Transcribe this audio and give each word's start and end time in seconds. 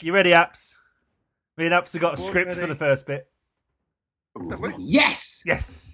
You 0.00 0.12
ready, 0.12 0.30
Apps? 0.30 0.74
Me 1.56 1.66
and 1.66 1.74
Apps 1.74 1.92
have 1.92 2.00
got 2.00 2.18
a 2.18 2.22
All 2.22 2.28
script 2.28 2.54
for 2.54 2.66
the 2.66 2.76
first 2.76 3.04
bit. 3.06 3.28
Yes. 4.78 5.42
Yes. 5.44 5.92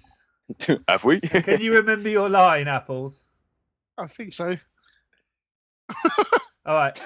Have 0.87 1.03
we? 1.03 1.19
Can 1.19 1.59
you 1.59 1.73
remember 1.73 2.09
your 2.09 2.29
line, 2.29 2.67
Apples? 2.67 3.15
I 3.97 4.05
think 4.05 4.33
so. 4.33 4.55
All 6.65 6.75
right. 6.75 7.01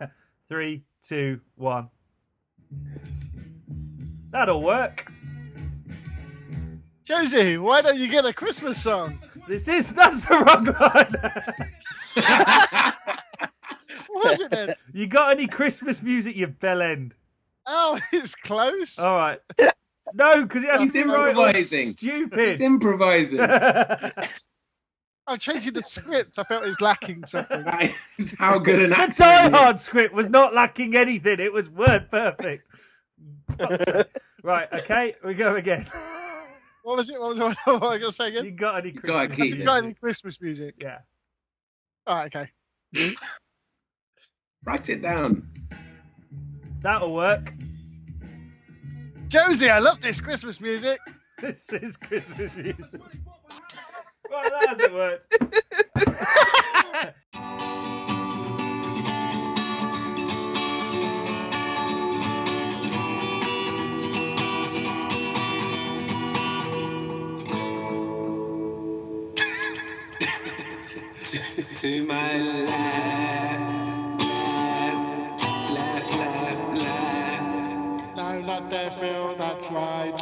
Three, 0.48 0.82
two, 1.08 1.40
one. 1.54 1.88
That'll 4.30 4.62
work. 4.62 5.10
Josie, 7.04 7.56
why 7.56 7.80
don't 7.80 7.98
you 7.98 8.08
get 8.08 8.26
a 8.26 8.32
Christmas 8.34 8.82
song? 8.82 9.18
This 9.48 9.68
is 9.68 9.90
that's 9.92 10.20
the 10.20 10.38
wrong 10.38 10.64
line. 12.74 12.91
What 14.08 14.24
was 14.24 14.40
it 14.40 14.50
then? 14.50 14.74
you 14.92 15.06
got 15.06 15.32
any 15.32 15.46
Christmas 15.46 16.02
music, 16.02 16.36
you 16.36 16.46
bell 16.46 16.82
end? 16.82 17.14
Oh, 17.66 17.98
it's 18.12 18.34
close. 18.34 18.98
All 18.98 19.16
right. 19.16 19.40
No, 20.14 20.42
because 20.42 20.64
it 20.64 20.70
has 20.70 20.80
He's 20.80 20.92
to 20.92 21.04
be 21.04 21.10
right 21.10 21.28
improvising. 21.28 21.92
Stupid. 21.96 22.48
He's 22.48 22.60
improvising. 22.60 23.40
I'm 25.26 25.38
changing 25.38 25.72
the 25.72 25.82
script. 25.82 26.38
I 26.38 26.42
felt 26.44 26.64
it 26.64 26.68
was 26.68 26.80
lacking 26.80 27.24
something. 27.24 27.62
That 27.62 27.94
is 28.18 28.36
how 28.38 28.58
good 28.58 28.82
an 28.82 28.90
The 28.90 28.98
actor 28.98 29.22
Die 29.22 29.42
he 29.42 29.48
is. 29.48 29.54
Hard 29.56 29.80
script 29.80 30.14
was 30.14 30.28
not 30.28 30.52
lacking 30.54 30.96
anything. 30.96 31.38
It 31.38 31.52
was 31.52 31.68
word 31.68 32.10
perfect. 32.10 32.64
right, 34.42 34.68
okay, 34.72 35.14
we 35.24 35.34
go 35.34 35.54
again. 35.54 35.86
What 36.82 36.96
was 36.96 37.08
it? 37.08 37.20
What 37.20 37.28
was 37.30 37.38
it? 37.38 37.56
What 37.64 37.80
was 37.80 37.82
I 37.82 37.98
going 37.98 38.00
to 38.00 38.12
say 38.12 38.32
You 38.32 38.38
again? 38.40 38.56
got 38.56 38.78
any 38.78 38.90
You 38.90 39.00
gotta 39.00 39.28
Christmas 39.28 39.58
You 39.58 39.64
got 39.64 39.84
any 39.84 39.94
Christmas 39.94 40.40
music? 40.42 40.74
Yeah. 40.82 40.98
All 42.06 42.16
right, 42.16 42.34
okay. 42.36 42.50
Hmm? 42.96 43.12
Write 44.64 44.88
it 44.88 45.02
down. 45.02 45.48
That'll 46.82 47.14
work. 47.14 47.52
Josie, 49.28 49.70
I 49.70 49.78
love 49.78 50.00
this 50.00 50.20
Christmas 50.20 50.60
music. 50.60 50.98
This 51.40 51.68
is 51.70 51.96
Christmas 51.96 52.52
music. 52.54 52.78
Right, 54.30 54.48
that 54.48 54.68
hasn't 54.68 54.94
worked. 54.94 55.26
to 71.82 72.06
my 72.06 72.36
left, 72.36 73.11
not 79.02 79.30
Phil. 79.30 79.36
That's 79.36 79.64
right. 79.66 80.14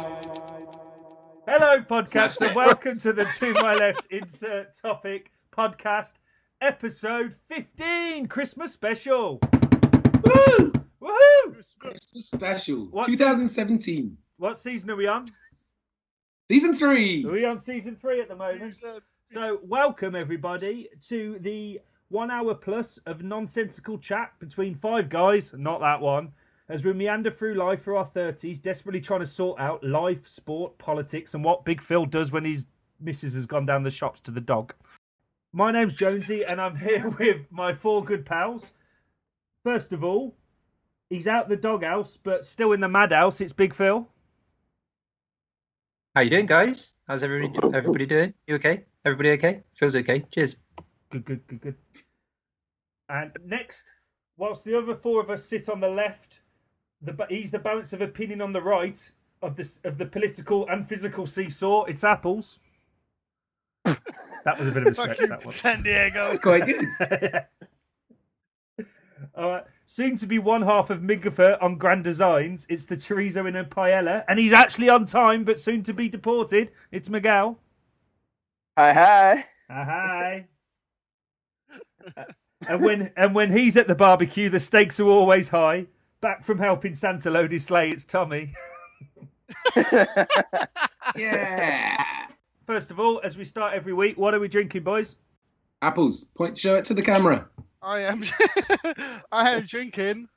Hello, 1.47 1.81
podcast, 1.81 2.33
Smash 2.33 2.49
and 2.49 2.55
welcome 2.55 2.97
to 2.97 3.13
the 3.13 3.25
To 3.25 3.53
My 3.53 3.75
Left 3.75 4.03
Insert 4.09 4.73
Topic 4.73 5.31
podcast, 5.55 6.13
episode 6.61 7.35
15, 7.49 8.27
Christmas 8.27 8.73
special. 8.73 9.39
Woo! 10.23 10.73
Woohoo! 11.01 11.63
Christmas 11.79 12.27
special. 12.27 12.87
What's- 12.91 13.07
2017. 13.07 14.17
What 14.37 14.57
season 14.57 14.89
are 14.89 14.95
we 14.95 15.07
on? 15.07 15.27
Season 16.47 16.75
three. 16.75 17.23
Are 17.25 17.31
we 17.31 17.45
on 17.45 17.59
season 17.59 17.95
three 17.95 18.19
at 18.19 18.29
the 18.29 18.35
moment? 18.35 18.75
So, 19.33 19.59
welcome 19.63 20.15
everybody 20.15 20.89
to 21.07 21.37
the 21.41 21.79
one 22.09 22.31
hour 22.31 22.55
plus 22.55 22.97
of 23.05 23.21
nonsensical 23.23 23.99
chat 23.99 24.33
between 24.39 24.75
five 24.75 25.09
guys, 25.09 25.51
not 25.55 25.79
that 25.81 26.01
one, 26.01 26.33
as 26.71 26.85
we 26.85 26.93
meander 26.93 27.29
through 27.29 27.55
life 27.55 27.83
for 27.83 27.97
our 27.97 28.07
30s, 28.15 28.61
desperately 28.61 29.01
trying 29.01 29.19
to 29.19 29.25
sort 29.25 29.59
out 29.59 29.83
life, 29.83 30.25
sport, 30.25 30.77
politics, 30.77 31.33
and 31.33 31.43
what 31.43 31.65
Big 31.65 31.81
Phil 31.81 32.05
does 32.05 32.31
when 32.31 32.45
his 32.45 32.65
missus 33.01 33.35
has 33.35 33.45
gone 33.45 33.65
down 33.65 33.83
the 33.83 33.91
shops 33.91 34.21
to 34.21 34.31
the 34.31 34.39
dog. 34.39 34.73
My 35.51 35.73
name's 35.73 35.93
Jonesy, 35.93 36.45
and 36.45 36.61
I'm 36.61 36.77
here 36.77 37.09
with 37.19 37.41
my 37.49 37.73
four 37.75 38.05
good 38.05 38.25
pals. 38.25 38.63
First 39.65 39.91
of 39.91 40.01
all, 40.01 40.33
he's 41.09 41.27
out 41.27 41.49
the 41.49 41.57
doghouse, 41.57 42.17
but 42.23 42.47
still 42.47 42.71
in 42.71 42.79
the 42.79 42.87
madhouse. 42.87 43.41
It's 43.41 43.51
Big 43.51 43.75
Phil. 43.75 44.07
How 46.15 46.21
you 46.21 46.29
doing, 46.29 46.45
guys? 46.45 46.93
How's 47.05 47.21
everybody 47.21 47.53
everybody 47.73 48.05
doing? 48.05 48.33
You 48.47 48.55
okay? 48.55 48.85
Everybody 49.03 49.31
okay? 49.31 49.63
Feels 49.73 49.95
okay. 49.97 50.23
Cheers. 50.31 50.55
Good, 51.09 51.25
good, 51.25 51.45
good, 51.47 51.61
good. 51.61 51.75
And 53.09 53.31
next, 53.45 53.83
whilst 54.37 54.63
the 54.63 54.77
other 54.77 54.95
four 54.95 55.21
of 55.21 55.29
us 55.29 55.45
sit 55.45 55.67
on 55.67 55.81
the 55.81 55.89
left, 55.89 56.40
the 57.01 57.15
he's 57.29 57.51
the 57.51 57.59
balance 57.59 57.93
of 57.93 58.01
opinion 58.01 58.41
on 58.41 58.53
the 58.53 58.61
right 58.61 59.11
of 59.41 59.55
the 59.55 59.69
of 59.83 59.97
the 59.97 60.05
political 60.05 60.67
and 60.69 60.87
physical 60.87 61.25
seesaw. 61.25 61.83
It's 61.85 62.03
apples. 62.03 62.59
that 63.85 64.59
was 64.59 64.67
a 64.67 64.71
bit 64.71 64.87
of 64.87 64.89
a 64.89 64.93
stretch. 65.01 65.17
That 65.19 65.45
one. 65.45 65.53
San 65.53 65.83
Diego. 65.83 66.29
That's 66.29 66.39
quite 66.39 66.65
good. 66.65 66.85
All 69.35 69.49
right. 69.49 69.63
Soon 69.85 70.15
to 70.17 70.25
be 70.25 70.39
one 70.39 70.61
half 70.61 70.89
of 70.89 70.99
Migafer 70.99 71.61
on 71.61 71.77
Grand 71.77 72.03
Designs. 72.03 72.65
It's 72.69 72.85
the 72.85 72.95
chorizo 72.95 73.47
in 73.47 73.57
a 73.57 73.65
paella, 73.65 74.23
and 74.29 74.39
he's 74.39 74.53
actually 74.53 74.89
on 74.89 75.05
time, 75.05 75.43
but 75.43 75.59
soon 75.59 75.83
to 75.83 75.93
be 75.93 76.07
deported. 76.07 76.71
It's 76.91 77.09
Miguel. 77.09 77.57
Hi, 78.77 78.93
hi. 78.93 79.43
Hi 79.69 79.83
Hi. 79.83 80.47
Uh, 82.17 82.23
and 82.67 82.81
when 82.81 83.11
and 83.15 83.35
when 83.35 83.51
he's 83.51 83.77
at 83.77 83.87
the 83.87 83.93
barbecue, 83.93 84.49
the 84.49 84.59
stakes 84.59 84.99
are 84.99 85.05
always 85.07 85.49
high. 85.49 85.85
Back 86.21 86.45
from 86.45 86.59
helping 86.59 86.93
Santa 86.95 87.29
load 87.29 87.51
his 87.51 87.65
sleigh, 87.65 87.89
it's 87.89 88.05
Tommy. 88.05 88.53
Yeah. 91.17 91.97
First 92.65 92.89
of 92.91 92.99
all, 92.99 93.19
as 93.23 93.35
we 93.35 93.43
start 93.43 93.73
every 93.73 93.91
week, 93.91 94.17
what 94.17 94.33
are 94.33 94.39
we 94.39 94.47
drinking, 94.47 94.83
boys? 94.83 95.17
Apples. 95.81 96.23
Point 96.23 96.57
show 96.57 96.75
it 96.75 96.85
to 96.85 96.93
the 96.93 97.01
camera. 97.01 97.49
I 97.81 97.99
am. 98.01 98.21
I 99.31 99.51
am 99.51 99.63
drinking 99.65 100.29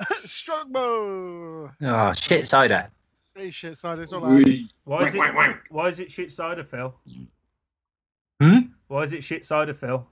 Strongbow. 0.24 1.70
Oh 1.82 2.12
shit 2.14 2.46
cider. 2.46 2.90
Hey, 3.34 3.50
shit, 3.50 3.76
cider. 3.76 4.02
It's 4.02 4.12
all 4.12 4.20
right. 4.22 4.44
Why 4.84 5.08
is 5.08 5.14
Wank, 5.14 5.34
wank, 5.34 5.36
wank. 5.36 5.56
it 5.56 5.62
why 5.72 5.88
is 5.88 5.98
it 6.00 6.10
shit 6.10 6.30
cider, 6.32 6.64
Phil? 6.64 6.94
Hmm? 8.40 8.58
Why 8.88 9.02
is 9.02 9.12
it 9.12 9.22
shit 9.22 9.44
cider, 9.44 9.74
Phil? 9.74 10.06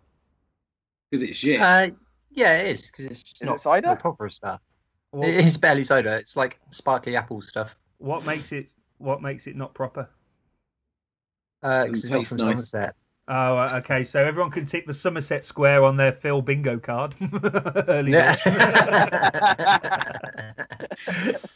Because 1.10 1.22
it's 1.22 1.38
shit. 1.38 1.60
Uh, 1.60 1.88
yeah, 2.31 2.58
it 2.58 2.66
is 2.72 2.87
because 2.91 3.06
it's 3.06 3.22
just 3.22 3.42
Is 3.42 3.47
not 3.47 3.54
it 3.56 3.60
cider? 3.60 3.88
the 3.91 3.97
proper 3.97 4.28
stuff. 4.28 4.60
What, 5.10 5.28
It 5.28 5.36
is 5.44 5.56
barely 5.56 5.84
soda. 5.84 6.16
It's 6.19 6.36
like 6.36 6.58
sparkly 6.70 7.16
apple 7.16 7.41
stuff. 7.42 7.76
what 7.98 8.24
makes 8.26 8.52
it 8.52 8.69
what 8.98 9.22
makes 9.22 9.46
it 9.46 9.56
not 9.56 9.74
proper? 9.74 10.08
Uh, 11.62 11.86
'cause 11.86 12.04
it's 12.04 12.10
not 12.10 12.26
from 12.26 12.38
nice. 12.38 12.70
Somerset. 12.70 12.94
Oh, 13.30 13.58
uh, 13.58 13.80
okay. 13.84 14.04
So 14.04 14.24
everyone 14.24 14.50
can 14.50 14.64
tick 14.64 14.86
the 14.86 14.94
Somerset 14.94 15.44
Square 15.44 15.84
on 15.84 15.96
their 15.98 16.12
Phil 16.12 16.41
bingo 16.41 16.78
card. 16.78 17.14
Early 17.88 18.12
Yeah. 18.12 18.34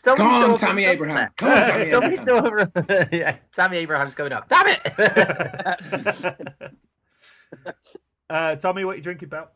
Come 0.02 0.16
Tommy's 0.16 0.20
on, 0.20 0.56
still 0.56 0.68
Tammy 0.68 0.84
Abraham. 0.84 1.30
Come 1.36 1.50
on, 1.50 1.64
Tammy 1.64 1.84
Abraham. 1.86 2.16
still 2.16 3.06
yeah, 3.12 3.36
Tammy 3.52 3.76
Abraham's 3.78 4.14
going 4.14 4.32
up. 4.32 4.48
Damn 4.48 4.66
it! 4.68 4.82
uh, 8.30 8.56
Tommy, 8.56 8.84
what 8.84 8.96
you 8.96 9.02
drinking 9.02 9.26
about? 9.28 9.52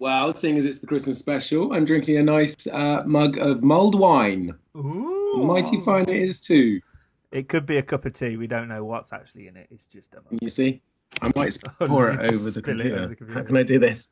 Well, 0.00 0.32
seeing 0.34 0.56
as 0.58 0.66
it's 0.66 0.80
the 0.80 0.86
Christmas 0.86 1.18
special, 1.18 1.72
I'm 1.72 1.84
drinking 1.84 2.18
a 2.18 2.22
nice 2.22 2.54
uh, 2.66 3.02
mug 3.06 3.38
of 3.38 3.62
mulled 3.62 3.98
wine. 3.98 4.54
Ooh. 4.76 5.42
Mighty 5.44 5.80
fine 5.80 6.08
it 6.08 6.16
is 6.16 6.40
too. 6.40 6.80
It 7.32 7.48
could 7.48 7.66
be 7.66 7.76
a 7.78 7.82
cup 7.82 8.04
of 8.04 8.12
tea. 8.14 8.36
We 8.36 8.46
don't 8.46 8.68
know 8.68 8.84
what's 8.84 9.12
actually 9.12 9.48
in 9.48 9.56
it. 9.56 9.68
It's 9.70 9.84
just 9.92 10.12
a 10.12 10.16
mug. 10.16 10.38
You 10.40 10.48
see, 10.48 10.80
I 11.22 11.30
might 11.34 11.56
Oh, 11.80 11.86
pour 11.86 12.12
you 12.12 12.18
it 12.18 12.34
over 12.34 12.50
the 12.50 12.58
it 12.58 12.62
computer. 12.64 12.96
over 12.98 13.06
the 13.08 13.16
computer. 13.16 13.40
How 13.40 13.46
can 13.46 13.56
I 13.56 13.62
do 13.62 13.78
this? 13.78 14.10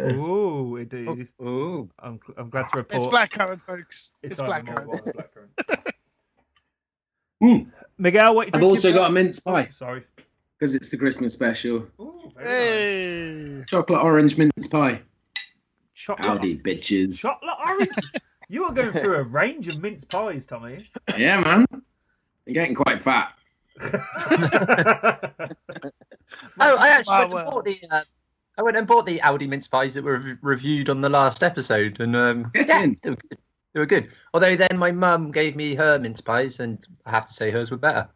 Ooh, 0.00 0.76
it 0.76 0.92
is. 0.92 1.28
Ooh. 1.42 1.88
I'm, 1.98 2.18
I'm 2.36 2.48
glad 2.50 2.68
to 2.70 2.78
report. 2.78 3.04
It's 3.04 3.06
blackcurrant, 3.06 3.62
folks. 3.62 4.12
It's, 4.22 4.38
either 4.40 4.50
blackcurrant. 4.50 4.86
mulled 4.86 5.00
blackcurrant. 5.00 5.82
Mm. 7.42 7.70
Miguel, 7.98 8.34
what 8.34 8.46
you 8.46 8.52
I've 8.54 8.62
also 8.62 8.94
got 8.94 9.10
a 9.10 9.12
mince 9.12 9.38
pie 9.40 9.68
Oh, 9.70 9.74
sorry. 9.78 10.04
because 10.58 10.74
it's 10.74 10.88
the 10.88 10.96
Christmas 10.96 11.34
special. 11.34 11.86
Ooh, 12.00 12.32
very 12.34 12.46
nice. 12.46 12.54
Hey. 12.56 13.64
Chocolate 13.66 14.02
orange 14.02 14.38
mince 14.38 14.66
pie. 14.68 15.02
Chocolate, 16.06 16.26
Howdy, 16.26 16.58
bitches. 16.58 17.20
chocolate 17.20 17.56
orange. 17.66 17.88
you 18.48 18.62
are 18.62 18.72
going 18.72 18.92
through 18.92 19.16
a 19.16 19.24
range 19.24 19.66
of 19.66 19.82
mince 19.82 20.04
pies, 20.04 20.44
Tommy. 20.46 20.78
Yeah, 21.18 21.40
man. 21.40 21.66
You're 22.46 22.54
getting 22.54 22.76
quite 22.76 23.00
fat. 23.00 23.34
Oh, 26.58 26.76
I 26.76 26.88
actually 26.88 27.18
went 27.18 27.30
well. 27.30 27.38
and 27.44 27.50
bought 27.50 27.64
the. 27.64 27.78
Uh, 27.90 28.00
I 28.58 28.62
went 28.62 28.76
and 28.76 28.86
bought 28.86 29.06
the 29.06 29.18
Aldi 29.18 29.48
mince 29.48 29.68
pies 29.68 29.94
that 29.94 30.02
were 30.02 30.18
rev- 30.18 30.38
reviewed 30.42 30.88
on 30.88 31.00
the 31.00 31.08
last 31.08 31.42
episode, 31.42 32.00
and 32.00 32.16
um, 32.16 32.50
yeah, 32.54 32.86
they 33.02 33.10
were 33.10 33.16
good. 33.16 33.38
They 33.74 33.80
were 33.80 33.86
good. 33.86 34.08
Although 34.34 34.56
then 34.56 34.76
my 34.76 34.90
mum 34.90 35.30
gave 35.30 35.54
me 35.54 35.74
her 35.74 35.98
mince 35.98 36.20
pies, 36.20 36.58
and 36.60 36.84
I 37.04 37.10
have 37.10 37.26
to 37.26 37.32
say 37.32 37.50
hers 37.50 37.70
were 37.70 37.76
better. 37.76 38.08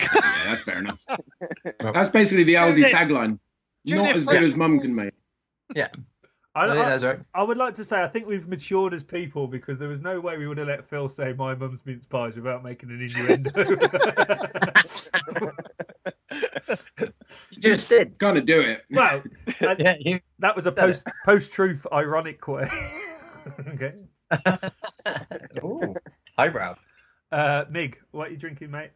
Yeah, 0.00 0.08
that's 0.46 0.62
fair 0.62 0.78
enough. 0.78 1.04
That's 1.80 2.10
basically 2.10 2.44
the 2.44 2.54
Aldi 2.54 2.84
tagline. 2.90 3.38
Tune 3.86 3.98
Not 3.98 4.16
as 4.16 4.26
good 4.26 4.42
as 4.42 4.56
mum 4.56 4.80
can 4.80 4.94
make. 4.94 5.12
I, 6.54 6.66
I 6.66 6.74
think 6.74 6.86
that's 6.86 7.04
right. 7.04 7.18
I 7.34 7.42
would 7.42 7.56
like 7.56 7.74
to 7.74 7.84
say 7.84 8.02
I 8.02 8.08
think 8.08 8.26
we've 8.26 8.46
matured 8.46 8.92
as 8.92 9.02
people 9.02 9.46
because 9.46 9.78
there 9.78 9.88
was 9.88 10.02
no 10.02 10.20
way 10.20 10.36
we 10.36 10.46
would 10.46 10.58
have 10.58 10.68
let 10.68 10.88
Phil 10.88 11.08
say 11.08 11.32
my 11.32 11.54
mum's 11.54 11.80
mince 11.86 12.04
pies 12.04 12.36
without 12.36 12.62
making 12.62 12.90
an 12.90 13.00
innuendo. 13.00 13.64
You 17.50 17.60
just 17.60 17.88
did. 17.88 18.18
Gotta 18.18 18.40
do 18.40 18.60
it. 18.60 18.84
well, 18.90 19.22
that, 19.60 19.78
Yeah, 19.78 19.94
you. 20.00 20.20
that 20.38 20.56
was 20.56 20.66
a 20.66 20.72
post 20.72 21.06
post 21.24 21.52
truth 21.52 21.86
ironic 21.92 22.46
way. 22.48 22.68
okay. 23.68 23.94
Ooh, 25.62 25.94
highbrow. 26.38 26.76
Uh, 27.30 27.64
Mig, 27.70 27.98
what 28.10 28.28
are 28.28 28.30
you 28.30 28.36
drinking, 28.36 28.70
mate? 28.70 28.90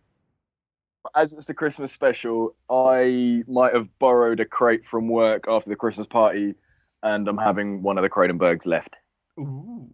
As 1.14 1.32
it's 1.32 1.46
the 1.46 1.54
Christmas 1.54 1.92
special, 1.92 2.54
I 2.70 3.44
might 3.46 3.74
have 3.74 3.88
borrowed 3.98 4.40
a 4.40 4.44
crate 4.44 4.84
from 4.84 5.08
work 5.08 5.44
after 5.48 5.70
the 5.70 5.76
Christmas 5.76 6.06
party, 6.06 6.54
and 7.02 7.28
I'm 7.28 7.38
having 7.38 7.82
one 7.82 7.98
of 7.98 8.02
the 8.02 8.10
Kronenbourgs 8.10 8.66
left. 8.66 8.96
Ooh, 9.38 9.88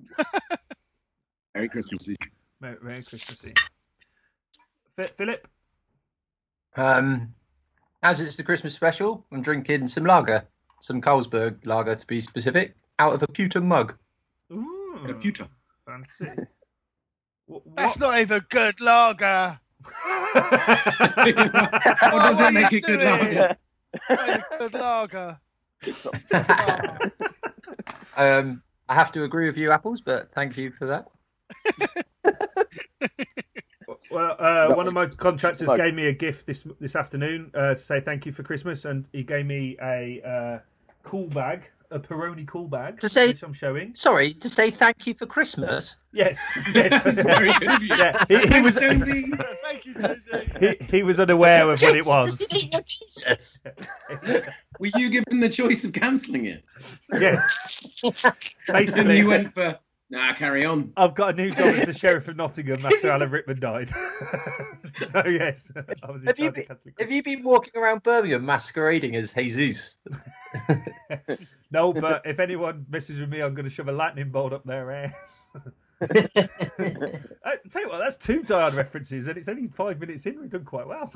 Merry 1.54 1.68
Christmas. 1.68 2.08
Merry, 2.60 2.76
Merry 2.82 3.02
Christmassy. 3.02 3.52
Fi- 4.96 5.02
Philip, 5.16 5.48
Um, 6.76 7.34
as 8.02 8.20
it's 8.20 8.36
the 8.36 8.42
Christmas 8.42 8.74
special, 8.74 9.24
I'm 9.32 9.42
drinking 9.42 9.88
some 9.88 10.04
lager, 10.04 10.44
some 10.80 11.00
Carlsberg 11.00 11.66
lager 11.66 11.94
to 11.94 12.06
be 12.06 12.20
specific, 12.20 12.76
out 12.98 13.14
of 13.14 13.22
a 13.22 13.26
pewter 13.26 13.60
mug. 13.60 13.96
Ooh, 14.52 15.16
Pewter. 15.20 15.48
fancy. 15.86 16.28
What, 17.46 17.62
That's 17.76 17.98
not 17.98 18.18
even 18.20 18.40
good 18.50 18.80
lager. 18.80 19.58
How 19.84 20.38
does 22.18 22.38
what 22.38 22.50
it 22.50 22.54
make 22.54 22.72
it 22.72 22.84
good 22.84 23.00
lager? 23.00 23.56
Not 24.08 24.40
good 24.58 24.74
lager. 24.74 25.40
Um, 28.14 28.62
I 28.90 28.94
have 28.94 29.10
to 29.12 29.24
agree 29.24 29.46
with 29.46 29.56
you, 29.56 29.70
Apples, 29.70 30.02
but 30.02 30.30
thank 30.32 30.58
you 30.58 30.70
for 30.70 30.86
that. 30.86 31.08
Well, 34.10 34.36
uh, 34.38 34.66
No, 34.68 34.76
one 34.76 34.86
of 34.86 34.92
my 34.94 35.06
contractors 35.06 35.68
like- 35.68 35.78
gave 35.78 35.94
me 35.94 36.06
a 36.06 36.12
gift 36.12 36.46
this 36.46 36.64
this 36.80 36.96
afternoon 36.96 37.50
uh, 37.54 37.70
to 37.74 37.76
say 37.76 38.00
thank 38.00 38.26
you 38.26 38.32
for 38.32 38.42
Christmas, 38.42 38.84
and 38.84 39.08
he 39.12 39.22
gave 39.22 39.46
me 39.46 39.76
a 39.82 40.20
uh, 40.22 40.58
cool 41.02 41.28
bag, 41.28 41.62
a 41.92 41.98
Peroni 42.00 42.46
cool 42.46 42.66
bag, 42.68 43.00
To 43.00 43.08
say- 43.08 43.28
which 43.28 43.42
I'm 43.42 43.52
showing. 43.52 43.94
Sorry 43.94 44.32
to 44.34 44.48
say 44.48 44.70
thank 44.70 45.06
you 45.06 45.14
for 45.14 45.26
Christmas. 45.26 45.96
Yes, 46.12 46.38
yes. 46.74 47.02
Very 47.14 47.52
good 47.54 47.70
of 47.70 47.82
you. 47.82 47.94
yeah. 47.96 48.24
He, 48.28 48.38
he 48.54 48.60
was 48.60 48.76
Jonesy. 48.76 49.24
Thank 49.62 49.86
you, 49.86 49.94
Josie. 49.94 50.50
he, 50.60 50.86
he 50.98 51.02
was 51.02 51.20
unaware 51.20 51.70
of 51.70 51.80
what 51.80 51.96
it 51.96 52.06
was. 52.06 52.38
Just 52.38 52.54
eat 52.54 52.72
your 52.72 52.82
Jesus. 52.82 53.60
Were 54.80 54.90
you 54.96 55.10
given 55.10 55.40
the 55.40 55.48
choice 55.48 55.84
of 55.84 55.92
cancelling 55.92 56.46
it? 56.46 56.64
Yeah, 57.18 57.42
And 58.04 58.14
basically, 58.72 59.18
you 59.18 59.26
went 59.28 59.52
for, 59.52 59.78
nah, 60.12 60.32
carry 60.34 60.64
on. 60.64 60.92
I've 60.96 61.14
got 61.14 61.30
a 61.30 61.32
new 61.32 61.50
job 61.50 61.74
as 61.74 61.86
the 61.86 61.92
sheriff 61.98 62.28
of 62.28 62.36
Nottingham 62.36 62.84
after 62.86 63.10
Alan 63.10 63.30
Rickman 63.30 63.58
died. 63.58 63.88
so 65.10 65.26
yes, 65.26 65.72
I 65.76 66.10
was 66.10 66.22
Have 66.24 66.38
you 66.38 66.52
been- 66.52 66.66
Have 67.00 67.10
you 67.10 67.22
been 67.22 67.42
walking 67.42 67.80
around 67.80 68.02
Birmingham 68.04 68.44
masquerading 68.46 69.16
as 69.16 69.32
Jesus? 69.32 69.98
No, 71.72 71.90
but 71.90 72.20
if 72.26 72.38
anyone 72.38 72.84
messes 72.90 73.18
with 73.18 73.30
me, 73.30 73.40
I'm 73.40 73.54
going 73.54 73.64
to 73.64 73.70
shove 73.70 73.88
a 73.88 73.92
lightning 73.92 74.28
bolt 74.30 74.52
up 74.52 74.62
their 74.64 74.92
ass. 74.92 75.40
I 76.02 76.06
uh, 76.06 77.56
tell 77.70 77.80
you 77.80 77.88
what, 77.88 77.98
that's 77.98 78.18
two 78.18 78.42
Die 78.42 78.68
references, 78.74 79.26
and 79.26 79.38
it's 79.38 79.48
only 79.48 79.68
five 79.68 79.98
minutes 79.98 80.26
in. 80.26 80.38
We've 80.38 80.50
done 80.50 80.66
quite 80.66 80.86
well. 80.86 81.10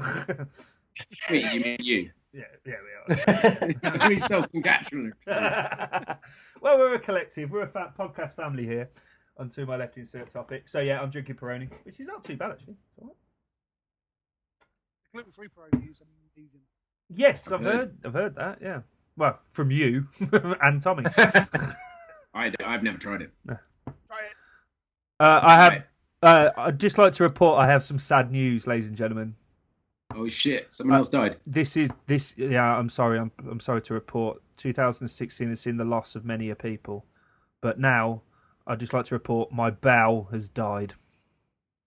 Me, 1.31 1.53
you 1.53 1.61
mean 1.61 1.77
you. 1.83 2.11
Yeah, 2.37 2.45
yeah, 2.67 2.75
we 3.09 3.15
are. 3.15 3.99
Very 3.99 4.19
self-congratulatory. 4.19 5.13
well, 5.27 6.79
we're 6.79 6.95
a 6.95 6.99
collective. 6.99 7.51
We're 7.51 7.63
a 7.63 7.69
fat 7.69 7.97
podcast 7.97 8.37
family 8.37 8.67
here. 8.67 8.91
On 9.39 9.49
to 9.51 9.65
my 9.65 9.77
left 9.77 9.97
insert 9.97 10.31
topic. 10.31 10.69
So 10.69 10.81
yeah, 10.81 11.01
I'm 11.01 11.11
drinking 11.11 11.37
Peroni, 11.37 11.71
which 11.85 12.01
is 12.01 12.07
not 12.07 12.25
too 12.25 12.37
bad 12.37 12.53
actually. 12.53 12.77
It's. 12.99 13.21
Gluten 15.15 15.33
free 15.33 15.49
Peroni 15.49 15.91
is 15.91 16.03
amazing. 16.37 16.61
Yes, 17.09 17.47
I've 17.47 17.55
I've 17.55 17.61
heard. 17.65 17.75
heard. 17.75 17.97
I've 18.05 18.13
heard 18.13 18.35
that. 18.37 18.59
Yeah. 18.61 18.81
Well, 19.17 19.39
from 19.53 19.71
you 19.71 20.07
and 20.63 20.83
Tommy. 20.83 21.05
I, 22.35 22.53
I've 22.65 22.83
never 22.83 22.99
tried 22.99 23.23
it. 23.23 23.31
Try 23.47 23.57
it. 23.57 24.33
Uh, 25.21 25.41
I 25.43 25.55
have. 25.55 25.85
Uh, 26.23 26.49
I'd 26.57 26.79
just 26.79 26.99
like 26.99 27.13
to 27.15 27.23
report 27.23 27.59
I 27.65 27.69
have 27.69 27.83
some 27.83 27.99
sad 27.99 28.31
news, 28.31 28.67
ladies 28.67 28.89
and 28.89 28.97
gentlemen. 28.97 29.37
Oh 30.17 30.29
shit! 30.29 30.73
Someone 30.73 30.95
uh, 30.97 30.99
else 30.99 31.11
died. 31.11 31.37
This 31.47 31.77
is 31.77 31.91
this. 32.07 32.35
Yeah, 32.37 32.63
I'm 32.65 32.89
sorry. 32.89 33.19
I'm 33.19 33.31
I'm 33.51 33.61
sorry 33.61 33.83
to 33.83 33.95
report. 33.95 34.43
2016 34.57 35.51
has 35.51 35.61
seen 35.61 35.77
the 35.77 35.85
loss 35.85 36.17
of 36.17 36.25
many 36.25 36.49
a 36.51 36.55
people, 36.57 37.05
but 37.61 37.79
now 37.79 38.23
I'd 38.67 38.81
just 38.81 38.93
like 38.95 39.05
to 39.07 39.15
report 39.15 39.53
my 39.53 39.69
bell 39.71 40.29
has 40.33 40.49
died. 40.49 40.95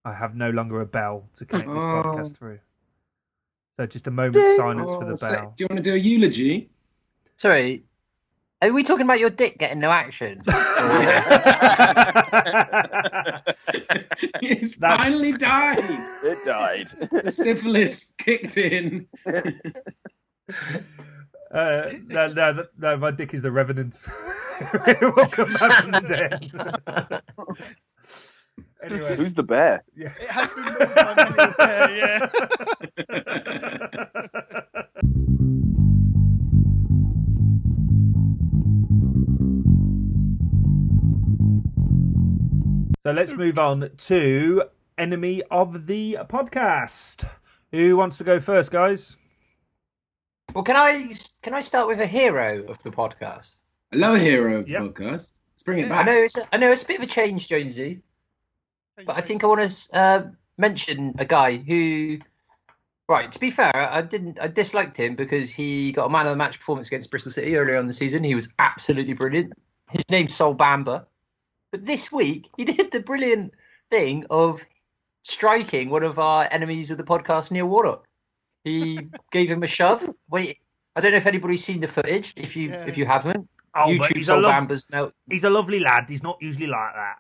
I 0.06 0.14
have 0.14 0.36
no 0.36 0.50
longer 0.52 0.80
a 0.82 0.86
bell 0.86 1.28
to 1.38 1.46
connect 1.46 1.68
this 1.68 1.76
Oh. 1.78 2.04
podcast 2.04 2.38
through. 2.38 2.60
So 3.78 3.86
just 3.88 4.08
a 4.08 4.12
moment's 4.12 4.38
silence 4.58 4.86
for 4.86 5.04
Oh, 5.06 5.10
the 5.10 5.18
so- 5.18 5.32
bell. 5.32 5.54
do 5.58 5.64
you 5.64 5.68
want 5.70 5.84
to 5.84 5.90
do 5.90 5.96
a 5.96 5.98
eulogy? 5.98 6.70
Sorry, 7.38 7.84
are 8.62 8.74
we 8.74 8.84
talking 8.84 9.06
about 9.06 9.20
your 9.20 9.30
dick 9.30 9.58
getting 9.58 9.80
no 9.80 9.90
action? 9.90 10.42
it's 14.42 14.76
That's- 14.78 15.04
finally 15.04 15.32
died. 15.34 16.08
It 16.24 16.44
died. 16.44 16.90
Syphilis 17.32 18.14
kicked 18.18 18.58
in. 18.58 19.08
Uh, 21.52 21.90
no, 22.10 22.28
no, 22.28 22.52
no, 22.54 22.66
no, 22.78 22.98
my 22.98 23.10
dick 23.12 23.34
is 23.34 23.42
the 23.42 23.52
revenant. 23.52 23.98
it 24.62 25.02
will 25.02 25.26
come 25.28 25.52
back 25.54 25.82
from 25.82 25.92
the 25.92 26.02
dead. 26.02 26.52
anyway, 28.84 29.16
Who's 29.16 29.34
the 29.34 29.44
bear? 29.44 29.84
yeah. 29.96 30.14
It 30.22 30.30
has 30.30 30.50
been 30.54 30.64
moved 30.66 30.96
by 30.96 31.16
many 31.16 31.44
a 31.44 31.54
pair, 31.54 31.90
yeah. 31.98 32.30
So 43.10 43.14
let's 43.14 43.34
move 43.36 43.58
on 43.58 43.90
to 43.98 44.62
enemy 45.00 45.42
of 45.50 45.88
the 45.88 46.18
podcast. 46.30 47.28
Who 47.72 47.98
wants 47.98 48.20
to 48.20 48.24
go 48.24 48.40
first, 48.40 48.70
guys? 48.70 49.18
well, 50.54 50.64
can 50.64 50.76
I 50.76 51.12
can 51.42 51.56
I 51.56 51.62
start 51.62 51.88
with 51.88 52.02
a 52.02 52.06
hero 52.06 52.66
of 52.68 52.84
the 52.84 52.92
podcast? 52.92 53.58
I 53.92 53.96
love 53.96 54.18
a 54.18 54.20
hero 54.20 54.60
of 54.60 54.68
the 54.68 54.74
Yep. 54.74 54.82
podcast. 54.84 55.40
Let's 55.54 55.64
bring 55.66 55.80
it 55.80 55.90
back. 55.90 56.06
I 56.06 56.12
know 56.12 56.18
it's 56.20 56.38
a, 56.38 56.44
I 56.54 56.58
know 56.58 56.72
it's 56.72 56.84
a 56.84 56.86
bit 56.86 56.98
of 56.98 57.04
a 57.04 57.08
change, 57.08 57.48
Jonesy, 57.48 58.04
but 58.96 59.18
I 59.18 59.22
think 59.22 59.44
I 59.44 59.48
want 59.48 59.68
to 59.68 59.98
uh, 60.00 60.28
mention 60.60 61.16
a 61.18 61.26
guy 61.26 61.58
who. 61.58 62.20
Right, 63.08 63.32
to 63.32 63.40
be 63.40 63.50
fair, 63.50 63.72
I 63.76 64.04
didn't. 64.04 64.40
I 64.40 64.50
disliked 64.50 64.98
him 64.98 65.16
because 65.16 65.50
he 65.50 65.94
got 65.94 66.06
a 66.06 66.10
man 66.12 66.28
of 66.28 66.34
the 66.34 66.38
match 66.38 66.60
performance 66.60 66.90
against 66.90 67.10
Bristol 67.10 67.32
City 67.32 67.58
earlier 67.58 67.78
on 67.78 67.88
the 67.88 67.94
season. 67.94 68.24
He 68.24 68.36
was 68.36 68.50
absolutely 68.60 69.14
brilliant. 69.14 69.54
His 69.90 70.04
name's 70.12 70.36
Sol 70.36 70.54
Bamba, 70.54 71.08
but 71.72 71.86
this 71.86 72.12
week 72.12 72.50
he 72.58 72.66
did 72.66 72.92
the 72.92 73.00
brilliant 73.00 73.54
thing 73.90 74.26
of 74.30 74.62
striking 75.24 75.90
one 75.90 76.04
of 76.04 76.20
our 76.20 76.48
enemies 76.52 76.92
of 76.92 76.98
the 76.98 77.04
podcast, 77.04 77.52
Neil 77.52 77.68
Warnock. 77.68 78.06
He 78.64 79.00
gave 79.32 79.50
him 79.50 79.64
a 79.64 79.68
shove. 79.68 80.10
Wait, 80.30 80.58
I 80.96 81.02
don't 81.02 81.12
know 81.12 81.18
if 81.18 81.28
anybody's 81.28 81.64
seen 81.64 81.80
the 81.80 81.88
footage. 81.88 82.34
If 82.36 82.56
you 82.56 82.70
Yeah. 82.70 82.86
if 82.86 82.98
you 82.98 83.06
haven't, 83.06 83.48
Oh, 83.76 83.86
but 83.86 84.08
YouTube 84.10 84.16
he's 84.18 84.30
a, 84.30 84.36
lo- 84.36 84.50
Bamba's 84.50 84.90
melt. 84.90 85.14
he's 85.30 85.44
a 85.44 85.50
lovely 85.50 85.80
lad. 85.80 86.06
He's 86.10 86.24
not 86.24 86.38
usually 86.42 86.66
like 86.68 86.94
that. 86.96 87.18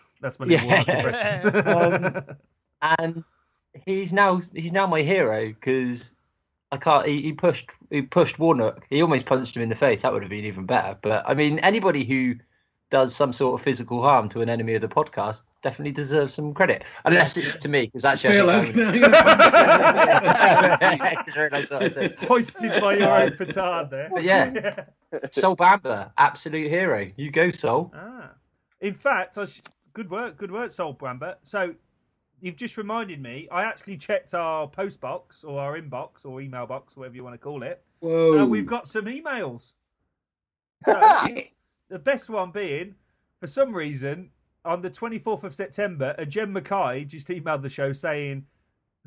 That's 0.20 0.38
my 0.40 0.46
Yeah. 0.46 2.22
Um, 2.82 2.94
and 2.98 3.24
he's 3.86 4.12
now 4.12 4.40
he's 4.54 4.72
now 4.72 4.86
my 4.86 5.02
hero 5.02 5.48
because 5.48 6.14
I 6.72 6.76
can't. 6.76 7.06
He, 7.06 7.22
he 7.22 7.32
pushed 7.32 7.70
he 7.90 8.02
pushed 8.02 8.38
Warnock. 8.38 8.86
He 8.90 9.00
almost 9.00 9.24
punched 9.26 9.56
him 9.56 9.62
in 9.62 9.68
the 9.68 9.74
face. 9.74 10.02
That 10.02 10.12
would 10.12 10.22
have 10.22 10.30
been 10.30 10.44
even 10.44 10.66
better. 10.66 10.98
But 11.00 11.24
I 11.28 11.34
mean, 11.34 11.58
anybody 11.60 12.04
who 12.04 12.34
does 12.90 13.14
some 13.14 13.32
sort 13.32 13.58
of 13.60 13.64
physical 13.64 14.00
harm 14.00 14.28
to 14.28 14.40
an 14.40 14.48
enemy 14.48 14.74
of 14.74 14.80
the 14.80 14.88
podcast 14.88 15.42
definitely 15.62 15.90
deserves 15.92 16.32
some 16.34 16.54
credit, 16.54 16.84
unless 17.04 17.36
it's 17.36 17.56
to 17.56 17.68
me 17.68 17.86
because 17.86 18.04
actually. 18.04 18.34
Phil, 18.34 18.48
I 18.48 18.52
I 18.52 18.54
was 18.54 18.64
think 18.66 18.76
gonna- 19.02 19.16
I'm- 19.16 21.24
Just 21.24 21.36
realised 21.36 21.70
what 21.72 21.82
I 21.82 21.88
said. 21.88 22.14
Hoisted 22.20 22.80
by 22.80 22.96
your 22.96 23.10
own 23.10 23.36
petard 23.36 23.90
there. 23.90 24.08
But 24.12 24.22
yeah. 24.32 24.84
Sol 25.32 25.56
Bamba, 25.56 26.12
absolute 26.18 26.68
hero. 26.70 27.08
You 27.16 27.30
go, 27.30 27.50
Sol. 27.50 27.92
Ah. 27.94 28.30
In 28.80 28.94
fact, 28.94 29.38
I 29.38 29.46
sh- 29.46 29.60
good 29.92 30.10
work, 30.10 30.36
good 30.36 30.52
work, 30.52 30.70
Sol 30.70 30.94
Bamba. 30.94 31.36
So 31.42 31.74
you've 32.40 32.56
just 32.56 32.76
reminded 32.76 33.20
me. 33.20 33.48
I 33.50 33.64
actually 33.64 33.96
checked 33.96 34.34
our 34.34 34.68
post 34.68 35.00
box 35.00 35.42
or 35.42 35.60
our 35.60 35.80
inbox 35.80 36.24
or 36.24 36.40
email 36.40 36.66
box, 36.66 36.96
whatever 36.96 37.16
you 37.16 37.24
want 37.24 37.34
to 37.34 37.38
call 37.38 37.62
it. 37.62 37.82
Whoa. 38.00 38.38
And 38.38 38.50
we've 38.50 38.66
got 38.66 38.86
some 38.86 39.06
emails. 39.06 39.72
So, 40.84 40.92
the 41.88 41.98
best 41.98 42.28
one 42.28 42.50
being, 42.50 42.94
for 43.40 43.46
some 43.46 43.74
reason, 43.74 44.30
on 44.64 44.82
the 44.82 44.90
24th 44.90 45.44
of 45.44 45.54
September, 45.54 46.14
a 46.18 46.26
Jem 46.26 46.52
Mackay 46.52 47.04
just 47.04 47.28
emailed 47.28 47.62
the 47.62 47.68
show 47.68 47.92
saying 47.92 48.44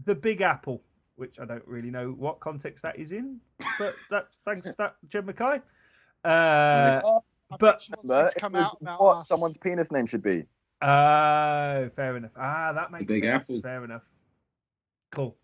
the 0.05 0.15
Big 0.15 0.41
Apple, 0.41 0.81
which 1.15 1.37
I 1.39 1.45
don't 1.45 1.65
really 1.67 1.91
know 1.91 2.09
what 2.11 2.39
context 2.39 2.81
that 2.83 2.97
is 2.97 3.11
in, 3.11 3.39
but 3.77 3.93
that 4.09 4.23
thanks 4.45 4.61
to 4.61 4.75
that 4.77 4.95
Jem 5.09 5.25
Mackay. 5.25 5.61
Uh, 6.25 6.27
I 6.27 7.01
But- 7.51 7.59
bet 7.59 7.81
she 7.81 7.91
wants 7.91 8.09
Remember, 8.09 8.23
me 8.25 8.29
to 8.31 8.37
it 8.37 8.39
come 8.41 8.55
out 8.55 9.01
what 9.01 9.17
us. 9.17 9.27
someone's 9.27 9.57
penis 9.57 9.91
name 9.91 10.05
should 10.05 10.23
be. 10.23 10.45
Oh, 10.81 11.89
fair 11.95 12.15
enough. 12.15 12.31
Ah, 12.37 12.71
that 12.73 12.89
makes 12.91 13.05
Big 13.05 13.23
sense. 13.23 13.43
Apple. 13.43 13.61
Fair 13.61 13.83
enough. 13.83 14.03
Cool. 15.11 15.35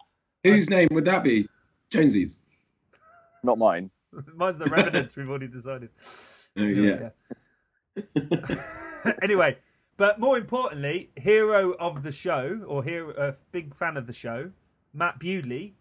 Whose 0.45 0.69
name 0.69 0.87
would 0.91 1.03
that 1.05 1.23
be? 1.23 1.49
Jonesy's. 1.89 2.43
Not 3.43 3.57
mine. 3.57 3.89
Mine's 4.35 4.59
the 4.59 4.65
Revenants. 4.65 5.15
We've 5.17 5.29
already 5.29 5.47
decided. 5.47 5.89
Oh 6.57 6.63
yeah. 6.63 7.09
Yeah. 7.95 8.55
anyway, 9.23 9.57
but 9.97 10.19
more 10.19 10.37
importantly, 10.37 11.09
hero 11.15 11.73
of 11.79 12.03
the 12.03 12.11
show, 12.11 12.61
or 12.67 12.83
hero, 12.83 13.13
uh, 13.15 13.31
big 13.51 13.75
fan 13.75 13.97
of 13.97 14.07
the 14.07 14.13
show, 14.13 14.51
Matt 14.93 15.19
Bewley. 15.19 15.73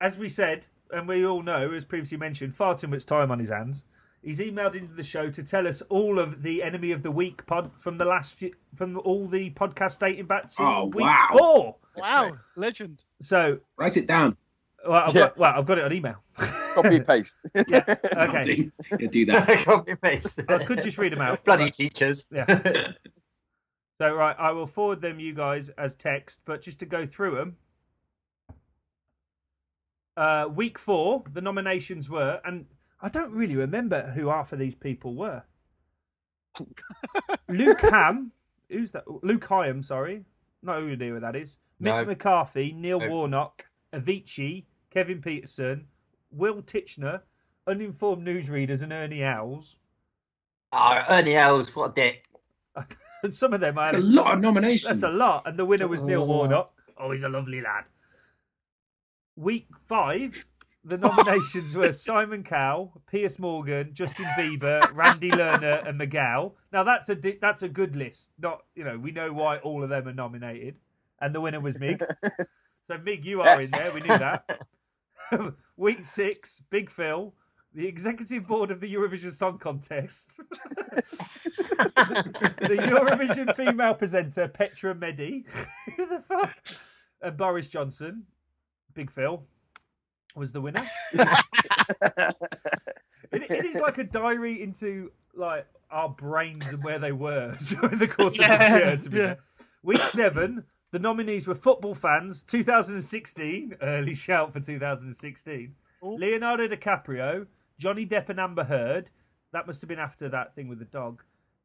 As 0.00 0.18
we 0.18 0.28
said, 0.28 0.66
and 0.90 1.06
we 1.06 1.24
all 1.24 1.42
know, 1.42 1.72
as 1.72 1.84
previously 1.84 2.18
mentioned, 2.18 2.54
far 2.56 2.76
too 2.76 2.88
much 2.88 3.06
time 3.06 3.30
on 3.30 3.38
his 3.38 3.50
hands. 3.50 3.84
He's 4.22 4.38
emailed 4.38 4.76
into 4.76 4.94
the 4.94 5.02
show 5.02 5.30
to 5.30 5.42
tell 5.42 5.66
us 5.66 5.80
all 5.88 6.18
of 6.18 6.42
the 6.42 6.62
enemy 6.62 6.92
of 6.92 7.02
the 7.02 7.10
week 7.10 7.44
pod 7.46 7.70
from 7.78 7.98
the 7.98 8.04
last 8.04 8.34
few, 8.34 8.52
from 8.76 8.98
all 8.98 9.26
the 9.26 9.50
podcasts 9.50 9.98
dating 9.98 10.26
back 10.26 10.48
to 10.48 10.54
Oh, 10.60 10.86
week 10.86 11.04
wow. 11.06 11.28
four. 11.36 11.76
Wow, 11.96 12.38
legend. 12.56 13.04
So, 13.20 13.58
Write 13.76 13.96
it 13.96 14.06
down. 14.06 14.36
well, 14.88 15.04
I've 15.06 15.14
Yeah. 15.14 15.20
got, 15.22 15.38
well, 15.38 15.52
I've 15.56 15.66
got 15.66 15.78
it 15.78 15.84
on 15.84 15.92
email. 15.92 16.22
Copy 16.74 17.00
paste. 17.00 17.36
yeah. 17.68 17.94
Okay. 18.16 18.70
Yeah, 18.98 19.08
do 19.08 19.26
that. 19.26 19.64
Copy 19.64 19.94
paste. 19.96 20.40
I 20.48 20.58
could 20.58 20.82
just 20.82 20.98
read 20.98 21.12
them 21.12 21.20
out. 21.20 21.44
Bloody 21.44 21.70
teachers. 21.70 22.26
Yeah. 22.32 22.92
So 24.00 24.12
right, 24.12 24.34
I 24.38 24.50
will 24.50 24.66
forward 24.66 25.00
them 25.00 25.20
you 25.20 25.32
guys 25.32 25.68
as 25.78 25.94
text, 25.94 26.40
but 26.44 26.60
just 26.60 26.80
to 26.80 26.86
go 26.86 27.06
through 27.06 27.36
them. 27.36 27.56
Uh, 30.16 30.48
week 30.52 30.78
four, 30.78 31.22
the 31.32 31.40
nominations 31.40 32.10
were, 32.10 32.40
and 32.44 32.66
I 33.00 33.08
don't 33.08 33.30
really 33.30 33.54
remember 33.54 34.10
who 34.10 34.28
half 34.28 34.52
of 34.52 34.58
these 34.58 34.74
people 34.74 35.14
were. 35.14 35.42
Luke 37.48 37.80
Ham, 37.80 38.32
who's 38.68 38.90
that? 38.90 39.04
Luke 39.22 39.46
Hyam, 39.46 39.84
sorry, 39.84 40.24
not 40.62 40.80
who 40.80 40.90
idea 40.90 41.12
who 41.12 41.20
that 41.20 41.36
is. 41.36 41.56
No. 41.80 41.92
Mick 41.92 42.08
McCarthy, 42.08 42.72
Neil 42.72 43.00
No. 43.00 43.08
Warnock, 43.08 43.64
Avicii, 43.94 44.64
Kevin 44.90 45.22
Pietersen, 45.22 45.84
Will 46.32 46.62
Titchener, 46.62 47.20
uninformed 47.66 48.26
newsreaders, 48.26 48.82
and 48.82 48.92
Ernie 48.92 49.22
Owls. 49.24 49.76
Oh, 50.72 51.04
Ernie 51.08 51.36
Els, 51.36 51.74
what 51.76 51.90
a 51.90 51.94
dick. 51.94 52.24
And 53.24 53.32
some 53.32 53.52
of 53.52 53.60
them 53.60 53.78
I 53.78 53.84
That's 53.84 53.98
a 53.98 54.00
lot 54.00 54.34
of 54.34 54.40
nominations. 54.42 55.00
That's 55.00 55.14
a 55.14 55.16
lot. 55.16 55.44
And 55.46 55.56
the 55.56 55.64
winner 55.64 55.86
was 55.86 56.02
Neil 56.02 56.24
Oh. 56.24 56.26
Warnock. 56.26 56.70
Oh, 56.98 57.12
he's 57.12 57.22
a 57.22 57.28
lovely 57.28 57.60
lad. 57.60 57.84
Week 59.36 59.68
five, 59.88 60.44
the 60.84 60.96
nominations 60.98 61.72
were 61.74 61.92
Simon 62.08 62.42
Cowell, 62.42 63.00
Piers 63.08 63.38
Morgan, 63.38 63.90
Justin 63.92 64.24
Bieber, 64.36 64.80
Randy 64.96 65.30
Lerner, 65.30 65.86
and 65.86 65.98
Miguel. 65.98 66.56
Now 66.72 66.82
that's 66.82 67.08
a 67.10 67.14
di- 67.14 67.38
that's 67.40 67.62
a 67.62 67.68
good 67.68 67.94
list. 67.94 68.30
Not 68.40 68.62
you 68.74 68.82
know 68.82 68.98
we 68.98 69.12
know 69.12 69.32
why 69.32 69.58
all 69.58 69.84
of 69.84 69.88
them 69.88 70.08
are 70.08 70.12
nominated, 70.12 70.74
and 71.20 71.32
the 71.32 71.40
winner 71.40 71.60
was 71.60 71.78
Mig. 71.78 72.04
so 72.88 72.98
Mig, 73.04 73.24
you 73.24 73.40
are 73.42 73.60
in 73.60 73.70
there. 73.70 73.92
We 73.92 74.00
knew 74.00 74.18
that. 74.18 74.66
Week 75.76 76.04
six, 76.04 76.62
Big 76.70 76.90
Phil, 76.90 77.32
the 77.74 77.86
executive 77.86 78.46
board 78.46 78.70
of 78.70 78.80
the 78.80 78.92
Eurovision 78.92 79.32
Song 79.32 79.58
Contest, 79.58 80.30
the 80.58 81.02
Eurovision 82.80 83.54
female 83.54 83.94
presenter 83.94 84.48
Petra 84.48 84.94
Mede, 84.94 85.44
who 85.96 86.06
the 86.06 86.22
fuck, 86.28 86.54
and 87.22 87.36
Boris 87.36 87.68
Johnson, 87.68 88.24
Big 88.94 89.10
Phil, 89.10 89.42
was 90.34 90.52
the 90.52 90.60
winner. 90.60 90.82
It, 93.30 93.50
it 93.50 93.64
is 93.64 93.80
like 93.80 93.98
a 93.98 94.04
diary 94.04 94.62
into 94.62 95.10
like 95.34 95.66
our 95.90 96.08
brains 96.08 96.66
and 96.72 96.82
where 96.82 96.98
they 96.98 97.12
were 97.12 97.56
during 97.68 97.98
the 97.98 98.08
course 98.08 98.38
of 98.38 98.48
the 98.48 98.82
year. 98.84 98.96
To 98.96 99.10
be 99.10 99.18
yeah. 99.18 99.34
Week 99.82 100.00
seven, 100.12 100.64
the 100.92 100.98
nominees 100.98 101.46
were 101.46 101.54
football 101.54 101.94
fans, 101.94 102.42
2016, 102.44 103.76
early 103.80 104.14
shout 104.14 104.52
for 104.52 104.60
2016. 104.60 105.74
Oh. 106.02 106.14
Leonardo 106.14 106.68
DiCaprio, 106.68 107.46
Johnny 107.78 108.06
Depp 108.06 108.28
and 108.28 108.38
Amber 108.38 108.64
Heard. 108.64 109.08
That 109.52 109.66
must 109.66 109.80
have 109.80 109.88
been 109.88 109.98
after 109.98 110.28
that 110.28 110.54
thing 110.54 110.68
with 110.68 110.78
the 110.78 110.84
dog. 110.84 111.22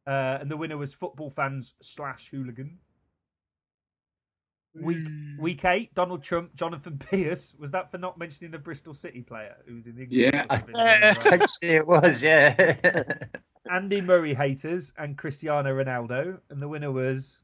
Uh, 0.07 0.37
and 0.39 0.49
the 0.49 0.55
winner 0.55 0.77
was 0.77 0.93
football 0.93 1.29
fans 1.29 1.75
slash 1.81 2.29
hooligans. 2.31 2.79
Week 4.79 5.07
week 5.39 5.65
eight, 5.65 5.93
Donald 5.95 6.23
Trump, 6.23 6.55
Jonathan 6.55 6.97
Pearce. 7.09 7.53
Was 7.57 7.71
that 7.71 7.89
for 7.91 7.97
not 7.97 8.17
mentioning 8.17 8.51
the 8.51 8.59
Bristol 8.59 8.93
City 8.93 9.21
player 9.23 9.55
who 9.67 9.75
was 9.75 9.87
in 9.87 9.95
the 9.95 10.03
England? 10.03 10.33
Yeah. 10.33 10.57
team? 10.57 10.73
Right. 10.75 11.47
It 11.63 11.87
was, 11.87 12.21
yeah. 12.23 13.13
Andy 13.71 14.01
Murray 14.01 14.33
haters 14.35 14.93
and 14.97 15.17
Cristiano 15.17 15.73
Ronaldo, 15.73 16.39
and 16.49 16.61
the 16.61 16.67
winner 16.67 16.91
was 16.91 17.37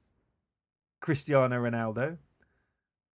Cristiano 1.04 1.58
Ronaldo. 1.58 2.16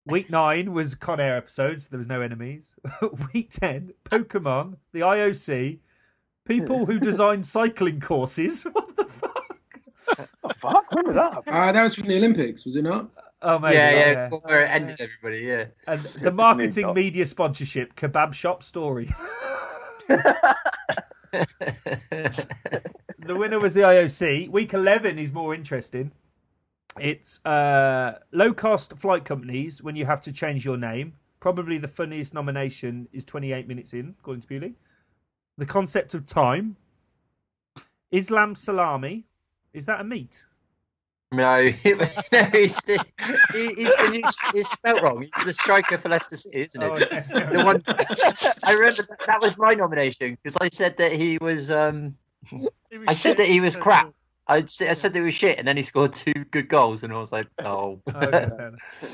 Week 0.05 0.29
nine 0.29 0.75
was 0.75 0.95
Con 0.95 1.21
Air 1.21 1.39
episodes. 1.39 1.89
There 1.89 1.97
was 1.97 2.07
no 2.07 2.21
enemies. 2.21 2.65
Week 3.33 3.51
ten, 3.51 3.95
Pokemon, 4.05 4.77
the 4.93 5.01
IOC, 5.01 5.79
people 6.47 6.85
who 6.85 6.99
design 6.99 7.43
cycling 7.57 7.99
courses. 7.99 8.65
What 8.73 8.95
the 8.95 9.05
fuck? 9.05 9.59
Fuck, 10.57 10.95
when 10.95 11.07
was 11.07 11.15
that? 11.15 11.43
Uh, 11.47 11.73
that 11.73 11.83
was 11.83 11.95
from 11.95 12.09
the 12.09 12.17
Olympics, 12.17 12.65
was 12.65 12.77
it 12.77 12.83
not? 12.83 13.09
Oh, 13.43 13.59
maybe, 13.59 13.77
yeah, 13.77 13.91
yeah, 13.91 14.13
yeah. 14.13 14.29
Where 14.43 14.65
it 14.65 14.71
ended 14.71 15.01
everybody, 15.01 15.47
yeah. 15.47 15.67
And 15.87 16.01
the 16.01 16.31
marketing 16.31 16.93
media 16.95 17.25
sponsorship, 17.27 17.95
kebab 17.95 18.33
shop 18.33 18.63
story. 18.63 19.15
the 20.09 20.57
winner 23.29 23.61
was 23.61 23.75
the 23.75 23.81
IOC. 23.81 24.51
Week 24.51 24.75
11 24.75 25.19
is 25.19 25.33
more 25.33 25.55
interesting. 25.55 26.11
It's 27.01 27.45
uh, 27.45 28.19
low 28.33 28.53
cost 28.53 28.93
flight 28.97 29.25
companies 29.25 29.83
when 29.83 29.97
you 29.97 30.07
have 30.07 30.21
to 30.23 30.33
change 30.33 30.65
your 30.65 30.77
name. 30.77 31.15
Probably 31.41 31.79
the 31.79 31.89
funniest 31.89 32.35
nomination 32.35 33.09
is 33.13 33.25
28 33.25 33.69
minutes 33.69 33.93
in, 33.93 34.15
according 34.19 34.43
to 34.43 34.49
Bewley. 34.49 34.75
The 35.57 35.67
concept 35.67 36.15
of 36.15 36.27
time. 36.27 36.77
Islam 38.11 38.55
salami. 38.55 39.25
Is 39.73 39.87
that 39.87 40.01
a 40.01 40.05
meat? 40.05 40.45
No, 41.31 41.61
no, 41.85 42.43
he's 42.53 42.77
the, 42.79 43.05
he, 43.53 43.75
he's 43.75 43.95
the 43.97 44.09
new, 44.11 44.23
he's 44.55 44.67
spelt 44.69 45.03
wrong. 45.03 45.21
He's 45.23 45.45
the 45.45 45.53
striker 45.53 45.99
for 45.99 46.09
Leicester 46.09 46.37
City, 46.37 46.63
isn't 46.63 46.83
it? 46.83 46.87
Oh, 46.91 46.95
okay. 46.95 47.23
The 47.53 47.63
one 47.65 47.83
I 48.65 48.73
remember 48.73 49.03
that, 49.03 49.27
that 49.27 49.43
was 49.43 49.59
my 49.59 49.75
nomination 49.75 50.39
because 50.43 50.57
I 50.59 50.69
said 50.69 50.97
that 50.97 51.13
he 51.13 51.37
was. 51.39 51.71
Um, 51.71 52.17
He 52.47 52.57
was 52.97 53.09
I 53.09 53.13
said 53.13 53.31
shit. 53.31 53.37
that 53.39 53.49
he 53.49 53.61
was 53.61 53.77
crap. 53.77 54.11
I 54.49 54.65
said 54.65 54.89
I 54.89 54.95
said 54.95 55.13
that 55.13 55.19
he 55.19 55.25
was 55.25 55.35
shit, 55.35 55.59
and 55.59 55.69
then 55.69 55.77
he 55.77 55.83
scored 55.83 56.13
two 56.13 56.33
good 56.51 56.69
goals, 56.69 57.03
and 57.03 57.13
I 57.13 57.19
was 57.19 57.33
like, 57.33 57.49
oh. 57.65 58.01
Okay, 58.15 58.49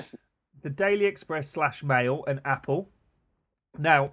the 0.62 0.70
Daily 0.70 1.06
Express 1.06 1.50
slash 1.50 1.82
Mail 1.82 2.24
and 2.26 2.40
Apple. 2.44 2.88
Now, 3.78 4.12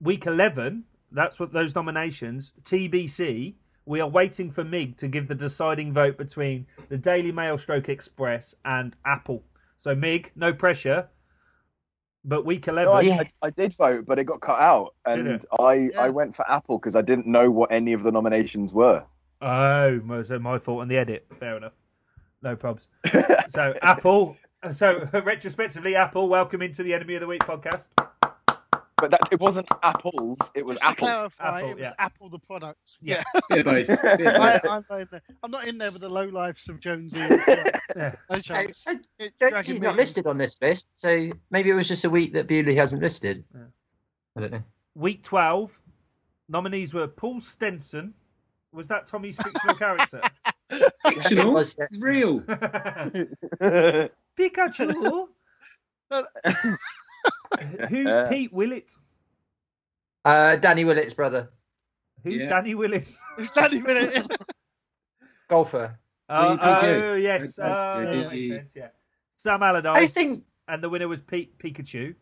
week 0.00 0.26
eleven. 0.26 0.84
That's 1.10 1.40
what 1.40 1.52
those 1.52 1.74
nominations. 1.74 2.52
TBC. 2.64 3.54
We 3.86 4.00
are 4.00 4.08
waiting 4.08 4.50
for 4.50 4.64
Mig 4.64 4.98
to 4.98 5.08
give 5.08 5.28
the 5.28 5.34
deciding 5.34 5.94
vote 5.94 6.18
between 6.18 6.66
the 6.90 6.98
Daily 6.98 7.32
Mail 7.32 7.56
Stroke 7.56 7.88
Express 7.88 8.54
and 8.66 8.94
Apple. 9.06 9.42
So 9.78 9.94
Mig, 9.94 10.30
no 10.36 10.52
pressure. 10.52 11.08
But 12.22 12.44
week 12.44 12.66
No, 12.66 12.74
eleven. 12.74 12.92
I, 12.92 13.00
Yeah. 13.00 13.22
I, 13.42 13.46
I 13.46 13.50
did 13.50 13.74
vote, 13.74 14.04
but 14.04 14.18
it 14.18 14.24
got 14.24 14.42
cut 14.42 14.60
out, 14.60 14.94
and? 15.06 15.42
I, 15.58 15.74
Yeah. 15.74 16.02
I 16.02 16.10
went 16.10 16.34
for 16.34 16.48
Apple 16.50 16.78
because 16.78 16.96
I 16.96 17.00
didn't 17.00 17.26
know 17.26 17.50
what 17.50 17.72
any 17.72 17.94
of 17.94 18.02
the 18.02 18.12
nominations 18.12 18.74
were. 18.74 19.02
Oh, 19.40 20.22
so 20.24 20.38
my 20.38 20.58
fault 20.58 20.80
on 20.80 20.88
the 20.88 20.96
edit. 20.96 21.26
Fair 21.38 21.56
enough. 21.56 21.72
No 22.42 22.56
probs. 22.56 22.80
So 23.54 23.74
Apple. 23.82 24.36
So 24.72 25.08
retrospectively, 25.24 25.94
Apple. 25.94 26.28
Welcome 26.28 26.60
into 26.62 26.82
the 26.82 26.92
Enemy 26.92 27.14
of 27.14 27.20
the 27.22 27.26
Week 27.26 27.40
podcast. 27.42 27.88
But 29.00 29.10
that 29.12 29.20
it 29.30 29.38
wasn't 29.40 29.68
apples; 29.84 30.38
it 30.56 30.66
was 30.66 30.78
Just 30.80 30.98
to 30.98 31.04
Apple. 31.04 31.06
clarify, 31.08 31.58
Apple, 31.58 31.70
it 31.70 31.76
was 31.78 31.82
yeah. 31.84 31.92
Apple 32.00 32.28
the 32.28 32.38
product. 32.40 32.98
Yeah. 33.00 33.22
Yeah, 33.50 33.62
both. 33.62 33.88
Yeah, 33.88 34.38
I, 34.40 34.60
I'm, 34.68 34.84
not 34.90 35.00
in 35.00 35.08
there. 35.12 35.22
I'm 35.44 35.50
not 35.52 35.68
in 35.68 35.78
there 35.78 35.90
with 35.92 36.00
the 36.00 36.08
low 36.08 36.24
lives 36.26 36.68
of 36.68 36.80
Jonesy. 36.80 37.20
and, 37.20 37.40
Yeah. 37.96 38.14
No 38.28 38.36
Hey, 38.36 38.40
chance. 38.40 38.84
hey, 38.84 38.96
It- 39.20 39.32
Jonesy's 39.38 39.66
dragging 39.66 39.82
not 39.82 39.94
me- 39.94 39.98
listed 39.98 40.26
on 40.26 40.36
this 40.36 40.60
list, 40.60 40.88
so 40.94 41.30
maybe 41.50 41.70
it 41.70 41.74
was 41.74 41.86
just 41.86 42.04
a 42.04 42.10
week 42.10 42.32
that 42.32 42.48
Bewley 42.48 42.74
hasn't 42.74 43.00
listed. 43.00 43.44
Yeah. 43.54 43.60
I 44.36 44.40
don't 44.40 44.52
know. 44.52 44.62
Week 44.96 45.22
12, 45.22 45.70
nominees 46.48 46.92
were 46.92 47.06
Paul 47.06 47.40
Stenson. 47.40 48.14
Was 48.72 48.88
that 48.88 49.06
Tommy's 49.06 49.36
fictional 49.36 49.74
character? 49.76 50.20
Fictional? 51.06 51.54
Was 51.54 51.74
that- 51.76 51.88
Real. 51.98 52.40
Pikachu. 54.38 55.28
Who's 57.88 58.28
Pete 58.28 58.52
Willett? 58.52 58.92
Uh, 60.24 60.56
Danny 60.56 60.84
Willett's 60.84 61.14
brother, 61.14 61.50
Who's 62.24 62.34
Yeah. 62.34 62.48
Danny 62.50 62.74
Willett? 62.74 63.06
It's 63.38 63.52
Danny 63.52 63.80
Willett. 63.82 64.26
golfer. 65.48 65.98
Oh, 66.28 66.58
Pikachu. 66.60 67.02
oh, 67.02 67.14
yes. 67.14 67.58
Uh, 67.58 67.62
Oh, 67.62 67.66
uh, 67.66 68.00
that 68.04 68.30
makes 68.32 68.54
sense, 68.56 68.70
yeah. 68.74 68.88
Sam 69.36 69.62
I 69.62 69.68
Allardyce. 69.68 70.12
think 70.12 70.44
And 70.66 70.82
the 70.82 70.90
winner 70.90 71.08
was 71.08 71.22
Pete 71.22 71.56
Pikachu. 71.58 72.14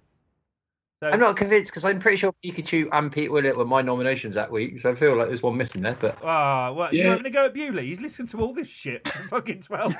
So, 1.03 1.09
I'm 1.09 1.21
not 1.21 1.37
convinced 1.37 1.71
because 1.71 1.85
I'm 1.85 1.99
pretty 1.99 2.17
sure 2.17 2.33
Pikachu 2.43 2.89
and 2.91 3.13
Pete 3.13 3.31
Willett 3.31 3.55
were 3.57 3.67
my 3.67 3.83
nominations 3.83 4.35
that 4.35 4.51
week, 4.51 4.79
so 4.79 4.91
I 4.91 4.95
feel 4.95 5.15
like 5.15 5.27
there's 5.27 5.43
one 5.43 5.55
missing 5.57 5.83
there. 5.83 5.97
But 6.01 6.17
Ah, 6.25 6.73
what? 6.73 6.95
you're 6.95 7.11
having 7.11 7.27
a 7.27 7.31
go 7.31 7.45
at 7.47 7.53
Bewley? 7.55 7.87
He's 7.89 8.01
listened 8.01 8.29
to 8.31 8.41
all 8.41 8.55
this 8.55 8.67
shit 8.67 9.07
for 9.07 9.29
fucking 9.29 9.61
12 9.61 9.93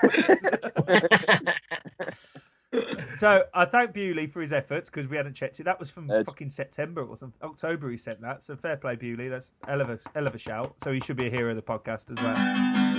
so 3.19 3.43
I 3.55 3.65
thank 3.67 3.93
Bewley 3.93 4.27
for 4.27 4.41
his 4.41 4.53
efforts 4.55 4.89
because 4.89 5.09
we 5.09 5.17
hadn't 5.19 5.35
checked 5.35 5.61
it. 5.61 5.65
That 5.65 5.79
was 5.79 5.91
from 5.91 6.11
Ed. 6.11 6.27
fucking 6.27 6.49
September 6.51 7.03
or 7.05 7.17
something. 7.19 7.39
October 7.43 7.91
he 7.91 7.99
sent 7.99 8.21
that. 8.23 8.43
So 8.43 8.57
fair 8.57 8.77
play, 8.79 8.97
Bewley. 8.97 9.29
That's 9.29 9.53
hell 9.67 9.83
of 9.83 9.91
a, 9.91 9.99
hell 10.15 10.27
of 10.27 10.35
a 10.35 10.39
shout. 10.39 10.75
So 10.83 10.93
he 10.93 11.01
should 11.01 11.17
be 11.17 11.27
a 11.27 11.31
hero 11.31 11.51
of 11.51 11.57
the 11.57 11.63
podcast 11.63 12.11
as 12.11 12.25
well. 12.25 12.96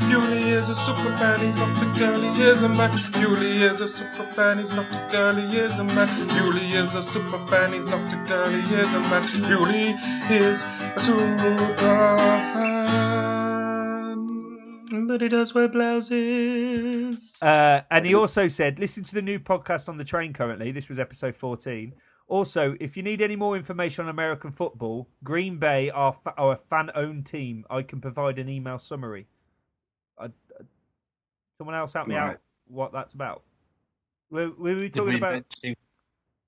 Bewley 0.00 0.50
is 0.50 0.68
a 0.68 0.74
super 0.74 1.16
fan, 1.16 1.40
he's 1.40 1.56
not 1.56 1.82
a 1.82 1.98
girl, 1.98 2.20
he 2.20 2.42
is 2.42 2.62
a 2.62 2.68
man. 2.68 2.90
Bewley 3.12 3.62
is 3.62 3.80
a 3.80 3.88
super 3.88 4.24
fan, 4.32 4.58
he's 4.58 4.72
not 4.72 4.90
a 4.92 5.08
girl, 5.12 5.34
he 5.34 5.56
is 5.56 5.78
a 5.78 5.84
man. 5.84 6.28
Bewley 6.28 6.72
is 6.72 6.94
a 6.94 7.02
super 7.02 7.46
fan, 7.46 7.72
he's 7.72 7.86
not 7.86 8.12
a 8.12 8.16
girl, 8.28 8.50
he 8.50 8.74
is 8.74 8.92
a 8.92 9.00
man. 9.00 9.22
Bewley 9.48 9.94
is 10.30 10.62
a 10.62 11.00
super 11.00 11.56
fan, 14.88 15.06
but 15.06 15.20
he 15.20 15.28
does 15.28 15.54
wear 15.54 15.68
blouses. 15.68 17.38
Uh, 17.42 17.80
and 17.90 18.06
he 18.06 18.14
also 18.14 18.48
said, 18.48 18.78
listen 18.78 19.02
to 19.04 19.14
the 19.14 19.22
new 19.22 19.38
podcast 19.38 19.88
on 19.88 19.96
the 19.98 20.04
train 20.04 20.32
currently. 20.32 20.72
This 20.72 20.88
was 20.88 20.98
episode 20.98 21.36
14. 21.36 21.94
Also, 22.28 22.74
if 22.80 22.96
you 22.96 23.02
need 23.02 23.22
any 23.22 23.36
more 23.36 23.56
information 23.56 24.04
on 24.04 24.10
American 24.10 24.50
football, 24.50 25.08
Green 25.22 25.58
Bay 25.58 25.90
are, 25.90 26.16
fa- 26.24 26.34
are 26.36 26.52
a 26.54 26.58
fan 26.68 26.90
owned 26.96 27.24
team. 27.26 27.64
I 27.70 27.82
can 27.82 28.00
provide 28.00 28.38
an 28.38 28.48
email 28.48 28.78
summary. 28.80 29.28
I, 31.56 31.58
I- 31.58 31.64
someone 31.64 31.74
else 31.74 31.92
help 31.92 32.08
me 32.08 32.14
Right. 32.14 32.30
out 32.32 32.38
what 32.68 32.92
that's 32.92 33.14
about. 33.14 33.42
Were, 34.30 34.50
were 34.50 34.74
we 34.76 34.90
talking 34.90 35.10
we 35.14 35.16
about 35.18 35.44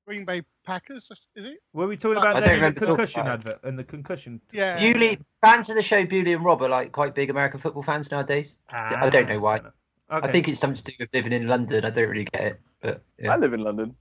Green 0.06 0.24
Bay 0.24 0.42
Packers, 0.64 1.10
is 1.36 1.44
it? 1.44 1.58
were 1.74 1.86
we 1.86 1.96
talking 1.96 2.16
about 2.18 2.34
don't 2.34 2.42
the 2.44 2.50
remember 2.54 2.80
concussion 2.80 3.20
about 3.20 3.34
advert 3.34 3.60
and 3.64 3.78
the 3.78 3.84
concussion? 3.84 4.40
Yeah. 4.52 4.78
Bewley 4.78 5.18
fans 5.40 5.68
of 5.70 5.76
the 5.76 5.82
show 5.82 6.04
Bewley 6.04 6.32
and 6.32 6.44
Rob 6.44 6.62
are 6.62 6.68
like 6.68 6.92
quite 6.92 7.14
big 7.14 7.30
American 7.30 7.60
football 7.60 7.82
fans 7.82 8.10
nowadays. 8.10 8.58
I 8.70 9.10
don't 9.10 9.28
know 9.28 9.38
why. 9.38 9.60
Ah, 9.64 9.70
Okay. 10.10 10.26
I 10.26 10.30
think 10.30 10.48
it's 10.48 10.58
something 10.58 10.82
to 10.82 10.84
do 10.84 10.94
with 11.00 11.10
living 11.12 11.34
in 11.34 11.46
London. 11.48 11.84
I 11.84 11.90
don't 11.90 12.08
really 12.08 12.24
get 12.24 12.40
it, 12.42 12.60
but 12.80 13.02
I 13.28 13.36
live 13.36 13.52
in 13.52 13.60
London. 13.60 13.94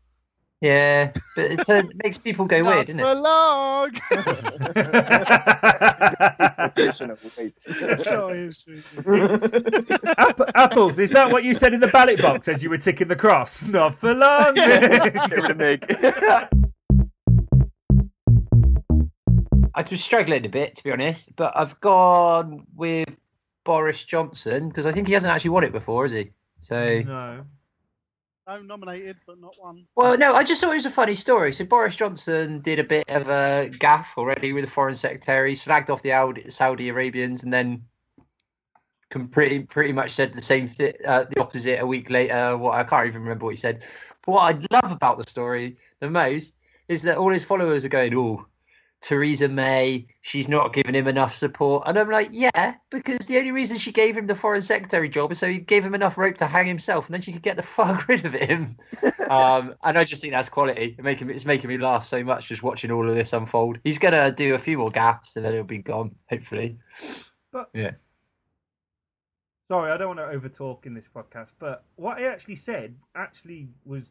Yeah. 0.61 1.11
But 1.35 1.45
it, 1.51 1.69
uh, 1.69 1.83
makes 2.03 2.17
people 2.17 2.45
go 2.45 2.61
Not 2.61 2.75
weird, 2.75 2.87
doesn't 2.87 3.01
for 3.01 3.11
it? 3.11 3.15
long. 3.15 3.91
Rotation 6.57 7.11
of 7.11 7.37
weights. 7.37 8.03
Sorry, 8.03 8.49
App- 10.17 10.51
apples, 10.55 10.99
is 10.99 11.11
that 11.11 11.31
what 11.31 11.43
you 11.43 11.53
said 11.53 11.73
in 11.73 11.79
the 11.79 11.87
ballot 11.87 12.21
box 12.21 12.47
as 12.47 12.63
you 12.63 12.69
were 12.69 12.77
ticking 12.77 13.07
the 13.07 13.15
cross? 13.15 13.63
Not 13.63 13.95
for 13.95 14.13
long. 14.13 14.55
Get 14.55 15.31
rid 15.31 15.49
of 15.51 15.57
Mig. 15.57 15.85
I 19.75 19.83
was 19.89 20.03
struggling 20.03 20.45
a 20.45 20.49
bit 20.49 20.75
to 20.75 20.83
be 20.83 20.91
honest, 20.91 21.35
but 21.35 21.53
I've 21.55 21.79
gone 21.79 22.65
with 22.75 23.15
Boris 23.63 24.03
Johnson 24.03 24.69
because 24.69 24.87
I 24.87 24.91
think 24.91 25.07
he 25.07 25.13
hasn't 25.13 25.31
actually 25.33 25.51
won 25.51 25.63
it 25.63 25.71
before, 25.71 26.03
has 26.03 26.13
he? 26.13 26.31
So, 26.61 27.01
no. 27.05 27.43
I'm 28.47 28.65
nominated, 28.65 29.17
but 29.27 29.41
not 29.41 29.55
one. 29.59 29.85
well, 29.95 30.17
no, 30.17 30.33
I 30.33 30.43
just 30.43 30.61
thought 30.61 30.71
it 30.71 30.75
was 30.75 30.85
a 30.85 30.91
funny 30.91 31.15
story. 31.15 31.51
So 31.51 31.65
Boris 31.65 31.97
Johnson 31.97 32.61
did 32.61 32.79
a 32.79 32.83
bit 32.83 33.07
of 33.09 33.27
a 33.29 33.69
gaff 33.77 34.17
already 34.17 34.53
with 34.53 34.63
the 34.63 34.71
foreign 34.71 34.95
secretary, 34.95 35.53
slagged 35.53 35.89
off 35.89 36.01
the 36.01 36.13
Audi- 36.13 36.49
Saudi 36.49 36.87
Arabians, 36.87 37.43
and 37.43 37.51
then 37.51 37.83
pretty 39.31 39.59
pretty 39.59 39.93
much 39.93 40.11
said 40.11 40.33
the 40.33 40.41
same 40.41 40.67
thing, 40.67 40.93
uh, 41.05 41.25
the 41.29 41.41
opposite 41.41 41.79
a 41.81 41.85
week 41.85 42.09
later. 42.09 42.57
What 42.57 42.75
I 42.75 42.83
can't 42.83 43.07
even 43.07 43.21
remember 43.21 43.45
what 43.45 43.51
he 43.51 43.57
said. 43.57 43.83
But 44.25 44.31
what 44.31 44.55
I 44.55 44.79
love 44.81 44.91
about 44.91 45.17
the 45.17 45.29
story 45.29 45.77
the 45.99 46.09
most 46.09 46.55
is 46.87 47.01
that 47.03 47.17
all 47.17 47.31
his 47.31 47.43
followers 47.43 47.83
are 47.83 47.89
going, 47.89 48.15
"Oh, 48.15 48.45
Theresa 49.01 49.47
May, 49.47 50.07
she's 50.21 50.49
not 50.49 50.73
giving 50.73 50.95
him 50.95 51.07
enough 51.07 51.35
support," 51.35 51.83
and 51.87 51.97
I'm 51.97 52.09
like, 52.09 52.29
"Yeah, 52.31 52.75
because 52.89 53.27
the 53.27 53.37
only 53.37 53.51
reason 53.51 53.77
she 53.77 53.91
gave 53.91 54.17
him 54.17 54.25
the 54.25 54.35
foreign 54.35 54.61
secretary 54.61 55.07
job 55.07 55.31
is 55.31 55.39
so 55.39 55.47
he 55.47 55.59
gave 55.59 55.85
him 55.85 55.93
enough 55.95 56.17
rope 56.17 56.37
to 56.37 56.47
hang 56.47 56.65
himself, 56.65 57.05
and 57.05 57.13
then 57.13 57.21
she 57.21 57.31
could 57.31 57.43
get 57.43 57.55
the 57.57 57.63
fuck 57.63 58.07
rid 58.07 58.25
of 58.25 58.33
him." 58.33 58.77
um, 59.29 59.75
and 59.83 59.97
I 59.97 60.03
just 60.03 60.21
think 60.21 60.33
that's 60.33 60.49
quality. 60.49 60.95
It 60.97 61.03
making 61.03 61.29
it's 61.29 61.45
making 61.45 61.69
me 61.69 61.77
laugh 61.77 62.05
so 62.05 62.23
much 62.23 62.47
just 62.47 62.63
watching 62.63 62.91
all 62.91 63.07
of 63.07 63.15
this 63.15 63.33
unfold. 63.33 63.79
He's 63.83 63.99
gonna 63.99 64.31
do 64.31 64.55
a 64.55 64.59
few 64.59 64.77
more 64.77 64.91
gaffes, 64.91 65.35
and 65.35 65.45
then 65.45 65.53
he'll 65.53 65.63
be 65.63 65.79
gone, 65.79 66.15
hopefully. 66.29 66.77
But- 67.51 67.69
yeah. 67.73 67.91
Sorry, 69.69 69.91
I 69.91 69.97
don't 69.97 70.15
want 70.15 70.19
to 70.19 70.37
overtalk 70.37 70.85
in 70.85 70.93
this 70.93 71.03
podcast, 71.13 71.49
but 71.59 71.83
what 71.97 72.19
he 72.19 72.25
actually 72.25 72.55
said 72.55 72.95
actually 73.15 73.67
was 73.83 74.03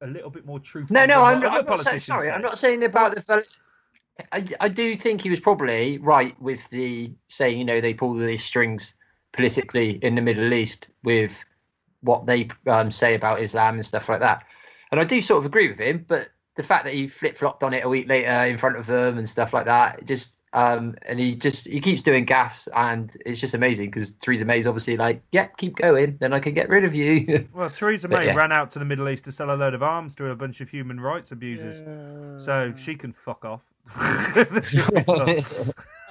a 0.00 0.06
little 0.06 0.30
bit 0.30 0.46
more 0.46 0.58
truthful. 0.58 0.94
No, 0.94 1.04
no, 1.04 1.22
I'm 1.22 1.44
I'm 1.44 1.66
not 1.66 1.80
saying, 1.80 2.00
sorry. 2.00 2.28
say. 2.28 2.32
I'm 2.32 2.42
not 2.42 2.58
saying 2.58 2.82
about 2.82 3.14
the. 3.14 3.44
Fel- 4.18 4.26
I, 4.32 4.44
I 4.60 4.68
do 4.68 4.94
think 4.96 5.20
he 5.20 5.30
was 5.30 5.40
probably 5.40 5.98
right 5.98 6.40
with 6.40 6.68
the 6.70 7.12
saying, 7.28 7.58
you 7.58 7.64
know, 7.64 7.80
they 7.80 7.94
pull 7.94 8.14
these 8.14 8.44
strings 8.44 8.94
politically 9.32 9.98
in 10.02 10.14
the 10.14 10.22
Middle 10.22 10.52
East 10.52 10.88
with 11.04 11.44
what 12.00 12.24
they 12.26 12.48
um, 12.66 12.90
say 12.90 13.14
about 13.14 13.40
Islam 13.40 13.74
and 13.74 13.84
stuff 13.84 14.08
like 14.08 14.20
that. 14.20 14.44
And 14.90 15.00
I 15.00 15.04
do 15.04 15.20
sort 15.20 15.38
of 15.40 15.46
agree 15.46 15.68
with 15.68 15.78
him, 15.78 16.04
but 16.06 16.28
the 16.54 16.62
fact 16.62 16.84
that 16.84 16.94
he 16.94 17.06
flip 17.06 17.36
flopped 17.36 17.62
on 17.62 17.74
it 17.74 17.84
a 17.84 17.88
week 17.88 18.08
later 18.08 18.30
in 18.30 18.56
front 18.56 18.76
of 18.76 18.86
them 18.86 19.18
and 19.18 19.28
stuff 19.28 19.52
like 19.52 19.66
that, 19.66 20.04
just 20.06 20.40
um, 20.52 20.94
and 21.02 21.18
he 21.20 21.34
just 21.34 21.68
he 21.68 21.80
keeps 21.80 22.00
doing 22.00 22.24
gaffs, 22.24 22.66
and 22.74 23.14
it's 23.26 23.40
just 23.40 23.52
amazing 23.52 23.86
because 23.90 24.12
Theresa 24.12 24.46
May's 24.46 24.66
obviously 24.66 24.96
like, 24.96 25.20
yeah, 25.32 25.48
keep 25.48 25.76
going, 25.76 26.16
then 26.18 26.32
I 26.32 26.40
can 26.40 26.54
get 26.54 26.70
rid 26.70 26.84
of 26.84 26.94
you. 26.94 27.46
Well, 27.52 27.68
Theresa 27.68 28.08
May 28.08 28.26
yeah. 28.26 28.34
ran 28.34 28.52
out 28.52 28.70
to 28.70 28.78
the 28.78 28.86
Middle 28.86 29.06
East 29.10 29.24
to 29.24 29.32
sell 29.32 29.50
a 29.50 29.56
load 29.56 29.74
of 29.74 29.82
arms 29.82 30.14
to 30.14 30.30
a 30.30 30.34
bunch 30.36 30.62
of 30.62 30.70
human 30.70 30.98
rights 30.98 31.30
abusers, 31.30 31.86
Yeah. 31.86 32.40
so 32.42 32.72
she 32.78 32.94
can 32.94 33.12
fuck 33.12 33.44
off. 33.44 33.60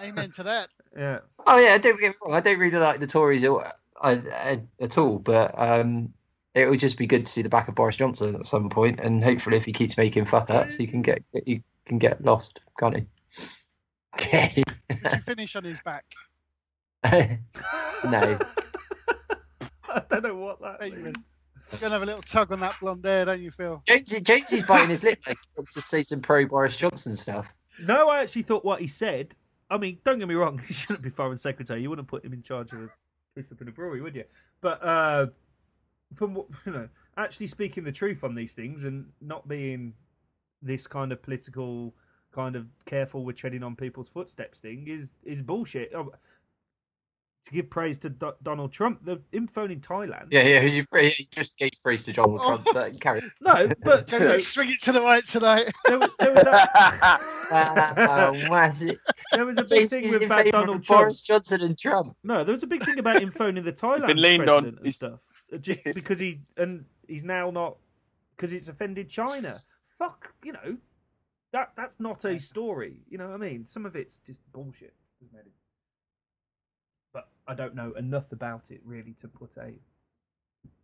Amen 0.01 0.31
to 0.31 0.43
that. 0.43 0.69
yeah. 0.97 1.19
Oh 1.45 1.57
yeah, 1.57 1.77
don't 1.77 1.99
get 1.99 2.09
me 2.09 2.15
wrong. 2.25 2.35
I 2.35 2.41
don't 2.41 2.59
really 2.59 2.77
like 2.77 2.99
the 2.99 3.07
Tories 3.07 3.43
at, 3.43 3.77
at, 4.03 4.61
at 4.79 4.97
all, 4.97 5.19
but 5.19 5.53
um, 5.57 6.13
it 6.53 6.69
would 6.69 6.79
just 6.79 6.97
be 6.97 7.07
good 7.07 7.25
to 7.25 7.31
see 7.31 7.41
the 7.41 7.49
back 7.49 7.67
of 7.67 7.75
Boris 7.75 7.97
Johnson 7.97 8.35
at 8.35 8.47
some 8.47 8.69
point, 8.69 8.99
and 8.99 9.23
hopefully, 9.23 9.57
if 9.57 9.65
he 9.65 9.73
keeps 9.73 9.97
making 9.97 10.25
fuck 10.25 10.49
ups, 10.49 10.75
he 10.75 10.87
can 10.87 11.01
get 11.01 11.23
he 11.45 11.61
can 11.85 11.97
get 11.99 12.23
lost, 12.23 12.61
can't 12.79 12.97
he? 12.97 13.05
Okay. 14.15 14.63
Did 14.87 14.99
you 15.11 15.19
finish 15.19 15.57
on 15.57 15.65
his 15.65 15.77
back? 15.81 16.05
no. 17.11 18.39
I 19.89 20.01
don't 20.09 20.23
know 20.23 20.35
what 20.35 20.61
that 20.61 20.79
Bet 20.79 20.91
you 20.91 20.95
means. 20.95 21.07
would. 21.07 21.17
You're 21.71 21.81
gonna 21.81 21.93
have 21.95 22.03
a 22.03 22.05
little 22.05 22.21
tug 22.21 22.51
on 22.53 22.61
that 22.61 22.75
blonde 22.79 23.03
hair, 23.03 23.25
don't 23.25 23.41
you, 23.41 23.51
Phil? 23.51 23.83
Jonesy, 23.85 24.21
Jonesy's 24.21 24.65
biting 24.65 24.89
his 24.89 25.03
lip 25.03 25.19
like 25.27 25.35
he 25.37 25.47
wants 25.57 25.73
to 25.73 25.81
say 25.81 26.01
some 26.01 26.21
pro 26.21 26.45
Boris 26.45 26.77
Johnson 26.77 27.13
stuff. 27.15 27.53
No, 27.83 28.09
I 28.09 28.21
actually 28.21 28.43
thought 28.43 28.63
what 28.63 28.81
he 28.81 28.87
said. 28.87 29.35
I 29.69 29.77
mean, 29.77 29.99
don't 30.03 30.19
get 30.19 30.27
me 30.27 30.35
wrong, 30.35 30.61
he 30.67 30.73
shouldn't 30.73 31.03
be 31.03 31.09
foreign 31.09 31.37
secretary. 31.37 31.81
You 31.81 31.89
wouldn't 31.89 32.07
put 32.07 32.23
him 32.23 32.33
in 32.33 32.43
charge 32.43 32.71
of 32.73 32.81
a 32.81 32.89
up 33.37 33.61
in 33.61 33.67
a 33.67 33.71
brewery, 33.71 34.01
would 34.01 34.15
you? 34.15 34.23
But 34.61 34.81
uh, 34.85 35.27
from 36.15 36.33
what 36.33 36.47
you 36.65 36.71
know, 36.71 36.89
actually 37.17 37.47
speaking 37.47 37.83
the 37.83 37.91
truth 37.91 38.23
on 38.23 38.35
these 38.35 38.53
things 38.53 38.83
and 38.83 39.07
not 39.21 39.47
being 39.47 39.93
this 40.61 40.87
kind 40.87 41.11
of 41.11 41.21
political, 41.21 41.93
kind 42.33 42.55
of 42.55 42.65
careful 42.85 43.23
with 43.23 43.35
treading 43.35 43.63
on 43.63 43.75
people's 43.75 44.07
footsteps 44.07 44.59
thing 44.59 44.85
is 44.87 45.09
is 45.23 45.41
bullshit. 45.41 45.93
Oh, 47.45 47.49
to 47.49 47.55
give 47.55 47.69
praise 47.69 47.97
to 47.99 48.09
Do- 48.09 48.33
Donald 48.43 48.71
Trump, 48.71 49.05
the 49.05 49.21
info 49.31 49.65
in 49.65 49.79
Thailand. 49.79 50.27
Yeah, 50.31 50.43
yeah. 50.43 50.61
You, 50.61 50.85
you 50.93 51.11
just 51.31 51.57
gave 51.57 51.71
praise 51.83 52.03
to 52.05 52.13
Donald 52.13 52.41
Trump. 52.41 52.67
But 52.73 52.99
carry. 52.99 53.21
No, 53.41 53.69
but 53.83 54.11
you 54.11 54.19
know, 54.19 54.37
swing 54.39 54.69
it 54.69 54.81
to 54.81 54.91
the 54.91 55.01
right 55.01 55.23
tonight. 55.25 55.71
there, 55.85 55.99
was, 55.99 56.09
there, 56.19 56.33
was 56.33 56.43
a, 56.43 57.19
Uh, 57.51 58.33
massive. 58.49 58.97
there 59.33 59.45
was 59.45 59.57
a 59.59 59.63
big 59.63 59.89
thing 59.89 60.01
Jonesy's 60.01 60.13
with 60.13 60.23
in 60.23 60.29
that 60.29 60.37
favour 60.45 60.51
Donald 60.51 60.83
Trump. 60.83 61.01
Boris 61.01 61.21
Johnson 61.21 61.61
and 61.61 61.77
Trump. 61.77 62.15
No, 62.23 62.43
there 62.43 62.53
was 62.53 62.63
a 62.63 62.67
big 62.67 62.83
thing 62.83 62.97
about 62.97 63.21
him 63.21 63.31
phoning 63.31 63.63
the 63.63 63.71
Thailand 63.71 64.07
been 64.07 64.21
leaned 64.21 64.49
on. 64.49 64.65
and 64.65 64.79
He's- 64.81 64.95
stuff. 64.97 65.19
Just 65.61 65.83
because 65.83 66.17
he 66.19 66.39
and 66.57 66.83
he's 67.07 67.23
now 67.23 67.51
not 67.51 67.77
because 68.35 68.51
it's 68.51 68.67
offended 68.67 69.07
China. 69.09 69.53
Fuck, 69.99 70.33
you 70.43 70.51
know 70.53 70.75
that 71.51 71.71
that's 71.77 71.99
not 71.99 72.25
a 72.25 72.39
story. 72.39 73.01
You 73.07 73.19
know 73.19 73.27
what 73.27 73.35
I 73.35 73.37
mean? 73.37 73.67
Some 73.67 73.85
of 73.85 73.95
it's 73.95 74.17
just 74.25 74.39
bullshit. 74.51 74.93
isn't 75.23 75.37
it? 75.39 75.45
I 77.47 77.53
don't 77.53 77.75
know 77.75 77.93
enough 77.93 78.31
about 78.31 78.63
it 78.69 78.81
really 78.83 79.15
to 79.21 79.27
put 79.27 79.51
a 79.57 79.71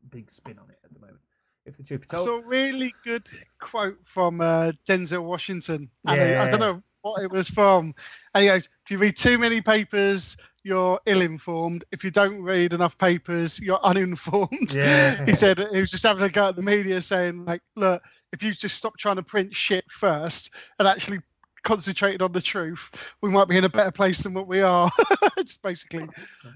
big 0.09 0.31
spin 0.31 0.59
on 0.59 0.69
it 0.69 0.79
at 0.83 0.93
the 0.93 0.99
moment. 0.99 1.19
If 1.65 1.77
the 1.77 1.83
be 1.83 2.03
I 2.11 2.17
saw 2.17 2.37
a 2.37 2.45
really 2.45 2.93
good 3.03 3.29
quote 3.59 3.99
from 4.03 4.41
uh, 4.41 4.71
Denzel 4.87 5.23
Washington. 5.23 5.89
And 6.05 6.21
I, 6.21 6.43
I 6.43 6.49
don't 6.49 6.59
know 6.59 6.81
what 7.01 7.21
it 7.23 7.31
was 7.31 7.49
from. 7.49 7.93
And 8.33 8.43
he 8.43 8.49
goes, 8.49 8.69
if 8.83 8.91
you 8.91 8.97
read 8.97 9.15
too 9.15 9.37
many 9.37 9.61
papers, 9.61 10.37
you're 10.63 10.99
ill-informed. 11.05 11.85
If 11.91 12.03
you 12.03 12.09
don't 12.09 12.41
read 12.41 12.73
enough 12.73 12.97
papers, 12.97 13.59
you're 13.59 13.79
uninformed. 13.83 14.73
Yeah. 14.73 15.23
he 15.25 15.35
said 15.35 15.59
he 15.71 15.81
was 15.81 15.91
just 15.91 16.03
having 16.03 16.23
a 16.23 16.29
go 16.29 16.49
at 16.49 16.55
the 16.55 16.61
media 16.61 17.01
saying, 17.01 17.45
like, 17.45 17.61
look, 17.75 18.03
if 18.31 18.41
you 18.41 18.53
just 18.53 18.77
stop 18.77 18.97
trying 18.97 19.17
to 19.17 19.23
print 19.23 19.53
shit 19.53 19.85
first 19.91 20.51
and 20.79 20.87
actually 20.87 21.19
concentrated 21.63 22.21
on 22.21 22.31
the 22.31 22.41
truth, 22.41 23.13
we 23.21 23.29
might 23.29 23.47
be 23.47 23.57
in 23.57 23.63
a 23.63 23.69
better 23.69 23.91
place 23.91 24.23
than 24.23 24.33
what 24.33 24.47
we 24.47 24.61
are. 24.61 24.89
Just 25.37 25.61
basically, 25.63 26.07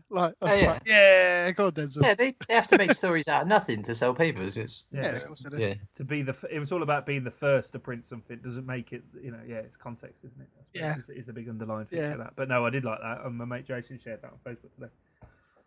like, 0.09 0.33
oh, 0.41 0.47
I 0.47 0.55
yeah. 0.59 0.71
like, 0.71 0.81
yeah, 0.85 1.51
go 1.51 1.65
on, 1.67 1.71
Denzel. 1.71 2.03
Yeah, 2.03 2.13
they, 2.13 2.35
they 2.47 2.53
have 2.53 2.67
to 2.67 2.77
make 2.77 2.93
stories 2.93 3.27
out 3.27 3.41
of 3.43 3.47
nothing 3.47 3.81
to 3.83 3.95
sell 3.95 4.13
papers. 4.13 4.57
It's 4.57 4.85
Yeah. 4.91 5.03
Yeah, 5.03 5.09
of 5.11 5.27
course 5.27 5.43
they 5.43 5.57
do. 5.57 5.63
yeah. 5.63 5.73
to 5.95 6.03
be 6.03 6.21
the 6.21 6.35
it 6.51 6.59
was 6.59 6.71
all 6.71 6.83
about 6.83 7.05
being 7.05 7.23
the 7.23 7.31
first 7.31 7.71
to 7.73 7.79
print 7.79 8.05
something 8.05 8.37
doesn't 8.43 8.65
make 8.65 8.93
it 8.93 9.03
you 9.21 9.31
know 9.31 9.39
yeah 9.47 9.57
it's 9.57 9.75
context 9.77 10.23
isn't 10.23 10.39
it 10.41 10.47
That's 10.73 10.83
Yeah. 10.85 10.91
what 10.91 11.15
is, 11.15 11.21
is 11.21 11.25
the 11.25 11.33
big 11.33 11.49
underlying 11.49 11.85
thing 11.87 11.99
Yeah. 11.99 12.11
for 12.13 12.17
that 12.19 12.33
but 12.35 12.47
no 12.49 12.65
I 12.65 12.69
did 12.69 12.83
like 12.85 12.99
that 13.01 13.21
and 13.25 13.35
my 13.37 13.45
mate 13.45 13.65
Jason 13.67 13.99
shared 14.03 14.21
that 14.21 14.31
on 14.31 14.37
Facebook 14.45 14.73
today 14.75 14.91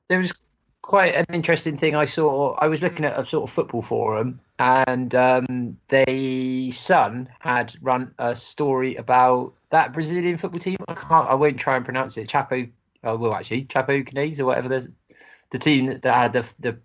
there 0.08 0.18
was 0.18 0.32
quite 0.88 1.14
an 1.14 1.26
interesting 1.34 1.76
thing 1.76 1.94
I 1.94 2.06
saw. 2.06 2.54
I 2.54 2.66
was 2.66 2.82
looking 2.82 3.04
at 3.04 3.18
a 3.18 3.26
sort 3.26 3.48
of 3.48 3.54
football 3.54 3.82
forum, 3.82 4.40
and 4.58 5.14
um, 5.14 5.76
the 5.88 6.70
Sun 6.70 7.28
had 7.40 7.74
run 7.82 8.14
a 8.18 8.34
story 8.34 8.96
about 8.96 9.52
that 9.68 9.92
Brazilian 9.92 10.38
football 10.38 10.58
team. 10.58 10.78
I 10.88 10.94
can't. 10.94 11.28
I 11.28 11.34
won't 11.34 11.58
try 11.58 11.76
and 11.76 11.84
pronounce 11.84 12.16
it. 12.16 12.28
Chapo. 12.28 12.70
Oh, 13.04 13.16
well, 13.18 13.34
actually, 13.34 13.66
Chapo 13.66 14.04
Canese 14.04 14.40
or 14.40 14.46
whatever. 14.46 14.68
The 14.68 14.92
the 15.50 15.58
team 15.58 15.86
that, 15.86 16.02
that 16.02 16.14
had 16.14 16.32
the 16.32 16.54
the 16.58 16.78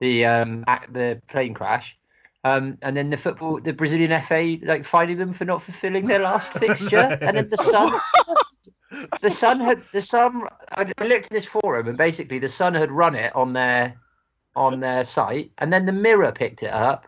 the 0.00 0.24
um 0.24 0.64
the 0.90 1.20
plane 1.28 1.54
crash. 1.54 1.98
Um, 2.44 2.78
and 2.82 2.96
then 2.96 3.10
the 3.10 3.16
football, 3.16 3.60
the 3.60 3.72
Brazilian 3.72 4.20
FA, 4.20 4.58
like 4.62 4.84
fining 4.84 5.16
them 5.16 5.32
for 5.32 5.44
not 5.44 5.62
fulfilling 5.62 6.06
their 6.06 6.18
last 6.18 6.52
fixture, 6.58 7.18
and 7.20 7.36
then 7.36 7.48
the 7.48 7.56
Sun, 7.56 8.00
the 9.20 9.30
Sun 9.30 9.60
had 9.60 9.82
the 9.92 10.00
Sun. 10.00 10.48
I 10.70 10.84
looked 11.04 11.26
at 11.26 11.30
this 11.30 11.46
forum, 11.46 11.86
and 11.86 11.96
basically 11.96 12.40
the 12.40 12.48
Sun 12.48 12.74
had 12.74 12.90
run 12.90 13.14
it 13.14 13.34
on 13.36 13.52
their 13.52 13.96
on 14.56 14.80
their 14.80 15.04
site, 15.04 15.52
and 15.58 15.72
then 15.72 15.86
the 15.86 15.92
Mirror 15.92 16.32
picked 16.32 16.64
it 16.64 16.72
up. 16.72 17.06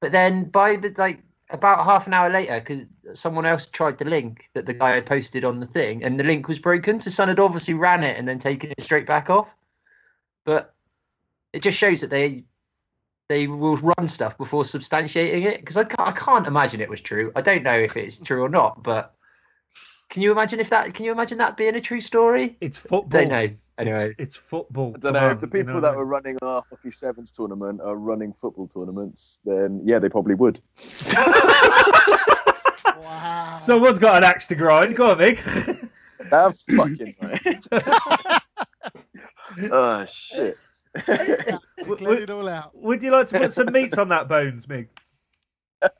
But 0.00 0.12
then 0.12 0.44
by 0.44 0.76
the 0.76 0.94
like 0.96 1.22
about 1.50 1.84
half 1.84 2.06
an 2.06 2.14
hour 2.14 2.30
later, 2.30 2.60
because 2.60 2.84
someone 3.12 3.46
else 3.46 3.66
tried 3.66 3.98
the 3.98 4.04
link 4.04 4.50
that 4.54 4.66
the 4.66 4.74
guy 4.74 4.90
had 4.90 5.06
posted 5.06 5.44
on 5.44 5.58
the 5.58 5.66
thing, 5.66 6.04
and 6.04 6.18
the 6.18 6.24
link 6.24 6.46
was 6.46 6.60
broken. 6.60 7.00
So 7.00 7.10
Sun 7.10 7.26
had 7.26 7.40
obviously 7.40 7.74
ran 7.74 8.04
it 8.04 8.16
and 8.16 8.28
then 8.28 8.38
taken 8.38 8.70
it 8.70 8.80
straight 8.80 9.06
back 9.06 9.30
off. 9.30 9.52
But 10.44 10.72
it 11.52 11.62
just 11.62 11.78
shows 11.78 12.02
that 12.02 12.10
they 12.10 12.44
they 13.28 13.46
will 13.46 13.76
run 13.76 14.06
stuff 14.06 14.36
before 14.36 14.64
substantiating 14.64 15.44
it 15.44 15.60
because 15.60 15.76
I 15.76 15.84
can't, 15.84 16.08
I 16.08 16.12
can't 16.12 16.46
imagine 16.46 16.80
it 16.80 16.90
was 16.90 17.00
true. 17.00 17.32
I 17.34 17.40
don't 17.40 17.62
know 17.62 17.78
if 17.78 17.96
it's 17.96 18.18
true 18.18 18.42
or 18.42 18.48
not, 18.48 18.82
but 18.82 19.14
can 20.10 20.22
you 20.22 20.30
imagine 20.30 20.60
if 20.60 20.70
that? 20.70 20.94
Can 20.94 21.04
you 21.04 21.12
imagine 21.12 21.38
that 21.38 21.56
being 21.56 21.74
a 21.74 21.80
true 21.80 22.00
story? 22.00 22.56
it's 22.60 22.78
football 22.78 23.08
Don't 23.08 23.28
know. 23.28 23.50
Anyway, 23.76 24.14
it's, 24.18 24.36
football 24.36 24.92
I 24.94 24.98
don't 24.98 25.14
know. 25.14 25.30
if 25.30 25.40
the 25.40 25.46
you 25.46 25.52
people 25.52 25.74
know 25.74 25.80
that 25.80 25.88
what 25.88 25.94
I 25.94 25.96
were 25.96 26.04
running 26.04 26.38
our 26.42 26.62
hockey 26.70 26.92
sevens 26.92 27.32
tournament 27.32 27.80
are 27.80 27.96
running 27.96 28.32
football 28.32 28.68
tournaments, 28.68 29.40
then 29.44 29.80
yeah, 29.84 29.98
they 29.98 30.08
probably 30.08 30.36
would. 30.36 30.60
Wow. 32.96 33.58
someone's 33.62 33.98
got 33.98 34.16
an 34.16 34.24
axe 34.24 34.46
to 34.46 34.54
grind 34.54 34.96
go 34.96 35.10
on 35.10 35.18
Mig 35.18 35.38
That's 36.30 36.62
fucking 36.64 37.14
right. 37.20 37.58
oh 39.72 40.04
shit. 40.04 40.56
W- 41.88 41.96
Cleared 41.96 42.20
would, 42.20 42.30
it 42.30 42.30
all 42.30 42.48
out. 42.48 42.76
would 42.76 43.02
you 43.02 43.10
like 43.12 43.28
to 43.28 43.38
put 43.38 43.52
some 43.52 43.72
meats 43.72 43.98
on 43.98 44.08
that 44.08 44.28
bones 44.28 44.68
Mig 44.68 44.88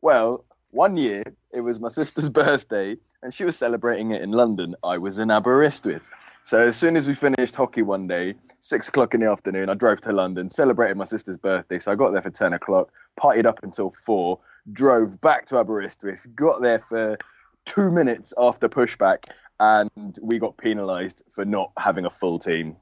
well, 0.00 0.44
one 0.70 0.96
year 0.96 1.22
it 1.52 1.60
was 1.60 1.80
my 1.80 1.88
sister's 1.88 2.30
birthday, 2.42 2.96
and 3.22 3.32
she 3.32 3.44
was 3.44 3.56
celebrating 3.56 4.10
it 4.10 4.22
in 4.22 4.30
London. 4.30 4.74
I 4.82 4.98
was 4.98 5.18
in 5.18 5.30
Aberystwyth. 5.30 6.10
So 6.42 6.60
as 6.60 6.76
soon 6.76 6.96
as 6.96 7.08
we 7.08 7.14
finished 7.14 7.56
hockey 7.56 7.82
one 7.82 8.06
day, 8.06 8.34
six 8.60 8.88
o'clock 8.88 9.14
in 9.14 9.20
the 9.20 9.28
afternoon, 9.28 9.68
I 9.68 9.74
drove 9.74 10.00
to 10.02 10.12
London, 10.12 10.48
celebrated 10.48 10.96
my 10.96 11.04
sister's 11.04 11.36
birthday. 11.36 11.78
So 11.78 11.92
I 11.92 11.94
got 11.96 12.12
there 12.12 12.22
for 12.22 12.30
ten 12.30 12.52
o'clock, 12.52 12.90
partied 13.20 13.46
up 13.46 13.62
until 13.62 13.90
four, 13.90 14.38
drove 14.72 15.20
back 15.20 15.46
to 15.46 15.58
Aberystwyth, 15.58 16.26
got 16.34 16.62
there 16.62 16.78
for 16.78 17.18
two 17.64 17.90
minutes 17.90 18.32
after 18.38 18.68
pushback, 18.68 19.24
and 19.58 20.18
we 20.22 20.38
got 20.38 20.56
penalised 20.56 21.24
for 21.30 21.44
not 21.44 21.72
having 21.78 22.04
a 22.04 22.10
full 22.10 22.38
team. 22.38 22.76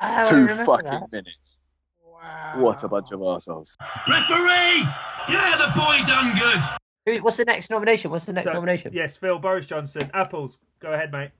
Oh, 0.00 0.24
two 0.24 0.48
fucking 0.48 0.84
that. 0.86 1.12
minutes. 1.12 1.60
Wow. 2.04 2.54
What 2.58 2.82
a 2.84 2.88
bunch 2.88 3.12
of 3.12 3.22
assholes. 3.22 3.76
Referee! 4.08 4.82
Yeah, 5.28 5.56
the 5.58 5.72
boy 5.78 5.98
done 6.06 6.36
good. 6.36 6.60
Who- 7.06 7.22
What's 7.22 7.36
the 7.38 7.44
next 7.44 7.70
nomination? 7.70 8.10
What's 8.10 8.26
the 8.26 8.32
next 8.32 8.48
So, 8.48 8.52
nomination? 8.54 8.92
yes 8.92 9.16
Phil 9.16 9.38
Boris 9.38 9.66
Johnson 9.66 10.10
apples 10.14 10.58
go 10.80 10.92
ahead 10.92 11.10
mate 11.12 11.30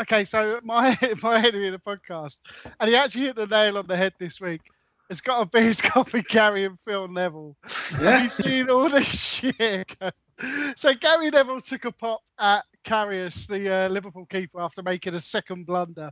Okay, 0.00 0.24
so 0.24 0.58
my 0.64 0.96
my 1.22 1.38
enemy 1.38 1.66
in 1.66 1.72
the 1.72 1.78
podcast, 1.78 2.38
and 2.80 2.88
he 2.88 2.96
actually 2.96 3.24
hit 3.24 3.36
the 3.36 3.46
nail 3.46 3.76
on 3.76 3.86
the 3.86 3.96
head 3.96 4.14
this 4.18 4.40
week. 4.40 4.62
It's 5.10 5.20
got 5.20 5.40
to 5.40 5.58
be 5.58 5.62
his 5.62 5.82
copy 5.82 6.22
Gary 6.22 6.64
and 6.64 6.78
Phil 6.78 7.06
Neville. 7.08 7.54
Have 7.98 8.22
you 8.22 8.28
seen 8.30 8.70
all 8.70 8.88
this 8.88 9.04
shit? 9.06 9.94
so 10.76 10.94
Gary 10.94 11.28
Neville 11.28 11.60
took 11.60 11.84
a 11.84 11.92
pop 11.92 12.22
at 12.40 12.64
Karius, 12.84 13.46
the 13.46 13.70
uh, 13.70 13.88
Liverpool 13.88 14.24
keeper, 14.24 14.60
after 14.60 14.82
making 14.82 15.14
a 15.14 15.20
second 15.20 15.66
blunder, 15.66 16.10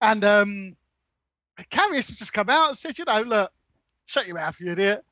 and 0.00 0.24
um, 0.24 0.76
Karius 1.70 2.08
has 2.08 2.18
just 2.18 2.32
come 2.32 2.48
out 2.48 2.68
and 2.68 2.78
said, 2.78 2.98
"You 2.98 3.04
know, 3.06 3.22
look, 3.22 3.52
shut 4.06 4.26
your 4.26 4.36
mouth, 4.36 4.58
you 4.60 4.72
idiot." 4.72 5.04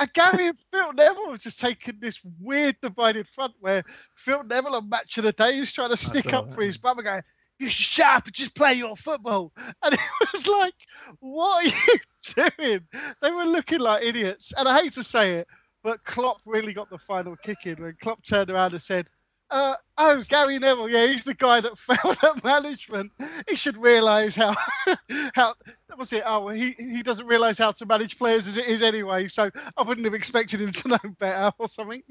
And 0.00 0.12
Gary 0.12 0.48
and 0.48 0.58
Phil 0.58 0.92
Neville 0.94 1.30
have 1.30 1.40
just 1.40 1.60
taken 1.60 1.98
this 2.00 2.20
weird 2.40 2.76
divided 2.82 3.28
front 3.28 3.52
where 3.60 3.84
Phil 4.16 4.42
Neville 4.44 4.76
on 4.76 4.88
Match 4.88 5.18
of 5.18 5.24
the 5.24 5.32
Day 5.32 5.58
is 5.58 5.72
trying 5.72 5.90
to 5.90 5.96
stick 5.96 6.32
up 6.32 6.48
that, 6.48 6.54
for 6.54 6.62
his 6.62 6.78
brother, 6.78 7.02
going, 7.02 7.22
"You 7.58 7.70
should 7.70 7.86
shut 7.86 8.06
up 8.06 8.26
and 8.26 8.34
just 8.34 8.54
play 8.54 8.74
your 8.74 8.96
football." 8.96 9.52
And 9.84 9.94
it 9.94 10.00
was 10.32 10.46
like, 10.46 10.74
"What 11.20 11.64
are 11.64 11.68
you 11.68 12.50
doing?" 12.58 12.80
They 13.20 13.30
were 13.30 13.44
looking 13.44 13.80
like 13.80 14.02
idiots, 14.04 14.52
and 14.56 14.68
I 14.68 14.82
hate 14.82 14.94
to 14.94 15.04
say 15.04 15.36
it, 15.38 15.48
but 15.84 16.02
Klopp 16.04 16.38
really 16.46 16.72
got 16.72 16.90
the 16.90 16.98
final 16.98 17.36
kick 17.36 17.66
in 17.66 17.82
when 17.82 17.96
Klopp 18.00 18.22
turned 18.24 18.50
around 18.50 18.72
and 18.72 18.82
said. 18.82 19.08
Uh, 19.52 19.74
oh, 19.98 20.22
Gary 20.30 20.58
Neville, 20.58 20.88
yeah, 20.88 21.06
he's 21.08 21.24
the 21.24 21.34
guy 21.34 21.60
that 21.60 21.78
failed 21.78 22.16
at 22.22 22.42
management. 22.42 23.12
He 23.48 23.54
should 23.54 23.76
realise 23.76 24.34
how, 24.34 24.54
how 25.34 25.52
was 25.98 26.12
it? 26.14 26.22
Oh, 26.24 26.48
he 26.48 26.70
he 26.72 27.02
doesn't 27.02 27.26
realise 27.26 27.58
how 27.58 27.72
to 27.72 27.84
manage 27.84 28.18
players 28.18 28.48
as 28.48 28.56
it 28.56 28.66
is 28.66 28.80
anyway. 28.80 29.28
So 29.28 29.50
I 29.76 29.82
wouldn't 29.82 30.06
have 30.06 30.14
expected 30.14 30.62
him 30.62 30.70
to 30.72 30.88
know 30.88 31.10
better 31.18 31.52
or 31.58 31.68
something. 31.68 32.02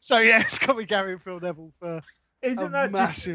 so 0.00 0.18
yeah, 0.18 0.40
it's 0.40 0.58
got 0.58 0.72
to 0.72 0.78
be 0.78 0.84
Gary 0.84 1.12
and 1.12 1.22
Phil 1.22 1.40
Neville 1.40 1.72
for 1.80 2.02
isn't 2.42 2.72
that 2.72 2.90
just 2.92 3.28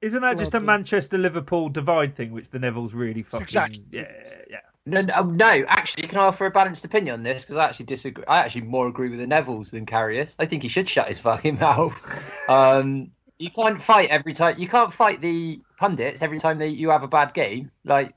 isn't 0.00 0.22
that 0.22 0.38
just 0.38 0.54
a. 0.54 0.60
Manchester 0.60 1.18
Liverpool 1.18 1.68
divide 1.68 2.16
thing 2.16 2.32
which 2.32 2.48
the 2.48 2.58
Nevilles 2.58 2.94
really 2.94 3.22
fucking 3.22 3.42
exactly 3.42 3.84
yeah 3.92 4.10
yeah 4.50 4.60
No, 4.88 5.00
no, 5.00 5.22
no, 5.24 5.64
actually, 5.66 6.06
can 6.06 6.18
I 6.18 6.26
offer 6.26 6.46
a 6.46 6.50
balanced 6.50 6.84
opinion 6.84 7.14
on 7.14 7.22
this? 7.24 7.44
Because 7.44 7.56
I 7.56 7.64
actually 7.64 7.86
disagree. 7.86 8.24
I 8.28 8.38
actually 8.38 8.62
more 8.62 8.86
agree 8.86 9.08
with 9.08 9.18
the 9.18 9.26
Nevilles 9.26 9.72
than 9.72 9.84
Karius. 9.84 10.36
I 10.38 10.46
think 10.46 10.62
he 10.62 10.68
should 10.68 10.88
shut 10.88 11.08
his 11.08 11.18
fucking 11.18 11.58
mouth. 11.60 12.00
Um, 12.48 13.10
you 13.38 13.50
can't 13.50 13.82
fight 13.82 14.10
every 14.10 14.32
time. 14.32 14.54
You 14.58 14.68
can't 14.68 14.92
fight 14.92 15.20
the 15.20 15.60
pundits 15.76 16.22
every 16.22 16.38
time 16.38 16.58
they 16.58 16.68
you 16.68 16.90
have 16.90 17.02
a 17.02 17.08
bad 17.08 17.34
game. 17.34 17.72
Like 17.84 18.14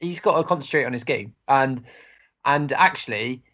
he's 0.00 0.18
got 0.18 0.36
to 0.36 0.42
concentrate 0.42 0.84
on 0.84 0.92
his 0.92 1.04
game. 1.04 1.34
And 1.46 1.82
and 2.44 2.72
actually, 2.72 3.44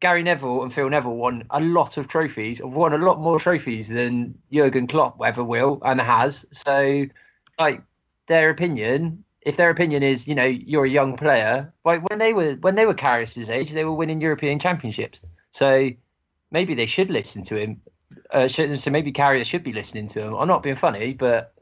Gary 0.00 0.22
Neville 0.22 0.62
and 0.62 0.70
Phil 0.70 0.90
Neville 0.90 1.16
won 1.16 1.44
a 1.48 1.60
lot 1.62 1.96
of 1.96 2.06
trophies. 2.06 2.58
Have 2.58 2.74
won 2.74 2.92
a 2.92 2.98
lot 2.98 3.18
more 3.18 3.40
trophies 3.40 3.88
than 3.88 4.36
Jurgen 4.52 4.86
Klopp 4.86 5.18
ever 5.24 5.42
will 5.42 5.80
and 5.86 5.98
has. 5.98 6.44
So, 6.52 7.06
like 7.58 7.82
their 8.26 8.50
opinion 8.50 9.24
if 9.42 9.56
their 9.56 9.70
opinion 9.70 10.02
is, 10.02 10.28
you 10.28 10.34
know, 10.34 10.44
you're 10.44 10.84
a 10.84 10.88
young 10.90 11.16
player, 11.16 11.72
like 11.84 12.08
when 12.08 12.18
they 12.18 12.32
were 12.32 12.54
when 12.60 12.74
they 12.74 12.86
were 12.86 12.94
Karius's 12.94 13.50
age, 13.50 13.70
they 13.70 13.84
were 13.84 13.94
winning 13.94 14.20
European 14.20 14.58
championships. 14.58 15.20
So 15.50 15.90
maybe 16.50 16.74
they 16.74 16.86
should 16.86 17.10
listen 17.10 17.42
to 17.44 17.56
him. 17.56 17.80
Uh, 18.32 18.48
so 18.48 18.90
maybe 18.90 19.12
Karius 19.12 19.46
should 19.46 19.64
be 19.64 19.72
listening 19.72 20.06
to 20.08 20.22
him. 20.22 20.34
I'm 20.34 20.48
not 20.48 20.62
being 20.62 20.74
funny, 20.76 21.14
but 21.14 21.54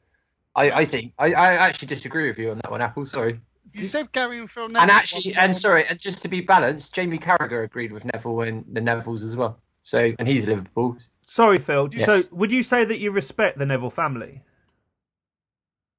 I, 0.57 0.71
I 0.71 0.85
think 0.85 1.12
I, 1.19 1.33
I 1.35 1.53
actually 1.55 1.88
disagree 1.88 2.27
with 2.27 2.38
you 2.38 2.51
on 2.51 2.59
that 2.62 2.71
one, 2.71 2.81
Apple. 2.83 3.07
Sorry. 3.07 3.41
You 3.73 3.87
said 3.87 4.11
Gary 4.12 4.38
and 4.38 4.51
Phil 4.51 4.67
Neville. 4.69 4.83
And 4.83 4.91
actually, 4.91 5.35
and 5.35 5.55
sorry, 5.55 5.85
and 5.87 6.01
just 6.01 6.23
to 6.23 6.29
be 6.29 6.41
balanced, 6.41 6.95
Jamie 6.95 7.19
Carragher 7.19 7.64
agreed 7.64 7.93
with 7.93 8.05
Neville 8.07 8.41
and 8.41 8.64
the 8.73 8.81
Nevilles 8.81 9.23
as 9.23 9.37
well. 9.37 9.61
So, 9.83 10.12
and 10.19 10.27
he's 10.27 10.47
Liverpool. 10.49 10.97
sorry 11.27 11.59
Phil 11.59 11.88
Yes. 11.93 12.07
so 12.07 12.23
would 12.35 12.51
you 12.51 12.62
say 12.62 12.85
that 12.85 12.99
you 12.99 13.11
respect 13.11 13.59
the 13.59 13.64
Neville 13.67 13.91
family 13.91 14.43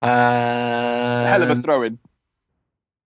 Uh, 0.02 1.26
Hell 1.26 1.44
of 1.44 1.50
a 1.50 1.56
throw 1.56 1.84
in. 1.84 2.00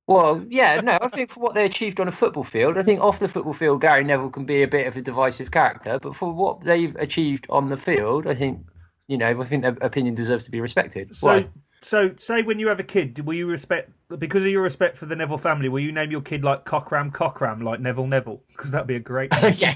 Well, 0.06 0.46
yeah, 0.50 0.82
no, 0.82 0.98
I 1.02 1.08
think 1.08 1.30
for 1.30 1.40
what 1.40 1.56
they 1.56 1.64
achieved 1.64 2.00
on 2.00 2.08
a 2.10 2.12
football 2.12 2.44
field, 2.44 2.78
I 2.78 2.84
think 2.84 3.00
off 3.00 3.20
the 3.20 3.30
football 3.30 3.54
field, 3.54 3.82
Gary 3.82 4.04
Neville 4.04 4.30
can 4.30 4.46
be 4.46 4.62
a 4.62 4.68
bit 4.68 4.86
of 4.86 4.98
a 4.98 5.02
divisive 5.02 5.52
character. 5.52 5.98
But 5.98 6.16
for 6.16 6.32
what 6.32 6.62
they've 6.62 6.94
achieved 6.98 7.48
on 7.50 7.70
the 7.70 7.78
field, 7.78 8.28
I 8.28 8.36
think, 8.36 8.66
you 9.08 9.18
know, 9.18 9.30
I 9.30 9.44
think 9.46 9.62
their 9.64 9.78
opinion 9.82 10.14
deserves 10.14 10.44
to 10.44 10.52
be 10.52 10.60
respected. 10.60 11.16
So, 11.16 11.28
Why? 11.28 11.48
so 11.82 12.12
say 12.18 12.42
when 12.42 12.60
you 12.60 12.68
have 12.68 12.82
a 12.82 12.84
kid, 12.84 13.18
will 13.26 13.34
you 13.34 13.48
respect 13.48 13.92
because 14.20 14.44
of 14.44 14.50
your 14.50 14.62
respect 14.62 14.98
for 14.98 15.06
the 15.06 15.16
Neville 15.16 15.38
family? 15.38 15.70
Will 15.70 15.80
you 15.80 15.94
name 15.94 16.12
your 16.12 16.22
kid 16.22 16.44
like 16.44 16.66
Cockram 16.66 17.14
Cockram, 17.14 17.64
like 17.64 17.80
Neville 17.80 18.08
Neville? 18.08 18.42
Because 18.50 18.72
that'd 18.72 18.88
be 18.88 18.98
a 18.98 19.00
great. 19.00 19.32
name. 19.42 19.54
yeah, 19.56 19.76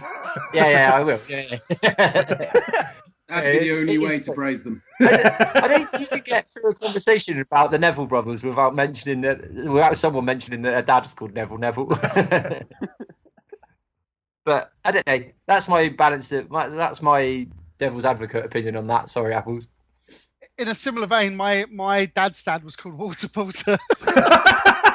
yeah, 0.53 0.69
yeah, 0.69 0.91
I 0.93 1.03
will. 1.03 1.21
Yeah, 1.29 1.55
yeah. 1.83 2.91
That'd 3.29 3.59
be 3.59 3.67
the 3.69 3.77
only 3.79 3.93
It 3.95 3.97
way 3.99 4.15
is- 4.15 4.25
to 4.27 4.33
praise 4.33 4.63
them. 4.63 4.81
I 5.01 5.07
don't- 5.07 5.55
I 5.63 5.67
don't 5.67 5.89
think 5.89 6.01
you 6.01 6.07
could 6.07 6.23
get 6.25 6.49
through 6.49 6.71
a 6.71 6.73
conversation 6.73 7.39
about 7.39 7.71
the 7.71 7.77
Neville 7.77 8.05
brothers 8.07 8.41
without 8.43 8.73
mentioning 8.73 9.21
that, 9.21 9.51
without 9.51 9.97
someone 9.97 10.23
mentioning 10.25 10.61
that 10.61 10.71
their 10.71 10.81
dad's 10.81 11.13
called 11.13 11.33
Neville 11.33 11.57
Neville. 11.57 11.87
But 14.45 14.71
I 14.85 14.91
don't 14.91 15.05
know. 15.05 15.23
That's 15.45 15.67
my 15.67 15.89
balanced. 15.89 16.29
That's 16.29 17.01
my 17.01 17.47
devil's 17.79 18.05
advocate 18.05 18.45
opinion 18.45 18.77
on 18.77 18.87
that. 18.87 19.09
Sorry, 19.09 19.33
apples. 19.33 19.67
In 20.57 20.69
a 20.69 20.75
similar 20.75 21.05
vein, 21.05 21.35
my 21.35 21.65
my 21.69 22.05
dad's 22.05 22.41
dad 22.43 22.63
was 22.63 22.77
called 22.77 22.95
Walter 22.97 23.27
Porter. 23.27 23.77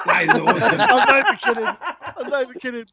That 0.05 0.25
is 0.25 0.31
awesome. 0.31 0.81
I'm 0.81 0.88
not 0.88 1.18
even 1.21 1.37
kidding. 1.37 1.77
I'm 2.16 2.29
not 2.29 2.42
even 2.42 2.61
kidding. 2.61 2.87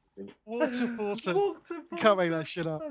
Walter 0.46 0.88
Porter. 0.96 1.32
You 1.34 1.98
can't 1.98 2.18
make 2.20 2.30
that 2.30 2.46
shit 2.46 2.68
up. 2.68 2.82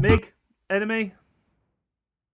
Mig, 0.00 0.32
enemy. 0.70 1.14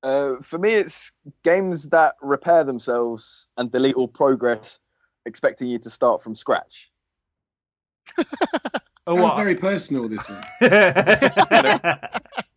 Uh, 0.03 0.37
for 0.41 0.59
me, 0.59 0.73
it's 0.75 1.13
games 1.45 1.91
that 1.91 2.15
repair 2.23 2.65
themselves 2.65 3.47
and 3.57 3.71
delete 3.71 3.95
all 3.95 4.09
progress, 4.09 4.81
expecting 5.27 5.69
you 5.69 5.79
to 5.79 5.91
start 5.91 6.23
from 6.23 6.35
scratch. 6.35 6.91
Oh, 9.07 9.17
That 9.17 9.23
was 9.23 9.31
what? 9.31 9.37
very 9.37 9.55
personal, 9.57 10.09
this 10.09 10.29
one. 10.29 10.43
I 10.61 11.29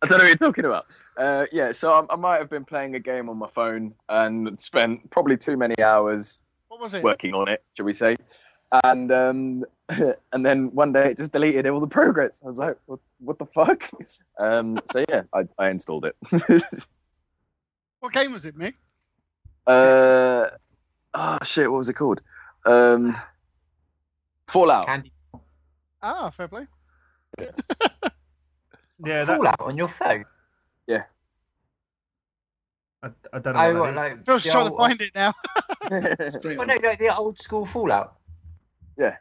don't 0.02 0.10
know 0.10 0.16
what 0.18 0.26
you're 0.28 0.36
talking 0.36 0.64
about. 0.64 0.86
Uh, 1.16 1.46
yeah, 1.50 1.72
so 1.72 1.92
I, 1.92 2.12
I 2.12 2.16
might 2.16 2.38
have 2.38 2.48
been 2.50 2.64
playing 2.64 2.94
a 2.94 3.00
game 3.00 3.28
on 3.28 3.36
my 3.36 3.48
phone 3.48 3.94
and 4.08 4.60
spent 4.60 5.10
probably 5.10 5.36
too 5.36 5.56
many 5.56 5.74
hours 5.82 6.40
What 6.68 6.80
was 6.80 6.94
it? 6.94 7.02
working 7.02 7.34
on 7.34 7.48
it, 7.48 7.64
shall 7.74 7.86
we 7.86 7.92
say? 7.92 8.14
And 8.84 9.10
um, 9.12 9.64
and 10.32 10.44
then 10.46 10.72
one 10.74 10.92
day 10.92 11.10
it 11.10 11.16
just 11.16 11.32
deleted 11.32 11.66
all 11.66 11.80
the 11.80 11.86
progress. 11.88 12.40
I 12.42 12.46
was 12.46 12.58
like, 12.58 12.76
what, 12.86 13.00
what 13.18 13.38
the 13.38 13.46
fuck? 13.46 13.88
Um, 14.38 14.78
so 14.92 15.02
yeah, 15.08 15.22
I, 15.32 15.48
I 15.58 15.70
installed 15.70 16.04
it. 16.04 16.14
What 18.00 18.12
game 18.12 18.32
was 18.32 18.44
it, 18.44 18.54
Mig? 18.54 18.74
uh, 19.66 20.48
oh 21.14 21.38
shit, 21.42 21.70
what 21.72 21.78
was 21.78 21.88
it 21.88 21.94
called? 21.94 22.20
Um, 22.66 23.16
Fallout. 24.48 24.84
Candy 24.86 25.10
Ah, 26.06 26.30
fair 26.30 26.48
play. 26.48 26.66
yeah, 27.38 29.24
that, 29.24 29.26
Fallout 29.26 29.60
on 29.60 29.76
your 29.76 29.88
phone. 29.88 30.24
I, 33.02 33.08
I 33.32 33.38
don't 33.38 33.54
know. 33.54 33.60
I 33.60 33.72
what 33.72 33.80
what, 33.80 33.94
that 33.94 34.12
is. 34.12 34.16
like. 34.16 34.26
Phil's 34.26 34.44
the 34.44 34.50
trying 34.50 34.70
to 34.70 34.76
find 34.76 35.02
it 35.02 35.10
now. 35.14 35.32
Straight 36.28 36.58
Oh 36.58 36.64
no, 36.64 36.74
no, 36.76 36.94
the 36.98 37.14
old 37.16 37.38
school 37.38 37.66
Fallout. 37.66 38.16
Yeah. 38.98 39.16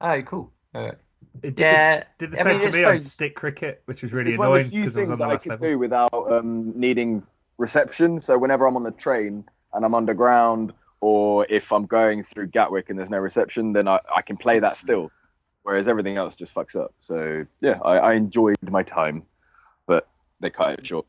Oh, 0.00 0.20
cool. 0.22 0.52
Alright. 0.74 0.98
It 1.42 1.54
did, 1.56 1.58
Yeah, 1.58 1.98
the, 1.98 2.04
did 2.18 2.32
the 2.32 2.40
I 2.40 2.42
same 2.42 2.52
mean, 2.52 2.60
to 2.60 2.66
it's 2.66 2.74
me 2.74 2.84
on 2.84 2.92
phones. 2.92 3.12
stick 3.12 3.34
cricket, 3.36 3.82
which 3.86 4.02
was 4.02 4.12
really 4.12 4.30
it's 4.30 4.38
one 4.38 4.48
of 4.48 4.54
annoying 4.54 4.64
the 4.66 4.70
few 4.70 4.84
because 4.84 4.96
I 4.96 5.00
was 5.00 5.06
things 5.08 5.12
on 5.12 5.18
that 5.18 5.24
the 5.24 5.30
I 5.30 5.34
last 5.34 5.42
can 5.42 5.50
level. 5.50 5.68
do 5.68 5.78
without 5.78 6.32
um, 6.32 6.72
needing 6.78 7.22
reception. 7.58 8.20
So 8.20 8.36
whenever 8.36 8.66
I'm 8.66 8.76
on 8.76 8.82
the 8.82 8.90
train 8.90 9.44
and 9.72 9.84
I'm 9.84 9.94
underground, 9.94 10.72
or 11.00 11.46
if 11.48 11.72
I'm 11.72 11.86
going 11.86 12.22
through 12.22 12.48
Gatwick 12.48 12.90
and 12.90 12.98
there's 12.98 13.10
no 13.10 13.18
reception, 13.18 13.72
then 13.72 13.88
I, 13.88 14.00
I 14.14 14.22
can 14.22 14.36
play 14.36 14.58
that 14.58 14.72
still. 14.72 15.10
Whereas 15.62 15.86
everything 15.88 16.16
else 16.16 16.36
just 16.36 16.54
fucks 16.54 16.74
up. 16.74 16.92
So 17.00 17.46
yeah, 17.60 17.78
I, 17.84 17.98
I 17.98 18.12
enjoyed 18.14 18.56
my 18.68 18.82
time, 18.82 19.22
but 19.86 20.08
they 20.40 20.50
cut 20.50 20.78
it 20.78 20.86
short. 20.86 21.06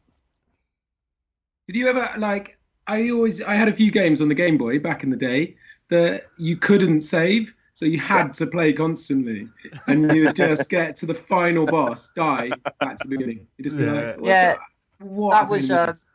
Did 1.68 1.76
you 1.76 1.88
ever 1.88 2.08
like? 2.20 2.58
I 2.88 3.10
always 3.10 3.42
I 3.42 3.54
had 3.54 3.68
a 3.68 3.74
few 3.74 3.90
games 3.92 4.22
on 4.22 4.28
the 4.28 4.36
Game 4.36 4.58
Boy 4.58 4.80
back 4.80 5.04
in 5.04 5.10
the 5.10 5.18
day 5.18 5.56
that 5.90 6.24
you 6.38 6.58
couldn't 6.58 7.02
save, 7.02 7.56
so 7.74 7.86
you 7.86 8.00
had 8.00 8.34
to 8.34 8.46
play 8.48 8.74
constantly, 8.74 9.48
and 9.88 10.12
you 10.14 10.26
would 10.26 10.36
just 10.36 10.70
get 10.78 10.96
to 10.98 11.06
the 11.06 11.14
final 11.14 11.66
boss, 11.66 12.12
die 12.14 12.50
back 12.80 12.98
to 12.98 13.08
the 13.08 13.10
beginning. 13.10 13.48
You 13.58 13.64
just 13.64 13.78
be 13.78 13.84
Yeah. 13.86 13.92
like, 13.94 14.18
what 14.18 14.28
Yeah, 14.28 14.56
the- 15.00 15.06
what 15.06 15.32
that 15.32 15.50
was, 15.50 15.68
pain 15.70 15.78
uh, 15.78 15.82
ass. 15.88 16.06
Al- 16.08 16.13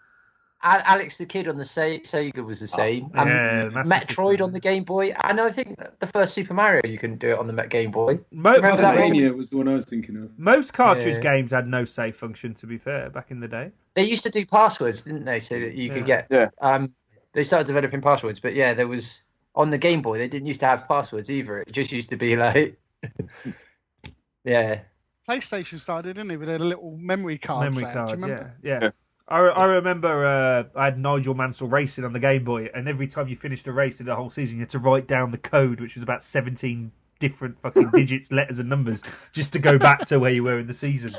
Alex 0.63 1.19
the 1.19 1.27
Kid 1.27 1.47
on 1.49 1.57
the 1.57 1.65
Se- 1.65 2.01
Sega 2.01 2.45
was 2.45 2.59
the 2.59 2.67
same. 2.67 3.11
and 3.15 3.29
Yeah, 3.31 3.69
Master 3.69 3.95
Metroid 3.95 4.31
System. 4.31 4.45
on 4.47 4.53
the 4.53 4.61
Game 4.61 4.83
Boy, 4.85 5.15
and 5.25 5.41
I 5.41 5.51
think 5.51 5.79
the 6.01 6.07
first 6.07 6.35
Super 6.35 6.53
Mario 6.55 6.81
you 6.85 6.99
couldn't 6.99 7.19
do 7.21 7.29
it 7.31 7.39
on 7.39 7.47
the 7.47 7.53
Game 7.67 7.91
Boy. 7.93 8.19
Mo- 8.33 8.53
that 8.53 8.63
one? 8.63 8.73
Castlevania 8.73 9.37
was 9.37 9.51
the 9.51 9.59
one 9.59 9.69
I 9.69 9.75
was 9.75 9.85
thinking 9.85 10.17
of. 10.17 10.37
most 10.39 10.73
cartridge 10.73 11.17
Yeah. 11.17 11.37
games 11.37 11.53
had 11.53 11.69
no 11.69 11.85
save 11.85 12.17
function. 12.17 12.55
To 12.55 12.67
be 12.67 12.77
fair, 12.79 13.09
back 13.11 13.31
in 13.31 13.39
the 13.41 13.49
day. 13.49 13.71
They 13.95 14.05
used 14.05 14.25
to 14.25 14.31
do 14.31 14.45
passwords, 14.45 15.03
didn't 15.03 15.25
they, 15.25 15.39
so 15.41 15.59
that 15.61 15.75
you 15.75 15.91
could 15.91 16.05
get. 16.05 16.27
Yeah. 16.31 16.49
Um, 16.61 16.93
they 17.35 17.43
started 17.45 17.67
developing 17.67 18.01
passwords, 18.01 18.41
but 18.41 18.55
yeah, 18.55 18.75
there 18.75 18.89
was 18.89 19.23
on 19.55 19.71
the 19.71 19.79
Game 19.79 20.03
Boy. 20.03 20.19
They 20.19 20.29
didn't 20.29 20.47
used 20.47 20.61
to 20.61 20.67
have 20.67 20.89
passwords 20.89 21.31
either. 21.31 21.59
It 21.63 21.73
just 21.73 21.93
used 21.93 22.11
to 22.11 22.17
be 22.17 22.37
like, 22.37 22.77
yeah, 24.45 24.81
PlayStation 25.29 25.79
started, 25.79 26.17
didn't 26.17 26.31
it, 26.31 26.37
with 26.37 26.49
a 26.49 26.59
little 26.59 26.97
memory 26.99 27.39
card. 27.39 27.65
Memory 27.75 27.83
set. 27.85 27.93
Do 27.93 27.99
you 28.01 28.07
cards, 28.07 28.23
remember? 28.23 28.55
yeah, 28.63 28.79
yeah. 28.83 28.91
Yeah. 29.31 29.37
I, 29.37 29.41
I 29.41 29.65
remember 29.65 30.27
uh, 30.27 30.79
I 30.79 30.87
had 30.87 30.99
Nigel 30.99 31.35
Mansell 31.35 31.69
racing 31.69 32.05
on 32.05 32.13
the 32.13 32.19
Game 32.19 32.45
Boy, 32.45 32.69
and 32.75 32.89
every 32.89 33.07
time 33.07 33.29
you 33.29 33.37
finished 33.37 33.67
a 33.67 33.73
race 33.73 34.01
in 34.01 34.07
the 34.07 34.15
whole 34.17 34.31
season, 34.31 34.57
you 34.57 34.63
had 34.63 34.71
to 34.71 34.79
write 34.79 35.07
down 35.07 35.31
the 35.31 35.39
code, 35.39 35.81
which 35.81 35.95
was 35.97 36.03
about 36.03 36.23
seventeen 36.23 36.93
different 37.21 37.61
fucking 37.61 37.91
digits, 37.93 38.31
letters, 38.33 38.59
and 38.59 38.69
numbers, 38.69 39.03
just 39.33 39.53
to 39.53 39.59
go 39.59 39.79
back 39.79 40.07
to 40.07 40.19
where 40.19 40.31
you 40.31 40.43
were 40.45 40.59
in 40.59 40.67
the 40.67 40.75
season. 40.75 41.13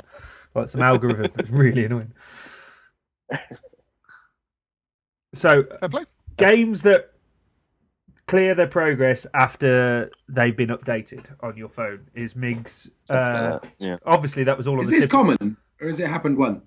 Like 0.54 0.68
some 0.68 0.82
algorithm. 0.82 1.24
It 1.26 1.36
was 1.36 1.50
really 1.50 1.84
annoying. 1.84 2.12
So, 5.34 5.64
games 6.36 6.82
that 6.82 7.12
clear 8.26 8.54
their 8.54 8.66
progress 8.66 9.26
after 9.34 10.10
they've 10.28 10.56
been 10.56 10.70
updated 10.70 11.24
on 11.40 11.56
your 11.56 11.68
phone 11.68 12.06
is 12.14 12.34
Mig's. 12.34 12.90
Uh, 13.08 13.60
yeah. 13.78 13.96
obviously, 14.04 14.42
that 14.44 14.56
was 14.56 14.66
all 14.66 14.74
on 14.74 14.80
Is 14.80 14.90
the 14.90 14.96
this 14.96 15.04
tip- 15.04 15.10
common, 15.12 15.56
or 15.80 15.86
has 15.86 16.00
it 16.00 16.08
happened 16.08 16.36
once? 16.36 16.64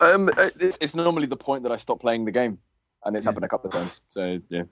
Um, 0.00 0.30
it's, 0.38 0.78
it's 0.80 0.94
normally 0.94 1.26
the 1.26 1.36
point 1.36 1.62
that 1.64 1.72
I 1.72 1.76
stop 1.76 2.00
playing 2.00 2.24
the 2.24 2.30
game, 2.30 2.58
and 3.04 3.16
it's 3.16 3.26
happened 3.26 3.44
a 3.44 3.48
couple 3.48 3.68
of 3.68 3.74
times. 3.74 4.00
So 4.08 4.40
yeah. 4.48 4.62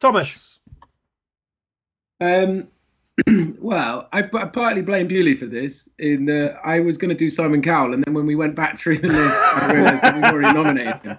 Thomas. 0.00 0.60
Um, 2.20 2.68
well, 3.58 4.08
I, 4.12 4.18
I 4.20 4.44
partly 4.46 4.82
blame 4.82 5.08
Bewley 5.08 5.34
for 5.34 5.46
this. 5.46 5.88
In 5.98 6.26
that 6.26 6.58
I 6.64 6.80
was 6.80 6.98
going 6.98 7.10
to 7.10 7.14
do 7.14 7.30
Simon 7.30 7.62
Cowell, 7.62 7.94
and 7.94 8.04
then 8.04 8.14
when 8.14 8.26
we 8.26 8.36
went 8.36 8.54
back 8.54 8.78
through 8.78 8.98
the 8.98 9.08
list, 9.08 9.40
I 9.40 9.72
realised 9.72 10.02
that 10.02 10.14
we've 10.14 10.24
already 10.24 10.52
nominated 10.52 11.02
him. 11.02 11.16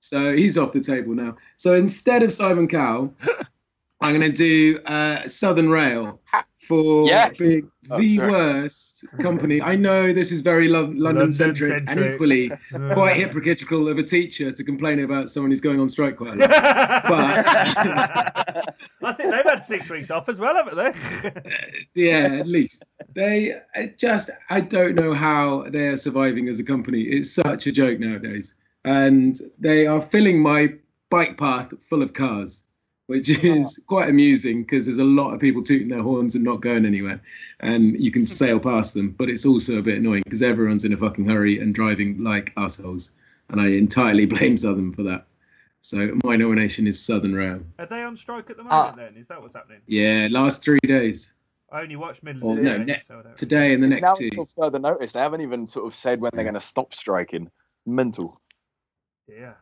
So 0.00 0.34
he's 0.34 0.56
off 0.56 0.72
the 0.72 0.80
table 0.80 1.14
now. 1.14 1.36
So 1.56 1.74
instead 1.74 2.22
of 2.22 2.32
Simon 2.32 2.68
Cowell, 2.68 3.12
I'm 4.00 4.16
going 4.16 4.32
to 4.32 4.36
do 4.36 4.78
uh, 4.86 5.26
Southern 5.26 5.68
Rail 5.68 6.20
for 6.66 7.06
Yeah. 7.08 7.30
being 7.30 7.70
Oh, 7.88 7.98
the 7.98 8.16
sorry. 8.16 8.30
worst 8.32 9.04
company. 9.20 9.62
I 9.62 9.76
know 9.76 10.12
this 10.12 10.32
is 10.32 10.40
very 10.40 10.66
lo- 10.66 10.90
London 10.92 11.30
centric 11.30 11.84
and 11.86 12.00
equally 12.00 12.50
quite 12.92 13.14
hypocritical 13.16 13.88
of 13.88 13.98
a 13.98 14.02
teacher 14.02 14.50
to 14.50 14.64
complain 14.64 14.98
about 14.98 15.30
someone 15.30 15.52
who's 15.52 15.60
going 15.60 15.78
on 15.78 15.88
strike 15.88 16.16
quite 16.16 16.34
a 16.34 16.36
lot. 16.36 16.50
But 19.00 19.10
I 19.10 19.12
think 19.12 19.30
they've 19.30 19.44
had 19.44 19.62
six 19.62 19.88
weeks 19.88 20.10
off 20.10 20.28
as 20.28 20.40
well, 20.40 20.54
haven't 20.56 20.76
they? 20.76 20.92
yeah, 21.94 22.38
at 22.40 22.48
least 22.48 22.84
they 23.14 23.54
just 23.96 24.30
I 24.50 24.60
don't 24.60 24.94
know 24.94 25.14
how 25.14 25.62
they 25.68 25.88
are 25.88 25.96
surviving 25.96 26.48
as 26.48 26.58
a 26.58 26.64
company. 26.64 27.02
It's 27.02 27.30
such 27.32 27.66
a 27.66 27.72
joke 27.72 28.00
nowadays, 28.00 28.54
and 28.84 29.36
they 29.58 29.86
are 29.86 30.00
filling 30.00 30.40
my 30.42 30.74
bike 31.10 31.38
path 31.38 31.72
full 31.82 32.02
of 32.02 32.12
cars, 32.14 32.64
which 33.06 33.28
is 33.44 33.82
quite 33.86 34.08
amusing 34.08 34.62
because 34.62 34.86
there's 34.86 34.98
a 34.98 35.04
lot 35.04 35.32
of 35.32 35.40
people 35.40 35.62
tooting 35.62 35.88
their 35.88 36.02
horns 36.02 36.34
and 36.34 36.44
not 36.44 36.60
going 36.60 36.84
anywhere, 36.84 37.20
and 37.60 38.00
you 38.00 38.10
can 38.10 38.26
sail 38.26 38.58
past 38.58 38.94
them. 38.94 39.10
But 39.10 39.30
it's 39.30 39.46
also 39.46 39.78
a 39.78 39.82
bit 39.82 39.98
annoying 39.98 40.22
because 40.24 40.42
everyone's 40.42 40.84
in 40.84 40.92
a 40.92 40.96
fucking 40.96 41.28
hurry 41.28 41.60
and 41.60 41.74
driving 41.74 42.22
like 42.22 42.52
assholes, 42.56 43.14
and 43.48 43.60
I 43.60 43.68
entirely 43.68 44.26
blame 44.34 44.56
Southern 44.56 44.92
for 44.92 45.04
that. 45.04 45.26
So 45.80 46.18
my 46.24 46.34
nomination 46.34 46.86
is 46.88 47.00
Southern 47.04 47.34
Rail. 47.34 47.62
Are 47.78 47.86
they 47.86 48.02
on 48.02 48.16
strike 48.16 48.50
at 48.50 48.56
the 48.56 48.64
Ah. 48.68 48.86
moment? 48.90 48.96
then 49.14 49.22
is 49.22 49.28
that 49.28 49.40
what's 49.40 49.54
happening? 49.54 49.80
Yeah, 49.86 50.26
last 50.30 50.64
three 50.64 50.80
days. 50.84 51.32
I 51.70 51.82
only 51.82 51.96
watch 51.96 52.22
Midlands. 52.22 52.44
Well, 52.44 52.56
no, 52.56 52.78
today, 52.78 52.92
ne- 52.92 53.02
so 53.08 53.22
Today 53.36 53.74
and 53.74 53.82
the 53.82 53.86
It's 53.88 53.96
next 53.96 54.08
now 54.08 54.14
two. 54.14 54.24
until 54.26 54.44
further 54.46 54.78
notice. 54.78 55.12
They 55.12 55.20
haven't 55.20 55.40
even 55.42 55.66
sort 55.66 55.86
of 55.86 55.94
said 55.94 56.20
when 56.20 56.30
they're 56.34 56.44
going 56.44 56.54
to 56.54 56.60
stop 56.60 56.94
striking. 56.94 57.50
Mental. 57.84 58.36
yeah. 59.28 59.54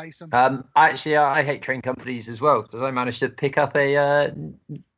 Play 0.00 0.10
some. 0.10 0.28
Um, 0.32 0.64
actually, 0.76 1.16
I 1.16 1.40
I 1.40 1.42
hate 1.42 1.62
train 1.62 1.82
companies 1.82 2.28
as 2.28 2.40
well 2.40 2.62
because 2.62 2.82
I 2.82 2.90
managed 2.90 3.20
to 3.20 3.28
pick 3.28 3.58
up 3.58 3.76
a 3.76 3.96
uh, 3.96 4.30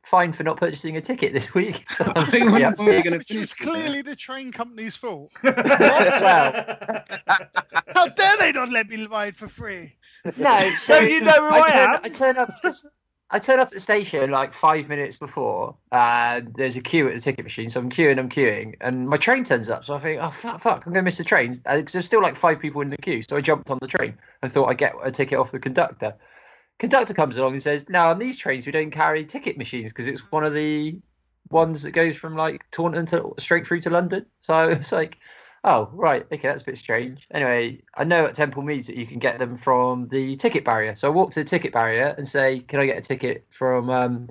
fine 0.05 0.31
for 0.33 0.43
not 0.43 0.57
purchasing 0.57 0.97
a 0.97 1.01
ticket 1.01 1.33
this 1.33 1.53
week. 1.53 1.85
So 1.93 2.05
I 2.15 2.19
was 2.19 2.33
I 2.33 2.39
pretty 2.39 2.63
upset. 2.63 2.87
you're 2.93 3.03
going 3.03 3.11
to 3.13 3.17
Which 3.19 3.27
finish. 3.27 3.39
was 3.41 3.49
with 3.51 3.59
that. 3.59 3.71
clearly 3.73 4.01
the 4.01 4.15
train 4.15 4.51
company's 4.51 4.95
fault. 4.95 5.31
Well, 5.43 6.75
How 7.95 8.07
dare 8.07 8.37
they 8.37 8.51
not 8.51 8.69
let 8.69 8.87
me 8.89 9.05
ride 9.07 9.37
for 9.37 9.47
free? 9.47 9.95
no, 10.37 10.71
so 10.77 10.99
Don't 10.99 11.09
you 11.11 11.19
know 11.21 11.31
who 11.31 11.55
I, 11.55 11.59
I 11.63 11.69
turn, 11.69 11.89
am? 11.93 11.99
I 12.03 12.09
turn 12.09 12.37
up. 12.37 12.49
I 13.33 13.39
turn 13.39 13.59
up 13.59 13.69
at 13.69 13.73
the 13.73 13.79
station 13.79 14.29
like 14.29 14.53
five 14.53 14.87
minutes 14.87 15.17
before. 15.17 15.75
Uh, 15.91 16.41
there's 16.55 16.77
a 16.77 16.81
queue 16.81 17.07
at 17.07 17.15
the 17.15 17.19
ticket 17.19 17.43
machine, 17.43 17.67
so 17.71 17.79
I'm 17.79 17.89
queuing, 17.89 18.19
I'm 18.19 18.29
queuing, 18.29 18.75
and 18.79 19.09
my 19.09 19.17
train 19.17 19.43
turns 19.43 19.71
up. 19.71 19.83
So 19.83 19.95
I 19.95 19.97
think, 19.97 20.21
oh 20.21 20.29
fuck, 20.29 20.59
fuck, 20.59 20.85
I'm 20.85 20.93
gonna 20.93 21.01
miss 21.01 21.17
the 21.17 21.23
train 21.23 21.51
because 21.51 21.93
there's 21.93 22.05
still 22.05 22.21
like 22.21 22.35
five 22.35 22.59
people 22.59 22.81
in 22.81 22.91
the 22.91 22.97
queue. 22.97 23.23
So 23.23 23.35
I 23.35 23.41
jumped 23.41 23.71
on 23.71 23.79
the 23.81 23.87
train 23.87 24.19
and 24.43 24.51
thought 24.51 24.67
I'd 24.69 24.77
get 24.77 24.93
a 25.03 25.09
ticket 25.09 25.39
off 25.39 25.49
the 25.49 25.57
conductor. 25.57 26.13
Conductor 26.77 27.15
comes 27.15 27.35
along 27.35 27.53
and 27.53 27.63
says, 27.63 27.89
"Now 27.89 28.11
on 28.11 28.19
these 28.19 28.37
trains 28.37 28.67
we 28.67 28.71
don't 28.71 28.91
carry 28.91 29.25
ticket 29.25 29.57
machines 29.57 29.89
because 29.89 30.05
it's 30.05 30.31
one 30.31 30.43
of 30.43 30.53
the 30.53 30.99
ones 31.49 31.81
that 31.81 31.91
goes 31.91 32.15
from 32.15 32.35
like 32.35 32.69
Taunton 32.69 33.07
to 33.07 33.33
straight 33.39 33.65
through 33.65 33.81
to 33.81 33.89
London." 33.89 34.27
So 34.41 34.63
it's 34.69 34.91
like, 34.91 35.17
Oh, 35.65 35.89
right. 35.93 36.23
Okay, 36.29 36.47
that's 36.49 36.61
a 36.61 36.65
bit 36.65 36.77
strange. 36.77 37.25
Anyway, 37.31 37.83
I 37.95 38.03
know 38.03 38.25
at 38.25 38.35
Temple 38.35 38.63
Meads 38.63 38.87
that 38.87 38.97
you 38.97 39.05
can 39.05 39.19
get 39.19 39.39
them 39.39 39.55
from 39.55 40.09
the 40.09 40.35
ticket 40.35 40.65
barrier. 40.65 40.93
So 40.95 41.07
I 41.07 41.11
walk 41.11 41.31
to 41.31 41.39
the 41.39 41.45
ticket 41.45 41.71
barrier 41.71 42.13
and 42.17 42.27
say, 42.27 42.59
"Can 42.59 42.79
I 42.81 42.85
get 42.85 42.97
a 42.97 43.01
ticket 43.01 43.45
from 43.49 43.89
um, 43.89 44.29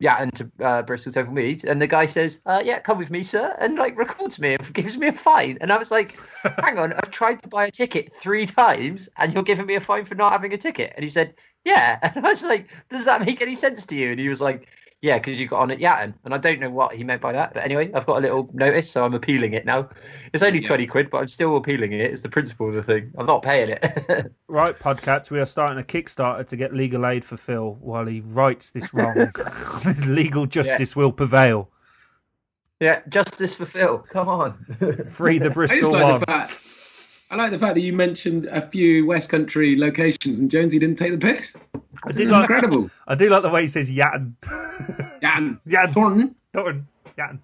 yeah, 0.00 0.16
and 0.20 0.34
to 0.36 0.50
uh, 0.62 0.82
Bristol 0.82 1.12
Temple 1.12 1.34
Meads?" 1.34 1.64
And 1.64 1.82
the 1.82 1.86
guy 1.88 2.06
says, 2.06 2.42
uh, 2.46 2.62
"Yeah, 2.64 2.80
come 2.80 2.98
with 2.98 3.10
me, 3.10 3.22
sir," 3.22 3.56
and 3.60 3.76
like 3.78 3.98
records 3.98 4.40
me 4.40 4.54
and 4.54 4.74
gives 4.74 4.98
me 4.98 5.08
a 5.08 5.12
fine. 5.12 5.58
And 5.60 5.72
I 5.72 5.78
was 5.78 5.90
like, 5.90 6.18
"Hang 6.64 6.78
on, 6.78 6.94
I've 6.94 7.10
tried 7.12 7.42
to 7.42 7.48
buy 7.48 7.66
a 7.66 7.70
ticket 7.72 8.12
three 8.12 8.46
times, 8.46 9.08
and 9.18 9.34
you're 9.34 9.42
giving 9.44 9.66
me 9.66 9.76
a 9.76 9.80
fine 9.80 10.04
for 10.06 10.16
not 10.16 10.32
having 10.32 10.52
a 10.54 10.58
ticket?" 10.58 10.92
And 10.96 11.04
he 11.04 11.08
said, 11.10 11.34
"Yeah." 11.64 11.98
And 12.16 12.26
I 12.26 12.30
was 12.30 12.44
like, 12.44 12.68
"Does 12.90 13.06
that 13.06 13.24
make 13.26 13.42
any 13.42 13.54
sense 13.56 13.86
to 13.86 13.96
you?" 13.96 14.12
And 14.12 14.20
he 14.20 14.28
was 14.28 14.40
like. 14.42 14.68
Yeah, 15.04 15.18
because 15.18 15.38
you 15.38 15.46
got 15.46 15.60
on 15.60 15.70
at 15.70 15.80
Yatton, 15.80 16.14
and 16.24 16.32
I 16.32 16.38
don't 16.38 16.60
know 16.60 16.70
what 16.70 16.94
he 16.94 17.04
meant 17.04 17.20
by 17.20 17.32
that. 17.32 17.52
But 17.52 17.62
anyway, 17.62 17.92
I've 17.92 18.06
got 18.06 18.16
a 18.16 18.20
little 18.20 18.48
notice, 18.54 18.90
so 18.90 19.04
I'm 19.04 19.12
appealing 19.12 19.52
it 19.52 19.66
now. 19.66 19.90
It's 20.32 20.42
only 20.42 20.60
Yeah. 20.60 20.66
twenty 20.66 20.86
quid, 20.86 21.10
but 21.10 21.18
I'm 21.18 21.28
still 21.28 21.56
appealing 21.58 21.92
it. 21.92 22.00
It's 22.00 22.22
the 22.22 22.30
principle 22.30 22.68
of 22.70 22.74
the 22.74 22.82
thing. 22.82 23.12
I'm 23.18 23.26
not 23.26 23.42
paying 23.42 23.68
it. 23.68 24.32
Right, 24.48 24.78
Podcats, 24.78 25.30
we 25.30 25.40
are 25.40 25.46
starting 25.46 25.78
a 25.78 25.82
Kickstarter 25.82 26.46
to 26.48 26.56
get 26.56 26.72
legal 26.72 27.04
aid 27.06 27.22
for 27.24 27.36
Phil 27.36 27.76
while 27.82 28.06
he 28.06 28.20
rights 28.20 28.70
this 28.70 28.94
wrong. 28.94 29.30
legal 30.06 30.46
justice 30.46 30.96
will 30.96 31.12
prevail. 31.12 31.68
yeah, 32.80 33.00
justice 33.10 33.54
for 33.54 33.66
Phil. 33.66 33.98
Come 33.98 34.28
on. 34.30 34.64
Free 35.10 35.38
the 35.38 35.46
I 35.46 35.48
just 35.48 35.54
Bristol 35.54 35.92
like 35.92 36.02
one. 36.02 36.20
the 36.20 36.26
fact. 36.26 36.52
I 37.34 37.36
like 37.36 37.50
the 37.50 37.58
fact 37.58 37.74
that 37.74 37.80
you 37.80 37.92
mentioned 37.92 38.44
a 38.44 38.60
few 38.60 39.06
West 39.06 39.28
Country 39.28 39.76
locations 39.76 40.38
and 40.38 40.48
Jonesy 40.48 40.78
didn't 40.78 40.98
take 40.98 41.10
the 41.10 41.18
piss. 41.18 41.56
I 42.04 42.12
did 42.12 42.28
like, 42.28 42.48
Incredible. 42.48 42.88
I 43.08 43.16
do 43.16 43.28
like 43.28 43.42
the 43.42 43.48
way 43.48 43.62
he 43.62 43.66
says 43.66 43.90
Yatton. 43.90 44.34
Yan, 45.20 45.58
Yatton. 45.66 45.92
Thornton. 45.94 46.36
Thornton. 46.52 46.86
Yatton. 47.18 47.40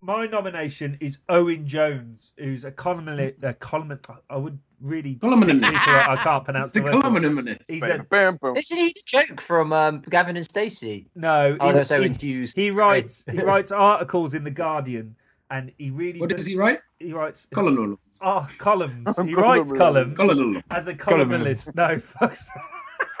My 0.00 0.26
nomination 0.26 0.96
is 1.02 1.18
Owen 1.28 1.66
Jones, 1.66 2.32
who's 2.38 2.64
a 2.64 2.70
columnist. 2.70 3.44
A 3.44 3.52
columnist. 3.52 4.06
I 4.30 4.38
would 4.38 4.58
really. 4.80 5.14
Columnist. 5.16 5.60
people 5.62 5.72
I 5.94 6.16
can't 6.22 6.44
pronounce 6.44 6.68
It's 6.70 6.74
the 6.74 6.80
the 6.90 6.96
word. 6.96 7.02
columnist. 7.02 7.70
He's 7.70 7.82
a, 7.82 8.04
bam, 8.10 8.36
boom. 8.40 8.56
Isn't 8.56 8.76
he 8.76 8.88
the 8.88 9.02
joke 9.06 9.40
from 9.40 9.72
um, 9.72 10.00
Gavin 10.08 10.36
and 10.36 10.44
Stacey? 10.44 11.06
no, 11.14 11.56
Oh, 11.60 11.68
he, 11.68 11.72
that's 11.74 11.88
he- 11.90 11.94
Owen 11.96 12.14
Hughes. 12.14 12.52
he 12.54 12.70
writes. 12.70 13.24
He 13.30 13.40
writes 13.42 13.70
articles 13.72 14.34
in 14.34 14.44
the 14.44 14.50
Guardian, 14.50 15.14
and 15.50 15.72
he 15.78 15.90
really. 15.90 16.20
What 16.20 16.30
does, 16.30 16.38
does 16.38 16.46
he 16.46 16.56
write? 16.56 16.80
He 16.98 17.12
writes. 17.12 17.46
Colonel. 17.54 17.98
Oh, 18.22 18.46
columns. 18.58 19.08
He 19.24 19.34
writes 19.34 19.70
columns 19.72 20.16
Colonel. 20.16 20.60
as 20.70 20.86
a 20.88 20.94
columnist. 20.94 21.74
No, 21.76 21.98
fuck. 21.98 22.36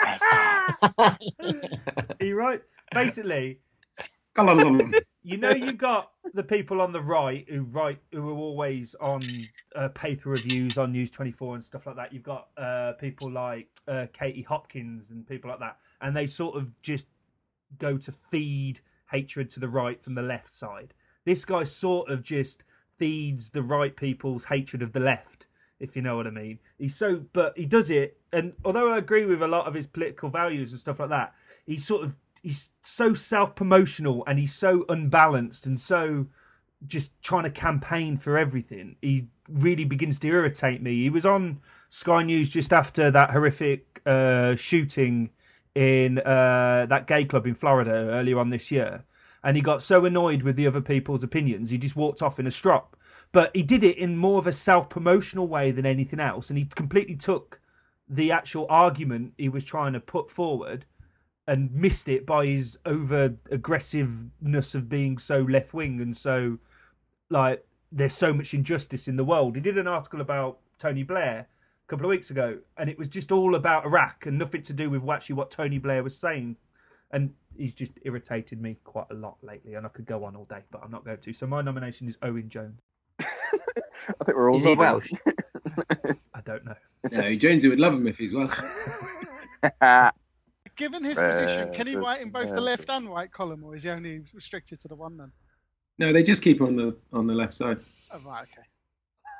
he 2.20 2.32
writes 2.32 2.64
basically. 2.92 3.60
Colonel. 4.34 4.80
You 5.24 5.36
know, 5.36 5.50
you 5.50 5.72
got 5.72 6.10
the 6.34 6.42
people 6.42 6.80
on 6.80 6.92
the 6.92 7.00
right 7.00 7.46
who 7.48 7.62
write, 7.62 7.98
who 8.12 8.28
are 8.28 8.36
always 8.36 8.94
on 9.00 9.20
uh, 9.74 9.88
paper 9.88 10.30
reviews 10.30 10.78
on 10.78 10.92
News 10.92 11.10
Twenty 11.10 11.32
Four 11.32 11.54
and 11.54 11.64
stuff 11.64 11.86
like 11.86 11.96
that. 11.96 12.12
You've 12.12 12.22
got 12.22 12.48
uh, 12.56 12.92
people 12.92 13.30
like 13.30 13.68
uh, 13.86 14.06
Katie 14.12 14.42
Hopkins 14.42 15.10
and 15.10 15.26
people 15.26 15.50
like 15.50 15.60
that, 15.60 15.78
and 16.00 16.16
they 16.16 16.26
sort 16.26 16.56
of 16.56 16.68
just 16.82 17.06
go 17.78 17.96
to 17.98 18.12
feed 18.30 18.80
hatred 19.10 19.50
to 19.50 19.60
the 19.60 19.68
right 19.68 20.02
from 20.02 20.14
the 20.14 20.22
left 20.22 20.52
side. 20.52 20.94
This 21.24 21.44
guy 21.44 21.64
sort 21.64 22.10
of 22.10 22.22
just 22.22 22.64
feeds 22.98 23.50
the 23.50 23.62
right 23.62 23.94
people's 23.94 24.44
hatred 24.44 24.82
of 24.82 24.92
the 24.92 25.00
left, 25.00 25.46
if 25.80 25.94
you 25.94 26.02
know 26.02 26.16
what 26.16 26.26
I 26.26 26.30
mean. 26.30 26.58
He's 26.78 26.96
so, 26.96 27.22
but 27.32 27.56
he 27.56 27.64
does 27.64 27.90
it, 27.90 28.18
and 28.32 28.52
although 28.64 28.92
I 28.92 28.98
agree 28.98 29.24
with 29.24 29.42
a 29.42 29.48
lot 29.48 29.66
of 29.66 29.74
his 29.74 29.86
political 29.86 30.30
values 30.30 30.72
and 30.72 30.80
stuff 30.80 31.00
like 31.00 31.10
that, 31.10 31.34
he 31.66 31.78
sort 31.78 32.04
of 32.04 32.14
he's 32.42 32.68
so 32.82 33.14
self-promotional 33.14 34.24
and 34.26 34.38
he's 34.38 34.54
so 34.54 34.84
unbalanced 34.88 35.66
and 35.66 35.78
so 35.78 36.26
just 36.86 37.10
trying 37.22 37.44
to 37.44 37.50
campaign 37.50 38.16
for 38.16 38.38
everything. 38.38 38.96
He 39.02 39.26
really 39.48 39.84
begins 39.84 40.18
to 40.20 40.28
irritate 40.28 40.82
me. 40.82 41.02
He 41.02 41.10
was 41.10 41.26
on 41.26 41.60
Sky 41.90 42.22
News 42.22 42.48
just 42.48 42.72
after 42.72 43.10
that 43.10 43.30
horrific 43.30 44.00
uh, 44.06 44.54
shooting 44.56 45.30
in 45.74 46.18
uh, 46.18 46.86
that 46.88 47.06
gay 47.06 47.24
club 47.24 47.46
in 47.46 47.54
Florida 47.54 47.90
earlier 47.90 48.38
on 48.38 48.50
this 48.50 48.70
year, 48.70 49.04
and 49.44 49.56
he 49.56 49.62
got 49.62 49.82
so 49.82 50.04
annoyed 50.04 50.42
with 50.42 50.56
the 50.56 50.66
other 50.66 50.80
people's 50.80 51.22
opinions, 51.22 51.70
he 51.70 51.78
just 51.78 51.96
walked 51.96 52.22
off 52.22 52.40
in 52.40 52.46
a 52.46 52.50
strop. 52.50 52.96
But 53.30 53.50
he 53.54 53.62
did 53.62 53.84
it 53.84 53.98
in 53.98 54.16
more 54.16 54.38
of 54.38 54.46
a 54.46 54.52
self-promotional 54.52 55.46
way 55.46 55.70
than 55.70 55.86
anything 55.86 56.18
else, 56.18 56.50
and 56.50 56.58
he 56.58 56.64
completely 56.64 57.14
took 57.14 57.60
the 58.08 58.32
actual 58.32 58.66
argument 58.68 59.34
he 59.36 59.48
was 59.48 59.64
trying 59.64 59.92
to 59.92 60.00
put 60.00 60.30
forward 60.30 60.84
and 61.48 61.74
missed 61.74 62.08
it 62.08 62.26
by 62.26 62.44
his 62.44 62.78
over 62.84 63.34
aggressiveness 63.50 64.74
of 64.74 64.88
being 64.88 65.16
so 65.16 65.40
left 65.40 65.72
wing 65.72 66.00
and 66.00 66.14
so 66.14 66.58
like 67.30 67.64
there's 67.90 68.14
so 68.14 68.34
much 68.34 68.52
injustice 68.52 69.08
in 69.08 69.16
the 69.16 69.24
world. 69.24 69.54
He 69.54 69.62
did 69.62 69.78
an 69.78 69.88
article 69.88 70.20
about 70.20 70.58
Tony 70.78 71.02
Blair 71.02 71.48
a 71.48 71.88
couple 71.88 72.04
of 72.04 72.10
weeks 72.10 72.30
ago, 72.30 72.58
and 72.76 72.90
it 72.90 72.98
was 72.98 73.08
just 73.08 73.32
all 73.32 73.54
about 73.54 73.86
Iraq 73.86 74.26
and 74.26 74.38
nothing 74.38 74.60
to 74.62 74.74
do 74.74 74.90
with 74.90 75.08
actually 75.08 75.36
what 75.36 75.50
Tony 75.50 75.78
Blair 75.78 76.02
was 76.02 76.14
saying. 76.16 76.56
And 77.12 77.32
he's 77.56 77.72
just 77.72 77.92
irritated 78.02 78.60
me 78.60 78.76
quite 78.84 79.06
a 79.10 79.14
lot 79.14 79.38
lately, 79.42 79.74
and 79.74 79.86
I 79.86 79.88
could 79.88 80.04
go 80.04 80.24
on 80.24 80.36
all 80.36 80.44
day, 80.44 80.60
but 80.70 80.82
I'm 80.84 80.90
not 80.90 81.06
going 81.06 81.16
to. 81.16 81.32
So 81.32 81.46
my 81.46 81.62
nomination 81.62 82.06
is 82.08 82.18
Owen 82.22 82.50
Jones. 82.50 82.82
I 83.20 84.24
think 84.24 84.36
we're 84.36 84.50
all 84.50 84.56
Is 84.56 84.64
he. 84.64 84.74
Welsh? 84.74 85.10
I 86.34 86.40
don't 86.44 86.66
know. 86.66 86.76
No, 87.10 87.34
Jonesy 87.36 87.68
would 87.68 87.80
love 87.80 87.94
him 87.94 88.06
if 88.06 88.18
he's 88.18 88.34
Welsh. 88.34 88.60
Given 90.78 91.02
his 91.02 91.18
position, 91.18 91.74
can 91.74 91.88
he 91.88 91.96
Uh, 91.96 92.00
write 92.00 92.20
in 92.20 92.30
both 92.30 92.50
the 92.50 92.58
uh, 92.58 92.60
left 92.60 92.88
and 92.88 93.08
right 93.08 93.30
column, 93.30 93.64
or 93.64 93.74
is 93.74 93.82
he 93.82 93.90
only 93.90 94.22
restricted 94.32 94.78
to 94.80 94.86
the 94.86 94.94
one 94.94 95.16
then? 95.16 95.32
No, 95.98 96.12
they 96.12 96.22
just 96.22 96.40
keep 96.42 96.60
on 96.62 96.76
the 96.76 96.96
on 97.12 97.26
the 97.26 97.34
left 97.34 97.52
side. 97.52 97.80
Oh, 98.12 98.20
right, 98.20 98.44
okay. 98.44 98.62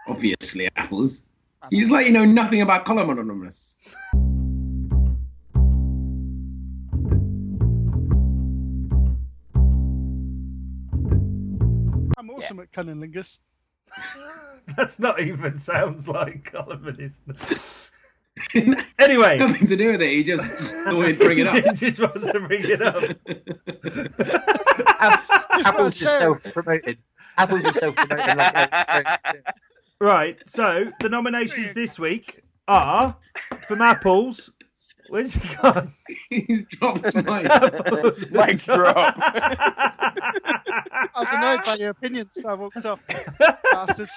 Obviously, 0.09 0.68
apples. 0.74 1.24
He's 1.70 1.92
like 1.92 2.07
you 2.07 2.12
know 2.12 2.24
nothing 2.24 2.62
about 2.62 2.85
column 2.85 3.11
anonymous. 3.11 3.79
I'm 12.18 12.31
awesome 12.31 12.59
at 12.59 12.72
cunnilingus. 12.72 13.38
That's 14.77 14.98
not 14.98 15.20
even 15.20 15.59
sounds 15.59 16.09
like 16.09 16.51
columnist. 16.51 17.20
anyway, 18.98 19.38
Nothing 19.38 19.66
to 19.66 19.77
do 19.77 19.92
with 19.92 20.03
it. 20.03 20.11
He 20.11 20.22
just 20.24 20.44
thought 20.46 21.07
he'd 21.07 21.18
bring 21.18 21.38
it 21.38 21.46
up. 21.48 21.55
he 21.79 21.90
just 21.90 22.01
wants 22.01 22.33
to 22.33 22.40
bring 22.40 22.61
it 22.64 22.83
up. 22.83 23.03
Apple's 25.66 25.96
Just 25.96 25.98
just 25.98 26.18
share 26.18 26.33
it. 26.33 26.38
self-promoted. 26.40 26.98
Apple's 27.37 27.62
just 27.64 27.79
self-promoted. 27.81 28.37
Like, 28.37 29.14
Right, 30.01 30.38
so 30.46 30.85
the 31.01 31.09
nominations 31.09 31.74
this 31.74 31.98
week 31.98 32.40
are 32.68 33.16
from 33.66 33.83
Apples. 33.83 34.51
Where's 35.09 35.33
he 35.35 35.57
gone? 35.57 35.94
He's 36.29 36.66
dropped 36.66 37.14
mine. 37.24 37.46
Apples. 37.46 38.31
Mic 38.31 38.62
drop. 38.62 39.14
I 39.18 41.09
was 41.16 41.29
annoyed 41.33 41.64
by 41.64 41.74
your 41.77 41.90
opinions, 41.90 42.33
so 42.35 42.51
I 42.51 42.55
walked 42.55 42.85
off. 42.85 43.01
Bastards. 43.72 44.11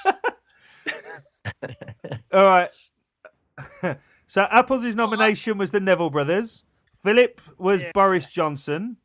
All 2.34 2.46
right. 2.46 2.70
So 4.32 4.48
Apples' 4.50 4.96
nomination 4.96 5.58
was 5.58 5.72
the 5.72 5.82
Neville 5.82 6.10
brothers. 6.10 6.63
Philip 7.04 7.41
was 7.58 7.82
Yeah. 7.82 7.91
Boris 7.94 8.28
Johnson. 8.28 8.96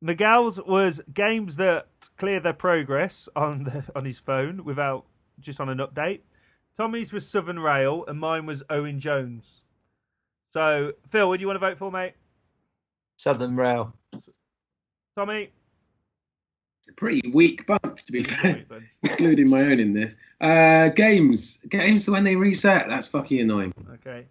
Miguel's 0.00 0.58
was 0.58 1.02
games 1.12 1.56
that 1.56 1.88
clear 2.16 2.40
their 2.40 2.54
progress 2.54 3.28
on 3.36 3.64
the, 3.64 3.84
on 3.94 4.06
his 4.06 4.18
phone 4.18 4.64
without 4.64 5.04
just 5.38 5.60
on 5.60 5.68
an 5.68 5.80
update. 5.80 6.20
Tommy's 6.78 7.12
was 7.12 7.28
Southern 7.28 7.58
Rail, 7.58 8.06
and 8.08 8.18
mine 8.18 8.46
was 8.46 8.62
Owen 8.70 9.00
Jones. 9.00 9.64
So 10.54 10.92
Phil, 11.10 11.28
what 11.28 11.36
do 11.36 11.40
you 11.42 11.46
want 11.46 11.60
to 11.60 11.66
vote 11.68 11.76
for, 11.76 11.92
mate? 11.92 12.14
Southern 13.18 13.56
Rail. 13.56 13.92
Tommy. 15.14 15.50
It's 16.84 16.90
a 16.90 16.92
pretty 16.96 17.26
weak 17.30 17.66
bunch, 17.66 18.04
to 18.04 18.12
be 18.12 18.22
fair, 18.22 18.62
including 19.02 19.48
my 19.48 19.62
own 19.62 19.80
in 19.80 19.94
this. 19.94 20.18
Uh, 20.38 20.90
games, 20.90 21.64
games 21.70 22.10
when 22.10 22.24
they 22.24 22.36
reset. 22.36 22.88
That's 22.90 23.08
fucking 23.08 23.40
annoying. 23.40 23.72
Okay. 23.94 24.26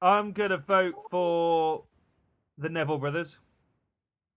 I'm 0.00 0.32
gonna 0.32 0.56
vote 0.56 0.94
for 1.10 1.84
the 2.56 2.70
Neville 2.70 2.96
brothers. 2.96 3.36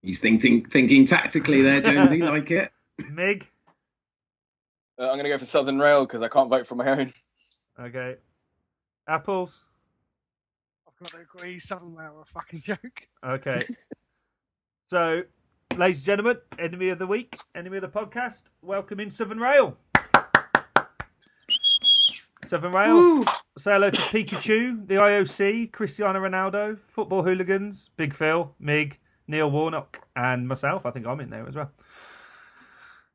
He's 0.01 0.19
thinking 0.19 0.65
thinking 0.65 1.05
tactically 1.05 1.61
there, 1.61 1.79
Jonesy. 1.79 2.21
like 2.21 2.51
it. 2.51 2.69
Mig. 3.09 3.47
Uh, 4.99 5.03
I'm 5.03 5.13
going 5.13 5.23
to 5.23 5.29
go 5.29 5.37
for 5.37 5.45
Southern 5.45 5.79
Rail 5.79 6.05
because 6.05 6.21
I 6.21 6.27
can't 6.27 6.49
vote 6.49 6.67
for 6.67 6.75
my 6.75 6.99
own. 6.99 7.13
Okay. 7.79 8.17
Apples. 9.07 9.57
I've 10.85 10.97
got 10.99 11.07
to 11.13 11.21
agree, 11.21 11.59
Southern 11.59 11.95
Rail 11.95 12.17
are 12.17 12.21
a 12.23 12.25
fucking 12.25 12.61
joke. 12.61 13.07
Okay. 13.23 13.61
so, 14.87 15.23
ladies 15.77 15.97
and 15.97 16.05
gentlemen, 16.05 16.37
enemy 16.59 16.89
of 16.89 16.99
the 16.99 17.07
week, 17.07 17.37
enemy 17.55 17.77
of 17.77 17.81
the 17.81 17.87
podcast, 17.87 18.43
welcome 18.61 18.99
in 18.99 19.09
Southern 19.09 19.39
Rail. 19.39 19.77
Southern 22.45 22.71
Rails. 22.71 23.25
Say 23.57 23.71
hello 23.71 23.89
to 23.89 24.01
Pikachu, 24.01 24.85
the 24.87 24.95
IOC, 24.95 25.71
Cristiano 25.71 26.19
Ronaldo, 26.19 26.77
Football 26.89 27.23
Hooligans, 27.23 27.89
Big 27.95 28.13
Phil, 28.13 28.53
Mig, 28.59 28.97
Neil 29.27 29.49
Warnock, 29.49 29.99
and 30.15 30.47
myself. 30.47 30.85
I 30.85 30.91
think 30.91 31.05
I'm 31.05 31.21
in 31.21 31.29
there 31.29 31.47
as 31.47 31.55
well. 31.55 31.71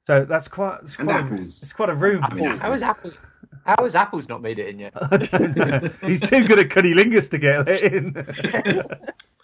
So 0.07 0.25
that's 0.25 0.49
quite. 0.49 0.79
It's 0.83 0.97
quite, 0.97 1.31
a, 1.31 1.35
it's 1.35 1.73
quite 1.73 1.91
a 1.91 1.95
room. 1.95 2.23
How 2.23 2.73
is 2.73 2.83
Apple? 2.83 3.13
How 3.67 3.83
has 3.83 3.97
Apple's 3.97 4.29
not 4.29 4.41
made 4.41 4.59
it 4.59 4.69
in 4.69 4.79
yet? 4.79 4.93
I 5.11 5.17
don't 5.17 5.57
know. 5.57 5.91
He's 6.03 6.21
too 6.21 6.47
good 6.47 6.59
at 6.59 6.69
cunnilingus 6.69 7.29
to 7.31 7.39
get 7.39 7.69
it 7.69 7.93
in. 7.93 8.15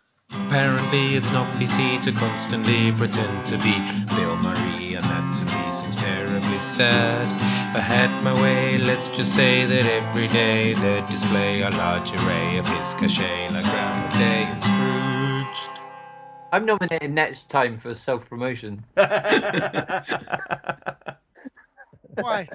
Apparently, 0.53 1.17
it's 1.17 1.33
not 1.33 1.49
PC 1.55 2.03
to 2.03 2.13
constantly 2.13 2.93
pretend 2.93 3.47
to 3.47 3.57
be 3.57 3.73
Bill 4.15 4.37
Murray, 4.37 4.93
and 4.93 5.03
that 5.03 5.35
to 5.37 5.47
me 5.47 5.73
seems 5.73 5.97
terribly 5.97 6.61
sad. 6.61 7.27
If 7.71 7.77
I 7.77 7.81
had 7.81 8.23
my 8.23 8.39
way, 8.39 8.77
let's 8.77 9.09
just 9.09 9.35
say 9.35 9.65
that 9.65 9.87
every 9.87 10.29
day 10.29 10.75
they'd 10.75 11.09
display 11.09 11.63
a 11.63 11.71
large 11.71 12.13
array 12.13 12.59
of 12.59 12.67
his 12.67 12.93
cachet 12.93 13.49
like 13.49 13.65
Groundhog 13.65 14.13
Day 14.13 14.45
and 14.45 14.63
Scrooged. 14.63 15.71
I'm 16.53 16.67
nominating 16.67 17.15
next 17.15 17.45
time 17.45 17.79
for 17.79 17.95
self 17.95 18.29
promotion. 18.29 18.85
Why? 18.95 20.05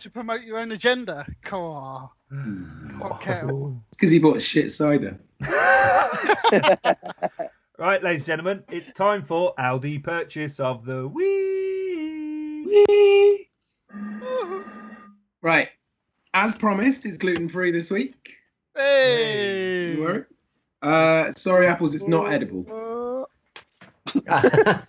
to 0.02 0.12
promote 0.12 0.44
your 0.44 0.60
own 0.60 0.72
agenda? 0.72 1.26
Come 1.42 1.62
on. 1.62 2.10
Hmm. 2.30 2.90
Because 3.90 4.12
he 4.12 4.20
bought 4.20 4.44
shit 4.44 4.70
cider. 4.70 5.18
right, 7.78 8.04
ladies 8.04 8.22
and 8.22 8.28
gentlemen, 8.28 8.64
it's 8.70 8.92
time 8.94 9.24
for 9.24 9.54
Aldi 9.60 10.04
purchase 10.04 10.60
of 10.60 10.86
the 10.86 11.08
week. 11.08 11.28
Right. 15.42 15.70
As 16.34 16.56
promised, 16.56 17.06
it's 17.06 17.18
gluten 17.18 17.48
free 17.48 17.72
this 17.72 17.90
week. 17.90 18.34
Hey! 18.76 19.94
Don't 19.96 20.04
worry. 20.04 20.24
Uh, 20.82 21.32
sorry, 21.32 21.68
apples, 21.68 21.96
it's 21.96 22.08
not 22.08 22.32
edible. 22.32 23.30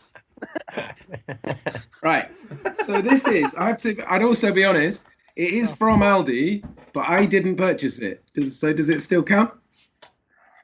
Right. 2.03 2.31
So 2.77 3.01
this 3.03 3.27
is. 3.27 3.55
I 3.57 3.69
have 3.69 3.79
to. 3.79 3.97
I'd 4.13 4.23
also 4.23 4.53
be 4.53 4.65
honest. 4.65 5.09
It 5.37 5.53
is 5.53 5.75
from 5.75 6.01
Aldi, 6.01 6.65
but 6.93 7.09
I 7.09 7.27
didn't 7.27 7.57
purchase 7.57 8.01
it. 8.01 8.23
Does, 8.35 8.59
so 8.59 8.73
does 8.73 8.89
it 8.89 9.01
still 9.01 9.23
count? 9.23 9.53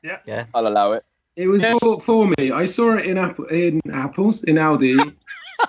Yeah. 0.03 0.19
Yeah. 0.27 0.47
I'll 0.55 0.67
allow 0.67 0.93
it. 0.93 1.05
It 1.37 1.49
was 1.49 1.63
Yes. 1.63 1.81
bought 1.81 2.03
for 2.03 2.33
me. 2.39 2.51
I 2.53 2.65
saw 2.65 2.95
it 2.97 3.07
in 3.07 3.19
apple 3.19 3.47
in 3.47 3.81
apples 3.93 4.45
in 4.45 4.57
Aldi, 4.57 5.15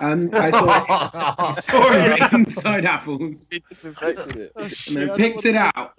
and 0.00 0.34
I 0.34 0.50
thought 0.52 1.54
Saw 1.64 1.80
it 1.92 2.20
in 2.32 2.40
inside 2.40 2.84
apples, 2.84 3.48
He 3.50 3.62
disinfected 3.68 4.36
it. 4.36 4.52
oh, 4.56 4.68
shit, 4.68 4.96
and 4.96 5.10
I 5.10 5.14
I 5.14 5.16
picked 5.16 5.44
it 5.44 5.56
out. 5.56 5.98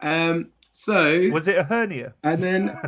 Um. 0.00 0.48
So 0.72 1.28
Was 1.32 1.48
it 1.48 1.58
a 1.58 1.64
hernia? 1.64 2.14
and 2.22 2.42
then 2.42 2.78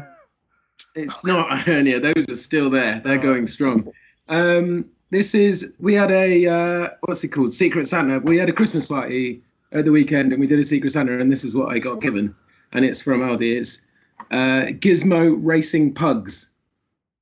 it's 0.94 1.22
not 1.24 1.52
a 1.52 1.56
hernia. 1.56 2.00
Those 2.00 2.26
are 2.30 2.36
still 2.36 2.70
there. 2.70 3.00
They're 3.00 3.18
going 3.18 3.46
strong. 3.46 3.92
Um, 4.28 4.86
this 5.10 5.34
is 5.34 5.76
we 5.80 5.92
had 5.94 6.10
a 6.10 6.46
uh, 6.46 6.88
what's 7.02 7.22
it 7.24 7.28
called? 7.28 7.52
Secret 7.52 7.86
Santa. 7.86 8.20
We 8.20 8.38
had 8.38 8.48
a 8.48 8.52
Christmas 8.52 8.86
party 8.88 9.42
at 9.72 9.84
the 9.84 9.90
weekend, 9.90 10.32
and 10.32 10.40
we 10.40 10.46
did 10.46 10.58
a 10.58 10.64
Secret 10.64 10.90
Santa, 10.90 11.18
and 11.18 11.30
this 11.30 11.44
is 11.44 11.54
what 11.54 11.70
I 11.70 11.78
got 11.80 12.00
given, 12.00 12.34
and 12.72 12.84
it's 12.86 13.02
from 13.02 13.20
Aldi. 13.20 13.56
It's 13.58 13.84
uh, 14.30 14.66
Gizmo 14.72 15.36
Racing 15.40 15.94
Pugs. 15.94 16.50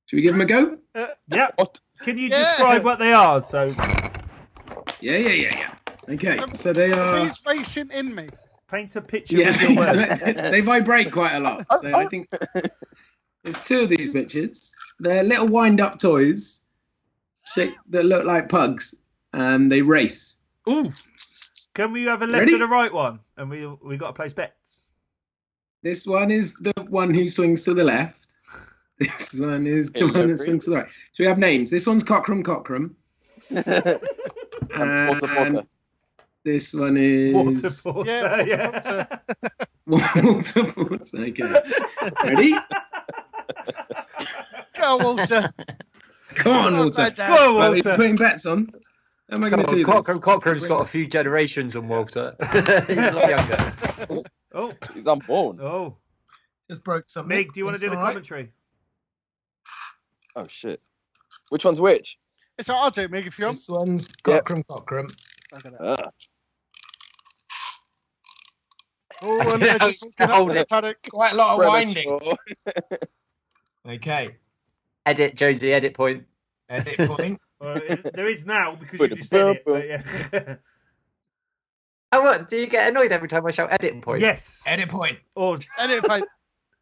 Should 0.05 0.17
we 0.17 0.21
give 0.21 0.33
them 0.33 0.41
a 0.41 0.45
go? 0.45 0.77
Yeah. 1.27 1.47
What? 1.55 1.79
Can 1.99 2.17
you 2.17 2.27
Yeah. 2.29 2.39
describe 2.39 2.83
what 2.83 2.99
they 2.99 3.13
are? 3.13 3.43
So, 3.43 3.73
Yeah, 4.99 5.17
yeah, 5.17 5.29
yeah, 5.29 5.57
yeah. 5.57 6.13
Okay, 6.15 6.39
so 6.53 6.73
they 6.73 6.91
are. 6.91 7.19
Please 7.19 7.41
racing 7.45 7.89
in 7.91 8.13
me. 8.13 8.29
paint 8.69 8.95
a 8.95 9.01
picture 9.01 9.37
Yeah, 9.37 9.49
with 9.49 10.35
they 10.51 10.61
vibrate 10.61 11.11
quite 11.11 11.33
a 11.33 11.39
lot. 11.39 11.65
So 11.81 11.93
I 11.97 12.05
think 12.07 12.29
there's 13.43 13.61
two 13.61 13.81
of 13.81 13.89
these 13.89 14.13
bitches. 14.13 14.71
They're 14.99 15.23
little 15.23 15.47
wind-up 15.47 15.99
toys, 15.99 16.61
shaped 17.53 17.77
that 17.89 18.05
look 18.05 18.25
like 18.25 18.47
pugs, 18.49 18.95
and 19.33 19.71
they 19.71 19.81
race. 19.81 20.37
Ooh. 20.69 20.91
Can 21.73 21.91
we 21.91 22.03
have 22.03 22.21
a 22.21 22.25
left 22.27 22.39
Ready? 22.39 22.53
and 22.53 22.63
a 22.63 22.67
right 22.67 22.93
one? 22.93 23.19
And 23.37 23.49
we 23.49 23.65
we 23.67 23.97
got 23.97 24.07
to 24.07 24.13
place 24.13 24.33
bets. 24.33 24.53
This 25.83 26.05
one 26.05 26.31
is 26.31 26.53
the 26.55 26.73
one 26.89 27.13
who 27.13 27.27
swings 27.27 27.63
to 27.65 27.73
the 27.73 27.83
left. 27.83 28.17
This 28.99 29.33
one 29.39 29.65
is 29.65 29.91
the 29.93 30.05
one 30.05 30.27
that 30.27 30.37
swings 30.37 30.65
to 30.65 30.69
the 30.71 30.75
right. 30.77 30.89
So 31.13 31.23
we 31.23 31.27
have 31.27 31.39
names. 31.39 31.71
This 31.71 31.87
one's 31.87 32.03
Cockram 32.03 32.43
Cockram. 32.43 32.93
And 34.75 35.19
Potter 35.19 35.27
And 35.37 35.67
this 36.45 36.73
one 36.73 36.97
is 36.97 37.33
Water 37.33 37.69
porter. 37.83 38.11
Yeah, 38.11 38.45
Yeah. 38.45 39.05
water 39.87 40.21
Walter 40.23 40.63
Porter. 40.65 41.17
Okay. 41.17 41.61
Ready? 42.23 42.53
Go, 44.79 44.97
Walter. 44.97 45.51
Come 46.35 46.53
on, 46.55 46.77
Walter. 46.77 47.11
Bad. 47.11 47.15
Go 47.17 47.23
on, 47.23 47.55
Well, 47.55 47.69
we're 47.71 47.75
Walter. 47.77 47.95
putting 47.95 48.15
bets 48.17 48.45
on. 48.45 48.69
How 49.29 49.37
am 49.37 49.43
I 49.43 49.49
going 49.49 49.65
to 49.65 49.75
do 49.75 49.83
Cockram, 49.85 50.05
this? 50.05 50.17
Cockram's 50.19 50.65
got 50.67 50.81
a 50.81 50.85
few 50.85 51.07
generations 51.07 51.75
on 51.75 51.87
Walter. 51.87 52.35
He's 52.87 52.97
a 52.97 53.11
lot 53.11 53.29
younger. 53.29 54.23
Oh, 54.53 54.73
He's 54.93 55.07
unborn. 55.07 55.59
oh. 55.61 55.97
Just 56.69 56.83
broke 56.83 57.09
something. 57.09 57.29
Mig, 57.35 57.53
do 57.53 57.59
you 57.59 57.65
want 57.65 57.77
to 57.77 57.81
do 57.81 57.89
the 57.89 57.95
commentary? 57.95 58.51
Oh 60.35 60.43
shit. 60.47 60.81
Which 61.49 61.65
one's 61.65 61.81
which? 61.81 62.17
It's 62.57 62.69
all 62.69 62.77
right, 62.77 62.83
I'll 62.85 62.91
do 62.91 63.01
it, 63.01 63.11
Mig, 63.11 63.27
if 63.27 63.37
you 63.39 63.45
want. 63.45 63.55
This 63.57 63.69
one's 63.69 64.07
Yep. 64.27 64.45
Cockram 64.45 64.63
Cockram. 64.65 65.07
Look 65.53 65.65
at 65.65 65.71
that. 65.73 65.99
Ah. 65.99 66.09
Oh, 69.23 69.39
and 69.53 69.61
just 69.81 70.19
walking 70.19 70.33
Hold 70.35 70.55
it. 70.55 70.69
paddock. 70.69 70.97
Quite 71.09 71.33
a 71.33 71.35
lot 71.35 71.57
Predator. 71.59 72.19
Okay. 73.87 74.35
Edit, 75.05 75.35
Jonesy, 75.35 75.73
edit 75.73 75.93
point. 75.93 76.25
Edit 76.69 76.97
point. 77.09 77.39
Well, 77.61 77.79
there 78.15 78.27
is 78.27 78.43
now 78.43 78.73
because 78.75 78.93
you 78.93 78.97
Put 78.97 79.09
just 79.17 79.21
it 79.21 79.27
said 79.27 79.47
it. 79.57 79.63
But 79.63 79.87
yeah. 79.87 80.55
Oh, 82.13 82.21
what? 82.21 82.49
Do 82.49 82.57
you 82.57 82.67
get 82.67 82.89
annoyed 82.89 83.11
every 83.13 83.29
time 83.29 83.45
I 83.45 83.51
shout 83.51 83.71
edit 83.71 84.01
point? 84.01 84.19
yes. 84.21 84.61
Edit 84.65 84.89
point. 84.89 85.17
Or 85.35 85.59
Anyway, 85.79 86.01
point. 86.05 86.25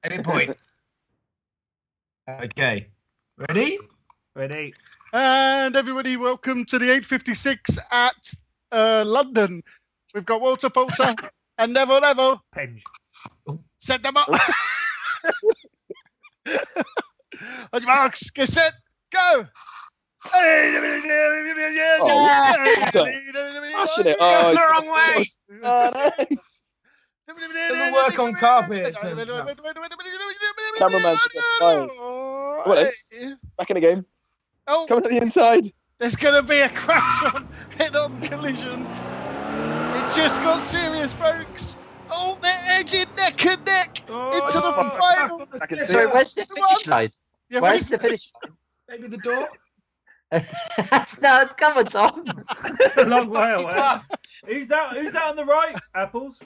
Edit 0.04 0.24
point. 0.26 0.56
Okay. 2.28 2.88
Ready? 3.38 3.78
ready. 4.36 4.74
and 5.14 5.76
everybody, 5.76 6.18
welcome 6.18 6.66
to 6.66 6.80
the 6.80 6.86
856 6.86 7.78
at 7.92 8.34
uh, 8.72 9.04
London. 9.06 9.62
We've 10.16 10.26
got 10.26 10.42
Walter 10.42 10.70
Poulter 10.70 11.14
and 11.60 11.74
Neville 11.74 12.02
Neville. 12.02 12.42
Penge. 12.54 12.84
Set 13.80 14.02
them 14.02 14.18
up. 14.18 14.30
On 17.72 17.82
your 17.82 17.86
marks, 17.86 18.30
get 18.32 18.48
set, 18.50 18.74
go. 19.12 19.46
Smashing 22.90 24.08
it. 24.08 24.18
Oh, 24.20 24.54
the 24.54 24.60
wrong 24.72 24.88
way. 24.94 25.26
Oh, 25.64 25.92
no. 25.96 26.38
Doesn't 27.70 27.94
work 27.94 28.20
on 28.20 28.34
carpet, 28.34 28.88
it 28.88 28.98
turns 29.00 29.30
Cameraman 30.78 31.16
should 31.16 31.32
get. 31.32 31.44
Come 31.60 31.90
on, 32.66 32.76
then. 32.76 33.38
Back 33.58 33.70
in 33.70 33.76
the 33.76 33.82
game. 33.82 34.06
Oh, 34.68 34.86
Coming 34.88 35.04
to 35.04 35.10
the 35.10 35.18
inside. 35.18 35.72
there's 36.00 36.16
going 36.16 36.34
to 36.36 36.42
be 36.44 36.60
a 36.60 36.70
crash 36.70 37.34
on 37.36 37.48
head-on 37.78 38.20
collision. 38.22 38.82
It 38.86 40.14
just 40.14 40.42
got 40.42 40.64
serious, 40.64 41.14
folks. 41.14 41.78
Oh, 42.12 42.38
they're 42.42 42.60
edging 42.66 43.06
neck 43.18 43.46
and 43.46 43.64
neck 43.66 44.02
Oh, 44.10 44.32
into 44.38 44.54
the 44.60 44.74
fuck. 44.74 44.94
final. 44.94 45.48
I 45.62 45.66
can 45.68 45.78
see 45.80 45.86
Sorry, 45.86 46.08
where's 46.08 46.34
the 46.34 46.46
finish 46.46 46.88
line? 46.88 47.12
Yeah, 47.50 47.60
Where's 47.60 47.88
the 47.88 47.98
finish 48.00 48.32
line? 48.44 48.54
Maybe 48.90 49.08
the 49.08 49.18
door. 49.18 49.48
Line? 50.32 50.46
That's 50.90 51.22
not, 51.22 51.58
come 51.58 51.78
on, 51.78 51.86
Tom. 51.86 52.26
a 52.98 53.06
long 53.06 53.30
way 53.30 53.52
away. 53.54 53.98
Who's 54.46 54.68
that? 54.70 54.94
Who's 54.94 55.12
that 55.14 55.24
on 55.30 55.36
the 55.36 55.46
right? 55.46 55.78
Apples. 55.96 56.38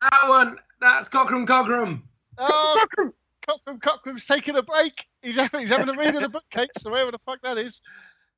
That 0.00 0.24
one. 0.28 0.56
That's 0.80 1.08
Cockram 1.08 1.46
Cockram. 1.46 2.02
Oh, 2.38 2.84
Cockram 3.48 3.80
Cockram's 3.80 4.26
taking 4.26 4.56
a 4.56 4.62
break. 4.62 5.06
He's 5.22 5.36
having, 5.36 5.60
he's 5.60 5.70
having 5.70 5.88
a 5.88 5.94
read 5.98 6.14
of 6.16 6.22
the 6.22 6.28
bookcase, 6.28 6.68
so 6.78 6.90
wherever 6.90 7.10
the 7.10 7.18
fuck 7.18 7.40
that 7.42 7.58
is. 7.58 7.80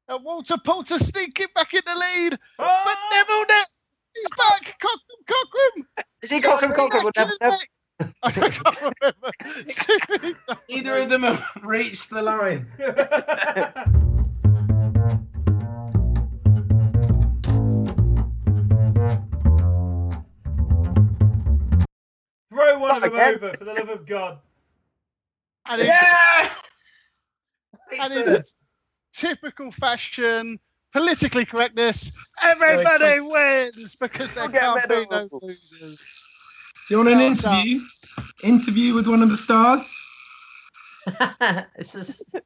And 0.08 0.22
Walter 0.24 0.56
Poulter 0.62 0.98
sneaking 0.98 1.46
back 1.54 1.72
in 1.74 1.80
the 1.86 1.94
lead. 1.94 2.38
But 2.58 2.66
Oh! 2.66 3.08
Neville 3.12 3.46
Net, 3.48 3.66
he's 4.14 4.28
back. 4.36 4.78
Cockram 4.80 5.24
Cockram. 5.26 6.04
Is 6.22 6.30
he 6.30 6.40
Cockrem 6.40 6.72
Cockrem? 6.74 7.02
Neck 7.04 7.04
Will 7.04 7.12
and 7.16 7.30
never 7.30 7.36
know. 7.40 7.50
neck. 7.50 7.70
I 8.22 8.30
can't 8.30 8.80
remember. 8.80 10.54
Neither 10.68 10.94
of 10.96 11.08
them 11.08 11.22
have 11.22 11.48
reached 11.62 12.10
the 12.10 12.22
line. 12.22 12.66
Throw 22.54 22.78
one 22.78 22.96
of 22.96 23.02
them 23.02 23.12
again. 23.14 23.34
over 23.34 23.52
for 23.52 23.64
the 23.64 23.74
love 23.74 23.88
of 23.88 24.06
God. 24.06 24.38
and 25.68 25.80
in, 25.80 25.86
Yeah. 25.88 26.48
and 28.00 28.12
in 28.12 28.42
typical 29.12 29.72
fashion, 29.72 30.58
politically 30.92 31.44
correctness. 31.44 32.32
Everybody 32.44 33.20
wins 33.20 33.96
because 33.96 34.32
there 34.34 34.48
get 34.48 34.60
can't 34.60 34.88
be 34.88 35.06
no 35.10 35.28
losers. 35.42 36.20
Do 36.88 36.94
you 36.94 36.98
want 36.98 37.08
an 37.10 37.18
No, 37.18 37.26
it's 37.32 37.44
interview? 37.44 37.80
Interview 38.44 38.94
with 38.94 39.08
one 39.08 39.22
of 39.22 39.28
the 39.30 39.34
stars? 39.36 39.96
it's 41.76 41.92
just. 41.94 42.36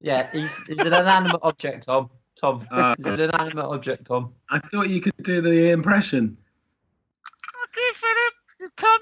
Yeah, 0.00 0.28
he's, 0.32 0.66
he's 0.66 0.80
an 0.80 0.88
inanimate 0.88 1.40
object, 1.42 1.84
Tom. 1.86 2.10
Tom, 2.36 2.66
Ah. 2.72 2.94
he's 2.96 3.06
an 3.06 3.20
inanimate 3.20 3.64
object, 3.66 4.06
Tom. 4.06 4.34
I 4.50 4.58
thought 4.58 4.88
you 4.88 5.00
could 5.00 5.14
do 5.22 5.40
the 5.40 5.70
impression. 5.70 6.36
Fuck 7.24 7.76
you, 7.76 7.92
Philip. 7.94 8.34
You 8.60 8.70
cunt. 8.76 8.98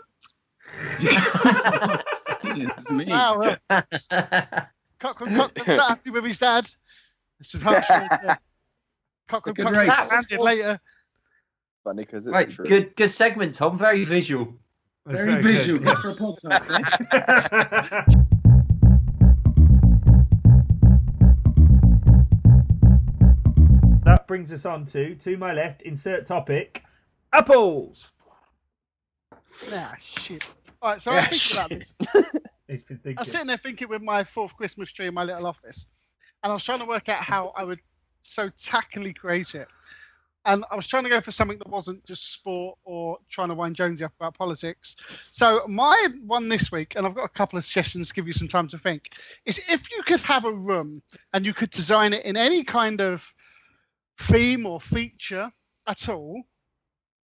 It's 2.44 2.90
me. 2.90 3.04
Wow. 3.06 3.56
uh, 3.70 3.82
Cockram 5.00 5.34
Cockram's 5.36 5.66
not 5.68 5.88
happy 5.88 6.10
with 6.10 6.24
his 6.24 6.38
dad. 6.38 6.68
It's 7.40 7.54
a 7.54 7.58
harsh 7.58 7.88
one, 7.90 8.08
yeah. 8.24 8.36
Cockram 9.28 9.54
Good 9.54 9.64
landed 9.66 10.38
later. 10.38 10.80
Funny 11.84 12.02
because 12.04 12.26
it's 12.26 12.32
right, 12.34 12.48
true. 12.48 12.64
good, 12.66 12.94
good 12.96 13.10
segment, 13.10 13.54
Tom. 13.54 13.76
Very 13.76 14.04
visual. 14.04 14.54
That's 15.06 15.20
Very 15.20 15.34
good. 15.34 15.42
visual 15.42 15.78
good 15.80 15.98
for 15.98 16.10
a 16.10 16.14
podcast. 16.14 16.70
eh? 16.70 18.04
that 24.04 24.24
brings 24.28 24.52
us 24.52 24.64
on 24.64 24.86
to 24.86 25.16
to 25.16 25.36
my 25.36 25.52
left. 25.52 25.82
Insert 25.82 26.24
topic: 26.26 26.84
apples. 27.32 28.04
Nah, 29.72 29.88
shit. 30.00 30.48
All 30.82 30.90
right, 30.90 31.00
so 31.00 31.12
I'm 31.12 31.22
thinking 31.22 31.56
about 31.56 31.70
this. 31.70 31.94
He's 32.66 32.82
been 32.82 33.14
I 33.16 33.20
was 33.20 33.30
sitting 33.30 33.46
there 33.46 33.56
thinking 33.56 33.88
with 33.88 34.02
my 34.02 34.24
fourth 34.24 34.56
Christmas 34.56 34.92
tree 34.92 35.06
in 35.06 35.14
my 35.14 35.22
little 35.22 35.46
office, 35.46 35.86
and 36.42 36.50
I 36.50 36.54
was 36.54 36.64
trying 36.64 36.80
to 36.80 36.86
work 36.86 37.08
out 37.08 37.22
how 37.22 37.52
I 37.56 37.62
would 37.62 37.78
so 38.22 38.48
tackily 38.58 39.12
create 39.12 39.54
it. 39.54 39.68
And 40.44 40.64
I 40.72 40.74
was 40.74 40.88
trying 40.88 41.04
to 41.04 41.08
go 41.08 41.20
for 41.20 41.30
something 41.30 41.58
that 41.58 41.68
wasn't 41.68 42.04
just 42.04 42.32
sport 42.32 42.76
or 42.84 43.18
trying 43.28 43.48
to 43.48 43.54
wind 43.54 43.76
Jonesy 43.76 44.02
up 44.02 44.12
about 44.18 44.36
politics. 44.36 44.96
So 45.30 45.62
my 45.68 46.08
one 46.26 46.48
this 46.48 46.72
week, 46.72 46.94
and 46.96 47.06
I've 47.06 47.14
got 47.14 47.26
a 47.26 47.28
couple 47.28 47.56
of 47.56 47.64
suggestions 47.64 48.08
to 48.08 48.14
give 48.14 48.26
you 48.26 48.32
some 48.32 48.48
time 48.48 48.66
to 48.68 48.78
think, 48.78 49.10
is 49.44 49.70
if 49.70 49.92
you 49.92 50.02
could 50.02 50.18
have 50.20 50.44
a 50.44 50.52
room 50.52 51.00
and 51.32 51.46
you 51.46 51.54
could 51.54 51.70
design 51.70 52.12
it 52.12 52.24
in 52.24 52.36
any 52.36 52.64
kind 52.64 53.00
of 53.00 53.32
theme 54.18 54.66
or 54.66 54.80
feature 54.80 55.52
at 55.86 56.08
all, 56.08 56.42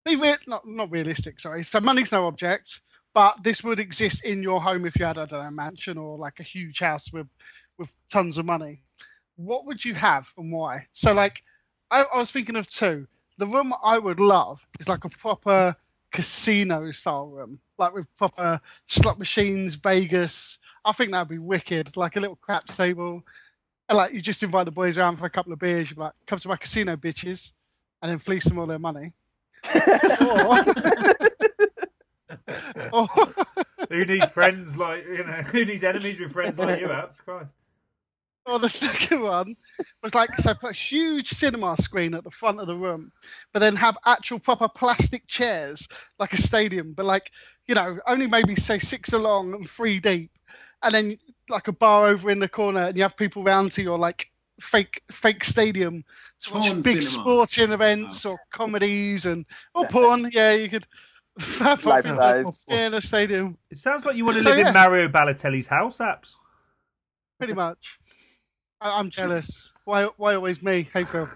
be 0.05 0.17
re- 0.17 0.37
not 0.49 0.67
not 0.67 0.91
realistic, 0.91 1.39
sorry. 1.39 1.63
So 1.63 1.81
money's 1.81 2.13
no 2.13 2.27
object, 2.27 2.81
but 3.17 3.43
this 3.43 3.65
would 3.65 3.81
exist 3.81 4.27
in 4.27 4.43
your 4.43 4.61
home 4.61 4.85
if 4.85 4.99
you 4.99 5.07
had 5.07 5.17
I 5.17 5.25
don't 5.25 5.41
know 5.41 5.49
a 5.49 5.51
mansion 5.51 5.97
or 5.97 6.19
like 6.19 6.39
a 6.39 6.43
huge 6.43 6.81
house 6.81 7.11
with 7.15 7.27
with 7.79 7.91
tons 8.13 8.37
of 8.37 8.45
money. 8.45 8.83
What 9.37 9.65
would 9.65 9.83
you 9.83 9.95
have 9.95 10.31
and 10.37 10.53
why? 10.53 10.87
So 10.93 11.15
like, 11.15 11.43
I, 11.91 12.05
I 12.13 12.19
was 12.19 12.31
thinking 12.31 12.57
of 12.57 12.69
two. 12.69 13.07
The 13.39 13.47
room 13.47 13.73
I 13.83 13.99
would 13.99 14.21
love 14.21 14.61
is 14.79 14.87
like 14.87 15.07
a 15.07 15.09
proper 15.09 15.75
casino 16.13 16.91
style 16.91 17.29
room, 17.29 17.59
like 17.79 17.95
with 17.95 18.15
proper 18.17 18.61
slot 18.85 19.19
machines, 19.19 19.77
Vegas. 19.77 20.59
I 20.85 20.93
think 20.93 21.11
that'd 21.11 21.27
be 21.27 21.39
wicked, 21.39 21.97
like 21.97 22.17
a 22.17 22.21
little 22.21 22.37
craps 22.37 22.77
table. 22.77 23.23
And 23.89 23.97
like 23.97 24.13
you 24.13 24.21
just 24.21 24.43
invite 24.43 24.67
the 24.67 24.73
boys 24.73 24.99
around 24.99 25.17
for 25.17 25.25
a 25.25 25.31
couple 25.31 25.55
of 25.55 25.59
beers. 25.59 25.91
You're 25.91 26.05
like, 26.05 26.13
come 26.27 26.39
to 26.39 26.49
my 26.49 26.57
casino, 26.57 26.97
bitches, 26.97 27.53
and 28.03 28.13
then 28.13 28.19
fleece 28.19 28.45
them 28.45 28.59
all 28.59 28.67
their 28.67 28.79
money. 28.79 29.15
or, 29.75 30.65
or, 32.93 33.09
Who 33.91 34.05
needs 34.05 34.27
friends 34.27 34.77
like 34.77 35.05
you 35.05 35.25
know? 35.25 35.33
Who 35.33 35.65
needs 35.65 35.83
enemies 35.83 36.21
with 36.21 36.33
friends 36.33 36.59
like 36.59 36.81
you? 36.81 36.89
Apps, 36.89 37.19
Christ. 37.19 37.51
or 38.47 38.59
the 38.59 38.69
second 38.69 39.23
one 39.23 39.57
was 40.03 40.15
like 40.15 40.31
so 40.39 40.55
put 40.55 40.71
a 40.71 40.75
huge 40.75 41.29
cinema 41.29 41.77
screen 41.77 42.15
at 42.15 42.25
the 42.25 42.31
front 42.31 42.61
of 42.61 42.67
the 42.67 42.77
room, 42.77 43.11
but 43.53 43.61
then 43.61 43.77
have 43.77 43.99
actual 44.07 44.39
proper 44.39 44.69
plastic 44.69 45.27
chairs 45.27 45.89
like 46.19 46.33
a 46.33 46.37
stadium, 46.37 46.93
but 46.93 47.07
like 47.07 47.31
you 47.67 47.75
know 47.75 47.99
only 48.07 48.27
maybe 48.27 48.55
say 48.57 48.79
six 48.79 49.13
along 49.13 49.55
and 49.55 49.69
three 49.69 50.01
deep, 50.01 50.31
and 50.83 50.95
then 50.95 51.19
like 51.49 51.69
a 51.69 51.73
bar 51.73 52.07
over 52.07 52.31
in 52.31 52.39
the 52.39 52.49
corner, 52.49 52.81
and 52.81 52.97
you 52.97 53.03
have 53.03 53.17
people 53.17 53.43
round 53.43 53.73
to 53.73 53.83
your 53.83 53.99
like 53.99 54.31
fake 54.61 55.03
fake 55.11 55.45
stadium 55.45 56.05
to 56.41 56.55
watch 56.55 56.69
Porn 56.69 56.83
big 56.83 57.03
cinema. 57.03 57.47
sporting 57.47 57.73
events 57.73 58.27
oh. 58.27 58.33
or 58.33 58.39
comedies 58.51 59.27
and 59.27 59.45
or 59.75 59.87
porn. 59.89 60.29
Yeah, 60.33 60.53
you 60.53 60.69
could. 60.69 60.87
Fab 61.39 61.85
Life 61.85 62.07
in, 62.07 62.15
size. 62.15 62.65
yeah, 62.69 62.87
in 62.87 62.95
a 62.95 63.01
stadium, 63.01 63.59
It 63.71 63.79
sounds 63.79 64.05
like 64.07 64.17
you 64.17 64.25
want 64.25 64.39
to 64.39 64.43
So, 64.43 64.51
live 64.51 64.59
yeah. 64.59 64.69
in 64.69 64.75
Mario 64.75 65.09
Balotelli's 65.09 65.67
house, 65.67 65.99
apps. 65.99 66.35
pretty 67.39 67.53
much. 67.53 67.99
I, 68.81 68.99
I'm 68.99 69.11
jealous. 69.11 69.71
Why? 69.85 70.05
Why 70.17 70.35
always 70.35 70.63
me? 70.63 70.89
Hey 70.93 71.05
Phil. 71.05 71.29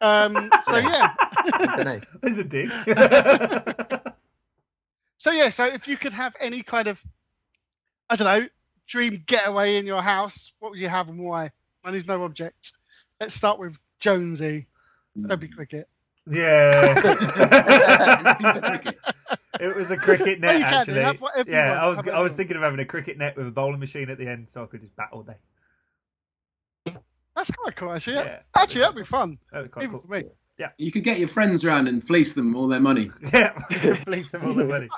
Um, 0.00 0.50
so 0.64 0.76
yeah, 0.78 1.14
I. 1.18 2.00
There's 2.22 2.38
a 2.44 2.44
dig. 2.44 2.70
so 5.18 5.30
yeah, 5.32 5.48
so 5.48 5.64
if 5.66 5.88
you 5.88 5.96
could 5.96 6.12
have 6.12 6.34
any 6.40 6.62
kind 6.62 6.88
of, 6.88 7.02
I 8.10 8.16
don't 8.16 8.26
know, 8.42 8.46
dream 8.86 9.22
getaway 9.26 9.76
in 9.76 9.86
your 9.86 10.02
house, 10.02 10.52
what 10.58 10.72
would 10.72 10.80
you 10.80 10.88
have 10.88 11.08
and 11.08 11.18
why? 11.18 11.50
Money's 11.84 12.06
no 12.06 12.22
object. 12.24 12.72
Let's 13.20 13.34
start 13.34 13.58
with 13.58 13.78
Jonesy. 14.00 14.66
Don't 15.26 15.40
be 15.40 15.48
cricket. 15.48 15.88
yeah. 16.30 17.00
Cricket. 18.80 18.98
It 19.60 19.76
was 19.76 19.90
a 19.90 19.96
cricket 19.96 20.38
oh, 20.42 20.46
net 20.46 20.58
you 20.58 20.64
actually. 20.64 21.00
have 21.00 21.48
Yeah, 21.48 21.82
I 21.82 21.86
was 21.86 21.98
I 21.98 22.20
was 22.20 22.32
you 22.32 22.36
thinking 22.36 22.56
of 22.56 22.62
having 22.62 22.80
a 22.80 22.84
cricket 22.84 23.18
net 23.18 23.36
with 23.36 23.46
a 23.46 23.50
bowling 23.50 23.80
machine 23.80 24.10
at 24.10 24.18
the 24.18 24.26
end, 24.26 24.48
so 24.50 24.62
I 24.62 24.66
could 24.66 24.80
just 24.80 24.94
bat 24.96 25.08
all 25.12 25.22
day. 25.22 25.36
That's 27.36 27.50
quite 27.50 27.76
cool, 27.76 27.92
actually. 27.92 28.16
Yeah. 28.16 28.24
Yeah. 28.24 28.40
Actually, 28.56 28.80
that'd 28.80 28.96
be 28.96 29.04
fun, 29.04 29.38
That 29.52 29.62
was 29.62 29.70
quite 29.70 29.82
even 29.82 29.92
cool. 29.92 30.00
for 30.00 30.08
me. 30.08 30.24
Yeah. 30.58 30.70
You 30.78 30.90
could 30.90 31.04
get 31.04 31.18
your 31.18 31.28
friends 31.28 31.64
round 31.64 31.86
and 31.86 32.02
fleece 32.02 32.32
them 32.32 32.56
all 32.56 32.66
their 32.66 32.80
money. 32.80 33.10
Yeah, 33.34 33.58
fleece 33.96 34.30
them 34.30 34.42
all 34.42 34.54
the 34.54 34.64
money. 34.64 34.88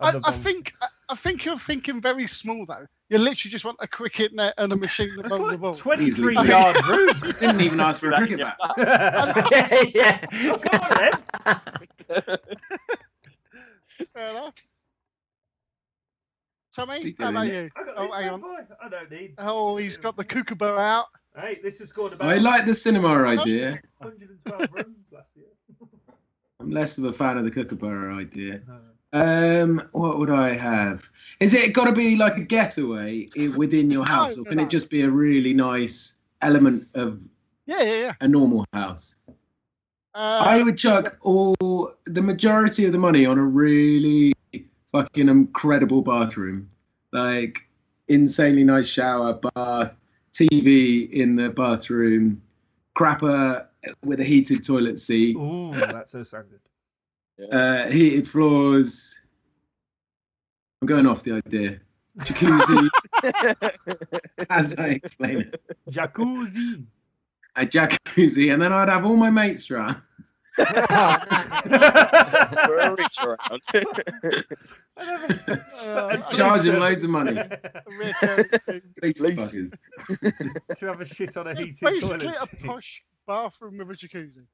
I, 0.00 0.12
the 0.12 0.20
I 0.24 0.30
think 0.30 0.74
I, 0.80 0.86
I 1.08 1.16
think 1.16 1.44
you're 1.44 1.58
thinking 1.58 2.00
very 2.00 2.28
small 2.28 2.64
though. 2.66 2.86
You 3.08 3.18
literally 3.18 3.50
just 3.50 3.64
want 3.64 3.78
a 3.80 3.88
cricket 3.88 4.32
net 4.32 4.54
and 4.58 4.72
a 4.72 4.76
machine 4.76 5.10
that 5.16 5.22
That's 5.22 5.36
bowls 5.36 5.50
the 5.50 5.58
ball. 5.58 5.74
23 5.74 6.06
Easily. 6.06 6.48
yard 6.48 6.76
room. 6.86 7.08
You 7.24 7.32
didn't 7.32 7.60
even 7.62 7.80
ask 7.80 8.00
for 8.00 8.12
a 8.12 8.16
cricket 8.16 8.38
bat. 8.38 8.56
yeah, 9.50 9.82
yeah. 9.92 10.56
Come 10.56 10.80
on 10.82 11.10
then. 12.08 12.38
Fair 14.14 14.30
enough. 14.30 14.54
Tommy, 16.74 17.14
how 17.18 17.30
about 17.30 17.46
doing 17.46 17.64
you? 17.64 17.70
Oh, 17.96 18.12
hang 18.12 18.30
on. 18.30 18.40
boy. 18.40 18.56
I 18.82 18.88
don't 18.88 19.10
need. 19.10 19.34
Oh, 19.38 19.76
he's 19.76 19.96
got 19.96 20.16
the 20.16 20.24
kookaburra 20.24 20.78
out. 20.78 21.06
Hey, 21.36 21.58
this 21.62 21.78
has 21.78 21.88
scored 21.88 22.12
about 22.12 22.28
I 22.28 22.36
like 22.36 22.66
the 22.66 22.74
cinema 22.74 23.08
idea. 23.24 23.80
112 23.98 24.68
runs 24.72 24.96
last 25.12 25.28
year. 25.34 25.46
I'm 26.60 26.70
less 26.70 26.98
of 26.98 27.04
a 27.04 27.12
fan 27.12 27.38
of 27.38 27.44
the 27.44 27.50
kookaburra 27.50 28.14
idea. 28.16 28.60
Um, 29.14 29.88
what 29.92 30.18
would 30.18 30.28
I 30.28 30.50
have? 30.50 31.08
Is 31.40 31.54
it 31.54 31.72
got 31.72 31.86
to 31.86 31.92
be 31.92 32.16
like 32.16 32.36
a 32.36 32.42
getaway 32.42 33.26
within 33.56 33.90
your 33.90 34.04
house, 34.14 34.36
or 34.36 34.44
can 34.44 34.58
no. 34.58 34.64
it 34.64 34.68
just 34.68 34.90
be 34.90 35.00
a 35.00 35.08
really 35.08 35.54
nice 35.54 36.20
element 36.42 36.86
of 36.92 37.26
Yeah, 37.64 37.80
yeah, 37.84 38.00
yeah. 38.00 38.12
a 38.20 38.28
normal 38.28 38.66
house? 38.74 39.16
Uh, 40.18 40.42
I 40.44 40.64
would 40.64 40.76
chuck 40.76 41.16
all 41.20 41.54
the 42.06 42.20
majority 42.20 42.84
of 42.86 42.90
the 42.90 42.98
money 42.98 43.24
on 43.24 43.38
a 43.38 43.44
really 43.44 44.32
fucking 44.90 45.28
incredible 45.28 46.02
bathroom, 46.02 46.68
like 47.12 47.68
insanely 48.08 48.64
nice 48.64 48.88
shower, 48.88 49.34
bath, 49.54 49.96
TV 50.32 51.08
in 51.12 51.36
the 51.36 51.50
bathroom, 51.50 52.42
crapper 52.96 53.68
with 54.04 54.18
a 54.18 54.24
heated 54.24 54.64
toilet 54.66 54.98
seat, 54.98 55.36
Ooh, 55.36 55.70
that's 55.70 56.10
so 56.10 56.24
sounded. 56.24 56.58
uh, 57.52 57.88
heated 57.88 58.26
floors. 58.26 59.20
I'm 60.82 60.86
going 60.86 61.06
off 61.06 61.22
the 61.22 61.34
idea. 61.46 61.78
Jacuzzi, 62.22 62.88
as 64.50 64.74
I 64.74 64.88
explained 64.88 65.42
it. 65.42 65.62
Jacuzzi. 65.88 66.84
A 67.60 67.66
jacuzzi, 67.66 68.52
and 68.52 68.62
then 68.62 68.72
I'd 68.72 68.88
have 68.88 69.04
all 69.04 69.16
my 69.16 69.30
mates 69.30 69.70
round. 69.70 70.00
For 70.56 70.64
a 72.78 72.94
reach 72.96 73.18
around. 73.24 73.60
uh, 74.96 76.16
Charge 76.36 76.64
him 76.64 76.78
loads 76.80 77.04
of 77.04 77.10
money. 77.10 77.36
a 77.36 77.60
recurring 77.98 78.44
thing. 78.66 78.82
Police 79.00 79.20
Police. 79.20 79.50
to 80.78 80.86
have 80.86 81.00
a 81.00 81.04
shit 81.04 81.36
on 81.36 81.46
a 81.48 81.54
heated 81.54 81.78
Basically, 81.80 82.18
toilet. 82.18 82.36
a 82.52 82.56
posh 82.66 83.02
bathroom 83.26 83.78
with 83.78 83.90
a 83.90 83.94
jacuzzi. 83.94 84.46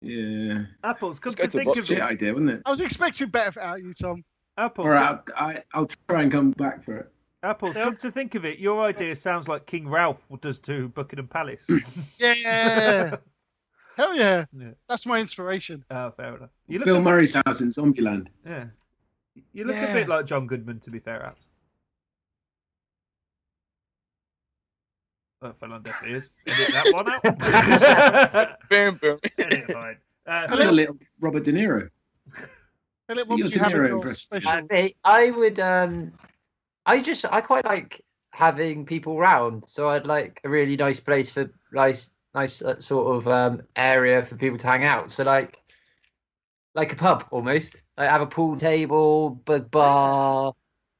Yeah. 0.00 0.64
Apples, 0.82 1.18
come 1.18 1.30
Let's 1.30 1.34
go 1.36 1.44
to 1.44 1.50
to 1.50 1.58
think 1.72 1.76
of 1.78 1.90
it. 1.90 2.02
idea, 2.02 2.32
wasn't 2.32 2.50
it? 2.50 2.62
I 2.66 2.70
was 2.70 2.80
expecting 2.80 3.28
better 3.28 3.60
out 3.60 3.78
of 3.78 3.84
you, 3.84 3.92
Tom. 3.94 4.24
Apples, 4.56 4.84
All 4.86 4.92
right, 4.92 5.18
I'll, 5.36 5.46
I, 5.48 5.62
I'll 5.72 5.88
try 6.08 6.22
and 6.22 6.30
come 6.32 6.50
back 6.52 6.82
for 6.84 6.96
it. 6.96 7.12
Apples, 7.44 7.74
come 7.74 7.96
to 7.96 8.10
think 8.10 8.34
of 8.34 8.44
it, 8.44 8.58
your 8.58 8.82
idea 8.84 9.14
sounds 9.14 9.46
like 9.48 9.66
King 9.66 9.88
Ralph 9.88 10.18
does 10.40 10.58
to 10.60 10.88
Buckingham 10.88 11.28
Palace. 11.28 11.66
Yeah. 12.18 13.16
Hell 13.96 14.16
yeah. 14.16 14.46
Yeah. 14.52 14.70
That's 14.88 15.06
my 15.06 15.20
inspiration. 15.20 15.84
Oh, 15.90 16.10
fair 16.10 16.36
enough. 16.36 16.50
You 16.66 16.78
look 16.78 16.86
Bill 16.86 16.96
a, 16.96 17.00
Murray's 17.00 17.34
house 17.34 17.60
in 17.60 17.68
Zombieland. 17.68 18.26
yeah. 18.44 18.64
You 19.52 19.64
look 19.64 19.76
a 19.76 19.92
bit 19.92 20.08
like 20.08 20.26
John 20.26 20.46
Goodman, 20.46 20.80
to 20.80 20.90
be 20.90 20.98
fair, 20.98 21.20
Apps. 21.20 21.44
Oh, 25.42 25.52
fell 25.60 25.72
on 25.74 25.82
deaf 25.82 26.02
ears. 26.08 26.42
Edit 26.46 26.74
that 26.74 26.92
one 26.94 28.34
out. 28.34 28.60
boom, 28.70 28.98
boom. 29.00 29.18
Edit, 29.38 29.64
fine. 29.72 29.96
Uh, 30.26 30.46
a 30.48 30.72
little 30.72 30.96
Robert 31.20 31.44
De 31.44 31.52
Niro. 31.52 31.88
Philip, 33.08 33.28
what 33.28 33.38
Your 33.38 33.46
would 33.46 33.54
you 33.54 33.60
have 33.60 33.72
De 33.72 33.76
Niro 33.76 33.80
in 33.80 33.86
your 33.88 33.96
impression. 33.96 34.14
special? 34.16 34.66
I, 34.70 34.94
I 35.04 35.30
would. 35.32 35.60
Um, 35.60 36.12
I 36.86 37.00
just 37.00 37.24
I 37.30 37.40
quite 37.40 37.64
like 37.64 38.04
having 38.32 38.84
people 38.84 39.18
round, 39.18 39.64
so 39.64 39.90
I'd 39.90 40.06
like 40.06 40.40
a 40.44 40.48
really 40.48 40.76
nice 40.76 41.00
place 41.00 41.30
for 41.30 41.50
nice 41.72 42.10
nice 42.34 42.62
uh, 42.62 42.80
sort 42.80 43.16
of 43.16 43.28
um, 43.28 43.62
area 43.76 44.22
for 44.22 44.36
people 44.36 44.58
to 44.58 44.66
hang 44.66 44.84
out. 44.84 45.10
So 45.10 45.24
like 45.24 45.62
like 46.74 46.92
a 46.92 46.96
pub 46.96 47.26
almost. 47.30 47.80
Like 47.96 48.10
have 48.10 48.20
a 48.20 48.26
pool 48.26 48.56
table, 48.56 49.30
big 49.30 49.70
bar, 49.70 50.52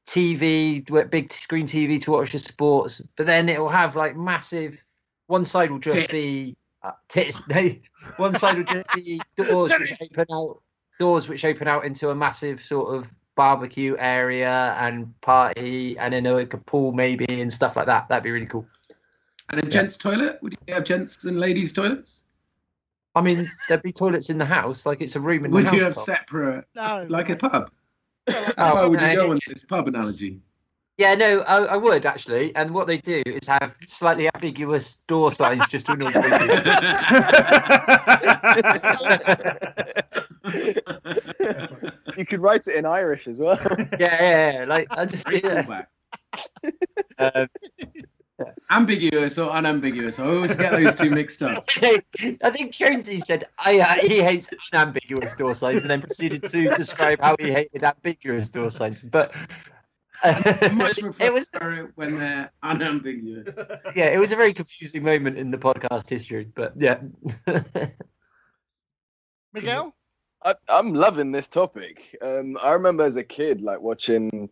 TV, 0.07 1.11
big 1.11 1.33
screen 1.33 1.67
TV 1.67 2.01
to 2.03 2.13
watch 2.13 2.33
the 2.33 2.39
sports. 2.39 3.03
But 3.17 3.27
then 3.27 3.49
it 3.49 3.61
will 3.61 3.69
have 3.69 3.97
like 3.97 4.17
massive. 4.17 4.83
One 5.27 5.45
side 5.45 5.71
will 5.71 5.79
just 5.79 5.97
Tit. 5.97 6.11
be 6.11 6.57
uh, 6.83 6.93
tits. 7.09 7.47
No, 7.49 7.71
one 8.19 8.35
side 8.35 8.59
will 8.59 8.65
just 8.65 8.87
be 8.95 9.21
doors 9.37 9.73
which 9.79 9.95
open 10.03 10.27
out 10.33 10.63
doors 10.99 11.29
which 11.29 11.45
open 11.45 11.67
out 11.67 11.85
into 11.85 12.11
a 12.11 12.15
massive 12.15 12.63
sort 12.63 12.95
of 12.95 13.11
barbecue 13.37 13.97
area 13.99 14.77
and 14.79 15.13
party 15.21 15.99
and 15.99 16.15
then 16.15 16.25
like 16.25 16.55
a 16.55 16.59
pool 16.59 16.93
maybe 16.93 17.25
and 17.29 17.53
stuff 17.53 17.77
like 17.77 17.87
that. 17.87 18.09
That'd 18.09 18.25
be 18.25 18.31
really 18.31 18.47
cool. 18.47 18.67
And 19.51 19.61
a 19.63 19.67
gents' 19.67 19.97
toilet? 19.99 20.39
Would 20.43 20.57
you 20.67 20.75
have 20.75 20.85
gents 20.85 21.25
and 21.25 21.39
ladies' 21.39 21.73
toilets? 21.73 22.25
I 23.15 23.21
mean, 23.21 23.47
there'd 23.69 23.83
be 23.83 23.93
toilets 23.93 24.31
in 24.31 24.39
the 24.39 24.45
house, 24.45 24.87
like 24.87 25.01
it's 25.01 25.15
a 25.17 25.21
room 25.21 25.45
in 25.45 25.51
Would 25.53 25.65
the 25.65 25.69
house. 25.69 25.77
you 25.77 25.85
have 25.85 25.95
Tom. 25.95 26.05
separate, 26.05 26.65
No, 26.75 27.07
like 27.09 27.29
a 27.31 27.37
pub? 27.37 27.71
Oh, 28.29 28.53
How 28.57 28.89
would 28.89 29.01
you 29.01 29.15
go 29.15 29.31
on 29.33 29.39
this 29.47 29.65
pub 29.65 29.87
analogy? 29.87 30.41
Yeah, 30.97 31.15
no, 31.17 31.41
I, 31.41 31.65
I 31.65 31.77
would 31.77 32.07
actually. 32.07 32.55
And 32.57 32.71
what 32.73 32.87
they 32.87 32.99
do 32.99 33.23
is 33.27 33.47
have 33.49 33.77
slightly 33.87 34.31
ambiguous 34.35 34.97
door 35.09 35.31
signs 35.33 35.69
just 35.69 35.87
to 35.87 35.93
annoy 35.93 36.11
people. 36.13 36.23
you 42.17 42.27
could 42.27 42.41
write 42.41 42.67
it 42.67 42.77
in 42.77 42.87
Irish 42.87 43.27
as 43.27 43.41
well. 43.41 43.59
yeah, 43.79 43.87
yeah, 43.99 44.53
yeah, 44.53 44.65
like 44.67 44.89
I 44.91 45.07
just 45.07 45.31
yeah. 45.31 45.63
callback. 45.63 45.87
Um, 47.19 47.49
Ambiguous 48.71 49.39
or 49.39 49.51
unambiguous? 49.51 50.19
I 50.19 50.27
always 50.27 50.57
get 50.57 50.73
those 50.73 50.97
two 50.97 51.11
mixed 51.11 51.43
up. 51.43 51.63
I 51.83 52.51
think 52.51 52.73
Jonesy 52.73 53.21
said 53.21 53.45
I, 53.59 53.79
uh, 53.79 53.95
he 54.07 54.21
hates 54.23 54.53
unambiguous 54.73 55.35
door 55.37 55.55
signs, 55.55 55.83
and 55.83 55.91
then 55.91 56.01
proceeded 56.01 56.49
to 56.49 56.75
describe 56.75 57.21
how 57.21 57.37
he 57.39 57.53
hated 57.53 57.85
ambiguous 57.85 58.49
door 58.49 58.71
signs. 58.71 59.05
But 59.05 59.33
I 60.25 60.71
much 60.75 60.99
prefer 60.99 61.25
it 61.25 61.33
was 61.33 61.49
it 61.53 61.91
when 61.95 62.19
they're 62.19 62.51
unambiguous. 62.63 63.49
yeah, 63.95 64.07
it 64.07 64.19
was 64.19 64.33
a 64.33 64.37
very 64.37 64.53
confusing 64.53 65.05
moment 65.05 65.39
in 65.39 65.53
the 65.53 65.59
podcast 65.59 66.11
history. 66.11 66.51
But 66.53 66.73
yeah, 66.77 67.01
Miguel? 69.53 69.95
I, 70.45 70.55
I'm 70.69 70.93
loving 70.93 71.33
this 71.33 71.49
topic. 71.49 72.17
Um, 72.21 72.59
I 72.63 72.73
remember 72.73 73.05
as 73.05 73.17
a 73.17 73.25
kid, 73.25 73.63
like 73.63 73.81
watching 73.81 74.51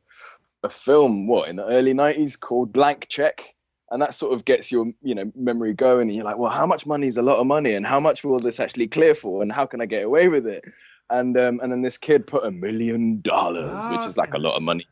a 0.63 0.69
film, 0.69 1.27
what 1.27 1.49
in 1.49 1.57
the 1.57 1.67
early 1.67 1.93
'90s 1.93 2.39
called 2.39 2.73
Blank 2.73 3.09
Check, 3.09 3.55
and 3.91 4.01
that 4.01 4.15
sort 4.15 4.33
of 4.33 4.45
gets 4.45 4.73
your, 4.73 4.87
you 5.03 5.15
know, 5.15 5.31
memory 5.37 5.75
going. 5.75 6.09
And 6.09 6.17
you're 6.17 6.25
like, 6.25 6.39
well, 6.39 6.51
how 6.51 6.67
much 6.67 6.87
money 6.87 7.09
is 7.09 7.19
a 7.19 7.23
lot 7.23 7.39
of 7.39 7.47
money, 7.47 7.75
and 7.75 7.87
how 7.87 8.01
much 8.01 8.25
will 8.25 8.41
this 8.41 8.61
actually 8.61 8.87
clear 8.87 9.15
for, 9.15 9.43
and 9.43 9.53
how 9.53 9.67
can 9.67 9.81
I 9.81 9.87
get 9.87 10.05
away 10.05 10.29
with 10.29 10.47
it? 10.47 10.65
And 11.11 11.37
um, 11.37 11.61
and 11.63 11.71
then 11.71 11.83
this 11.83 11.99
kid 11.99 12.27
put 12.27 12.45
a 12.45 12.51
million 12.51 13.21
dollars, 13.21 13.87
which 13.89 14.07
is 14.07 14.17
like 14.17 14.35
a 14.35 14.39
lot 14.39 14.57
of 14.57 14.63
money. 14.63 14.87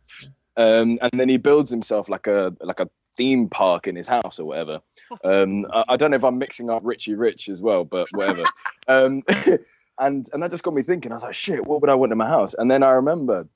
Um, 0.57 0.99
and 1.01 1.13
then 1.19 1.31
he 1.31 1.39
builds 1.39 1.71
himself 1.71 2.11
like 2.11 2.27
a 2.27 2.55
like 2.61 2.81
a 2.81 2.91
theme 3.17 3.49
park 3.49 3.87
in 3.87 3.97
his 3.97 4.09
house 4.09 4.39
or 4.39 4.47
whatever. 4.47 4.81
Um, 5.25 5.67
I, 5.73 5.83
I 5.89 5.97
don't 5.97 6.13
know 6.13 6.17
if 6.17 6.25
I'm 6.25 6.39
mixing 6.39 6.71
up 6.71 6.83
Richie 6.85 7.17
Rich 7.17 7.49
as 7.49 7.61
well, 7.61 7.85
but 7.85 8.07
whatever. 8.13 8.45
um, 8.89 9.25
and 10.01 10.29
and 10.33 10.43
that 10.43 10.51
just 10.51 10.65
got 10.65 10.75
me 10.75 10.83
thinking. 10.83 11.13
I 11.13 11.17
was 11.17 11.23
like, 11.23 11.35
shit, 11.35 11.67
what 11.67 11.81
would 11.81 11.91
I 11.91 11.95
want 11.95 12.13
in 12.13 12.19
my 12.19 12.29
house? 12.29 12.55
And 12.55 12.71
then 12.71 12.83
I 12.83 12.93
remember, 12.93 13.47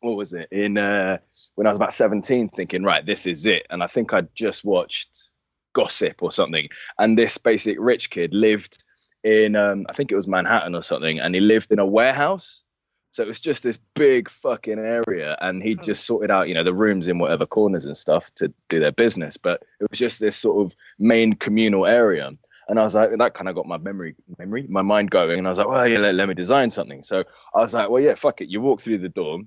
what 0.00 0.16
was 0.16 0.32
it 0.32 0.48
in 0.52 0.78
uh, 0.78 1.18
when 1.54 1.66
I 1.66 1.70
was 1.70 1.78
about 1.78 1.92
17, 1.94 2.48
thinking, 2.48 2.84
right, 2.84 3.04
this 3.04 3.26
is 3.26 3.46
it. 3.46 3.66
And 3.70 3.82
I 3.82 3.86
think 3.86 4.12
I'd 4.12 4.34
just 4.34 4.64
watched 4.64 5.30
Gossip 5.72 6.22
or 6.22 6.30
something, 6.30 6.68
and 6.98 7.18
this 7.18 7.38
basic 7.38 7.76
rich 7.80 8.10
kid 8.10 8.34
lived 8.34 8.84
in 9.24 9.56
um, 9.56 9.86
I 9.88 9.92
think 9.92 10.12
it 10.12 10.16
was 10.16 10.28
Manhattan 10.28 10.74
or 10.74 10.82
something, 10.82 11.18
and 11.20 11.34
he 11.34 11.40
lived 11.40 11.72
in 11.72 11.78
a 11.78 11.86
warehouse. 11.86 12.62
So 13.10 13.22
it 13.22 13.26
was 13.26 13.40
just 13.40 13.62
this 13.62 13.78
big 13.94 14.28
fucking 14.28 14.78
area, 14.78 15.36
and 15.40 15.62
he 15.62 15.74
just 15.74 16.06
sorted 16.06 16.30
out, 16.30 16.48
you 16.48 16.54
know, 16.54 16.62
the 16.62 16.74
rooms 16.74 17.08
in 17.08 17.18
whatever 17.18 17.46
corners 17.46 17.86
and 17.86 17.96
stuff 17.96 18.32
to 18.36 18.52
do 18.68 18.80
their 18.80 18.92
business. 18.92 19.36
But 19.38 19.62
it 19.80 19.90
was 19.90 19.98
just 19.98 20.20
this 20.20 20.36
sort 20.36 20.64
of 20.64 20.76
main 20.98 21.32
communal 21.32 21.86
area, 21.86 22.30
and 22.68 22.78
I 22.78 22.82
was 22.82 22.94
like, 22.94 23.10
that 23.18 23.34
kind 23.34 23.48
of 23.48 23.54
got 23.54 23.66
my 23.66 23.78
memory, 23.78 24.14
memory, 24.38 24.66
my 24.68 24.82
mind 24.82 25.10
going, 25.10 25.38
and 25.38 25.46
I 25.46 25.50
was 25.50 25.58
like, 25.58 25.68
well, 25.68 25.88
yeah, 25.88 25.98
let, 25.98 26.14
let 26.14 26.28
me 26.28 26.34
design 26.34 26.70
something. 26.70 27.02
So 27.02 27.24
I 27.54 27.58
was 27.58 27.74
like, 27.74 27.88
well, 27.88 28.02
yeah, 28.02 28.14
fuck 28.14 28.40
it. 28.40 28.48
You 28.48 28.60
walk 28.60 28.80
through 28.80 28.98
the 28.98 29.08
door, 29.08 29.40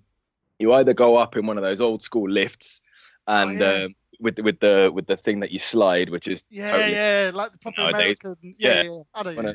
you 0.60 0.74
either 0.74 0.94
go 0.94 1.18
up 1.18 1.36
in 1.38 1.46
one 1.46 1.58
of 1.58 1.64
those 1.64 1.82
old 1.82 2.02
school 2.02 2.30
lifts, 2.30 2.82
and 3.28 3.62
Oh, 3.62 3.66
yeah. 3.66 3.84
um, 3.86 3.96
with 4.20 4.40
with 4.40 4.60
the 4.60 4.92
with 4.94 5.08
the 5.08 5.18
thing 5.18 5.40
that 5.40 5.52
you 5.52 5.60
slide, 5.60 6.10
which 6.10 6.28
is 6.28 6.44
Yeah, 6.50 6.72
totally 6.72 6.94
yeah, 6.94 7.32
like 7.34 7.52
the 7.52 7.58
proper 7.60 7.82
nowadays. 7.82 8.18
American. 8.24 8.56
Yeah, 8.58 8.74
Yeah. 8.76 8.84
yeah. 8.84 9.02
I 9.16 9.24
don't 9.24 9.36
know. 9.46 9.54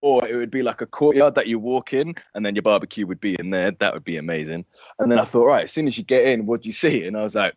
or 0.00 0.28
it 0.28 0.36
would 0.36 0.50
be 0.50 0.62
like 0.62 0.80
a 0.80 0.86
courtyard 0.86 1.34
that 1.34 1.46
you 1.48 1.58
walk 1.58 1.92
in 1.92 2.14
and 2.34 2.46
then 2.46 2.54
your 2.54 2.62
barbecue 2.62 3.04
would 3.06 3.20
be 3.20 3.34
in 3.38 3.50
there. 3.50 3.72
That 3.72 3.94
would 3.94 4.04
be 4.04 4.16
amazing. 4.16 4.64
And 4.98 5.10
then 5.10 5.18
I 5.18 5.24
thought, 5.24 5.46
right, 5.46 5.64
as 5.64 5.72
soon 5.72 5.86
as 5.88 5.98
you 5.98 6.04
get 6.04 6.24
in, 6.26 6.46
what 6.46 6.62
do 6.62 6.68
you 6.68 6.72
see? 6.72 7.04
And 7.04 7.16
I 7.16 7.22
was 7.22 7.34
like, 7.34 7.54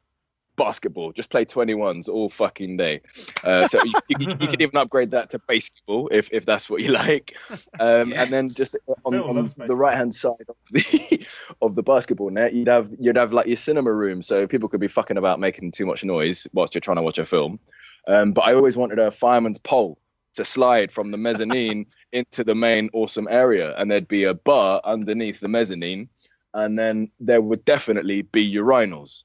basketball, 0.56 1.12
just 1.12 1.30
play 1.30 1.46
21s 1.46 2.10
all 2.10 2.30
fucking 2.30 2.78
day. 2.78 3.02
Uh, 3.44 3.68
so 3.68 3.84
you, 3.84 3.94
you, 4.10 4.28
you 4.40 4.48
could 4.48 4.62
even 4.62 4.78
upgrade 4.78 5.12
that 5.12 5.30
to 5.32 5.40
basketball 5.40 6.08
if, 6.12 6.30
if 6.32 6.46
that's 6.46 6.70
what 6.70 6.82
you 6.82 6.92
like. 6.92 7.36
Um, 7.80 8.14
And 8.14 8.30
then 8.30 8.48
just 8.48 8.78
on, 9.06 9.16
on 9.16 9.54
the 9.68 9.76
right 9.76 9.98
hand 9.98 10.14
side 10.14 10.46
of 10.48 10.56
the 10.72 11.28
of 11.62 11.76
the 11.76 11.84
basketball 11.84 12.30
net, 12.30 12.54
you'd 12.54 12.68
have 12.68 12.90
you'd 13.00 13.16
have 13.16 13.34
like 13.34 13.48
your 13.48 13.56
cinema 13.56 13.92
room, 13.92 14.22
so 14.22 14.48
people 14.48 14.70
could 14.70 14.80
be 14.80 14.88
fucking 14.88 15.18
about 15.18 15.40
making 15.40 15.72
too 15.72 15.86
much 15.86 16.04
noise 16.04 16.48
whilst 16.54 16.76
you're 16.76 16.82
trying 16.82 16.98
to 16.98 17.04
watch 17.04 17.18
a 17.18 17.26
film. 17.26 17.60
Um, 18.08 18.34
but 18.34 18.42
I 18.42 18.54
always 18.54 18.78
wanted 18.78 19.00
a 19.00 19.12
fireman's 19.12 19.60
pole 19.60 19.98
to 20.34 20.46
slide 20.46 20.92
from 20.92 21.12
the 21.12 21.18
mezzanine 21.18 21.86
into 22.12 22.44
the 22.44 22.56
main 22.56 22.90
awesome 22.94 23.28
area, 23.30 23.76
and 23.78 23.90
there'd 23.90 24.08
be 24.08 24.24
a 24.26 24.34
bar 24.34 24.82
underneath 24.84 25.40
the 25.40 25.48
mezzanine, 25.48 26.10
and 26.54 26.78
then 26.78 27.10
there 27.20 27.42
would 27.42 27.66
definitely 27.66 28.22
be 28.24 28.54
urinals, 28.54 29.24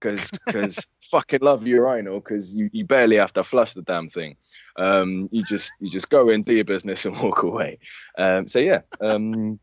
because 0.00 0.30
because 0.46 0.86
fucking 1.10 1.40
love 1.42 1.66
urinal 1.66 2.20
because 2.20 2.54
you, 2.54 2.70
you 2.72 2.84
barely 2.84 3.16
have 3.16 3.32
to 3.34 3.42
flush 3.42 3.74
the 3.74 3.82
damn 3.82 4.08
thing. 4.08 4.36
Um, 4.76 5.28
you 5.32 5.42
just 5.44 5.72
you 5.80 5.90
just 5.90 6.10
go 6.10 6.30
in, 6.30 6.42
do 6.42 6.54
your 6.54 6.64
business, 6.64 7.04
and 7.04 7.18
walk 7.22 7.42
away. 7.42 7.78
Um, 8.16 8.46
so 8.46 8.58
yeah, 8.58 8.80
um, 9.00 9.58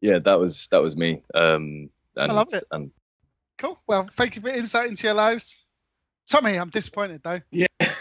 yeah, 0.00 0.18
that 0.18 0.38
was 0.38 0.68
that 0.70 0.82
was 0.82 0.96
me. 0.96 1.22
Um, 1.34 1.90
and, 2.16 2.32
love 2.32 2.48
it. 2.52 2.64
And 2.72 2.90
Cool. 3.58 3.78
Well, 3.88 4.08
thank 4.12 4.36
you 4.36 4.42
for 4.42 4.48
insight 4.48 4.88
into 4.88 5.06
your 5.06 5.14
lives. 5.14 5.64
Tommy, 6.30 6.56
I'm 6.56 6.70
disappointed 6.70 7.22
though. 7.24 7.40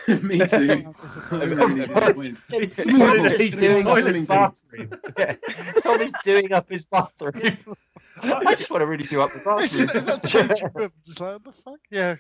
Me 0.22 0.39
too. 0.45 0.45
I'm 0.86 0.93
disappointed. 1.01 1.51
I'm 1.51 1.58
really 1.60 1.74
disappointed. 1.76 2.38
It's 2.49 2.84
Someone 2.84 3.18
doing 3.49 3.76
in 3.76 3.86
the 3.86 3.89
up 3.89 4.08
his 4.08 4.26
bathroom. 4.28 4.89
bathroom. 5.16 5.38
Tom 5.82 6.01
is 6.01 6.14
doing 6.24 6.51
up 6.53 6.70
his 6.70 6.86
bathroom. 6.86 7.58
I 8.22 8.55
just 8.55 8.72
want 8.72 8.82
to 8.82 8.88
really 8.88 9.03
do 9.03 9.22
up 9.22 9.32
the 9.34 9.39
bathroom. 9.39 9.89
a 10.08 10.28
changing. 10.28 10.91
Just 11.05 11.20
like, 11.20 11.34
what 11.34 11.43
the 11.43 11.51
fuck? 11.51 11.80
Yeah. 11.91 12.16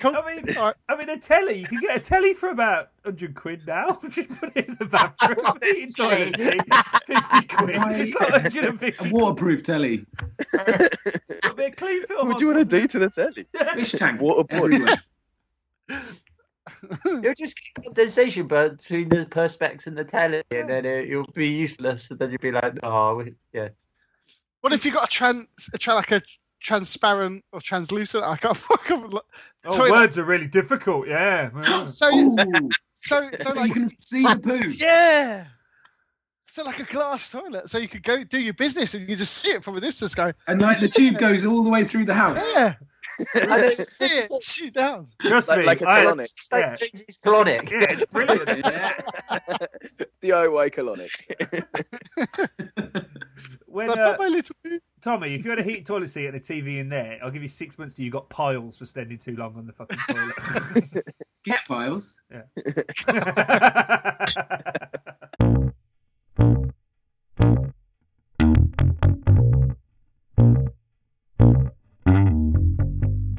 Cool. 0.00 0.16
I 0.16 0.34
mean, 0.34 0.56
All 0.56 0.64
right. 0.64 0.74
I 0.88 0.96
mean, 0.96 1.08
a 1.10 1.18
telly. 1.18 1.60
You 1.60 1.66
can 1.66 1.80
get 1.80 1.96
a 1.96 2.04
telly 2.04 2.34
for 2.34 2.48
about 2.48 2.90
100 3.04 3.34
quid 3.34 3.66
now. 3.66 4.00
Just 4.08 4.28
put 4.30 4.56
it 4.56 4.68
in 4.68 4.74
the 4.78 4.86
bathroom. 4.86 5.58
Heating 5.62 5.92
toilet 5.94 6.36
50 6.36 7.46
quid. 7.46 7.76
It's 7.76 8.14
like 8.14 8.32
150 8.32 9.08
A 9.08 9.12
waterproof 9.12 9.62
telly. 9.62 10.06
A 11.44 11.54
bit 11.54 11.70
of 11.70 11.76
clean 11.76 12.04
film. 12.06 12.28
what 12.28 12.38
do 12.38 12.46
you 12.46 12.52
want 12.54 12.68
to 12.68 12.80
do 12.80 12.88
to 12.88 12.98
the 12.98 13.10
telly? 13.10 13.46
Fish 13.74 13.92
tank. 13.92 14.20
Waterboard. 14.20 14.98
everywhere. 17.04 17.22
You'll 17.24 17.34
just 17.34 17.60
get 17.74 17.84
condensation 17.84 18.46
between 18.46 19.08
the 19.08 19.26
perspex 19.26 19.86
and 19.86 19.96
the 19.96 20.04
telly, 20.04 20.42
and 20.50 20.68
then 20.68 20.84
it, 20.84 21.08
you'll 21.08 21.26
be 21.34 21.48
useless. 21.48 22.10
And 22.10 22.18
then 22.18 22.30
you'll 22.30 22.38
be 22.38 22.52
like, 22.52 22.74
oh, 22.82 23.16
we- 23.16 23.34
yeah. 23.52 23.68
What 24.60 24.72
if 24.72 24.84
you 24.84 24.92
got 24.92 25.04
a 25.04 25.10
trans, 25.10 25.46
a 25.72 25.78
tra- 25.78 25.94
like 25.94 26.10
a 26.12 26.20
transparent 26.60 27.44
or 27.52 27.60
translucent? 27.60 28.24
I 28.24 28.36
can't 28.36 28.56
fucking. 28.68 29.12
Oh, 29.64 29.76
toilet. 29.76 29.90
words 29.90 30.18
are 30.18 30.24
really 30.24 30.48
difficult. 30.48 31.06
Yeah. 31.08 31.50
So, 31.86 32.06
uh, 32.06 32.12
Ooh, 32.12 32.68
so, 32.94 33.30
so 33.38 33.54
so 33.54 33.62
you 33.64 33.72
can 33.72 33.88
see 34.00 34.22
the 34.24 34.40
poo. 34.42 34.68
yeah. 34.70 35.46
So 36.50 36.64
like 36.64 36.80
a 36.80 36.84
glass 36.84 37.30
toilet, 37.30 37.68
so 37.70 37.78
you 37.78 37.86
could 37.88 38.02
go 38.02 38.24
do 38.24 38.40
your 38.40 38.54
business 38.54 38.94
and 38.94 39.08
you 39.08 39.14
just 39.14 39.36
see 39.36 39.50
it 39.50 39.62
from 39.62 39.76
a 39.76 39.80
distance. 39.80 40.14
Go, 40.14 40.32
And 40.48 40.60
like 40.60 40.80
the 40.80 40.88
tube 40.88 41.18
goes 41.18 41.44
all 41.44 41.62
the 41.62 41.70
way 41.70 41.84
through 41.84 42.06
the 42.06 42.14
house. 42.14 42.44
yeah. 42.56 42.74
And 43.34 43.52
I 43.52 43.56
then 43.56 43.60
know, 43.62 43.66
see 43.68 44.04
it, 44.04 44.44
shoot 44.44 44.72
down. 44.74 45.06
Trust 45.20 45.48
Like- 45.48 45.60
me. 45.60 45.66
like 45.66 45.82
a 45.82 45.88
I, 45.88 46.04
colonic. 46.04 46.20
It's 46.20 46.52
like 46.52 46.62
Yeah. 46.62 46.74
Jonesy's 46.74 47.18
colonic. 47.18 47.70
yeah, 47.70 47.86
it's 47.90 48.12
brilliant. 48.12 48.48
Yeah. 48.68 48.94
DIY 50.22 50.74
colonic. 50.74 51.10
when 53.66 53.90
uh, 53.90 54.16
"Bye, 54.16 54.28
little. 54.28 54.56
Tommy, 55.00 55.34
if 55.34 55.44
you 55.44 55.50
had 55.50 55.60
a 55.60 55.62
heat 55.62 55.86
toilet 55.86 56.10
seat 56.10 56.26
and 56.26 56.36
a 56.36 56.40
TV 56.40 56.78
in 56.80 56.88
there, 56.88 57.18
I'll 57.22 57.30
give 57.30 57.42
you 57.42 57.48
six 57.48 57.78
months 57.78 57.94
till 57.94 58.04
you 58.04 58.10
got 58.10 58.28
piles 58.28 58.78
for 58.78 58.86
standing 58.86 59.18
too 59.18 59.36
long 59.36 59.56
on 59.56 59.66
the 59.66 59.72
fucking 59.72 59.98
toilet. 60.08 61.04
Get 61.44 61.60
files. 61.60 62.20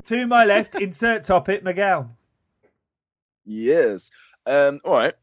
To 0.10 0.26
my 0.26 0.44
left, 0.44 0.82
insert 0.82 1.24
topic, 1.24 1.64
Miguel. 1.64 2.10
Yes. 3.46 4.10
Um, 4.48 4.80
all 4.84 4.94
right. 4.94 5.14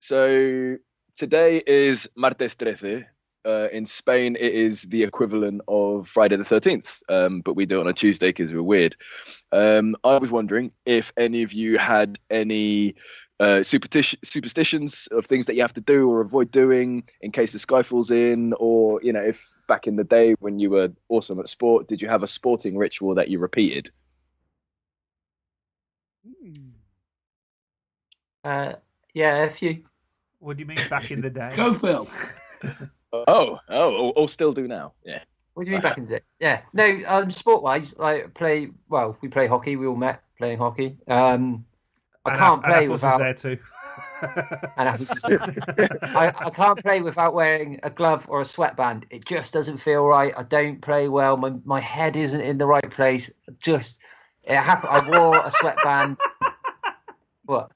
So 0.00 0.78
today 1.14 1.62
is 1.66 2.08
Martes 2.16 2.54
Trece. 2.54 3.04
Uh, 3.44 3.68
in 3.70 3.84
Spain, 3.84 4.34
it 4.40 4.54
is 4.54 4.82
the 4.84 5.02
equivalent 5.02 5.60
of 5.68 6.08
Friday 6.08 6.36
the 6.36 6.42
13th, 6.42 7.02
um, 7.10 7.40
but 7.42 7.54
we 7.54 7.66
do 7.66 7.78
it 7.78 7.80
on 7.82 7.88
a 7.88 7.92
Tuesday 7.92 8.28
because 8.28 8.52
we're 8.52 8.62
weird. 8.62 8.96
Um, 9.52 9.94
I 10.04 10.16
was 10.16 10.30
wondering 10.30 10.72
if 10.86 11.12
any 11.18 11.42
of 11.42 11.52
you 11.52 11.76
had 11.76 12.18
any 12.30 12.94
uh, 13.40 13.62
superstition, 13.62 14.18
superstitions 14.22 15.06
of 15.12 15.24
things 15.24 15.46
that 15.46 15.54
you 15.54 15.62
have 15.62 15.72
to 15.72 15.80
do 15.80 16.10
or 16.10 16.20
avoid 16.20 16.50
doing 16.50 17.04
in 17.20 17.30
case 17.30 17.52
the 17.52 17.58
sky 17.58 17.82
falls 17.82 18.10
in, 18.10 18.52
or, 18.58 19.00
you 19.02 19.12
know, 19.12 19.22
if 19.22 19.54
back 19.66 19.86
in 19.86 19.96
the 19.96 20.04
day 20.04 20.34
when 20.40 20.58
you 20.58 20.70
were 20.70 20.90
awesome 21.08 21.38
at 21.38 21.48
sport, 21.48 21.86
did 21.86 22.02
you 22.02 22.08
have 22.08 22.22
a 22.22 22.26
sporting 22.26 22.76
ritual 22.76 23.14
that 23.14 23.28
you 23.28 23.38
repeated? 23.38 23.90
Hmm. 26.26 26.52
Uh, 28.44 28.72
yeah, 29.14 29.44
a 29.44 29.50
few. 29.50 29.82
What 30.40 30.56
do 30.56 30.62
you 30.62 30.66
mean 30.66 30.78
back 30.88 31.10
in 31.10 31.20
the 31.20 31.30
day? 31.30 31.52
Go, 31.56 31.74
Phil. 31.74 32.08
Oh, 33.10 33.58
oh, 33.70 33.94
or, 33.96 34.12
or 34.16 34.28
still 34.28 34.52
do 34.52 34.68
now. 34.68 34.92
Yeah. 35.02 35.20
What 35.54 35.64
do 35.64 35.70
you 35.70 35.76
mean 35.76 35.80
back 35.80 35.96
in 35.96 36.04
the 36.06 36.16
day? 36.16 36.20
Yeah, 36.40 36.60
no. 36.74 37.00
Um, 37.06 37.30
sport 37.30 37.62
wise, 37.62 37.98
like 37.98 38.34
play. 38.34 38.68
Well, 38.90 39.16
we 39.22 39.28
play 39.28 39.46
hockey. 39.46 39.76
We 39.76 39.86
all 39.86 39.96
met 39.96 40.22
playing 40.36 40.58
hockey. 40.58 40.96
Um, 41.08 41.64
I 42.24 42.30
And 42.30 42.38
can't 42.38 42.62
play 42.62 42.88
without. 42.88 43.18
there 43.18 43.34
too. 43.34 43.58
And 44.20 44.88
I, 46.02 46.32
I 46.38 46.50
can't 46.50 46.78
play 46.82 47.00
without 47.02 47.34
wearing 47.34 47.78
a 47.84 47.90
glove 47.90 48.26
or 48.28 48.40
a 48.40 48.44
sweatband. 48.44 49.06
It 49.10 49.24
just 49.24 49.52
doesn't 49.52 49.76
feel 49.76 50.04
right. 50.04 50.32
I 50.36 50.42
don't 50.42 50.80
play 50.80 51.08
well. 51.08 51.36
My 51.36 51.52
my 51.64 51.80
head 51.80 52.16
isn't 52.16 52.40
in 52.40 52.58
the 52.58 52.66
right 52.66 52.90
place. 52.90 53.32
Just 53.60 54.00
it 54.42 54.56
happened. 54.56 54.90
I 54.92 55.18
wore 55.18 55.38
a 55.38 55.50
sweatband. 55.50 56.16
What? 57.46 57.70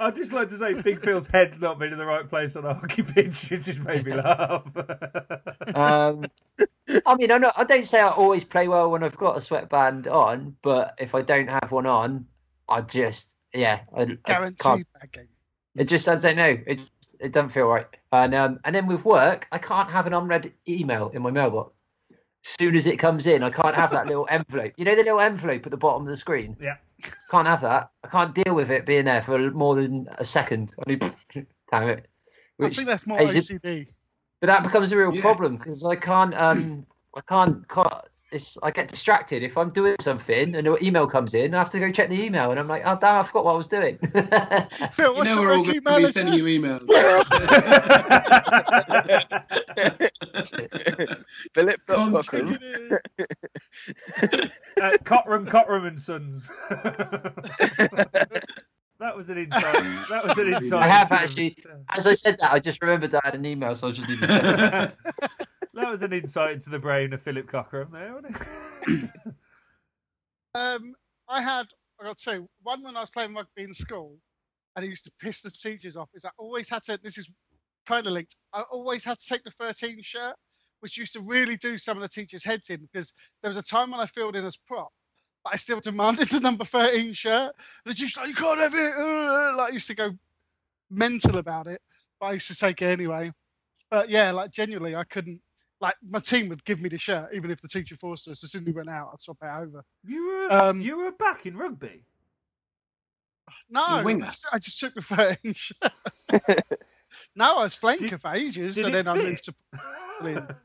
I'd 0.00 0.14
just 0.14 0.32
like 0.32 0.50
to 0.50 0.58
say 0.58 0.80
Big 0.82 1.00
Phil's 1.00 1.26
head's 1.26 1.58
not 1.58 1.78
been 1.78 1.90
in 1.92 1.98
the 1.98 2.04
right 2.04 2.28
place 2.28 2.54
on 2.54 2.66
a 2.66 2.74
hockey 2.74 3.02
pitch. 3.02 3.50
It 3.52 3.62
just 3.62 3.80
made 3.80 4.04
me 4.04 4.12
laugh. 4.14 4.62
Um, 5.74 6.24
I 7.06 7.14
mean, 7.16 7.30
I, 7.32 7.38
not, 7.38 7.54
I 7.56 7.64
don't 7.64 7.86
say 7.86 8.00
I 8.00 8.08
always 8.10 8.44
play 8.44 8.68
well 8.68 8.90
when 8.90 9.02
I've 9.02 9.16
got 9.16 9.36
a 9.38 9.40
sweatband 9.40 10.06
on, 10.06 10.54
but 10.62 10.94
if 10.98 11.14
I 11.14 11.22
don't 11.22 11.48
have 11.48 11.72
one 11.72 11.86
on, 11.86 12.26
I 12.68 12.82
just 12.82 13.36
yeah, 13.54 13.80
I, 13.94 14.02
I 14.02 14.04
can't 14.06 14.22
Guaranteed 14.24 14.86
bad 15.00 15.12
game. 15.12 15.28
It 15.76 15.84
just 15.84 16.08
I 16.08 16.16
don't 16.16 16.36
know. 16.36 16.58
It 16.66 16.90
it 17.20 17.32
doesn't 17.32 17.50
feel 17.50 17.66
right. 17.66 17.86
And 18.12 18.34
um 18.34 18.60
and 18.64 18.74
then 18.74 18.86
with 18.86 19.04
work, 19.04 19.46
I 19.52 19.58
can't 19.58 19.90
have 19.90 20.06
an 20.06 20.14
unread 20.14 20.52
email 20.68 21.10
in 21.10 21.22
my 21.22 21.30
mailbox. 21.30 21.74
As 22.10 22.56
soon 22.58 22.74
as 22.74 22.86
it 22.86 22.96
comes 22.98 23.26
in, 23.26 23.42
I 23.42 23.50
can't 23.50 23.76
have 23.76 23.90
that 23.90 24.06
little 24.06 24.26
envelope. 24.30 24.72
You 24.76 24.84
know 24.84 24.94
the 24.96 25.04
little 25.04 25.20
envelope 25.20 25.64
at 25.66 25.70
the 25.70 25.76
bottom 25.76 26.02
of 26.02 26.08
the 26.08 26.16
screen. 26.16 26.56
Yeah. 26.60 26.76
Can't 27.30 27.46
have 27.46 27.60
that. 27.62 27.90
I 28.04 28.08
can't 28.08 28.34
deal 28.34 28.54
with 28.54 28.70
it 28.70 28.84
being 28.86 29.04
there 29.04 29.22
for 29.22 29.50
more 29.52 29.74
than 29.76 30.08
a 30.18 30.24
second. 30.24 30.74
I 30.84 30.90
mean, 30.90 30.98
damn 31.70 31.88
it. 31.88 32.08
I 32.60 32.68
think 32.70 32.88
that's 32.88 33.06
more 33.06 33.20
is 33.22 33.50
it- 33.50 33.62
OCD. 33.62 33.86
but 34.40 34.48
that 34.48 34.62
becomes 34.62 34.92
a 34.92 34.96
real 34.96 35.14
Yeah. 35.14 35.20
problem 35.22 35.56
because 35.56 35.84
I 35.84 35.96
can't. 35.96 36.34
Um, 36.34 36.86
I 37.16 37.20
can't. 37.22 37.66
can't 37.68 37.92
it's, 38.32 38.56
I 38.62 38.70
get 38.70 38.88
distracted 38.88 39.42
if 39.42 39.56
I'm 39.58 39.70
doing 39.70 39.96
something 40.00 40.54
and 40.54 40.66
an 40.66 40.76
email 40.82 41.06
comes 41.06 41.34
in. 41.34 41.54
I 41.54 41.58
have 41.58 41.70
to 41.70 41.80
go 41.80 41.90
check 41.90 42.08
the 42.08 42.20
email, 42.22 42.50
and 42.50 42.58
I'm 42.60 42.68
like, 42.68 42.82
"Oh 42.84 42.96
damn! 43.00 43.20
I 43.20 43.22
forgot 43.22 43.44
what 43.44 43.54
I 43.54 43.56
was 43.56 43.68
doing." 43.68 43.98
Phil, 43.98 44.12
You 45.10 45.14
what's 45.14 45.30
know 45.30 45.40
your 45.40 45.40
we're 45.40 45.56
all 45.56 45.64
going 45.64 45.80
to 45.80 45.96
be 45.96 46.06
sending 46.06 46.34
you 46.34 46.60
emails. 46.60 46.86
Philip 51.54 51.80
Constant. 51.86 52.52
uh, 52.52 52.58
Cotram, 55.04 55.46
Cotram 55.46 55.86
and 55.86 56.00
Sons. 56.00 56.48
that 58.98 59.16
was 59.16 59.28
an 59.28 59.38
insight. 59.38 59.62
That 60.08 60.24
was 60.26 60.36
an 60.38 60.52
insight. 60.54 60.82
I 60.82 60.88
have 60.88 61.12
actually- 61.12 61.56
As 61.88 62.06
I 62.06 62.14
said 62.14 62.36
that, 62.40 62.52
I 62.52 62.58
just 62.58 62.80
remembered 62.82 63.10
that 63.12 63.22
I 63.24 63.28
had 63.28 63.34
an 63.34 63.44
email, 63.46 63.74
so 63.74 63.86
I 63.86 63.90
was 63.90 63.96
just 63.98 64.08
leaving. 64.08 64.28
That 65.90 65.98
was 65.98 66.04
an 66.04 66.12
insight 66.12 66.52
into 66.52 66.70
the 66.70 66.78
brain 66.78 67.12
of 67.12 67.20
Philip 67.20 67.50
Cockram 67.50 67.90
there, 67.90 68.14
wasn't 68.14 68.36
it? 68.86 69.10
Um, 70.54 70.94
I 71.28 71.40
had, 71.40 71.66
I 72.00 72.04
got 72.04 72.18
two. 72.18 72.48
One 72.62 72.82
when 72.82 72.96
I 72.96 73.00
was 73.00 73.10
playing 73.10 73.34
rugby 73.34 73.62
in 73.62 73.72
school, 73.72 74.16
and 74.74 74.84
he 74.84 74.90
used 74.90 75.04
to 75.04 75.12
piss 75.20 75.42
the 75.42 75.50
teachers 75.50 75.96
off. 75.96 76.08
Is 76.12 76.24
I 76.24 76.30
always 76.38 76.68
had 76.68 76.82
to. 76.84 76.98
This 77.00 77.18
is 77.18 77.30
kind 77.86 78.04
of 78.06 78.12
linked. 78.12 78.34
I 78.52 78.62
always 78.62 79.04
had 79.04 79.18
to 79.18 79.26
take 79.28 79.44
the 79.44 79.50
13 79.52 80.02
shirt, 80.02 80.34
which 80.80 80.96
used 80.96 81.12
to 81.12 81.20
really 81.20 81.56
do 81.56 81.78
some 81.78 81.96
of 81.96 82.02
the 82.02 82.08
teachers' 82.08 82.42
heads 82.42 82.70
in 82.70 82.80
because 82.80 83.12
there 83.42 83.50
was 83.50 83.56
a 83.56 83.62
time 83.62 83.92
when 83.92 84.00
I 84.00 84.06
filled 84.06 84.34
in 84.34 84.44
as 84.44 84.56
prop, 84.56 84.92
but 85.44 85.54
I 85.54 85.56
still 85.56 85.80
demanded 85.80 86.28
the 86.30 86.40
number 86.40 86.64
13 86.64 87.12
shirt. 87.12 87.52
And 87.84 87.90
it's 87.92 87.98
just 87.98 88.16
like 88.16 88.28
you 88.28 88.34
can't 88.34 88.58
have 88.58 88.74
it. 88.74 88.92
Like 89.56 89.70
I 89.70 89.72
used 89.72 89.88
to 89.88 89.96
go 89.96 90.10
mental 90.90 91.38
about 91.38 91.68
it, 91.68 91.80
but 92.20 92.26
I 92.26 92.32
used 92.32 92.48
to 92.48 92.56
take 92.56 92.82
it 92.82 92.86
anyway. 92.86 93.30
But 93.88 94.08
yeah, 94.08 94.32
like 94.32 94.50
genuinely, 94.50 94.96
I 94.96 95.04
couldn't. 95.04 95.40
Like 95.80 95.94
my 96.06 96.18
team 96.20 96.48
would 96.50 96.62
give 96.64 96.82
me 96.82 96.88
the 96.90 96.98
shirt, 96.98 97.30
even 97.32 97.50
if 97.50 97.60
the 97.62 97.68
teacher 97.68 97.96
forced 97.96 98.28
us. 98.28 98.44
As 98.44 98.52
soon 98.52 98.60
as 98.62 98.66
we 98.66 98.72
went 98.72 98.90
out, 98.90 99.10
I'd 99.14 99.20
swap 99.20 99.38
it 99.42 99.46
over. 99.46 99.82
You 100.04 100.26
were 100.28 100.52
Um, 100.52 100.80
you 100.80 100.98
were 100.98 101.12
back 101.12 101.46
in 101.46 101.56
rugby. 101.56 102.02
No. 103.70 103.80
I 103.82 104.14
just- 104.14 104.46
I 104.52 104.58
just 104.58 104.78
took 104.78 104.94
the 104.94 105.00
13 105.02 105.52
shirt. 105.54 105.92
no, 107.34 107.56
I 107.58 107.62
was 107.64 107.76
flanker 107.76 108.20
for 108.20 108.32
ages, 108.34 108.76
and 108.78 108.88
it 108.88 108.92
then 108.92 109.08
I 109.08 109.14
moved 109.16 109.44
to. 109.46 109.54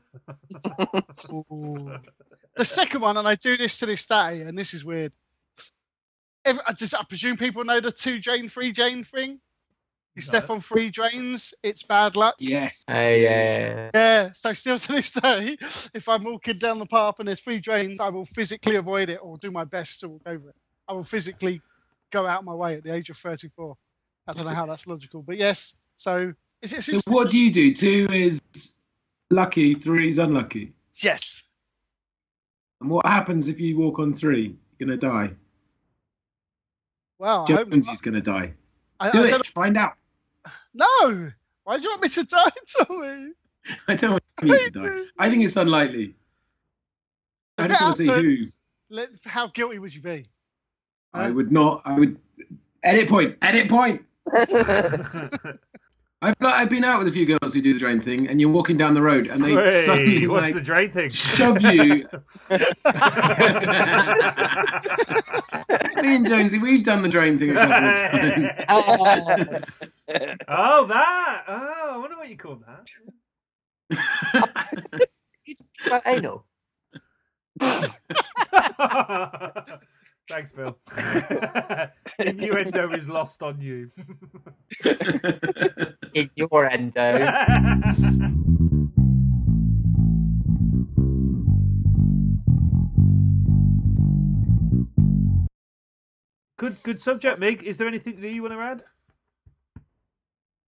The 2.56 2.64
second 2.64 3.02
one, 3.02 3.16
and 3.18 3.28
I 3.28 3.34
do 3.34 3.56
this 3.56 3.78
to 3.78 3.86
this 3.86 4.06
day, 4.06 4.42
and 4.42 4.56
this 4.56 4.72
is 4.72 4.82
weird. 4.84 5.12
Every, 6.46 6.62
I, 6.66 6.72
just, 6.72 6.94
I 6.94 7.02
presume 7.04 7.36
people 7.36 7.64
know 7.64 7.80
the 7.80 7.92
two 7.92 8.18
Jane, 8.18 8.48
three 8.48 8.72
Jane 8.72 9.04
thing. 9.04 9.38
You 10.16 10.22
step 10.22 10.48
No. 10.48 10.54
on 10.56 10.60
three 10.62 10.88
drains, 10.90 11.52
it's 11.62 11.82
bad 11.82 12.16
luck. 12.16 12.34
yes. 12.38 12.84
Uh, 12.88 12.94
hey, 12.94 13.22
yeah. 13.22 13.90
Yeah, 13.94 14.32
so 14.32 14.52
still 14.54 14.78
to 14.78 14.92
this 14.92 15.10
day, 15.10 15.56
if 15.94 16.08
I'm 16.08 16.24
walking 16.24 16.58
down 16.58 16.78
the 16.78 16.86
path 16.86 17.16
and 17.18 17.28
there's 17.28 17.40
three 17.40 17.60
drains, 17.60 18.00
I 18.00 18.08
will 18.08 18.24
physically 18.24 18.76
avoid 18.76 19.10
it 19.10 19.20
or 19.22 19.36
do 19.38 19.50
my 19.50 19.64
best 19.64 20.00
to 20.00 20.08
walk 20.08 20.22
over 20.26 20.48
it. 20.48 20.56
I 20.88 20.94
will 20.94 21.04
physically 21.04 21.60
go 22.10 22.26
out 22.26 22.44
my 22.44 22.54
way 22.54 22.76
at 22.76 22.82
the 22.82 22.94
age 22.94 23.10
of 23.10 23.18
34. 23.18 23.76
I 24.26 24.32
don't 24.32 24.46
know 24.46 24.52
how 24.52 24.64
that's 24.66 24.86
logical, 24.86 25.22
but 25.22 25.36
yes. 25.36 25.74
So 25.96 26.32
is 26.62 26.72
it? 26.72 26.82
So 26.82 26.98
what 27.08 27.28
do 27.28 27.38
you 27.38 27.52
do? 27.52 27.74
Two 27.74 28.08
is 28.10 28.40
lucky, 29.30 29.74
three 29.74 30.08
is 30.08 30.18
unlucky. 30.18 30.72
Yes. 30.94 31.42
And 32.80 32.88
what 32.88 33.04
happens 33.06 33.48
if 33.50 33.60
you 33.60 33.76
walk 33.78 33.98
on 33.98 34.14
three? 34.14 34.56
You're 34.78 34.88
going 34.88 34.98
to 34.98 35.06
die. 35.06 35.34
Well, 37.18 37.46
I 37.48 37.52
hope 37.52 37.68
not. 37.68 37.70
Jonesy's 37.70 38.00
going 38.00 38.14
to 38.14 38.20
die. 38.20 38.54
I, 39.00 39.10
Do 39.10 39.22
I 39.24 39.26
it. 39.26 39.30
don't- 39.30 39.46
Find 39.48 39.76
out. 39.76 39.94
No. 40.74 41.30
Why 41.64 41.76
do 41.78 41.82
you 41.82 41.88
want 41.90 42.02
me 42.02 42.08
to 42.10 42.24
die, 42.24 42.50
Tommy? 42.78 43.32
I 43.88 43.94
don't 43.96 44.10
want 44.12 44.22
me 44.42 44.50
to 44.64 44.70
die. 44.70 45.02
I 45.18 45.28
think 45.30 45.42
it's 45.44 45.56
unlikely. 45.56 46.14
I 47.58 47.64
If 47.64 47.70
just 47.70 47.82
want 47.82 47.96
to 47.96 48.02
see 48.02 48.36
who. 48.36 48.44
let- 48.90 49.10
How 49.24 49.48
guilty 49.48 49.78
would 49.78 49.94
you 49.94 50.02
be? 50.02 50.26
I 51.14 51.30
would 51.30 51.50
not. 51.50 51.82
I 51.84 51.98
would. 51.98 52.18
Edit 52.82 53.08
point. 53.08 53.36
Edit 53.42 53.68
point. 53.68 54.02
I've 56.22 56.34
I've 56.40 56.70
been 56.70 56.82
out 56.82 56.98
with 56.98 57.08
a 57.08 57.12
few 57.12 57.26
girls 57.26 57.52
who 57.52 57.60
do 57.60 57.74
the 57.74 57.78
drain 57.78 58.00
thing, 58.00 58.26
and 58.28 58.40
you're 58.40 58.48
walking 58.50 58.78
down 58.78 58.94
the 58.94 59.02
road, 59.02 59.26
and 59.26 59.44
they 59.44 59.52
Hey, 59.52 59.70
suddenly 59.70 60.26
what's 60.26 60.46
like 60.46 60.54
the 60.54 60.62
drain 60.62 60.90
thing? 60.90 61.10
shove 61.10 61.60
you. 61.60 62.08
Me 66.02 66.16
and 66.16 66.26
Jonesy, 66.26 66.58
we've 66.58 66.82
done 66.84 67.02
the 67.02 67.08
drain 67.08 67.38
thing 67.38 67.50
a 67.50 67.54
couple 67.54 67.74
of 67.74 67.80
times. 67.98 68.64
oh, 70.48 70.86
that. 70.86 71.44
Oh, 71.48 71.90
I 71.92 71.96
wonder 71.98 72.16
what 72.16 72.28
you 72.30 72.36
call 72.38 72.62
that. 72.66 72.88
About 75.86 76.02
anal. 76.06 76.46
Thanks, 80.28 80.50
Phil. 80.50 80.76
Innuendo 82.18 82.92
is 82.94 83.06
lost 83.06 83.42
on 83.42 83.60
you. 83.60 83.90
In 86.16 86.30
your 86.34 86.64
endo. 86.64 86.96
good, 96.56 96.82
good 96.82 97.02
subject, 97.02 97.38
Mig. 97.38 97.64
Is 97.64 97.76
there 97.76 97.86
anything 97.86 98.22
that 98.22 98.30
you 98.30 98.40
want 98.40 98.54
to 98.54 98.60
add? 98.60 98.82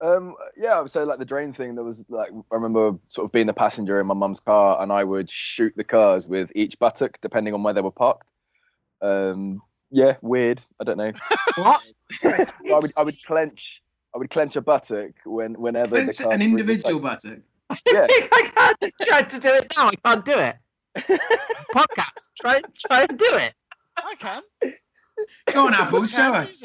Um, 0.02 0.34
yeah, 0.54 0.84
so 0.84 1.04
like 1.04 1.18
the 1.18 1.24
drain 1.24 1.54
thing, 1.54 1.74
there 1.74 1.82
was 1.82 2.04
like 2.10 2.28
I 2.28 2.54
remember 2.54 2.98
sort 3.06 3.24
of 3.24 3.32
being 3.32 3.46
the 3.46 3.54
passenger 3.54 3.98
in 4.00 4.06
my 4.06 4.12
mum's 4.12 4.40
car, 4.40 4.82
and 4.82 4.92
I 4.92 5.02
would 5.02 5.30
shoot 5.30 5.72
the 5.78 5.84
cars 5.84 6.28
with 6.28 6.52
each 6.54 6.78
buttock 6.78 7.18
depending 7.22 7.54
on 7.54 7.62
where 7.62 7.72
they 7.72 7.80
were 7.80 7.90
parked. 7.90 8.30
Um, 9.00 9.62
yeah, 9.90 10.16
weird. 10.20 10.60
I 10.78 10.84
don't 10.84 10.98
know. 10.98 11.12
What? 11.56 11.80
I 12.22 12.46
would 12.64 12.90
I 12.98 13.02
would 13.02 13.24
clench 13.24 13.82
I 14.14 14.18
would 14.18 14.30
clench 14.30 14.56
a 14.56 14.60
buttock 14.60 15.12
when 15.24 15.54
whenever 15.54 16.02
Clench 16.02 16.20
an 16.20 16.42
individual 16.42 17.00
buttock. 17.00 17.38
Yeah. 17.92 18.06
I 18.10 18.50
can't 18.80 18.94
try 19.02 19.20
to 19.22 19.40
do 19.40 19.48
it 19.50 19.74
now. 19.76 19.88
I 19.88 19.94
can't 19.96 20.24
do 20.24 20.38
it. 20.38 20.56
Podcast. 21.74 22.32
Try, 22.40 22.62
try 22.86 23.02
and 23.02 23.18
do 23.18 23.28
it. 23.34 23.52
I 23.98 24.14
can. 24.14 24.42
Go 25.52 25.66
on, 25.66 25.74
Apple, 25.74 26.06
show 26.06 26.32
us. 26.32 26.62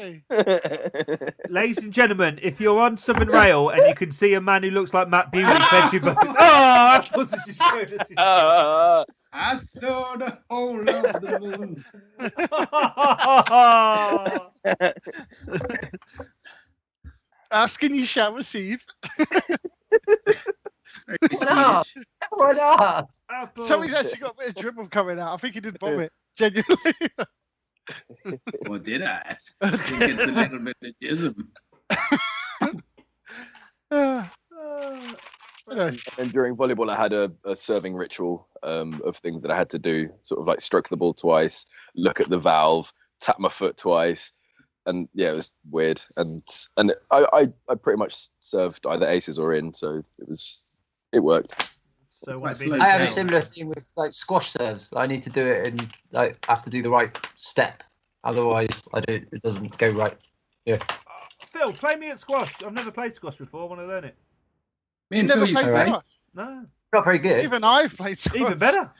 Ladies 1.50 1.78
and 1.78 1.92
gentlemen, 1.92 2.38
if 2.42 2.60
you're 2.60 2.80
on 2.80 2.96
Southern 2.96 3.28
Rail 3.28 3.70
and 3.70 3.86
you 3.86 3.94
can 3.94 4.12
see 4.12 4.34
a 4.34 4.40
man 4.40 4.62
who 4.62 4.70
looks 4.70 4.94
like 4.94 5.08
Matt 5.08 5.32
Bewley 5.32 5.52
clenching 5.58 6.00
buttons, 6.00 6.34
oh, 6.38 7.00
that 7.02 7.10
wasn't 7.16 7.42
just 7.46 7.60
showing 7.60 8.00
us. 8.00 8.08
Uh, 8.16 9.04
I 9.32 9.56
saw 9.56 10.16
the 10.16 10.38
whole 10.48 10.80
of 10.80 10.86
the 10.86 11.38
moon. 11.40 11.84
Asking 17.54 17.94
you 17.94 18.04
shall 18.04 18.34
receive. 18.34 18.84
Very 21.06 21.18
Why 21.30 21.54
not? 21.54 21.86
Swedish. 21.86 22.08
Why 22.30 22.52
not? 22.52 23.10
Apple. 23.30 23.64
Somebody's 23.64 23.94
actually 23.94 24.18
got 24.18 24.32
a 24.32 24.38
bit 24.38 24.48
of 24.48 24.54
dribble 24.56 24.88
coming 24.88 25.20
out. 25.20 25.34
I 25.34 25.36
think 25.36 25.54
he 25.54 25.60
did 25.60 25.78
vomit. 25.78 26.12
Genuinely. 26.36 26.94
Or 28.68 28.78
did 28.80 29.02
I? 29.02 29.36
I 29.60 29.70
think 29.70 30.02
it's 30.02 30.26
a 30.26 30.32
little 30.32 30.58
bit 30.58 30.76
of 30.82 30.94
jism. 31.00 31.46
Uh, 33.90 34.24
anyway, 35.70 35.96
and 36.18 36.32
during 36.32 36.56
volleyball, 36.56 36.90
I 36.90 37.00
had 37.00 37.12
a, 37.12 37.30
a 37.44 37.54
serving 37.54 37.94
ritual 37.94 38.48
um, 38.64 39.00
of 39.04 39.16
things 39.18 39.42
that 39.42 39.52
I 39.52 39.56
had 39.56 39.70
to 39.70 39.78
do, 39.78 40.08
sort 40.22 40.40
of 40.40 40.48
like 40.48 40.60
stroke 40.60 40.88
the 40.88 40.96
ball 40.96 41.14
twice, 41.14 41.66
look 41.94 42.18
at 42.18 42.28
the 42.28 42.38
valve, 42.38 42.92
tap 43.20 43.38
my 43.38 43.48
foot 43.48 43.76
twice, 43.76 44.32
and 44.86 45.08
yeah, 45.14 45.32
it 45.32 45.36
was 45.36 45.56
weird. 45.70 46.00
And 46.16 46.42
and 46.76 46.92
I 47.10 47.26
I, 47.32 47.46
I 47.68 47.74
pretty 47.74 47.98
much 47.98 48.28
served 48.40 48.86
either 48.86 49.06
aces 49.06 49.38
or 49.38 49.54
in, 49.54 49.74
so 49.74 50.04
it 50.18 50.28
was 50.28 50.80
it 51.12 51.20
worked. 51.20 51.78
So 52.24 52.38
Quite 52.40 52.56
what 52.56 52.80
I 52.80 52.88
have 52.88 53.02
a 53.02 53.06
similar 53.06 53.42
thing 53.42 53.68
with 53.68 53.84
like 53.96 54.14
squash 54.14 54.48
serves. 54.48 54.90
I 54.96 55.06
need 55.06 55.22
to 55.24 55.30
do 55.30 55.46
it 55.46 55.66
and 55.66 55.88
like 56.10 56.44
have 56.46 56.62
to 56.62 56.70
do 56.70 56.82
the 56.82 56.90
right 56.90 57.16
step. 57.36 57.82
Otherwise, 58.24 58.82
I 58.94 59.00
do. 59.00 59.20
It 59.30 59.42
doesn't 59.42 59.76
go 59.76 59.90
right. 59.90 60.14
Yeah. 60.64 60.78
Phil, 61.52 61.72
play 61.74 61.96
me 61.96 62.08
at 62.08 62.18
squash. 62.18 62.52
I've 62.66 62.72
never 62.72 62.90
played 62.90 63.14
squash 63.14 63.36
before. 63.36 63.62
I 63.62 63.66
want 63.66 63.80
to 63.82 63.86
learn 63.86 64.04
it. 64.04 64.16
Me 65.10 65.20
and 65.20 65.28
Phil 65.28 65.40
used 65.40 65.52
played 65.52 65.66
to 65.66 65.90
play. 65.90 66.00
No, 66.34 66.66
Not 66.92 67.04
very 67.04 67.18
good. 67.18 67.44
Even 67.44 67.62
I've 67.62 67.94
played 67.94 68.18
squash. 68.18 68.40
even 68.40 68.58
better. 68.58 68.90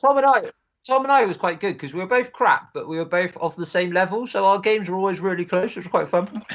Tom 0.00 0.16
and 0.16 0.26
I, 0.26 0.42
Tom 0.86 1.02
and 1.04 1.12
I 1.12 1.24
was 1.26 1.36
quite 1.36 1.60
good 1.60 1.74
because 1.74 1.94
we 1.94 2.00
were 2.00 2.06
both 2.06 2.32
crap, 2.32 2.72
but 2.74 2.88
we 2.88 2.98
were 2.98 3.04
both 3.04 3.36
of 3.36 3.54
the 3.56 3.66
same 3.66 3.92
level, 3.92 4.26
so 4.26 4.44
our 4.46 4.58
games 4.58 4.88
were 4.88 4.96
always 4.96 5.20
really 5.20 5.44
close. 5.44 5.70
It 5.72 5.76
was 5.76 5.88
quite 5.88 6.08
fun. 6.08 6.42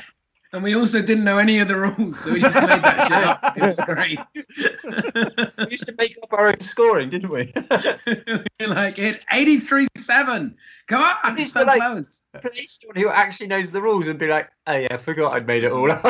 And 0.53 0.63
we 0.63 0.75
also 0.75 1.01
didn't 1.01 1.25
know 1.25 1.39
any 1.39 1.59
of 1.59 1.67
the 1.67 1.75
rules, 1.75 2.21
so 2.21 2.32
we 2.32 2.39
just 2.39 2.55
made 2.61 2.69
that 2.82 3.07
shit 3.09 3.17
up. 3.25 3.57
It 3.57 3.63
was 3.63 3.75
great. 3.82 4.17
We 5.65 5.71
used 5.71 5.88
to 5.88 5.93
make 5.97 6.15
up 6.23 6.32
our 6.32 6.47
own 6.47 6.61
scoring, 6.61 7.09
didn't 7.09 7.30
we? 7.30 7.51
We're 8.57 8.67
like, 8.69 8.95
hit 8.95 9.19
83 9.30 9.88
7. 9.97 10.55
Come 10.88 11.01
on, 11.03 11.38
it's 11.38 11.51
so 11.51 11.63
like- 11.63 11.82
close. 11.82 12.23
Please, 12.41 12.80
someone 12.82 12.95
who 12.95 13.09
actually 13.09 13.47
knows 13.47 13.71
the 13.73 13.82
rules 13.82 14.07
and 14.07 14.17
be 14.17 14.28
like, 14.28 14.49
"Oh 14.67 14.71
yeah, 14.78 14.88
I 14.91 14.97
forgot 14.97 15.34
I'd 15.34 15.47
made 15.47 15.65
it 15.65 15.73
all 15.73 15.91
up." 15.91 16.03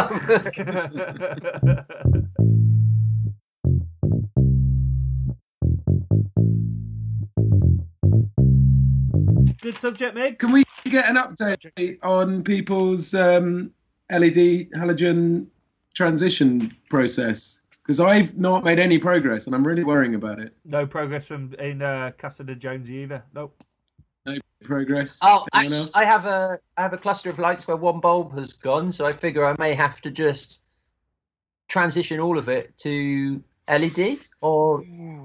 Good 9.61 9.77
subject, 9.77 10.15
Mig. 10.15 10.39
Can 10.39 10.51
we 10.51 10.63
get 10.85 11.09
an 11.09 11.15
update 11.15 11.97
on 12.03 12.43
people's 12.43 13.13
um, 13.13 13.71
LED 14.11 14.69
halogen 14.71 15.47
transition 15.95 16.75
process? 16.89 17.61
Because 17.81 17.99
I've 17.99 18.37
not 18.37 18.63
made 18.63 18.79
any 18.79 18.97
progress 18.97 19.47
and 19.47 19.55
I'm 19.55 19.65
really 19.65 19.83
worrying 19.83 20.15
about 20.15 20.39
it. 20.39 20.53
No 20.65 20.85
progress 20.85 21.25
from 21.25 21.53
in 21.55 21.81
uh, 21.81 22.11
Cassida 22.17 22.57
Jonesy 22.57 22.95
either. 23.03 23.23
Nope. 23.33 23.55
No 24.25 24.35
progress. 24.63 25.19
oh, 25.21 25.45
Anyone 25.53 25.73
actually, 25.73 25.77
else? 25.77 25.95
I 25.95 26.03
have 26.03 26.25
a 26.25 26.59
I 26.75 26.81
have 26.81 26.93
a 26.93 26.97
cluster 26.97 27.29
of 27.29 27.39
lights 27.39 27.67
where 27.67 27.77
one 27.77 27.99
bulb 27.99 28.37
has 28.37 28.53
gone, 28.53 28.91
so 28.91 29.05
I 29.05 29.13
figure 29.13 29.45
I 29.45 29.55
may 29.57 29.73
have 29.73 30.01
to 30.01 30.11
just 30.11 30.59
transition 31.69 32.19
all 32.19 32.37
of 32.37 32.49
it 32.49 32.77
to 32.79 33.41
LED 33.67 34.19
or 34.41 34.81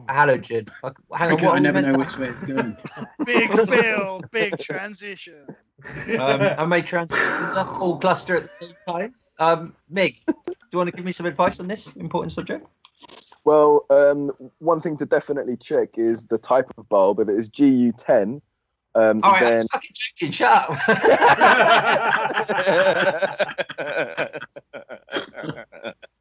halogen. 0.08 0.68
Like, 0.82 0.96
hang 1.14 1.32
on, 1.32 1.44
what 1.44 1.56
I 1.56 1.58
never 1.60 1.80
know 1.80 1.92
to- 1.92 1.98
which 1.98 2.18
way 2.18 2.28
it's 2.28 2.44
going. 2.44 2.76
Big 3.24 3.50
Phil, 3.52 4.22
big 4.32 4.58
transition. 4.58 5.46
um, 6.18 6.40
I 6.42 6.64
may 6.66 6.82
transition 6.82 7.40
the 7.54 7.64
whole 7.64 7.98
cluster 7.98 8.36
at 8.36 8.44
the 8.44 8.50
same 8.50 8.74
time. 8.86 9.14
Um, 9.38 9.74
Mig, 9.88 10.16
do 10.26 10.34
you 10.72 10.78
want 10.78 10.88
to 10.90 10.96
give 10.96 11.04
me 11.04 11.12
some 11.12 11.26
advice 11.26 11.60
on 11.60 11.68
this 11.68 11.94
important 11.96 12.32
subject? 12.32 12.66
Well, 13.44 13.86
um, 13.90 14.30
one 14.58 14.80
thing 14.80 14.96
to 14.98 15.06
definitely 15.06 15.56
check 15.56 15.98
is 15.98 16.26
the 16.26 16.38
type 16.38 16.70
of 16.78 16.88
bulb. 16.88 17.20
If 17.20 17.28
it 17.28 17.36
is 17.36 17.50
GU10, 17.50 18.40
um, 18.94 19.20
All 19.22 19.32
right, 19.32 19.42
I 19.42 19.50
then 19.50 19.56
was 19.58 19.68
fucking 19.72 19.90
joking. 19.94 20.30
Shut 20.32 20.52
up. 20.52 20.76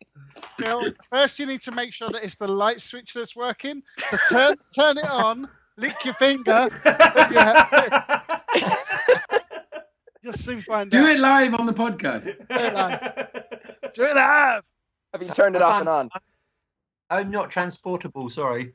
Phil, 0.58 0.92
first 1.10 1.40
you 1.40 1.46
need 1.46 1.62
to 1.62 1.72
make 1.72 1.94
sure 1.94 2.10
that 2.10 2.24
it's 2.24 2.36
the 2.36 2.48
light 2.48 2.82
switch 2.82 3.14
that's 3.14 3.36
working. 3.36 3.84
So 3.98 4.18
turn 4.30 4.56
turn 4.76 4.98
it 4.98 5.10
on, 5.10 5.50
lick 5.78 6.06
your 6.06 6.14
finger. 6.16 6.70
Yeah. 6.86 8.22
You'll 10.22 10.34
soon 10.34 10.62
find 10.62 10.90
Do 10.90 10.98
out. 10.98 11.02
Do 11.02 11.08
it 11.08 11.20
live 11.20 11.54
on 11.56 11.66
the 11.66 11.74
podcast. 11.74 12.26
Do 12.26 14.04
it 14.04 14.16
live. 14.16 14.64
have 15.14 15.24
you 15.24 15.30
turned 15.30 15.56
it 15.56 15.62
I 15.62 15.66
off 15.66 15.80
and 15.80 15.90
on? 15.90 16.10
I'm 17.10 17.32
not 17.32 17.52
transportable. 17.52 18.30
Sorry. 18.30 18.74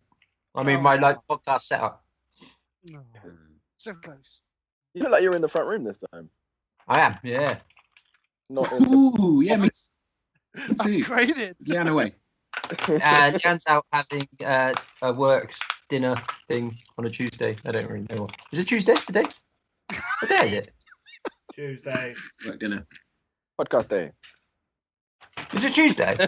I 0.55 0.62
mean, 0.62 0.78
oh, 0.78 0.82
my 0.82 0.97
like 0.97 1.18
podcast 1.28 1.62
setup. 1.62 2.05
No. 2.84 3.01
So 3.76 3.95
close. 3.95 4.43
You 4.95 5.03
look 5.03 5.12
like 5.12 5.22
you're 5.22 5.37
in 5.37 5.43
the 5.43 5.49
front 5.49 5.68
room 5.68 5.84
this 5.84 5.99
time. 6.12 6.30
I 6.89 7.01
am. 7.01 7.18
Yeah. 7.22 7.59
Not 8.49 8.72
in 8.72 8.82
the... 8.82 8.89
Ooh, 8.89 9.41
yeah, 9.43 9.57
me 9.57 9.68
too. 10.57 11.04
Upgraded. 11.04 11.54
Leanne 11.68 11.88
away. 11.88 12.14
And 13.02 13.40
Jan's 13.42 13.66
out 13.68 13.86
having 13.92 14.26
uh, 14.44 14.72
a 15.02 15.12
work 15.12 15.52
dinner 15.88 16.16
thing 16.48 16.76
on 16.98 17.07
a 17.07 17.11
Tuesday. 17.11 17.57
I 17.64 17.70
don't 17.70 17.88
really 17.88 18.07
know. 18.11 18.22
What. 18.22 18.36
Is 18.52 18.59
it 18.59 18.68
Tuesday 18.68 18.94
today? 18.94 19.24
What 19.88 20.28
day 20.28 20.46
is 20.46 20.52
it? 20.52 20.72
Tuesday. 21.54 22.14
Work 22.46 22.59
dinner. 22.59 22.86
podcast 23.61 23.88
day. 23.88 24.12
Is 25.52 25.64
it 25.64 25.74
Tuesday? 25.74 26.16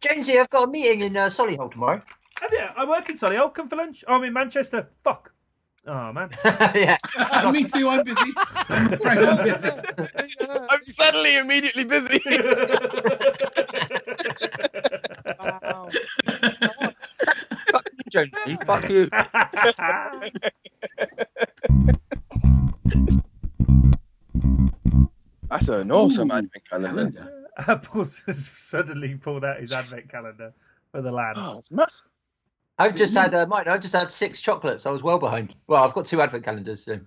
Jonesy, 0.00 0.38
I've 0.38 0.50
got 0.50 0.68
a 0.68 0.70
meeting 0.70 1.00
in 1.00 1.16
uh, 1.16 1.26
Solihull 1.26 1.70
tomorrow. 1.70 2.02
Oh, 2.42 2.48
yeah, 2.52 2.72
I 2.76 2.84
work 2.84 3.08
in 3.10 3.16
Solihull. 3.16 3.54
Come 3.54 3.68
for 3.68 3.76
lunch. 3.76 4.04
Oh, 4.08 4.14
I'm 4.14 4.24
in 4.24 4.32
Manchester. 4.32 4.88
Fuck. 5.04 5.32
Oh 5.84 6.12
man. 6.12 6.30
yeah. 6.74 6.96
me 7.52 7.64
too, 7.64 7.88
I'm 7.88 8.04
busy. 8.04 8.32
I'm 8.36 8.92
afraid 8.92 9.18
I'm 9.18 9.42
busy. 9.42 9.68
I'm 10.70 10.84
suddenly 10.86 11.36
immediately 11.36 11.82
busy. 11.84 12.22
Wow. 15.40 15.88
Fuck 17.72 17.88
you, 17.92 18.10
Jonesy. 18.10 18.58
Fuck 18.64 18.88
you. 18.88 19.10
That's 25.50 25.68
an 25.68 25.90
awesome 25.90 26.30
Ooh, 26.30 26.34
advent 26.34 26.70
calendar. 26.70 27.10
Calendar. 27.10 27.48
Apple's 27.58 28.22
has 28.26 28.46
suddenly 28.56 29.16
pulled 29.16 29.44
out 29.44 29.58
his 29.58 29.72
advent 29.72 30.08
calendar 30.08 30.54
for 30.92 31.02
the 31.02 31.10
lad. 31.10 31.34
Oh, 31.36 31.58
it's 31.58 31.72
massive. 31.72 32.11
I've 32.82 32.96
just 32.96 33.14
had 33.14 33.32
uh, 33.32 33.46
mine. 33.46 33.68
I've 33.68 33.80
just 33.80 33.94
had 33.94 34.10
six 34.10 34.40
chocolates. 34.40 34.86
I 34.86 34.90
was 34.90 35.04
well 35.04 35.18
behind. 35.18 35.54
Well, 35.68 35.84
I've 35.84 35.94
got 35.94 36.04
two 36.04 36.20
advent 36.20 36.44
calendars. 36.44 36.84
So. 36.84 36.98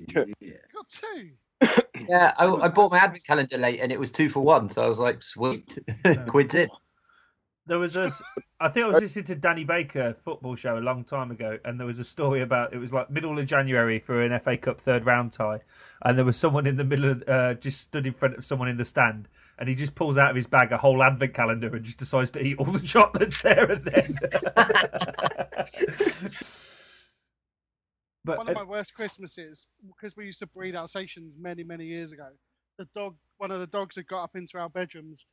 Yeah. 0.00 0.24
Got 0.74 0.88
two. 0.88 1.30
Yeah, 2.08 2.34
I, 2.36 2.46
I 2.46 2.68
bought 2.68 2.92
my 2.92 2.98
advent 2.98 3.24
calendar 3.24 3.56
late, 3.56 3.80
and 3.80 3.90
it 3.90 3.98
was 3.98 4.10
two 4.10 4.28
for 4.28 4.40
one. 4.40 4.68
So 4.68 4.84
I 4.84 4.86
was 4.86 4.98
like, 4.98 5.22
sweet, 5.22 5.78
quid 6.28 6.54
in. 6.54 6.68
There 7.66 7.78
was 7.78 7.96
a, 7.96 8.12
I 8.60 8.68
think 8.68 8.84
I 8.84 8.88
was 8.90 9.00
listening 9.00 9.24
to 9.24 9.34
Danny 9.34 9.64
Baker 9.64 10.14
football 10.22 10.54
show 10.54 10.78
a 10.78 10.80
long 10.80 11.02
time 11.02 11.30
ago, 11.30 11.58
and 11.64 11.80
there 11.80 11.86
was 11.86 11.98
a 11.98 12.04
story 12.04 12.42
about 12.42 12.74
it 12.74 12.78
was 12.78 12.92
like 12.92 13.10
middle 13.10 13.36
of 13.36 13.46
January 13.46 13.98
for 13.98 14.22
an 14.22 14.38
FA 14.40 14.56
Cup 14.56 14.82
third 14.82 15.04
round 15.04 15.32
tie, 15.32 15.60
and 16.02 16.16
there 16.16 16.24
was 16.24 16.36
someone 16.36 16.66
in 16.66 16.76
the 16.76 16.84
middle 16.84 17.10
of 17.10 17.28
uh, 17.28 17.54
just 17.54 17.80
stood 17.80 18.06
in 18.06 18.12
front 18.12 18.36
of 18.36 18.44
someone 18.44 18.68
in 18.68 18.76
the 18.76 18.84
stand, 18.84 19.26
and 19.58 19.68
he 19.68 19.74
just 19.74 19.94
pulls 19.94 20.18
out 20.18 20.30
of 20.30 20.36
his 20.36 20.46
bag 20.46 20.72
a 20.72 20.78
whole 20.78 21.02
advent 21.02 21.34
calendar 21.34 21.74
and 21.74 21.84
just 21.84 21.98
decides 21.98 22.30
to 22.32 22.40
eat 22.40 22.58
all 22.58 22.66
the 22.66 22.80
chocolates 22.80 23.40
there 23.42 23.70
and 23.70 23.80
then. 23.80 24.04
but 28.24 28.38
One 28.38 28.48
of 28.48 28.54
my 28.54 28.64
worst 28.64 28.94
Christmases, 28.94 29.66
because 29.86 30.16
we 30.16 30.26
used 30.26 30.40
to 30.40 30.46
breed 30.46 30.76
Alsatians 30.76 31.36
many, 31.38 31.64
many 31.64 31.86
years 31.86 32.12
ago. 32.12 32.28
The 32.78 32.86
dog 32.94 33.16
one 33.38 33.50
of 33.50 33.60
the 33.60 33.66
dogs 33.66 33.96
had 33.96 34.06
got 34.06 34.24
up 34.24 34.36
into 34.36 34.58
our 34.58 34.68
bedrooms, 34.68 35.26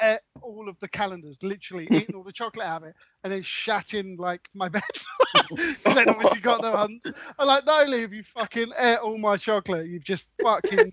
ate 0.00 0.20
all 0.40 0.68
of 0.68 0.76
the 0.80 0.88
calendars, 0.88 1.38
literally 1.42 1.86
eating 1.90 2.14
all 2.16 2.24
the 2.24 2.32
chocolate 2.32 2.66
out 2.66 2.82
of 2.82 2.88
it, 2.88 2.96
and 3.22 3.32
then 3.32 3.42
shat 3.42 3.94
in 3.94 4.16
like 4.16 4.48
my 4.54 4.68
bed. 4.68 4.82
Because 5.50 5.94
then 5.94 6.08
obviously 6.08 6.40
got 6.40 6.62
no 6.62 6.72
ones. 6.72 7.02
I'm 7.38 7.46
like, 7.46 7.66
no, 7.66 7.84
Liv, 7.86 8.12
you 8.12 8.22
fucking 8.22 8.70
ate 8.78 8.98
all 8.98 9.18
my 9.18 9.36
chocolate. 9.36 9.86
You've 9.86 10.04
just 10.04 10.26
fucking 10.42 10.92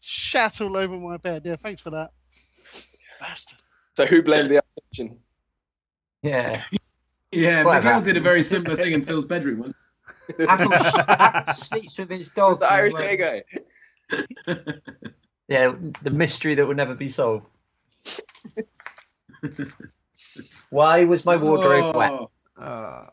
shat 0.00 0.60
all 0.60 0.76
over 0.76 0.96
my 0.96 1.16
bed. 1.16 1.42
Yeah, 1.44 1.56
thanks 1.56 1.80
for 1.82 1.90
that. 1.90 2.12
Bastard. 3.20 3.58
So 3.96 4.06
who 4.06 4.22
blamed 4.22 4.50
the 4.50 4.62
assumption? 4.62 5.18
Yeah. 6.22 6.62
Yeah, 7.32 7.64
Whatever. 7.64 7.84
Miguel 7.86 8.02
did 8.02 8.16
a 8.16 8.20
very 8.20 8.42
similar 8.42 8.76
thing 8.76 8.92
in 8.92 9.02
Phil's 9.02 9.24
bedroom 9.24 9.60
once. 9.60 9.90
Apple, 10.48 10.72
Apple 10.74 11.52
sleeps 11.54 11.98
with 11.98 12.10
his 12.10 12.28
dog. 12.30 12.60
The 12.60 12.72
Irish 12.72 12.92
well. 12.94 13.16
guy. 13.16 14.64
Yeah, 15.48 15.74
the 16.02 16.10
mystery 16.10 16.54
that 16.54 16.66
will 16.66 16.74
never 16.74 16.94
be 16.94 17.08
solved. 17.08 17.46
Why 20.70 21.04
was 21.04 21.24
my 21.24 21.36
wardrobe 21.36 21.96
wet? 21.96 22.12
Oh, 22.12 22.30
Uh, 22.56 23.06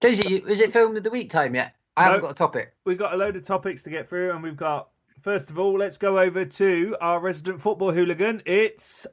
Jonesy, 0.00 0.36
is 0.48 0.60
it 0.60 0.72
film 0.72 0.96
of 0.96 1.02
the 1.02 1.10
week 1.10 1.30
time 1.30 1.54
yet? 1.54 1.74
I 1.96 2.04
haven't 2.04 2.20
got 2.20 2.30
a 2.30 2.34
topic. 2.34 2.72
we've 2.84 2.98
got 2.98 3.12
a 3.14 3.16
load 3.16 3.36
of 3.36 3.44
topics 3.44 3.82
to 3.84 3.90
get 3.90 4.08
through, 4.08 4.30
and 4.32 4.42
we've 4.42 4.56
got 4.56 4.88
first 5.22 5.50
of 5.50 5.58
all, 5.58 5.78
let's 5.78 5.96
go 5.96 6.18
over 6.18 6.44
to 6.44 6.96
our 7.00 7.20
resident 7.20 7.60
football 7.60 7.92
hooligan. 7.92 8.42
It's 8.46 9.06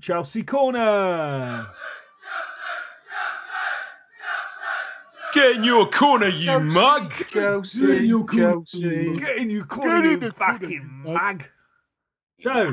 Chelsea 0.00 0.42
Corner. 0.42 1.66
Get 5.34 5.56
in 5.56 5.64
your 5.64 5.86
corner, 5.90 6.28
you 6.28 6.58
mug. 6.60 7.12
Jonesy, 7.28 8.06
you 8.06 8.24
cool. 8.24 8.62
Get 8.72 9.36
in 9.36 9.50
your 9.50 9.64
corner, 9.66 10.00
Get 10.00 10.04
in 10.06 10.10
you 10.12 10.16
the 10.28 10.32
fucking 10.32 11.00
corner, 11.04 11.18
mag. 11.18 11.50
So, 12.40 12.72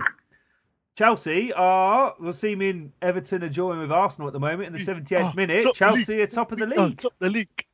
Chelsea 0.98 1.52
are, 1.52 2.14
we're 2.22 2.32
see 2.32 2.56
me 2.56 2.90
Everton 3.02 3.44
are 3.44 3.50
joined 3.50 3.82
with 3.82 3.92
Arsenal 3.92 4.28
at 4.28 4.34
the 4.34 4.40
moment 4.40 4.68
in 4.68 4.74
the 4.74 4.80
78th 4.80 5.32
Oh, 5.32 5.34
minute. 5.36 5.64
top 5.64 5.76
Chelsea 5.76 6.14
league. 6.14 6.22
are 6.22 6.28
top 6.28 6.52
of 6.54 6.60
the 6.60 6.66
We 6.68 6.74
are 6.76 6.86
league. 6.88 7.02
top 7.02 7.12
of 7.12 7.20
the 7.20 7.30
league. 7.30 7.66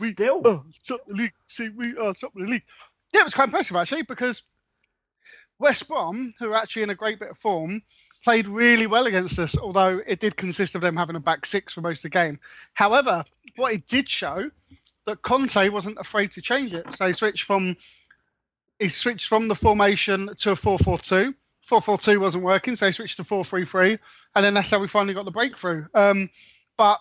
we- 0.00 0.12
Still. 0.12 0.40
Top 0.42 0.64
of 1.00 1.06
the 1.08 1.14
league. 1.14 1.32
See, 1.48 1.68
we 1.70 1.90
are 1.98 2.14
top 2.14 2.34
of 2.34 2.46
the 2.46 2.50
league. 2.52 2.62
Yeah, 3.12 3.20
it 3.20 3.24
was 3.24 3.34
quite 3.34 3.44
impressive 3.44 3.76
actually 3.76 4.02
because 4.02 4.44
West 5.60 5.86
Brom, 5.86 6.34
who 6.38 6.50
are 6.50 6.56
actually 6.56 6.82
in 6.82 6.90
a 6.90 6.94
great 6.94 7.20
bit 7.20 7.30
of 7.30 7.38
form, 7.38 7.82
played 8.24 8.48
really 8.48 8.86
well 8.86 9.06
against 9.06 9.38
us. 9.38 9.56
Although 9.56 10.00
it 10.06 10.18
did 10.18 10.36
consist 10.36 10.74
of 10.74 10.80
them 10.80 10.96
having 10.96 11.16
a 11.16 11.20
back 11.20 11.46
six 11.46 11.72
for 11.72 11.80
most 11.82 12.04
of 12.04 12.10
the 12.10 12.18
game. 12.18 12.38
However, 12.74 13.24
what 13.56 13.72
it 13.72 13.86
did 13.86 14.08
show 14.08 14.50
that 15.06 15.22
Conte 15.22 15.68
wasn't 15.68 15.98
afraid 15.98 16.32
to 16.32 16.42
change 16.42 16.72
it. 16.72 16.92
So 16.94 17.06
he 17.06 17.12
switched 17.12 17.44
from 17.44 17.76
he 18.78 18.88
switched 18.88 19.28
from 19.28 19.48
the 19.48 19.54
formation 19.54 20.26
to 20.38 20.52
a 20.52 20.54
4-4-2. 20.54 21.34
4-4-2 21.68 22.18
wasn't 22.18 22.44
working, 22.44 22.74
so 22.76 22.86
he 22.86 22.92
switched 22.92 23.18
to 23.18 23.22
4-3-3, 23.22 23.98
and 24.34 24.44
then 24.44 24.54
that's 24.54 24.70
how 24.70 24.78
we 24.78 24.88
finally 24.88 25.12
got 25.12 25.26
the 25.26 25.30
breakthrough. 25.30 25.84
Um, 25.94 26.30
but 26.78 26.98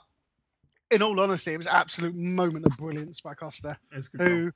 in 0.92 1.02
all 1.02 1.18
honesty, 1.20 1.54
it 1.54 1.58
was 1.58 1.68
an 1.68 1.76
absolute 1.76 2.16
moment 2.16 2.66
of 2.66 2.76
brilliance 2.78 3.22
by 3.22 3.34
Costa, 3.34 3.78
It's 3.94 4.10
good 4.10 4.18
goal. 4.20 4.28
who 4.28 4.52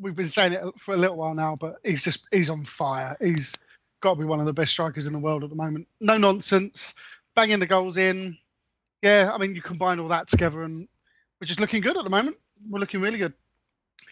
we've 0.00 0.16
been 0.16 0.28
saying 0.28 0.52
it 0.54 0.62
for 0.78 0.94
a 0.94 0.96
little 0.96 1.16
while 1.16 1.34
now, 1.34 1.56
but 1.60 1.76
he's 1.84 2.02
just 2.02 2.26
he's 2.32 2.50
on 2.50 2.64
fire. 2.64 3.16
He's 3.20 3.54
got 4.00 4.14
to 4.14 4.20
be 4.20 4.26
one 4.26 4.40
of 4.40 4.46
the 4.46 4.52
best 4.52 4.72
strikers 4.72 5.06
in 5.06 5.12
the 5.12 5.18
world 5.18 5.44
at 5.44 5.50
the 5.50 5.56
moment. 5.56 5.86
No 6.00 6.16
nonsense, 6.16 6.94
banging 7.34 7.60
the 7.60 7.66
goals 7.66 7.96
in. 7.96 8.36
Yeah, 9.02 9.30
I 9.32 9.38
mean 9.38 9.54
you 9.54 9.62
combine 9.62 9.98
all 9.98 10.08
that 10.08 10.28
together, 10.28 10.62
and 10.62 10.88
we're 11.40 11.46
just 11.46 11.60
looking 11.60 11.80
good 11.82 11.96
at 11.96 12.04
the 12.04 12.10
moment. 12.10 12.36
We're 12.70 12.80
looking 12.80 13.00
really 13.00 13.18
good. 13.18 13.34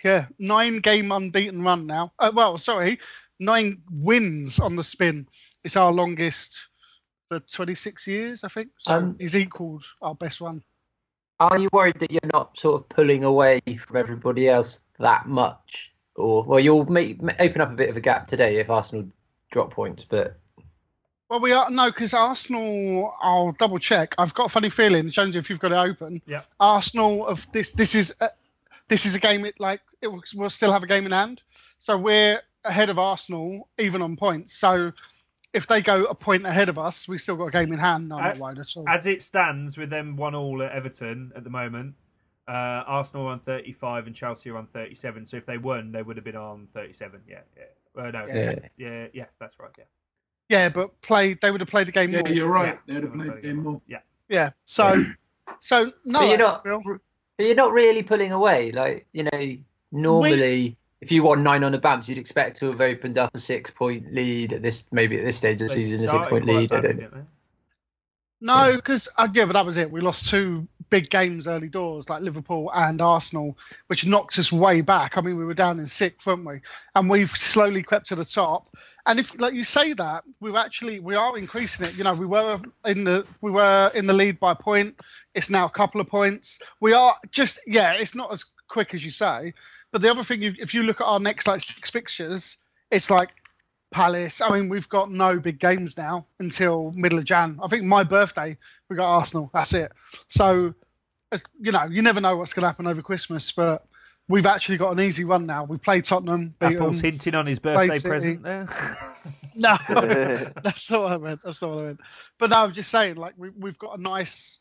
Yeah, 0.05 0.27
nine 0.39 0.79
game 0.79 1.11
unbeaten 1.11 1.63
run 1.63 1.87
now. 1.87 2.13
Uh, 2.19 2.33
well, 2.35 2.59
sorry, 2.59 2.99
nine 3.41 3.83
wins 3.91 4.61
on 4.61 4.77
the 4.77 4.85
spin. 4.85 5.27
It's 5.65 5.77
our 5.77 5.93
longest 5.93 6.69
for 7.29 7.41
26 7.41 8.07
years, 8.07 8.45
I 8.45 8.49
think. 8.49 8.71
So 8.79 8.95
Um, 8.95 9.17
he's 9.19 9.37
equalled 9.37 9.85
our 10.01 10.15
best 10.15 10.41
run. 10.41 10.63
Are 11.41 11.59
you 11.59 11.69
worried 11.73 12.01
that 12.01 12.11
you're 12.11 12.21
not 12.33 12.59
sort 12.59 12.81
of 12.81 12.89
pulling 12.89 13.23
away 13.23 13.61
from 13.79 13.97
everybody 13.97 14.49
else 14.49 14.81
that 14.99 15.27
much? 15.29 15.93
Or, 16.17 16.43
well, 16.43 16.59
you'll 16.59 16.85
make, 16.91 17.21
open 17.39 17.61
up 17.61 17.71
a 17.71 17.75
bit 17.75 17.89
of 17.89 17.97
a 17.97 18.01
gap 18.01 18.27
today 18.27 18.57
if 18.57 18.71
Arsenal 18.71 19.07
drop 19.53 19.71
points, 19.73 20.05
but 20.05 20.37
Well, 21.29 21.41
we 21.41 21.53
are 21.53 21.71
no, 21.71 21.91
because 21.91 22.13
Arsenal. 22.13 23.15
I'll 23.21 23.53
double 23.53 23.79
check. 23.79 24.15
I've 24.19 24.35
got 24.35 24.47
a 24.47 24.49
funny 24.49 24.69
feeling, 24.69 25.11
Jonesy, 25.11 25.39
if 25.39 25.49
you've 25.49 25.61
got 25.61 25.73
it 25.73 25.77
open. 25.77 26.21
Yeah. 26.27 26.43
Arsenal 26.59 27.27
of 27.27 27.51
this. 27.53 27.71
This 27.71 27.95
is 27.95 28.15
a, 28.21 28.29
this 28.89 29.07
is 29.07 29.15
a 29.15 29.21
game. 29.21 29.45
It 29.45 29.61
like 29.61 29.81
it 30.03 30.09
will, 30.09 30.23
we'll 30.35 30.51
still 30.51 30.73
have 30.73 30.83
a 30.83 30.87
game 30.87 31.07
in 31.07 31.13
hand. 31.13 31.43
So 31.79 31.97
we're 31.97 32.41
ahead 32.65 32.91
of 32.91 32.99
Arsenal, 32.99 33.69
even 33.79 34.03
on 34.03 34.17
points. 34.17 34.55
So 34.55 34.93
if 35.53 35.67
they 35.67 35.81
go 35.81 36.05
a 36.05 36.15
point 36.15 36.47
ahead 36.47 36.69
of 36.69 36.79
us, 36.79 37.09
we 37.09 37.19
still 37.19 37.37
got 37.37 37.47
a 37.47 37.51
game 37.51 37.73
in 37.73 37.79
hand. 37.79 38.09
No, 38.09 38.17
I'm 38.17 38.25
not 38.25 38.39
worried 38.39 38.59
at 38.59 38.77
all. 38.77 38.89
As 38.89 39.07
it 39.07 39.23
stands, 39.23 39.79
with 39.79 39.91
them 39.91 40.17
one 40.17 40.35
all 40.35 40.63
at 40.63 40.73
Everton 40.73 41.33
at 41.35 41.45
the 41.45 41.51
moment, 41.51 41.95
uh, 42.47 42.85
Arsenal 42.87 43.27
are 43.27 43.33
on 43.33 43.41
35 43.41 44.07
and 44.07 44.17
Chelsea 44.17 44.51
are 44.51 44.57
on 44.57 44.67
37. 44.69 45.27
So 45.27 45.37
if 45.37 45.47
they 45.47 45.59
won, 45.59 45.93
they 45.93 46.03
would 46.03 46.17
have 46.17 46.25
been 46.25 46.37
on 46.37 46.69
37. 46.75 47.21
Yeah, 47.29 47.41
yeah. 47.57 48.03
Uh, 48.03 48.11
no, 48.11 48.27
yeah. 48.27 48.55
Yeah. 48.77 49.07
yeah, 49.13 49.25
that's 49.41 49.59
right. 49.59 49.71
Yeah, 49.77 49.85
yeah, 50.49 50.69
but 50.69 51.01
play. 51.01 51.35
They 51.35 51.51
would 51.51 51.61
have 51.61 51.69
played 51.69 51.89
the 51.89 51.93
game 51.93 52.11
yeah, 52.11 52.21
more. 52.21 52.31
you're 52.31 52.49
right. 52.49 52.79
Yeah. 52.87 52.95
They 52.95 53.01
would 53.01 53.05
have 53.05 53.15
played 53.15 53.43
the 53.43 53.49
game 53.49 53.63
more. 53.63 53.81
Yeah, 53.87 53.99
Yeah. 54.29 54.51
So, 54.67 55.03
so 55.61 55.93
no. 56.05 56.21
but 56.21 56.29
you're 56.29 56.39
not. 56.39 56.65
But 56.65 57.47
you're 57.47 57.55
not 57.55 57.73
really 57.73 58.03
pulling 58.03 58.33
away. 58.33 58.73
Like 58.73 59.07
you 59.13 59.25
know, 59.25 59.57
normally 59.93 60.77
if 61.01 61.13
you 61.13 61.23
won 61.23 61.43
nine 61.43 61.65
on 61.65 61.73
the 61.73 61.79
bounce, 61.79 62.09
you'd 62.09 62.19
expect 62.19 62.59
to 62.59 62.67
have 62.67 62.81
opened 62.81 63.19
up 63.19 63.31
a 63.35 63.39
six-point 63.39 64.13
lead 64.13 64.53
at 64.53 64.63
this 64.63 64.93
maybe 64.93 65.19
at 65.19 65.25
this 65.25 65.37
stage 65.37 65.63
of 65.63 65.69
the 65.69 65.75
They 65.75 65.83
season, 65.83 66.05
a 66.05 66.09
six-point 66.09 66.45
lead. 66.45 66.73
I 66.73 66.81
don't. 66.81 66.97
didn't? 66.97 67.27
No, 68.41 68.77
because 68.77 69.09
uh, 69.19 69.29
yeah, 69.33 69.47
but 69.47 69.55
that 69.55 69.67
was 69.67 69.77
it. 69.77 69.91
We 69.91 70.01
lost 70.01 70.31
two 70.31 70.69
big 70.91 71.11
games 71.11 71.47
early 71.47 71.69
doors, 71.69 72.09
like 72.09 72.23
Liverpool 72.23 72.71
and 72.73 73.01
Arsenal, 73.01 73.59
which 73.89 74.07
knocked 74.07 74.39
us 74.39 74.53
way 74.53 74.81
back. 74.81 75.19
I 75.19 75.21
mean, 75.21 75.37
we 75.37 75.45
were 75.45 75.55
down 75.55 75.79
in 75.79 75.87
sixth, 75.87 76.27
weren't 76.27 76.47
we? 76.47 76.61
And 76.95 77.11
we've 77.11 77.31
slowly 77.31 77.83
crept 77.83 78.07
to 78.07 78.15
the 78.15 78.25
top. 78.25 78.69
And 79.07 79.19
if, 79.19 79.41
like 79.41 79.55
you 79.55 79.65
say 79.65 79.93
that, 79.95 80.25
we've 80.41 80.55
actually 80.55 81.01
we 81.01 81.17
are 81.17 81.37
increasing 81.37 81.87
it. 81.87 81.97
You 81.97 82.05
know, 82.05 82.15
we 82.15 82.27
were 82.27 82.61
in 82.85 83.05
the 83.05 83.27
we 83.41 83.51
were 83.51 83.91
in 83.95 84.07
the 84.07 84.13
lead 84.13 84.39
by 84.39 84.53
a 84.53 84.57
point. 84.57 85.01
It's 85.35 85.51
now 85.51 85.67
a 85.67 85.71
couple 85.71 86.01
of 86.01 86.07
points. 86.07 86.61
We 86.81 86.93
are 86.93 87.15
just 87.31 87.61
yeah, 87.67 87.95
it's 87.95 88.15
not 88.15 88.33
as 88.33 88.45
quick 88.69 88.95
as 88.95 89.05
you 89.05 89.11
say. 89.11 89.53
But 89.93 90.03
the 90.03 90.11
other 90.11 90.23
thing, 90.23 90.43
if 90.43 90.75
you 90.75 90.83
look 90.83 91.01
at 91.01 91.07
our 91.07 91.21
next 91.21 91.47
like 91.47 91.61
six 91.61 91.91
fixtures, 91.91 92.59
it's 92.91 93.11
like 93.11 93.31
Palace. 93.91 94.41
I 94.41 94.51
mean, 94.51 94.69
we've 94.69 94.89
got 94.89 95.11
no 95.11 95.41
big 95.41 95.59
games 95.59 95.97
now 95.97 96.27
until 96.41 96.93
middle 96.95 97.19
of 97.19 97.25
Jan. 97.25 97.59
I 97.63 97.69
think 97.69 97.85
my 97.85 98.05
birthday, 98.05 98.57
we 98.89 98.97
got 98.97 99.09
Arsenal. 99.09 99.51
That's 99.55 99.73
it. 99.73 99.93
So, 100.29 100.75
you 101.61 101.73
know, 101.73 101.85
you 101.85 102.03
never 102.03 102.21
know 102.21 102.37
what's 102.37 102.53
going 102.53 102.63
to 102.63 102.69
happen 102.69 102.87
over 102.87 103.01
Christmas, 103.01 103.51
but 103.51 103.87
we've 104.29 104.47
actually 104.47 104.77
got 104.77 104.93
an 104.93 105.01
easy 105.01 105.25
run 105.25 105.47
now. 105.47 105.65
We 105.65 105.79
play 105.79 106.03
Tottenham. 106.03 106.55
Beat 106.61 106.77
Apple's 106.77 107.01
them. 107.01 107.13
hinting 107.13 107.35
on 107.35 107.47
his 107.47 107.59
birthday 107.59 107.99
present 107.99 108.43
there. 108.43 108.69
No, 109.55 109.77
that's 110.63 110.91
not 110.91 111.03
what 111.03 111.13
I 111.13 111.19
meant. 111.19 111.41
That's 111.45 111.61
not 111.61 111.71
what 111.71 111.79
I 111.81 111.87
meant. 111.89 112.01
But 112.39 112.51
no, 112.51 112.63
I'm 112.63 112.73
just 112.73 112.91
saying, 112.91 113.17
like, 113.17 113.35
we, 113.37 113.51
we've 113.51 113.79
got 113.79 113.99
a 113.99 114.01
nice 114.01 114.59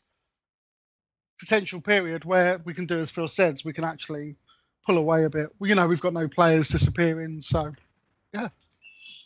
potential 1.38 1.80
period 1.80 2.24
where 2.24 2.58
we 2.64 2.74
can 2.74 2.84
do 2.84 2.98
as 2.98 3.12
Phil 3.12 3.28
says, 3.28 3.64
we 3.64 3.72
can 3.72 3.84
actually 3.84 4.36
pull 4.86 4.98
away 4.98 5.24
a 5.24 5.30
bit. 5.30 5.50
You 5.60 5.74
know, 5.74 5.86
we've 5.86 6.00
got 6.00 6.12
no 6.12 6.28
players 6.28 6.68
disappearing, 6.68 7.40
so 7.40 7.72
yeah. 8.32 8.48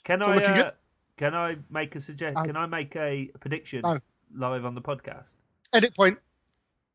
Can 0.04 0.22
I? 0.22 0.36
Uh, 0.44 0.70
can 1.16 1.34
I 1.34 1.56
make 1.70 1.94
a 1.94 2.00
suggestion? 2.00 2.34
No. 2.34 2.44
Can 2.46 2.56
I 2.56 2.66
make 2.66 2.96
a 2.96 3.30
prediction 3.40 3.82
No. 3.82 4.00
live 4.34 4.64
on 4.64 4.74
the 4.74 4.82
podcast? 4.82 5.24
edit 5.74 5.94
point. 5.96 6.18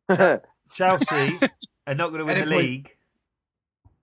Chelsea 0.74 1.39
are 1.88 1.95
not 1.95 2.10
going 2.10 2.20
to 2.20 2.26
win 2.26 2.36
the 2.36 2.41
Edit 2.41 2.49
point. 2.49 2.66
league. 2.66 2.95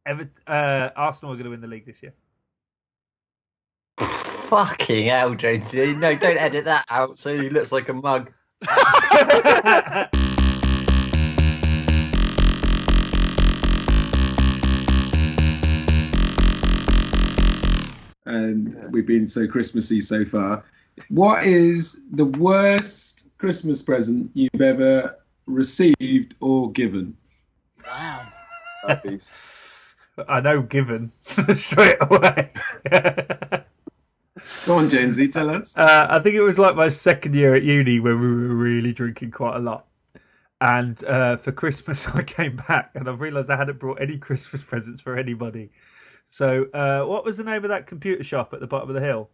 Ever, 0.07 0.31
uh, 0.47 0.91
Arsenal 0.97 1.33
are 1.33 1.37
going 1.37 1.45
to 1.45 1.51
win 1.51 1.61
the 1.61 1.67
league 1.67 1.87
this 1.87 2.03
year. 2.03 2.13
Fucking 3.99 5.07
hell, 5.07 5.35
Jonesy! 5.35 5.95
No, 5.95 6.15
don't 6.15 6.37
edit 6.37 6.65
that 6.67 6.85
out. 6.91 7.17
So 7.19 7.37
he 7.41 7.49
looks 7.51 7.73
like 7.73 7.89
a 7.89 7.95
mug. 7.95 8.31
and 18.35 18.93
we've 18.93 19.07
been 19.07 19.29
so 19.29 19.47
Christmassy 19.47 20.01
so 20.01 20.25
far. 20.25 20.65
What 21.09 21.45
is 21.45 22.05
the 22.13 22.27
worst 22.27 23.29
Christmas 23.39 23.83
present 23.83 24.31
you've 24.35 24.61
ever 24.61 25.19
received 25.47 26.35
or 26.41 26.71
given? 26.73 27.17
Wow. 27.85 28.27
I 30.29 30.41
know, 30.41 30.63
given 30.63 31.11
straight 31.57 31.97
away. 32.01 32.53
Go 34.67 34.79
on, 34.79 34.89
Jonesy, 34.89 35.29
tell 35.29 35.51
us. 35.51 35.77
Uh, 35.77 36.07
I 36.09 36.21
think 36.21 36.37
it 36.37 36.43
was 36.43 36.59
like 36.59 36.77
my 36.77 36.89
second 36.89 37.35
year 37.35 37.55
at 37.55 37.65
uni 37.65 37.99
when 37.99 38.21
we 38.21 38.27
were 38.27 38.55
really 38.55 38.93
drinking 38.93 39.33
quite 39.33 39.57
a 39.57 39.61
lot. 39.61 39.87
And 40.61 41.03
uh, 41.05 41.37
for 41.37 41.53
Christmas, 41.53 42.07
I 42.15 42.23
came 42.23 42.57
back 42.57 42.91
and 42.95 43.09
I 43.09 43.13
realised 43.13 43.51
I 43.51 43.57
hadn't 43.57 43.79
brought 43.79 44.01
any 44.01 44.19
Christmas 44.19 44.63
presents 44.63 45.01
for 45.01 45.17
anybody. 45.19 45.71
So, 46.35 46.65
uh, 46.75 47.07
what 47.07 47.25
was 47.25 47.37
the 47.37 47.45
name 47.45 47.63
of 47.63 47.69
that 47.69 47.87
computer 47.87 48.25
shop 48.25 48.53
at 48.53 48.59
the 48.59 48.67
bottom 48.67 48.89
of 48.89 48.95
the 48.97 49.01
hill? 49.01 49.31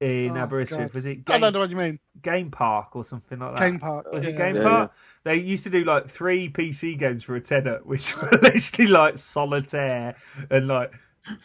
in 0.00 0.30
Oh, 0.30 0.36
Aberystwyth. 0.38 0.88
God. 0.88 0.94
Was 0.96 1.06
it 1.06 1.18
I 1.28 1.38
don't 1.38 1.40
Game, 1.40 1.52
know 1.52 1.58
what 1.60 1.70
you 1.70 1.76
mean. 1.76 2.00
Game 2.20 2.50
Park 2.50 2.96
or 2.96 3.04
something 3.04 3.38
like 3.38 3.54
that? 3.54 3.70
Game 3.70 3.78
Park. 3.78 4.12
Was 4.12 4.26
it. 4.26 4.36
Game 4.36 4.56
Yeah, 4.56 4.62
Park? 4.64 4.92
They 5.22 5.36
used 5.36 5.62
to 5.64 5.70
do 5.70 5.84
like 5.84 6.10
three 6.10 6.48
PC 6.48 6.98
games 6.98 7.22
for 7.22 7.36
a 7.36 7.40
tenner, 7.40 7.78
which 7.84 8.12
were 8.16 8.40
literally 8.42 8.90
like 8.90 9.18
solitaire 9.18 10.16
and 10.50 10.66
like 10.66 10.92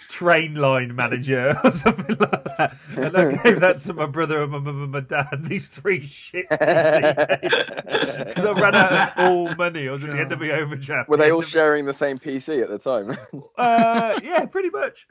train 0.09 0.55
line 0.55 0.95
manager 0.95 1.57
or 1.63 1.71
something 1.71 2.17
like 2.19 2.43
that. 2.57 2.77
And 2.97 3.15
I 3.15 3.43
gave 3.43 3.59
that 3.61 3.79
to 3.81 3.93
my 3.93 4.05
brother 4.05 4.43
and 4.43 4.51
my 4.51 4.59
mum 4.59 4.83
and 4.83 4.91
my 4.91 4.99
dad. 4.99 5.27
These 5.43 5.67
three 5.67 6.05
shit 6.05 6.49
PC. 6.49 7.79
Because 8.29 8.45
I 8.45 8.61
ran 8.61 8.75
out 8.75 8.91
of 8.91 9.25
all 9.25 9.55
money. 9.55 9.87
I 9.87 9.91
was 9.91 10.03
at 10.03 10.11
the 10.11 10.19
end 10.19 10.31
of 10.31 10.39
my 10.39 10.51
overdraft. 10.51 11.09
Were 11.09 11.17
they 11.17 11.31
all 11.31 11.41
sharing 11.41 11.85
the 11.85 11.93
same 11.93 12.19
PC 12.19 12.61
at 12.61 12.69
the 12.69 12.77
time? 12.77 13.17
Uh, 13.57 14.19
yeah, 14.23 14.45
pretty 14.45 14.69
much. 14.69 15.05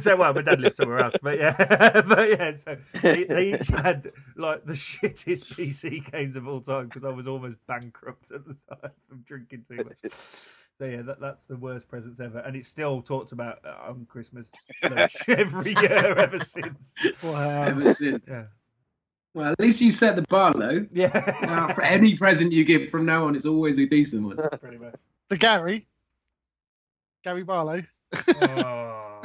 so, 0.00 0.16
well, 0.16 0.34
my 0.34 0.42
dad 0.42 0.60
lived 0.60 0.76
somewhere 0.76 1.04
else, 1.04 1.14
but 1.22 1.38
yeah, 1.38 2.00
but 2.02 2.30
yeah. 2.30 2.56
So 2.56 2.76
they, 3.02 3.24
they 3.24 3.54
each 3.54 3.68
had 3.68 4.10
like 4.36 4.64
the 4.64 4.72
shittest 4.72 5.54
PC 5.54 6.10
games 6.10 6.36
of 6.36 6.48
all 6.48 6.60
time 6.60 6.88
because 6.88 7.04
I 7.04 7.10
was 7.10 7.26
almost 7.26 7.56
bankrupt 7.66 8.30
at 8.32 8.44
the 8.44 8.56
time 8.68 8.90
from 9.08 9.24
drinking 9.26 9.64
too 9.68 9.76
much. 9.76 10.12
So 10.78 10.84
yeah, 10.84 11.00
that, 11.02 11.20
that's 11.20 11.42
the 11.48 11.56
worst 11.56 11.88
presents 11.88 12.20
ever, 12.20 12.40
and 12.40 12.54
it's 12.54 12.68
still 12.68 13.00
talked 13.00 13.32
about 13.32 13.60
uh, 13.64 13.88
on 13.90 14.06
Christmas 14.10 14.44
lunch 14.82 15.16
every 15.26 15.74
year 15.80 16.14
ever 16.18 16.38
since. 16.44 16.94
Wow. 17.22 17.62
Ever 17.64 17.94
since. 17.94 18.26
Yeah, 18.28 18.44
Well, 19.32 19.52
at 19.52 19.60
least 19.60 19.80
you 19.80 19.90
set 19.90 20.16
the 20.16 20.22
bar 20.28 20.52
low. 20.52 20.86
yeah, 20.92 21.34
Now, 21.42 21.72
for 21.72 21.80
any 21.82 22.14
present 22.14 22.52
you 22.52 22.62
give 22.62 22.90
from 22.90 23.06
now 23.06 23.26
on, 23.26 23.34
it's 23.34 23.46
always 23.46 23.78
a 23.78 23.86
decent 23.86 24.24
one. 24.26 24.36
pretty 24.60 24.76
much. 24.76 24.94
The 25.30 25.38
Gary. 25.38 25.86
Gary 27.24 27.42
Barlow. 27.42 27.82
Oh. 28.42 29.20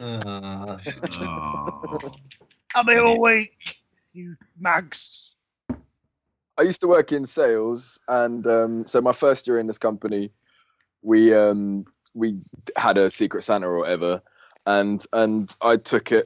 Uh, 0.00 0.78
I'm 2.74 2.86
here 2.88 3.02
all 3.02 3.20
week. 3.20 3.76
You 4.12 4.34
mags. 4.58 5.32
I 6.58 6.62
used 6.62 6.80
to 6.80 6.88
work 6.88 7.12
in 7.12 7.24
sales, 7.26 7.98
and 8.08 8.46
um, 8.46 8.86
so 8.86 9.00
my 9.00 9.12
first 9.12 9.46
year 9.46 9.58
in 9.58 9.66
this 9.66 9.78
company, 9.78 10.30
we 11.04 11.32
um, 11.32 11.84
we 12.14 12.40
had 12.76 12.98
a 12.98 13.10
secret 13.10 13.42
Santa 13.42 13.68
or 13.68 13.78
whatever, 13.78 14.20
and 14.66 15.04
and 15.12 15.54
I 15.62 15.76
took 15.76 16.10
it 16.10 16.24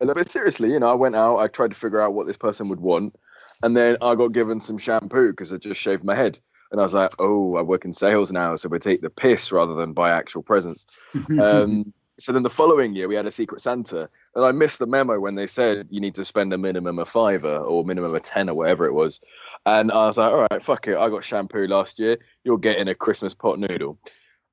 a 0.00 0.06
little 0.06 0.20
bit 0.20 0.30
seriously. 0.30 0.72
You 0.72 0.80
know, 0.80 0.90
I 0.90 0.94
went 0.94 1.14
out, 1.14 1.36
I 1.36 1.46
tried 1.46 1.70
to 1.70 1.76
figure 1.76 2.00
out 2.00 2.14
what 2.14 2.26
this 2.26 2.36
person 2.36 2.68
would 2.68 2.80
want, 2.80 3.14
and 3.62 3.76
then 3.76 3.96
I 4.02 4.14
got 4.14 4.32
given 4.32 4.60
some 4.60 4.78
shampoo 4.78 5.30
because 5.30 5.52
I 5.52 5.58
just 5.58 5.80
shaved 5.80 6.02
my 6.02 6.14
head, 6.14 6.40
and 6.72 6.80
I 6.80 6.82
was 6.82 6.94
like, 6.94 7.12
oh, 7.18 7.56
I 7.56 7.62
work 7.62 7.84
in 7.84 7.92
sales 7.92 8.32
now, 8.32 8.56
so 8.56 8.68
we 8.68 8.78
take 8.78 9.02
the 9.02 9.10
piss 9.10 9.52
rather 9.52 9.74
than 9.74 9.92
buy 9.92 10.10
actual 10.10 10.42
presents. 10.42 10.86
Um, 11.40 11.92
so 12.18 12.32
then 12.32 12.42
the 12.42 12.50
following 12.50 12.94
year 12.94 13.08
we 13.08 13.14
had 13.14 13.24
a 13.24 13.30
secret 13.30 13.62
Santa, 13.62 14.08
and 14.34 14.44
I 14.44 14.52
missed 14.52 14.78
the 14.78 14.86
memo 14.86 15.18
when 15.18 15.36
they 15.36 15.46
said 15.46 15.88
you 15.90 16.00
need 16.00 16.14
to 16.16 16.24
spend 16.24 16.52
a 16.52 16.58
minimum 16.58 16.98
of 16.98 17.08
fiver 17.08 17.56
or 17.56 17.82
minimum 17.84 18.14
of 18.14 18.22
ten 18.22 18.50
or 18.50 18.54
whatever 18.54 18.84
it 18.84 18.92
was. 18.92 19.22
And 19.66 19.92
I 19.92 20.06
was 20.06 20.18
like, 20.18 20.32
all 20.32 20.46
right, 20.50 20.62
fuck 20.62 20.88
it. 20.88 20.96
I 20.96 21.08
got 21.08 21.24
shampoo 21.24 21.66
last 21.66 21.98
year. 21.98 22.18
You're 22.44 22.58
getting 22.58 22.88
a 22.88 22.94
Christmas 22.94 23.34
pot 23.34 23.58
noodle. 23.58 23.98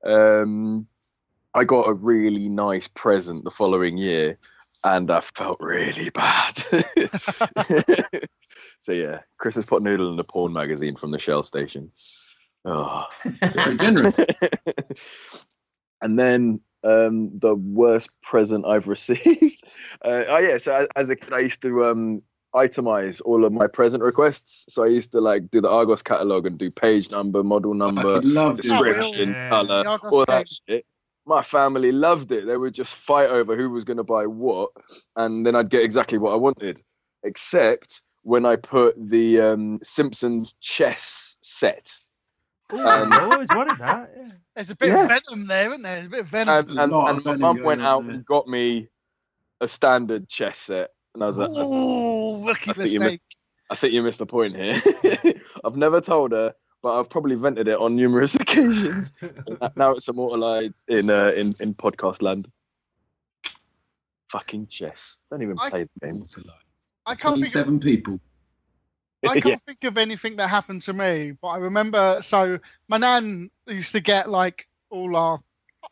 Um, 0.04 0.86
I 1.54 1.64
got 1.64 1.88
a 1.88 1.94
really 1.94 2.48
nice 2.48 2.88
present 2.88 3.44
the 3.44 3.50
following 3.50 3.96
year, 3.96 4.38
and 4.84 5.10
I 5.10 5.20
felt 5.20 5.58
really 5.60 6.10
bad. 6.10 6.56
so 8.80 8.92
yeah, 8.92 9.20
Christmas 9.38 9.64
pot 9.64 9.82
noodle 9.82 10.10
and 10.10 10.20
a 10.20 10.24
porn 10.24 10.52
magazine 10.52 10.94
from 10.96 11.10
the 11.10 11.18
Shell 11.18 11.42
station. 11.42 11.90
Oh. 12.64 13.06
Very 13.24 13.76
generous. 13.76 14.20
and 16.02 16.18
then 16.18 16.60
um, 16.84 17.38
the 17.38 17.54
worst 17.54 18.20
present 18.22 18.66
I've 18.66 18.88
received. 18.88 19.64
Uh, 20.00 20.24
oh 20.28 20.38
yeah, 20.38 20.58
so 20.58 20.72
as, 20.72 20.86
as 20.94 21.10
a 21.10 21.16
kid, 21.16 21.32
I 21.32 21.40
used 21.40 21.60
to 21.62 21.86
um, 21.86 22.22
itemize 22.54 23.20
all 23.24 23.44
of 23.44 23.52
my 23.52 23.66
present 23.66 24.02
requests. 24.02 24.64
So 24.72 24.84
I 24.84 24.88
used 24.88 25.12
to 25.12 25.20
like 25.20 25.50
do 25.50 25.60
the 25.60 25.68
Argos 25.70 26.02
catalog 26.02 26.46
and 26.46 26.58
do 26.58 26.70
page 26.70 27.10
number, 27.10 27.42
model 27.42 27.74
number, 27.74 28.20
loved 28.22 28.60
it. 28.60 28.62
description, 28.62 29.30
Yeah. 29.30 29.50
color, 29.50 29.82
The 29.82 29.88
Argos 29.90 30.12
all 30.12 30.24
game. 30.24 30.36
that 30.36 30.48
shit. 30.48 30.86
My 31.26 31.42
family 31.42 31.92
loved 31.92 32.32
it. 32.32 32.46
They 32.46 32.56
would 32.56 32.72
just 32.72 32.94
fight 32.94 33.28
over 33.28 33.54
who 33.54 33.68
was 33.70 33.84
going 33.84 33.98
to 33.98 34.04
buy 34.04 34.26
what, 34.26 34.70
and 35.16 35.44
then 35.44 35.54
I'd 35.54 35.68
get 35.68 35.82
exactly 35.84 36.16
what 36.18 36.32
I 36.32 36.36
wanted. 36.36 36.82
Except 37.22 38.00
when 38.24 38.46
I 38.46 38.56
put 38.56 38.94
the 39.10 39.40
um, 39.40 39.78
Simpsons 39.82 40.54
chess 40.60 41.36
set 41.42 41.94
Um, 42.72 43.12
I 43.12 43.28
always 43.32 43.48
wanted 43.50 43.78
that. 43.78 44.10
Yeah. 44.16 44.28
There's 44.54 44.70
a 44.70 44.76
bit 44.76 44.88
Yeah. 44.88 45.02
of 45.04 45.08
venom 45.08 45.46
there, 45.46 45.66
isn't 45.68 45.82
there? 45.82 45.94
There's 45.96 46.06
a 46.06 46.10
bit 46.10 46.20
of 46.20 46.26
venom. 46.28 46.54
and, 46.54 46.70
and, 46.70 46.80
and 46.80 46.92
my 46.92 47.12
venom 47.20 47.40
mum 47.40 47.62
went 47.62 47.80
out 47.82 48.04
there. 48.04 48.14
and 48.14 48.24
got 48.26 48.46
me 48.48 48.88
a 49.60 49.68
standard 49.68 50.28
chess 50.28 50.58
set, 50.58 50.90
and 51.18 51.24
I 51.24 51.26
was 51.26 51.38
like, 51.38 51.50
Ooh, 51.50 52.46
rookie 52.46 52.70
I 52.70 52.74
think 52.74 52.92
you 52.92 53.00
missed- 53.00 53.20
I 53.70 53.74
think 53.74 53.92
you 53.92 54.02
missed 54.02 54.20
the 54.20 54.26
point 54.26 54.54
here. 54.54 54.80
I've 55.64 55.76
never 55.76 56.00
told 56.00 56.30
her, 56.30 56.54
but 56.80 56.98
I've 56.98 57.10
probably 57.10 57.34
vented 57.34 57.66
it 57.66 57.76
on 57.76 57.96
numerous 57.96 58.34
occasions. 58.40 59.12
Now 59.76 59.90
it's 59.92 60.06
immortalized 60.08 60.74
in 60.86 61.10
uh, 61.10 61.32
in 61.36 61.54
in 61.60 61.74
podcast 61.74 62.22
land. 62.22 62.46
Fucking 64.30 64.68
chess. 64.68 65.18
Don't 65.30 65.42
even 65.42 65.56
I- 65.60 65.70
play 65.70 65.82
the 65.82 66.06
game. 66.06 66.22
I 67.04 67.14
can't 67.16 67.18
think 67.18 67.18
of 67.18 67.20
Twenty-seven 67.20 67.80
people. 67.80 68.20
I 69.28 69.40
can't 69.40 69.60
think 69.62 69.82
of 69.82 69.98
anything 69.98 70.36
that 70.36 70.48
happened 70.48 70.82
to 70.82 70.92
me, 70.92 71.32
but 71.42 71.48
I 71.48 71.58
remember. 71.58 72.18
So 72.22 72.60
my 72.88 72.98
nan 72.98 73.50
used 73.66 73.90
to 73.92 74.00
get 74.00 74.30
like 74.30 74.68
all 74.90 75.16
our, 75.16 75.40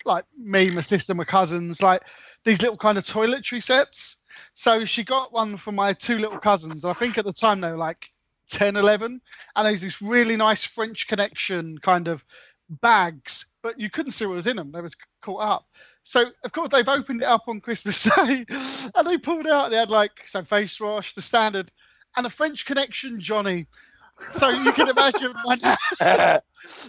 like 0.05 0.24
me, 0.39 0.70
my 0.70 0.83
sister, 0.83 1.14
my 1.14 1.24
cousins, 1.24 1.83
like 1.83 2.03
these 2.45 2.62
little 2.62 2.77
kind 2.77 2.97
of 2.97 3.05
toiletry 3.05 3.61
sets. 3.62 4.18
So 4.59 4.86
she 4.86 5.04
got 5.04 5.34
one 5.34 5.59
for 5.59 5.70
my 5.70 5.92
two 5.92 6.18
little 6.18 6.38
cousins. 6.38 6.82
And 6.82 6.90
I 6.90 6.94
think 6.94 7.18
at 7.18 7.26
the 7.26 7.32
time 7.32 7.61
they 7.61 7.70
were 7.70 7.76
like 7.76 8.09
10, 8.48 8.76
11. 8.76 9.20
And 9.54 9.66
there's 9.66 9.82
this 9.82 10.00
really 10.00 10.34
nice 10.34 10.64
French 10.64 11.07
connection 11.09 11.76
kind 11.76 12.09
of 12.09 12.24
bags, 12.70 13.44
but 13.62 13.78
you 13.78 13.90
couldn't 13.90 14.12
see 14.12 14.24
what 14.24 14.36
was 14.36 14.46
in 14.46 14.57
them. 14.57 14.72
They 14.72 14.80
was 14.80 14.96
caught 15.20 15.42
up. 15.42 15.66
So 16.04 16.30
of 16.42 16.52
course 16.52 16.70
they've 16.70 16.88
opened 16.88 17.20
it 17.20 17.28
up 17.28 17.42
on 17.48 17.61
Christmas 17.61 18.02
Day, 18.16 18.46
and 18.94 19.07
they 19.07 19.18
pulled 19.18 19.46
out. 19.46 19.70
They 19.70 19.76
had 19.76 19.90
like 19.90 20.26
some 20.26 20.46
face 20.46 20.80
wash, 20.80 21.12
the 21.12 21.20
standard, 21.20 21.70
and 22.16 22.24
a 22.24 22.30
French 22.30 22.64
connection, 22.64 23.20
Johnny. 23.20 23.66
So 24.30 24.48
you 24.48 24.72
can 24.72 24.88
imagine 24.88 25.34
my 25.44 25.57
dad, 25.57 25.76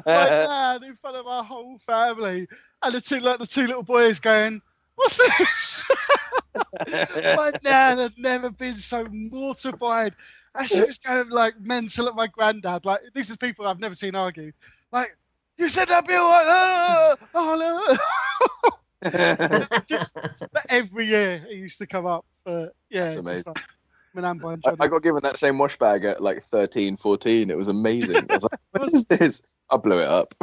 my 0.06 0.30
dad 0.30 0.84
in 0.84 0.96
front 0.96 1.18
of 1.18 1.28
our 1.28 1.44
whole 1.44 1.78
family, 1.80 2.48
and 2.82 2.96
the 2.96 3.02
two 3.02 3.20
like 3.20 3.40
the 3.40 3.46
two 3.46 3.68
little 3.68 3.84
boys 3.84 4.20
going, 4.20 4.62
"What's 4.96 5.18
this?" 5.18 5.92
my 7.36 7.52
dad 7.64 7.98
had 7.98 8.14
never 8.18 8.50
been 8.50 8.76
so 8.76 9.06
mortified. 9.12 10.14
And 10.56 10.68
she 10.68 10.82
was 10.82 10.98
kind 10.98 11.20
of 11.20 11.30
like 11.30 11.60
mental 11.60 12.08
at 12.08 12.16
my 12.16 12.28
granddad. 12.28 12.86
Like 12.86 13.02
these 13.14 13.32
are 13.32 13.38
people 13.38 13.68
I've 13.68 13.80
never 13.80 13.96
seen 13.96 14.16
argue. 14.16 14.52
Like 14.92 15.16
you 15.58 15.70
said 15.70 15.88
that 15.90 16.06
Bill. 16.08 16.24
Like, 16.24 16.46
"Ah, 16.48 17.16
oh, 17.34 17.36
ah, 17.36 17.56
no." 17.60 18.72
Ah, 19.06 19.38
ah. 19.72 19.82
Just- 19.88 20.18
every 20.70 21.06
year 21.06 21.46
it 21.50 21.56
used 21.56 21.78
to 21.80 21.88
come 21.88 22.06
up. 22.06 22.26
But 22.44 22.74
yeah, 22.90 23.06
That's 23.06 23.16
it's 23.18 23.30
just 23.30 23.48
amazing. 23.48 23.54
like, 23.56 23.66
my 24.14 24.22
nan 24.22 24.62
I, 24.66 24.74
I 24.80 24.88
got 24.88 25.04
given 25.04 25.22
that 25.24 25.38
same 25.38 25.58
wash 25.58 25.78
bag 25.78 26.06
at 26.06 26.22
like 26.22 26.42
13, 26.42 26.98
14. 26.98 27.52
It 27.52 27.58
was 27.58 27.68
amazing. 27.68 28.26
I 28.30 28.34
was 28.36 28.44
like, 28.44 28.60
what 28.72 28.94
is 28.94 29.06
this? 29.06 29.42
I 29.70 29.78
blew 29.78 30.00
it 30.00 30.08
up. 30.08 30.34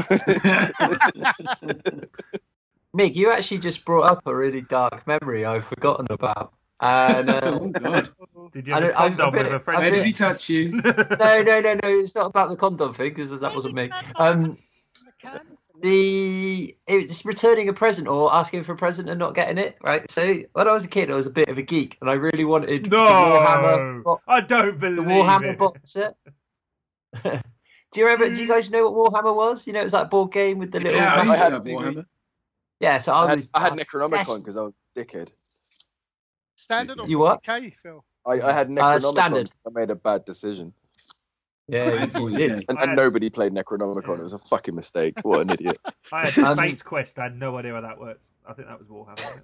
Mick, 2.94 3.16
you 3.16 3.32
actually 3.32 3.58
just 3.58 3.84
brought 3.84 4.04
up 4.04 4.26
a 4.26 4.34
really 4.34 4.60
dark 4.60 5.06
memory 5.06 5.44
I've 5.44 5.64
forgotten 5.64 6.06
about. 6.10 6.52
And 6.80 7.28
uh, 7.28 7.40
oh 7.44 7.70
God! 7.70 8.08
Did 8.52 8.66
you 8.68 8.74
have 8.74 8.84
a 8.84 8.92
condom 8.92 9.26
I've 9.26 9.32
with 9.32 9.46
a 9.46 9.54
I've 9.54 9.64
friend? 9.64 9.80
Where 9.80 9.90
did 9.90 10.04
he 10.04 10.12
touch 10.12 10.48
you? 10.48 10.72
no, 10.82 11.42
no, 11.42 11.60
no, 11.60 11.74
no. 11.82 11.88
It's 11.88 12.14
not 12.14 12.26
about 12.26 12.50
the 12.50 12.56
condom 12.56 12.92
thing 12.92 13.10
because 13.10 13.38
that 13.40 13.54
wasn't 13.54 13.74
me. 13.74 13.90
Um, 14.16 14.58
the 15.80 16.76
it's 16.86 17.24
returning 17.24 17.68
a 17.68 17.72
present 17.72 18.06
or 18.06 18.32
asking 18.32 18.62
for 18.62 18.72
a 18.72 18.76
present 18.76 19.08
and 19.08 19.18
not 19.18 19.34
getting 19.34 19.58
it. 19.58 19.76
Right. 19.82 20.08
So 20.10 20.40
when 20.52 20.68
I 20.68 20.72
was 20.72 20.84
a 20.84 20.88
kid, 20.88 21.10
I 21.10 21.14
was 21.14 21.26
a 21.26 21.30
bit 21.30 21.48
of 21.48 21.58
a 21.58 21.62
geek, 21.62 21.98
and 22.00 22.08
I 22.08 22.14
really 22.14 22.44
wanted 22.44 22.90
No, 22.90 23.06
the 23.06 23.12
Warhammer. 23.12 24.04
bo- 24.04 24.22
I 24.28 24.40
don't 24.40 24.78
believe 24.78 24.96
the 24.96 25.02
Warhammer 25.02 25.52
it. 25.52 25.58
box 25.58 25.78
set. 25.84 26.16
do 27.22 27.30
you 27.96 28.06
remember? 28.06 28.34
Do 28.34 28.40
you 28.40 28.48
guys 28.48 28.70
know 28.70 28.88
what 28.90 29.12
Warhammer 29.12 29.34
was? 29.34 29.66
You 29.66 29.72
know, 29.72 29.80
it 29.80 29.84
was 29.84 29.92
that 29.92 30.10
board 30.10 30.32
game 30.32 30.58
with 30.58 30.72
the 30.72 30.80
little. 30.80 30.96
Yeah, 30.96 31.14
I 31.14 31.18
I 31.18 31.22
used 31.22 31.34
to 31.36 31.42
had 31.42 31.52
have 31.52 31.64
Warhammer. 31.64 32.06
Yeah, 32.80 32.98
so 32.98 33.12
I, 33.12 33.24
I 33.24 33.28
had, 33.28 33.36
was. 33.36 33.50
I 33.54 33.60
had 33.60 33.70
was 33.72 33.80
Necronomicon 33.80 34.34
des- 34.36 34.40
because 34.40 34.56
I 34.56 34.62
was 34.62 34.72
a 34.96 35.00
dickhead. 35.00 35.28
Standard 36.56 37.00
or 37.00 37.08
You 37.08 37.18
what? 37.18 37.42
40K, 37.42 37.74
Phil? 37.82 38.04
I, 38.26 38.32
I 38.40 38.52
had 38.52 38.66
Uh, 38.68 38.70
Necronomicon. 38.70 39.00
standard. 39.00 39.52
I 39.66 39.70
made 39.72 39.90
a 39.90 39.94
bad 39.94 40.24
decision. 40.24 40.72
Yeah, 41.68 41.84
I 41.84 42.00
you 42.02 42.06
thought 42.06 42.26
you 42.32 42.36
did. 42.38 42.54
did. 42.56 42.64
And, 42.68 42.78
and 42.78 42.96
nobody 42.96 43.30
played 43.30 43.52
Necronomicon. 43.52 44.18
It 44.18 44.22
was 44.22 44.32
a 44.34 44.38
fucking 44.38 44.74
mistake. 44.74 45.14
What 45.22 45.40
an 45.40 45.50
idiot. 45.50 45.78
I 46.12 46.28
had 46.28 46.44
Um, 46.44 46.56
Space 46.58 46.82
Quest. 46.82 47.18
I 47.18 47.24
had 47.24 47.38
no 47.38 47.56
idea 47.56 47.74
how 47.74 47.80
that 47.80 47.98
works. 47.98 48.26
I 48.46 48.52
think 48.52 48.68
that 48.68 48.78
was 48.78 48.88
Warhammer. 48.88 49.40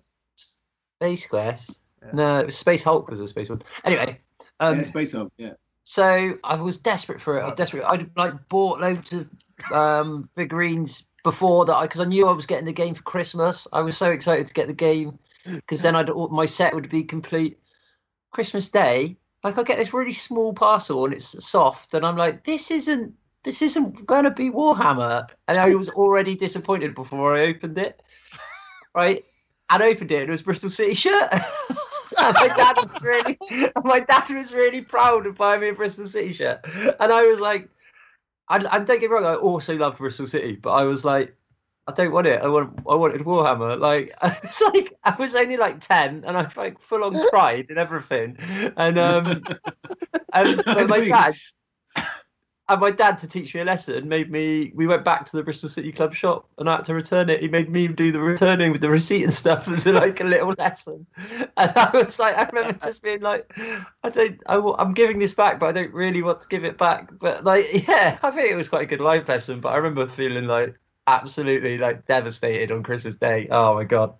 Space 1.01 1.27
Quest. 1.27 1.81
Yeah. 2.02 2.11
No, 2.12 2.39
it 2.40 2.47
was 2.47 2.57
Space 2.57 2.82
Hulk 2.82 3.09
was 3.11 3.20
a 3.20 3.28
space 3.28 3.48
one. 3.51 3.62
Anyway, 3.85 4.16
um, 4.61 4.78
yeah, 4.78 4.82
Space 4.82 5.12
Hulk. 5.12 5.32
Yeah. 5.39 5.52
so 5.85 6.35
I 6.44 6.55
was 6.57 6.77
desperate 6.78 7.20
for 7.20 7.39
it. 7.39 7.43
I 7.43 7.44
was 7.47 7.55
desperate. 7.55 7.85
I 7.85 8.07
like 8.16 8.48
bought 8.48 8.81
loads 8.81 9.12
of 9.12 9.28
um, 9.73 10.28
figurines 10.35 11.05
before 11.23 11.67
that 11.67 11.83
because 11.83 12.01
I 12.01 12.05
knew 12.05 12.29
I 12.29 12.33
was 12.33 12.47
getting 12.47 12.67
the 12.67 12.73
game 12.73 12.95
for 12.95 13.03
Christmas. 13.03 13.67
I 13.73 13.81
was 13.81 13.97
so 13.97 14.11
excited 14.11 14.47
to 14.47 14.55
get 14.55 14.67
the 14.67 14.73
game 14.73 15.19
because 15.45 15.83
then 15.83 15.97
I'd 15.97 16.11
my 16.31 16.47
set 16.47 16.75
would 16.75 16.89
be 16.89 17.05
complete. 17.05 17.59
Christmas 18.31 18.71
Day, 18.71 19.17
like 19.43 19.59
I 19.59 19.63
get 19.65 19.79
this 19.79 19.93
really 19.93 20.13
small 20.13 20.53
parcel 20.53 21.05
and 21.05 21.15
it's 21.15 21.45
soft, 21.45 21.95
and 21.95 22.07
I'm 22.07 22.17
like, 22.17 22.45
this 22.45 22.71
isn't 22.71 23.15
this 23.43 23.63
isn't 23.63 24.07
going 24.07 24.25
to 24.25 24.31
be 24.31 24.51
Warhammer, 24.51 25.29
and 25.49 25.59
I 25.59 25.75
was 25.75 25.89
already 25.89 26.37
disappointed 26.37 26.95
before 26.95 27.35
I 27.35 27.47
opened 27.47 27.79
it. 27.79 28.01
Right, 28.95 29.25
I 29.69 29.83
opened 29.83 30.13
it, 30.13 30.21
and 30.21 30.29
it 30.29 30.31
was 30.31 30.43
Bristol 30.43 30.71
City 30.71 30.95
shirt. 30.95 31.31
my 32.19 32.49
dad 32.49 32.77
was 32.77 33.03
really, 33.03 33.39
my 33.85 34.01
dad 34.01 34.29
was 34.31 34.53
really 34.53 34.83
proud 34.83 35.27
of 35.27 35.39
buying 35.39 35.61
me 35.61 35.69
a 35.71 35.75
Bristol 35.75 36.07
City 36.07 36.33
shirt, 36.33 36.61
and 37.01 37.13
I 37.13 37.23
was 37.23 37.41
like, 37.41 37.69
I, 38.51 38.56
I 38.56 38.81
don't 38.81 39.01
get 39.01 39.02
me 39.02 39.06
wrong, 39.06 39.24
I 39.24 39.36
also 39.36 39.77
loved 39.77 39.98
Bristol 39.98 40.27
City, 40.27 40.56
but 40.56 40.72
I 40.72 40.82
was 40.82 41.05
like, 41.05 41.35
I 41.86 41.93
don't 41.93 42.12
want 42.12 42.27
it. 42.27 42.43
I 42.43 42.47
want 42.47 42.78
I 42.89 42.94
wanted 42.94 43.22
Warhammer. 43.22 43.78
Like 43.78 44.10
it's 44.22 44.62
like 44.62 44.93
I 45.05 45.14
was 45.16 45.35
only 45.35 45.56
like 45.56 45.81
ten, 45.81 46.24
and 46.27 46.36
I 46.36 46.51
like 46.56 46.81
full 46.81 47.05
on 47.05 47.14
cried 47.31 47.66
and 47.70 47.78
everything. 47.78 48.36
And 48.77 48.98
um, 48.98 49.43
and 50.32 50.62
but 50.66 50.89
my 50.89 51.09
dad 51.09 51.35
and 52.71 52.81
my 52.81 52.93
dad 52.93 53.19
to 53.19 53.29
teach 53.29 53.53
me 53.55 53.61
a 53.63 53.65
lesson 53.65 54.09
made 54.09 54.31
me. 54.31 54.71
We 54.75 54.87
went 54.87 55.05
back 55.05 55.27
to 55.27 55.37
the 55.37 55.43
Bristol 55.43 55.69
City 55.69 55.91
Club 55.91 56.15
shop, 56.15 56.49
and 56.57 56.71
I 56.71 56.77
had 56.77 56.85
to 56.85 56.95
return 56.95 57.29
it. 57.29 57.41
He 57.41 57.49
made 57.49 57.69
me 57.69 57.89
do 57.89 58.13
the 58.13 58.21
returning 58.21 58.71
with 58.71 58.81
the 58.81 58.89
receipt 58.89 59.25
and 59.25 59.35
stuff 59.35 59.67
as 59.73 59.87
like 59.87 60.21
a 60.21 60.25
little 60.25 60.55
lesson. 60.57 61.05
And 61.57 61.73
I 61.77 61.91
was 61.93 62.21
like, 62.21 62.37
I 62.37 62.45
remember 62.45 62.79
just 62.85 63.03
being 63.03 63.23
like, 63.23 63.53
I 64.05 64.11
don't, 64.11 64.41
I, 64.47 64.57
i'm 64.79 64.95
giving 64.95 65.19
this 65.19 65.35
back, 65.35 65.59
but 65.59 65.67
I 65.67 65.73
don't 65.73 65.93
really 65.93 66.23
want 66.23 66.43
to 66.43 66.49
give 66.49 66.65
it 66.65 66.79
back. 66.79 67.11
But 67.19 67.45
like, 67.45 67.67
yeah, 67.89 68.19
I 68.23 68.31
think 68.31 68.53
it 68.53 68.57
was 68.57 68.69
quite 68.69 68.83
a 68.83 68.87
good 68.87 69.01
life 69.01 69.29
lesson. 69.29 69.61
But 69.61 69.73
I 69.73 69.77
remember 69.77 70.07
feeling 70.07 70.47
like 70.47 70.79
absolutely 71.09 71.77
like 71.77 72.07
devastated 72.07 72.71
on 72.71 72.85
Christmas 72.85 73.17
Day. 73.17 73.49
Oh 73.51 73.75
my 73.75 73.85
god. 73.85 74.15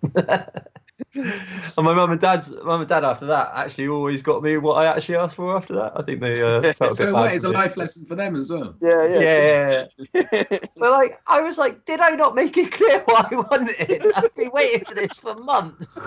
and 1.15 1.85
my 1.85 1.93
mum 1.93 2.11
and 2.11 2.21
dad's 2.21 2.55
mum 2.63 2.81
and 2.81 2.89
dad 2.89 3.03
after 3.03 3.25
that 3.25 3.51
actually 3.55 3.87
always 3.87 4.21
got 4.21 4.41
me 4.43 4.57
what 4.57 4.75
I 4.75 4.85
actually 4.85 5.15
asked 5.15 5.35
for 5.35 5.55
after 5.55 5.73
that. 5.75 5.93
I 5.95 6.01
think 6.01 6.21
they 6.21 6.41
uh, 6.41 6.73
felt 6.73 6.95
so 6.95 7.03
a 7.03 7.07
bit 7.07 7.13
what 7.13 7.25
bad 7.25 7.35
is 7.35 7.43
for 7.43 7.49
a 7.49 7.51
life 7.51 7.77
lesson 7.77 8.05
for 8.05 8.15
them 8.15 8.35
as 8.35 8.49
well? 8.49 8.75
Yeah, 8.81 9.05
yeah. 9.05 9.19
Yeah, 9.19 9.47
yeah, 9.47 9.85
yeah. 10.13 10.33
but 10.77 10.91
like 10.91 11.21
I 11.27 11.41
was 11.41 11.57
like, 11.57 11.85
did 11.85 11.99
I 11.99 12.11
not 12.11 12.35
make 12.35 12.57
it 12.57 12.71
clear 12.71 12.99
what 13.05 13.31
I 13.31 13.35
wanted? 13.35 14.05
I've 14.15 14.35
been 14.35 14.51
waiting 14.51 14.85
for 14.85 14.95
this 14.95 15.13
for 15.13 15.35
months. 15.35 15.97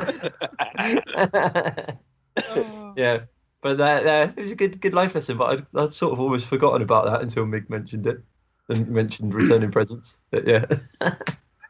Oh. 2.37 2.95
yeah, 2.97 3.21
but 3.63 3.79
that, 3.79 4.07
uh, 4.07 4.33
it 4.37 4.41
was 4.41 4.51
a 4.51 4.57
good 4.57 4.81
good 4.81 4.95
life 4.95 5.15
lesson. 5.15 5.39
But 5.39 5.51
I'd, 5.51 5.67
I'd 5.77 5.93
sort 5.93 6.13
of 6.13 6.21
almost 6.21 6.47
forgotten 6.47 6.83
about 6.83 7.05
that 7.05 7.23
until 7.23 7.47
Mig 7.47 7.71
mentioned 7.71 8.07
it 8.07 8.21
and 8.69 8.89
mentioned 8.89 9.35
returning 9.35 9.71
presents. 9.71 10.19
But 10.31 10.47
yeah, 10.47 10.65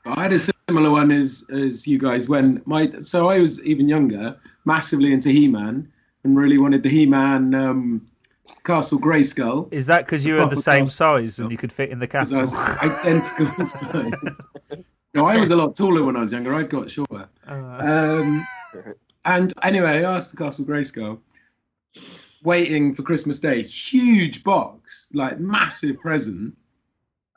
I 0.07 0.23
had 0.25 0.33
a 0.33 0.39
similar 0.39 0.91
one 0.91 1.11
as 1.11 1.45
as 1.53 1.87
you 1.87 1.99
guys 1.99 2.29
when 2.29 2.63
my 2.67 2.91
so 3.01 3.29
I 3.31 3.41
was 3.41 3.65
even 3.65 3.89
younger, 3.89 4.37
massively 4.65 5.13
into 5.13 5.31
He-Man, 5.31 5.91
and 6.25 6.37
really 6.37 6.59
wanted 6.59 6.83
the 6.83 6.89
He-Man 6.91 7.55
um, 7.55 8.07
Castle 8.65 8.99
Grayskull 8.99 9.73
Is 9.73 9.87
that 9.87 10.05
because 10.05 10.25
you 10.25 10.35
were 10.35 10.47
the 10.47 10.57
same 10.57 10.85
castle. 10.85 11.19
size 11.19 11.39
and 11.39 11.51
you 11.51 11.57
could 11.57 11.73
fit 11.73 11.91
in 11.91 11.99
the 11.99 12.07
because 12.07 12.33
I 12.33 12.41
castle? 12.41 12.59
was 12.61 12.79
identical 12.83 13.67
size. 13.67 14.49
No, 15.15 15.27
I 15.27 15.37
was 15.37 15.51
a 15.53 15.57
lot 15.57 15.77
taller 15.77 16.03
when 16.03 16.17
I 16.17 16.21
was 16.21 16.33
younger. 16.33 16.55
I 16.55 16.65
got 16.65 16.91
shorter. 16.91 17.29
Uh, 17.47 17.53
Um, 17.53 18.47
and 19.25 19.53
anyway, 19.63 20.05
I 20.05 20.15
asked 20.17 20.31
for 20.33 20.37
Castle 20.37 20.65
Grayskull, 20.67 21.21
waiting 22.43 22.95
for 22.95 23.03
Christmas 23.03 23.39
Day. 23.39 23.63
Huge 23.63 24.43
box, 24.45 25.09
like 25.15 25.39
massive 25.39 25.99
present. 26.01 26.57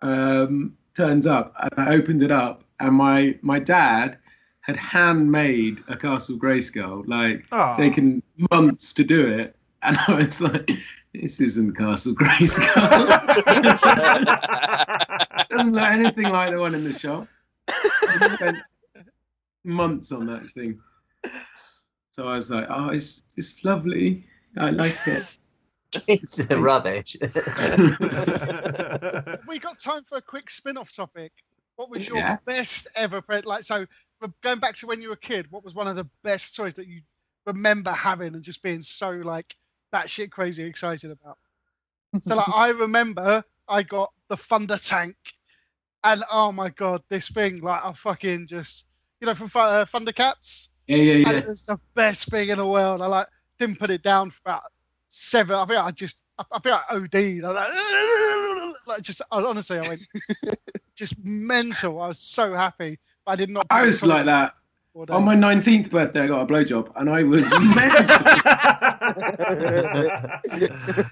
Um, 0.01 0.75
turns 0.97 1.27
up, 1.27 1.53
and 1.59 1.71
I 1.77 1.93
opened 1.93 2.23
it 2.23 2.31
up, 2.31 2.63
and 2.79 2.95
my 2.95 3.37
my 3.41 3.59
dad 3.59 4.17
had 4.61 4.75
handmade 4.75 5.81
a 5.87 5.95
Castle 5.95 6.37
Grayskull, 6.37 7.07
like 7.07 7.45
Aw. 7.51 7.73
taken 7.73 8.21
months 8.51 8.93
to 8.95 9.03
do 9.03 9.25
it. 9.27 9.55
And 9.83 9.95
I 10.07 10.15
was 10.15 10.41
like, 10.41 10.69
"This 11.13 11.39
isn't 11.39 11.77
Castle 11.77 12.15
Grayskull. 12.15 12.89
Doesn't 15.49 15.71
look 15.71 15.83
anything 15.83 16.29
like 16.29 16.51
the 16.51 16.59
one 16.59 16.73
in 16.73 16.83
the 16.83 16.91
shop." 16.91 17.27
I 17.69 18.27
spent 18.33 18.57
months 19.63 20.11
on 20.11 20.25
that 20.25 20.49
thing. 20.49 20.79
So 22.11 22.27
I 22.27 22.35
was 22.35 22.49
like, 22.49 22.65
oh, 22.69 22.89
it's 22.89 23.21
it's 23.35 23.63
lovely. 23.63 24.25
I 24.57 24.71
like 24.71 24.97
it. 25.05 25.23
It's 26.07 26.45
rubbish. 26.51 27.15
we 29.47 29.59
got 29.59 29.79
time 29.79 30.03
for 30.03 30.17
a 30.17 30.21
quick 30.21 30.49
spin-off 30.49 30.93
topic. 30.95 31.31
What 31.75 31.89
was 31.89 32.07
your 32.07 32.17
Yeah. 32.17 32.37
best 32.45 32.87
ever 32.95 33.21
pre- 33.21 33.41
like? 33.41 33.63
So 33.63 33.85
going 34.41 34.59
back 34.59 34.75
to 34.75 34.87
when 34.87 35.01
you 35.01 35.09
were 35.09 35.13
a 35.15 35.19
kid, 35.19 35.47
what 35.51 35.63
was 35.63 35.75
one 35.75 35.87
of 35.87 35.95
the 35.95 36.09
best 36.23 36.55
toys 36.55 36.73
that 36.75 36.87
you 36.87 37.01
remember 37.45 37.91
having 37.91 38.33
and 38.33 38.43
just 38.43 38.63
being 38.63 38.81
so 38.81 39.11
like 39.11 39.55
batshit 39.93 40.31
crazy 40.31 40.63
excited 40.63 41.11
about? 41.11 41.37
So 42.21 42.35
like 42.35 42.49
I 42.51 42.69
remember 42.79 43.43
I 43.67 43.83
got 43.83 44.11
the 44.27 44.37
Thunder 44.37 44.77
Tank, 44.77 45.15
and 46.03 46.23
oh 46.31 46.51
my 46.51 46.69
god, 46.69 47.03
this 47.09 47.29
thing 47.29 47.61
like 47.61 47.83
I 47.85 47.93
fucking 47.93 48.47
just 48.47 48.85
you 49.21 49.27
know 49.27 49.35
from 49.35 49.49
Fu- 49.49 49.59
uh, 49.59 49.85
Thundercats, 49.85 50.69
Yeah, 50.87 50.97
yeah, 50.97 51.27
and 51.27 51.37
yeah. 51.37 51.37
it 51.37 51.47
was 51.47 51.65
the 51.65 51.79
best 51.93 52.29
thing 52.29 52.49
in 52.49 52.57
the 52.57 52.65
world. 52.67 53.01
I 53.01 53.07
like 53.07 53.27
didn't 53.59 53.79
put 53.79 53.91
it 53.91 54.01
down 54.01 54.31
for 54.31 54.39
about 54.45 54.63
seven. 55.07 55.55
I 55.55 55.65
think 55.65 55.79
I 55.79 55.91
just 55.91 56.23
I, 56.37 56.43
I 56.51 56.59
think 56.59 56.75
I 56.75 56.81
OD'd. 56.95 57.15
I 57.15 57.49
was 57.49 58.75
like, 58.87 58.87
like 58.97 59.01
just 59.01 59.21
I, 59.31 59.41
honestly 59.41 59.77
I 59.77 59.81
went 59.81 60.07
just 60.95 61.15
mental. 61.23 62.01
I 62.01 62.07
was 62.07 62.19
so 62.19 62.53
happy, 62.53 62.99
but 63.25 63.31
I 63.33 63.35
did 63.35 63.49
not. 63.49 63.65
I 63.69 63.85
was 63.85 64.05
like 64.05 64.25
that. 64.25 64.53
On 65.09 65.23
my 65.23 65.35
19th 65.35 65.91
birthday, 65.91 66.21
I 66.21 66.27
got 66.27 66.41
a 66.41 66.51
blowjob, 66.51 66.91
and 66.95 67.07
I 67.07 67.21
was 67.21 67.47
mental. 67.51 68.17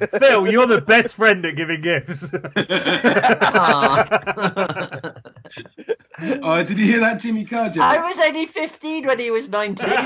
Phil, 0.20 0.52
you're 0.52 0.66
the 0.66 0.82
best 0.82 1.14
friend 1.14 1.46
at 1.46 1.56
giving 1.56 1.82
gifts. 1.82 2.24
Oh, 6.22 6.64
did 6.64 6.80
you 6.80 6.86
hear 6.86 7.00
that 7.02 7.20
Jimmy 7.20 7.46
Carr 7.46 7.70
joke? 7.70 7.84
I 7.84 8.00
was 8.00 8.20
only 8.20 8.46
15 8.46 9.06
when 9.06 9.20
he 9.20 9.32
was 9.32 9.50
19. 9.50 9.90
Did 9.90 9.98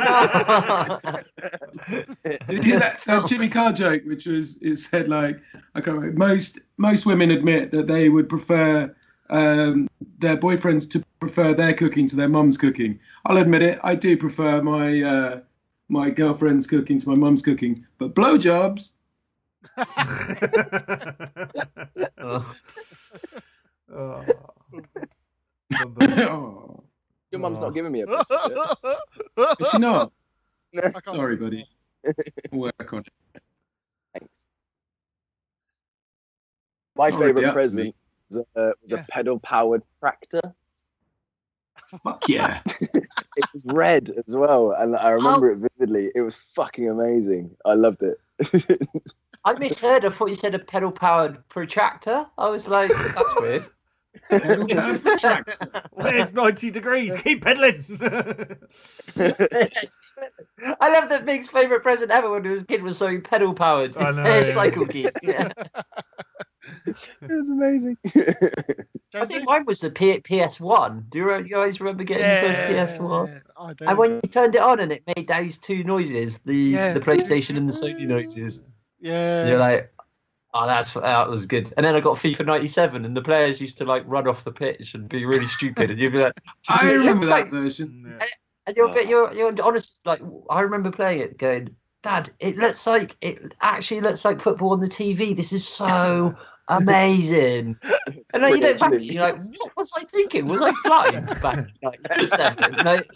you 2.49 2.61
hear 2.61 2.79
that, 2.79 3.03
that 3.05 3.27
Jimmy 3.27 3.49
Carr 3.49 3.73
joke, 3.73 4.03
which 4.05 4.25
was 4.25 4.61
it 4.61 4.77
said 4.77 5.07
like 5.07 5.39
I 5.75 5.81
can't 5.81 5.97
remember, 5.97 6.17
most 6.17 6.59
most 6.77 7.05
women 7.05 7.31
admit 7.31 7.71
that 7.71 7.87
they 7.87 8.09
would 8.09 8.29
prefer 8.29 8.93
um, 9.29 9.89
their 10.17 10.37
boyfriends 10.37 10.89
to 10.91 11.03
prefer 11.19 11.53
their 11.53 11.73
cooking 11.73 12.07
to 12.07 12.15
their 12.15 12.29
mum's 12.29 12.57
cooking. 12.57 12.99
I'll 13.25 13.37
admit 13.37 13.61
it, 13.61 13.79
I 13.83 13.95
do 13.95 14.17
prefer 14.17 14.61
my 14.61 15.01
uh, 15.01 15.41
my 15.89 16.09
girlfriend's 16.09 16.67
cooking 16.67 16.99
to 16.99 17.09
my 17.09 17.15
mum's 17.15 17.41
cooking, 17.41 17.85
but 17.97 18.15
blowjobs. 18.15 18.93
Oh. 22.21 22.55
Oh. 23.91 24.23
oh, 26.01 26.83
Your 27.31 27.39
mum's 27.39 27.59
Oh. 27.59 27.63
not 27.63 27.73
giving 27.73 27.91
me 27.91 28.01
a 28.01 28.05
present. 28.07 28.57
yet. 29.37 29.55
is 29.59 29.69
she 29.69 29.77
not? 29.77 30.11
I 30.77 30.81
can't 30.81 31.05
Sorry, 31.07 31.35
buddy. 31.35 31.67
Work 32.51 32.93
on 32.93 32.99
it. 33.33 33.41
Thanks. 34.13 34.47
My 36.95 37.11
favourite 37.11 37.45
up 37.47 37.53
present 37.53 37.87
me. 37.87 37.95
was 38.29 38.37
a, 38.37 38.59
uh, 38.59 38.71
was 38.81 38.91
Yeah. 38.91 38.99
a 39.01 39.03
pedal-powered 39.05 39.83
tractor. 39.99 40.41
Fuck 42.03 42.27
yeah. 42.29 42.61
It 42.67 43.45
was 43.53 43.65
red 43.65 44.11
as 44.27 44.35
well, 44.35 44.71
and 44.73 44.95
I 44.95 45.09
remember 45.11 45.49
it 45.51 45.57
vividly. 45.57 46.11
It 46.13 46.21
was 46.21 46.35
fucking 46.35 46.87
amazing. 46.89 47.55
I 47.65 47.73
loved 47.73 48.03
it. 48.03 48.19
I 49.45 49.53
misheard. 49.53 50.05
I 50.05 50.09
thought 50.09 50.27
you 50.27 50.35
said 50.35 50.53
a 50.53 50.59
pedal 50.59 50.91
powered 50.91 51.47
protractor. 51.49 52.27
I 52.37 52.49
was 52.49 52.67
like, 52.67 52.91
that's 52.91 53.39
weird. 53.39 53.67
Where's 55.91 56.33
90 56.33 56.71
degrees? 56.71 57.15
Keep 57.23 57.43
pedaling. 57.43 57.85
I 60.81 60.89
love 60.91 61.09
that 61.09 61.25
Mig's 61.25 61.49
favourite 61.49 61.83
present 61.83 62.11
ever 62.11 62.29
when 62.29 62.43
he 62.43 62.49
was 62.49 62.63
a 62.63 62.65
kid 62.65 62.81
was 62.83 62.97
so 62.97 63.19
pedal 63.19 63.53
powered. 63.53 63.95
I 63.97 64.11
know, 64.11 64.23
yeah. 64.25 64.41
cycle 64.41 64.85
geek. 64.85 65.11
Yeah. 65.21 65.49
it 66.85 66.95
was 67.29 67.49
amazing. 67.49 67.97
I 69.15 69.25
think 69.25 69.45
mine 69.45 69.65
was 69.65 69.79
the 69.79 69.89
P- 69.89 70.19
PS1. 70.19 71.09
Do 71.09 71.17
you 71.17 71.29
re- 71.29 71.43
guys 71.47 71.79
remember 71.79 72.03
getting 72.03 72.23
the 72.23 72.53
first 72.53 72.99
PS1? 72.99 73.41
I 73.59 73.73
do. 73.73 73.85
And 73.87 73.97
when 73.97 74.11
you 74.15 74.21
turned 74.29 74.55
it 74.55 74.61
on 74.61 74.79
and 74.79 74.91
it 74.91 75.03
made 75.15 75.27
those 75.27 75.57
two 75.57 75.83
noises, 75.83 76.39
the 76.39 76.55
Yeah. 76.55 76.93
the 76.93 76.99
PlayStation 76.99 77.57
and 77.57 77.67
the 77.67 77.73
Sony 77.73 78.05
noises, 78.05 78.61
yeah, 78.99 79.47
you're 79.47 79.57
like, 79.57 79.91
oh, 80.53 80.67
that's 80.67 80.93
that 80.93 81.29
was 81.29 81.45
good. 81.45 81.73
And 81.77 81.85
then 81.85 81.95
I 81.95 81.99
got 81.99 82.17
FIFA 82.17 82.45
'97, 82.45 83.05
and 83.05 83.15
the 83.15 83.21
players 83.21 83.61
used 83.61 83.77
to 83.79 83.85
like 83.85 84.03
run 84.05 84.27
off 84.27 84.43
the 84.43 84.51
pitch 84.51 84.93
and 84.93 85.07
be 85.07 85.25
really 85.25 85.45
stupid, 85.45 85.91
and 85.91 85.99
you'd 85.99 86.13
be 86.13 86.23
like, 86.23 86.39
I 86.69 86.93
remember 86.93 87.25
that 87.27 87.31
like- 87.31 87.51
version. 87.51 88.17
and 88.65 88.75
you're, 88.75 88.89
but 88.89 89.05
oh. 89.05 89.09
you're 89.09 89.33
you're 89.33 89.63
honest. 89.63 90.01
Like 90.05 90.21
I 90.49 90.61
remember 90.61 90.91
playing 90.91 91.21
it, 91.21 91.37
going, 91.37 91.75
Dad, 92.03 92.29
it 92.39 92.57
looks 92.57 92.85
like 92.87 93.15
it 93.21 93.53
actually 93.61 94.01
looks 94.01 94.23
like 94.23 94.41
football 94.41 94.71
on 94.71 94.79
the 94.79 94.87
TV. 94.87 95.35
This 95.35 95.53
is 95.53 95.67
so 95.67 96.35
Amazing. 96.69 97.77
And 98.33 98.43
then 98.43 98.55
you 98.55 98.61
look 98.61 98.77
back, 98.77 98.91
and 98.93 99.03
you're 99.03 99.23
like, 99.23 99.37
what 99.57 99.75
was 99.75 99.91
I 99.97 100.03
thinking? 100.03 100.45
Was 100.45 100.61
I 100.61 100.71
blind 100.85 101.25
back 101.41 101.67
like? 101.81 101.99
Like, 102.85 103.09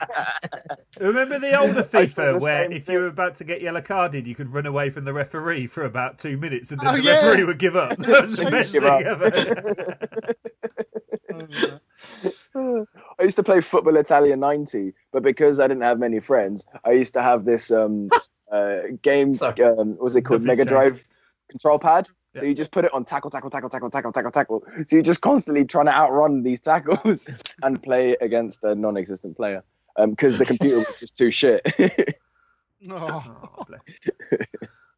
Remember 0.99 1.37
the 1.39 1.57
older 1.59 1.83
FIFA 1.83 2.41
where 2.41 2.71
if 2.71 2.85
thing. 2.85 2.93
you 2.95 3.01
were 3.01 3.07
about 3.07 3.35
to 3.37 3.43
get 3.43 3.61
yellow 3.61 3.81
carded, 3.81 4.25
you 4.25 4.33
could 4.35 4.51
run 4.51 4.65
away 4.65 4.89
from 4.89 5.05
the 5.05 5.13
referee 5.13 5.67
for 5.67 5.85
about 5.85 6.17
two 6.17 6.37
minutes 6.37 6.71
and 6.71 6.79
then 6.81 6.87
Oh, 6.87 6.97
the 6.97 7.03
yeah. 7.03 7.25
referee 7.27 7.43
would 7.45 7.59
give 7.59 7.75
up. 7.75 7.95
That 8.03 8.21
was 8.23 8.37
the 8.37 8.49
best 8.51 8.71
thing 8.73 8.83
up. 8.85 9.01
ever. 9.01 9.31
I 13.19 13.23
used 13.23 13.35
to 13.37 13.43
play 13.43 13.61
Football 13.61 13.97
Italia 13.97 14.35
90, 14.35 14.93
but 15.11 15.23
because 15.23 15.59
I 15.59 15.67
didn't 15.67 15.83
have 15.83 15.99
many 15.99 16.19
friends, 16.19 16.67
I 16.83 16.91
used 16.91 17.13
to 17.13 17.21
have 17.21 17.45
this 17.45 17.71
um, 17.71 18.09
uh, 18.51 18.79
game, 19.01 19.33
Sorry. 19.33 19.61
um, 19.63 19.91
what 19.91 20.01
was 20.01 20.15
it 20.15 20.23
called? 20.23 20.43
Mega. 20.43 20.65
Drive 20.65 21.03
control 21.49 21.79
pad. 21.79 22.07
Yeah. 22.33 22.41
So 22.41 22.47
you 22.47 22.53
just 22.53 22.71
put 22.71 22.85
it 22.85 22.93
on 22.93 23.05
tackle, 23.05 23.29
tackle, 23.29 23.49
tackle, 23.49 23.69
tackle, 23.69 23.89
tackle, 23.89 24.11
tackle, 24.11 24.31
tackle. 24.31 24.63
So 24.87 24.95
you're 24.95 25.03
just 25.03 25.21
constantly 25.21 25.65
trying 25.65 25.85
to 25.85 25.93
outrun 25.93 26.43
these 26.43 26.61
tackles 26.61 27.25
and 27.63 27.81
play 27.81 28.15
against 28.21 28.63
a 28.63 28.73
non 28.73 28.97
existent 28.97 29.37
player 29.37 29.63
because 29.97 30.37
the 30.37 30.45
computer 30.45 30.77
was 30.77 30.97
just 30.99 31.17
too 31.17 31.29
shit. 31.29 31.61
oh. 32.89 33.51
Oh. 33.59 33.65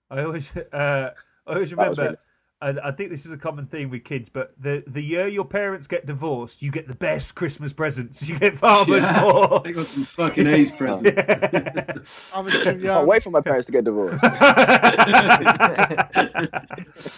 I 0.09 0.23
always, 0.23 0.49
uh, 0.55 1.11
I 1.45 1.53
always 1.53 1.71
That 1.71 1.89
was 1.89 1.97
remember. 1.97 2.19
Really- 2.61 2.69
and 2.69 2.79
I 2.79 2.91
think 2.91 3.09
this 3.11 3.25
is 3.25 3.31
a 3.31 3.37
common 3.37 3.67
theme 3.67 3.89
with 3.89 4.03
kids, 4.03 4.29
but 4.29 4.53
the 4.59 4.83
the 4.87 5.01
year 5.01 5.27
your 5.27 5.45
parents 5.45 5.87
get 5.87 6.05
divorced, 6.05 6.61
you 6.61 6.71
get 6.71 6.87
the 6.87 6.95
best 6.95 7.35
Christmas 7.35 7.73
presents. 7.73 8.27
You 8.27 8.39
get 8.39 8.57
far 8.57 8.85
much 8.87 9.01
Yeah. 9.01 9.21
more. 9.21 9.59
They 9.65 9.71
got 9.73 9.85
some 9.85 10.03
fucking 10.05 10.47
A's 10.47 10.71
presents. 10.77 11.19
I 12.33 12.39
was 12.39 12.53
too 12.63 12.71
Can't 12.71 12.81
young. 12.81 13.07
wait 13.07 13.23
for 13.23 13.29
my 13.29 13.41
parents 13.41 13.65
to 13.67 13.71
get 13.71 13.83
divorced. 13.83 14.23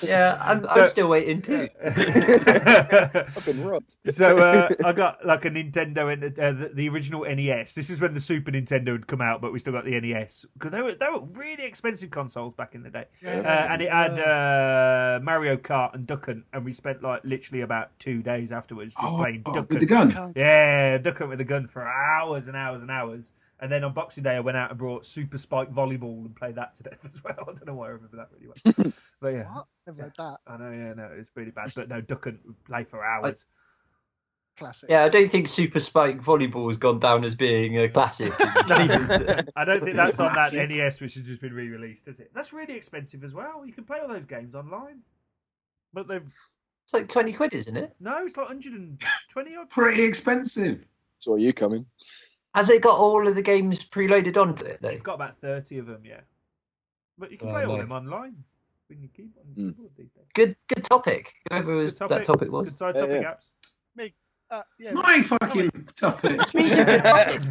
yeah, 0.03 0.37
I'm, 0.41 0.63
So- 0.63 0.69
I'm 0.69 0.87
still 0.87 1.09
waiting 1.09 1.41
too. 1.41 1.69
I've 1.83 3.43
been 3.45 3.63
robbed. 3.63 3.97
so 4.11 4.25
uh, 4.37 4.69
I 4.85 4.91
got 4.93 5.25
like 5.25 5.45
a 5.45 5.49
Nintendo, 5.49 6.11
and 6.11 6.23
uh, 6.39 6.51
the, 6.51 6.71
the 6.73 6.89
original 6.89 7.23
NES. 7.23 7.73
This 7.73 7.89
is 7.89 8.01
when 8.01 8.13
the 8.13 8.19
Super 8.19 8.51
Nintendo 8.51 8.91
had 8.93 9.07
come 9.07 9.21
out, 9.21 9.41
but 9.41 9.53
we 9.53 9.59
still 9.59 9.73
got 9.73 9.85
the 9.85 9.99
NES 9.99 10.45
because 10.53 10.71
they 10.71 10.81
were 10.81 10.95
they 10.95 11.07
were 11.11 11.21
really 11.33 11.63
expensive 11.63 12.11
consoles 12.11 12.53
back 12.55 12.75
in 12.75 12.83
the 12.83 12.89
day. 12.89 13.05
Yeah. 13.21 13.39
Uh, 13.39 13.73
and 13.73 13.81
it 13.81 13.91
had 13.91 14.11
uh, 14.19 15.19
Mario 15.27 15.57
Kart 15.57 15.93
and 15.93 16.07
Duck 16.07 16.25
Hunt, 16.25 16.45
and 16.53 16.65
we 16.65 16.73
spent 16.73 17.03
like 17.03 17.21
literally 17.23 17.61
about 17.61 17.91
two 17.99 18.23
days 18.23 18.51
afterwards 18.51 18.93
just 18.99 19.05
Oh, 19.05 19.17
playing 19.21 19.43
Duck 19.43 19.69
with 19.69 19.87
the 19.87 19.95
Hunt. 19.95 20.13
gun. 20.13 20.33
Yeah, 20.35 20.97
Duck 20.97 21.17
Hunt 21.17 21.29
with 21.29 21.41
a 21.41 21.43
gun 21.43 21.67
for 21.67 21.85
hours 21.85 22.47
and 22.47 22.55
hours 22.55 22.81
and 22.81 22.89
hours. 22.89 23.25
And 23.59 23.71
then 23.71 23.83
on 23.83 23.91
Boxing 23.93 24.23
Day, 24.23 24.35
I 24.35 24.39
went 24.39 24.55
out 24.55 24.69
and 24.69 24.77
brought 24.79 25.05
Super 25.05 25.37
Spike 25.39 25.73
Volleyball 25.73 26.25
and 26.25 26.35
played 26.35 26.55
that 26.55 26.75
to 26.75 26.83
death 26.83 27.03
as 27.05 27.23
well. 27.23 27.35
I 27.41 27.43
don't 27.45 27.65
know 27.65 27.73
why 27.73 27.87
I 27.87 27.89
remember 27.89 28.17
that 28.17 28.29
really 28.31 28.47
well. 28.47 28.93
but 29.19 29.27
yeah, 29.29 29.43
What? 29.53 29.65
Never 29.87 30.03
read 30.03 30.11
that. 30.17 30.37
I 30.47 30.57
know, 30.57 30.71
yeah, 30.71 30.93
no, 30.93 31.09
it's 31.17 31.31
really 31.35 31.51
bad. 31.51 31.71
But 31.75 31.89
no, 31.89 31.99
Duck 31.99 32.23
Hunt 32.23 32.39
would 32.45 32.63
play 32.65 32.83
for 32.83 33.03
hours. 33.03 33.35
Classic. 34.57 34.89
Yeah, 34.89 35.03
I 35.03 35.09
don't 35.09 35.29
think 35.29 35.47
Super 35.47 35.79
Spike 35.79 36.19
Volleyball 36.21 36.65
has 36.67 36.77
gone 36.77 36.97
down 36.99 37.23
as 37.23 37.35
being 37.35 37.77
a 37.77 37.87
classic. 37.89 38.33
I 38.39 39.63
don't 39.65 39.83
think 39.83 39.95
that's 39.95 40.19
on 40.19 40.33
that 40.33 40.53
NES, 40.53 40.99
which 40.99 41.13
has 41.15 41.23
just 41.25 41.41
been 41.41 41.53
re-released, 41.53 42.07
is 42.07 42.19
it? 42.19 42.31
That's 42.33 42.53
really 42.53 42.73
expensive 42.75 43.23
as 43.23 43.33
well. 43.35 43.63
You 43.65 43.73
can 43.73 43.83
play 43.83 43.99
all 43.99 44.07
those 44.07 44.25
games 44.25 44.55
online, 44.55 45.01
but 45.97 46.07
they've 46.07 46.31
It's 46.83 46.93
like 46.93 47.09
20 47.09 47.33
quid, 47.33 47.53
isn't 47.55 47.75
it? 47.75 47.95
no, 47.99 48.23
it's 48.23 48.37
like 48.37 48.47
120 48.49 49.57
odd. 49.57 49.69
Pretty 49.71 50.03
expensive. 50.03 50.85
Saw 51.17 51.37
you 51.37 51.51
coming. 51.53 51.87
Has 52.53 52.69
it 52.69 52.83
got 52.83 52.99
all 52.99 53.27
of 53.27 53.33
the 53.33 53.41
games 53.41 53.83
preloaded 53.83 54.37
onto 54.37 54.63
it, 54.63 54.79
though? 54.79 54.89
It's 54.89 55.01
got 55.01 55.15
about 55.15 55.39
30 55.41 55.79
of 55.79 55.87
them, 55.87 56.01
yeah. 56.05 56.19
But 57.17 57.31
you 57.31 57.39
can 57.39 57.47
Oh, 57.49 57.51
play 57.53 57.65
all 57.65 57.77
nice. 57.77 57.87
them 57.87 57.97
online 57.97 58.35
with 58.89 58.99
your 58.99 59.09
keyboard, 59.15 59.47
Mm. 59.55 59.75
keyboard 59.75 59.91
these 59.97 60.11
days. 60.11 60.25
Good 60.35 60.55
good 60.67 60.83
topic. 60.83 61.33
Whoever 61.49 61.75
was, 61.75 61.95
Good 61.95 62.09
that 62.09 62.23
topic 62.23 62.49
Good 62.49 62.51
was. 62.51 62.77
side 62.77 62.93
Yeah, 62.95 63.01
topic 63.01 63.21
yeah. 63.23 64.07
Uh, 64.49 64.61
yeah. 64.79 64.93
My 64.93 65.21
fucking 65.21 65.69
topic. 65.95 66.53
Me 66.53 66.67
some 66.67 66.85
good 66.85 67.03
topic. 67.03 67.41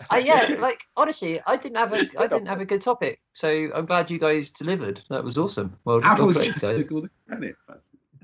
Uh, 0.10 0.16
yeah, 0.16 0.56
like 0.58 0.80
honestly, 0.96 1.40
I 1.46 1.56
didn't 1.56 1.76
have 1.76 1.92
a 1.92 2.04
I 2.18 2.26
didn't 2.26 2.46
have 2.46 2.60
a 2.60 2.64
good 2.64 2.80
topic, 2.82 3.20
so 3.34 3.70
I'm 3.74 3.86
glad 3.86 4.10
you 4.10 4.18
guys 4.18 4.50
delivered. 4.50 5.00
That 5.10 5.22
was 5.22 5.36
awesome. 5.38 5.76
Well, 5.84 6.00
well 6.00 6.06
Apple's 6.10 6.36
played, 6.38 6.52
just 6.52 6.64
guys. 6.64 6.78
took 6.78 6.92
all 6.92 7.00
the 7.02 7.10
credit. 7.28 7.56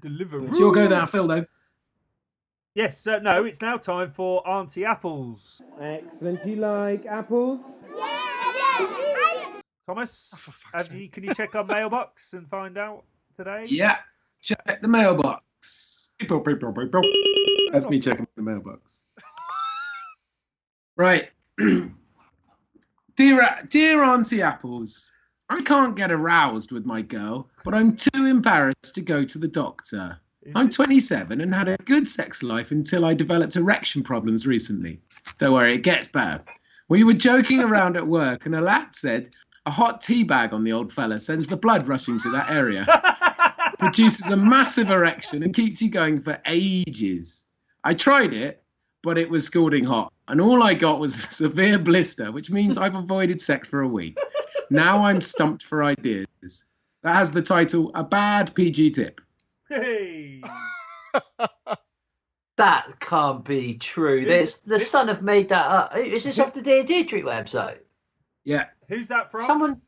Deliveroo. 0.00 0.48
It's 0.48 0.58
your 0.58 0.72
go 0.72 0.86
there, 0.86 1.06
Phil, 1.06 1.26
though. 1.26 1.46
Yes, 2.74 3.06
uh, 3.06 3.20
no, 3.20 3.44
it's 3.44 3.60
now 3.60 3.76
time 3.76 4.10
for 4.12 4.46
Auntie 4.48 4.84
Apples. 4.84 5.62
Excellent. 5.80 6.44
You 6.46 6.56
like 6.56 7.06
apples? 7.06 7.60
Yeah. 7.96 8.90
Thomas, 9.86 10.32
Oh, 10.48 10.78
have 10.78 10.92
you, 10.92 11.08
can 11.08 11.24
you 11.24 11.34
check 11.34 11.54
our 11.54 11.64
mailbox 11.64 12.32
and 12.32 12.48
find 12.48 12.78
out 12.78 13.04
today? 13.36 13.66
Yeah. 13.68 13.98
Check 14.40 14.80
the 14.80 14.88
mailbox. 14.88 16.14
People, 16.18 16.40
people, 16.40 16.72
people. 16.72 17.02
That's 17.74 17.90
me 17.90 17.98
checking 17.98 18.28
the 18.36 18.42
mailbox. 18.42 19.04
Right. 20.96 21.30
dear, 23.16 23.58
dear 23.68 24.04
Auntie 24.04 24.42
Apples, 24.42 25.10
I 25.50 25.60
can't 25.62 25.96
get 25.96 26.12
aroused 26.12 26.70
with 26.70 26.86
my 26.86 27.02
girl, 27.02 27.50
but 27.64 27.74
I'm 27.74 27.96
too 27.96 28.26
embarrassed 28.26 28.94
to 28.94 29.00
go 29.00 29.24
to 29.24 29.38
the 29.38 29.48
doctor. 29.48 30.20
I'm 30.54 30.68
27 30.68 31.40
and 31.40 31.52
had 31.52 31.68
a 31.68 31.76
good 31.78 32.06
sex 32.06 32.44
life 32.44 32.70
until 32.70 33.04
I 33.04 33.14
developed 33.14 33.56
erection 33.56 34.04
problems 34.04 34.46
recently. 34.46 35.00
Don't 35.38 35.52
worry, 35.52 35.74
it 35.74 35.82
gets 35.82 36.12
better. 36.12 36.44
We 36.88 37.02
were 37.02 37.14
joking 37.14 37.60
around 37.60 37.96
at 37.96 38.06
work, 38.06 38.46
and 38.46 38.54
a 38.54 38.60
lad 38.60 38.94
said, 38.94 39.30
A 39.66 39.72
hot 39.72 40.00
tea 40.00 40.22
bag 40.22 40.52
on 40.52 40.62
the 40.62 40.74
old 40.74 40.92
fella 40.92 41.18
sends 41.18 41.48
the 41.48 41.56
blood 41.56 41.88
rushing 41.88 42.20
to 42.20 42.30
that 42.30 42.52
area, 42.52 42.86
produces 43.80 44.30
a 44.30 44.36
massive 44.36 44.90
erection, 44.90 45.42
and 45.42 45.52
keeps 45.52 45.82
you 45.82 45.90
going 45.90 46.20
for 46.20 46.38
ages. 46.46 47.48
I 47.84 47.94
tried 47.94 48.32
it, 48.32 48.62
but 49.02 49.18
it 49.18 49.30
was 49.30 49.44
scalding 49.44 49.84
hot, 49.84 50.12
and 50.28 50.40
all 50.40 50.62
I 50.62 50.74
got 50.74 50.98
was 50.98 51.14
a 51.14 51.20
severe 51.20 51.78
blister, 51.78 52.32
which 52.32 52.50
means 52.50 52.78
I've 52.78 52.96
avoided 52.96 53.40
sex 53.40 53.68
for 53.68 53.82
a 53.82 53.88
week. 53.88 54.18
Now 54.70 55.04
I'm 55.04 55.20
stumped 55.20 55.62
for 55.62 55.84
ideas. 55.84 56.26
That 57.02 57.16
has 57.16 57.30
the 57.30 57.42
title 57.42 57.90
A 57.94 58.02
Bad 58.02 58.54
PG 58.54 58.92
Tip. 58.92 59.20
Hey. 59.68 60.42
That 62.56 63.00
can't 63.00 63.44
be 63.44 63.74
true. 63.74 64.24
There's, 64.24 64.60
the 64.60 64.78
Sun 64.78 65.08
have 65.08 65.22
made 65.22 65.48
that 65.48 65.66
up. 65.66 65.96
Is 65.96 66.24
this 66.24 66.38
off 66.38 66.54
the 66.54 66.62
Dear 66.62 66.84
Deirdre 66.84 67.22
website? 67.22 67.80
Yeah, 68.44 68.66
Who's 68.88 69.08
that 69.08 69.30
from? 69.30 69.40
Someone. 69.42 69.80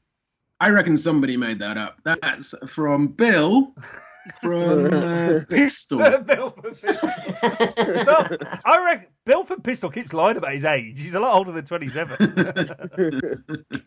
I 0.60 0.70
reckon 0.70 0.96
somebody 0.96 1.36
made 1.36 1.58
that 1.58 1.76
up. 1.76 2.00
That's 2.04 2.54
from 2.66 3.08
Bill 3.08 3.74
from 4.40 4.86
uh, 4.92 5.40
Bristol. 5.48 5.98
Bill 5.98 6.50
from 6.50 6.74
Bristol. 6.80 7.08
Stop. 7.08 8.32
I 8.64 8.84
reckon 8.84 9.06
Bill 9.24 9.44
from 9.44 9.60
Bristol 9.60 9.90
keeps 9.90 10.12
lying 10.12 10.36
about 10.36 10.52
his 10.52 10.64
age. 10.64 10.98
He's 11.00 11.14
a 11.14 11.20
lot 11.20 11.34
older 11.34 11.52
than 11.52 11.64
27. 11.64 13.44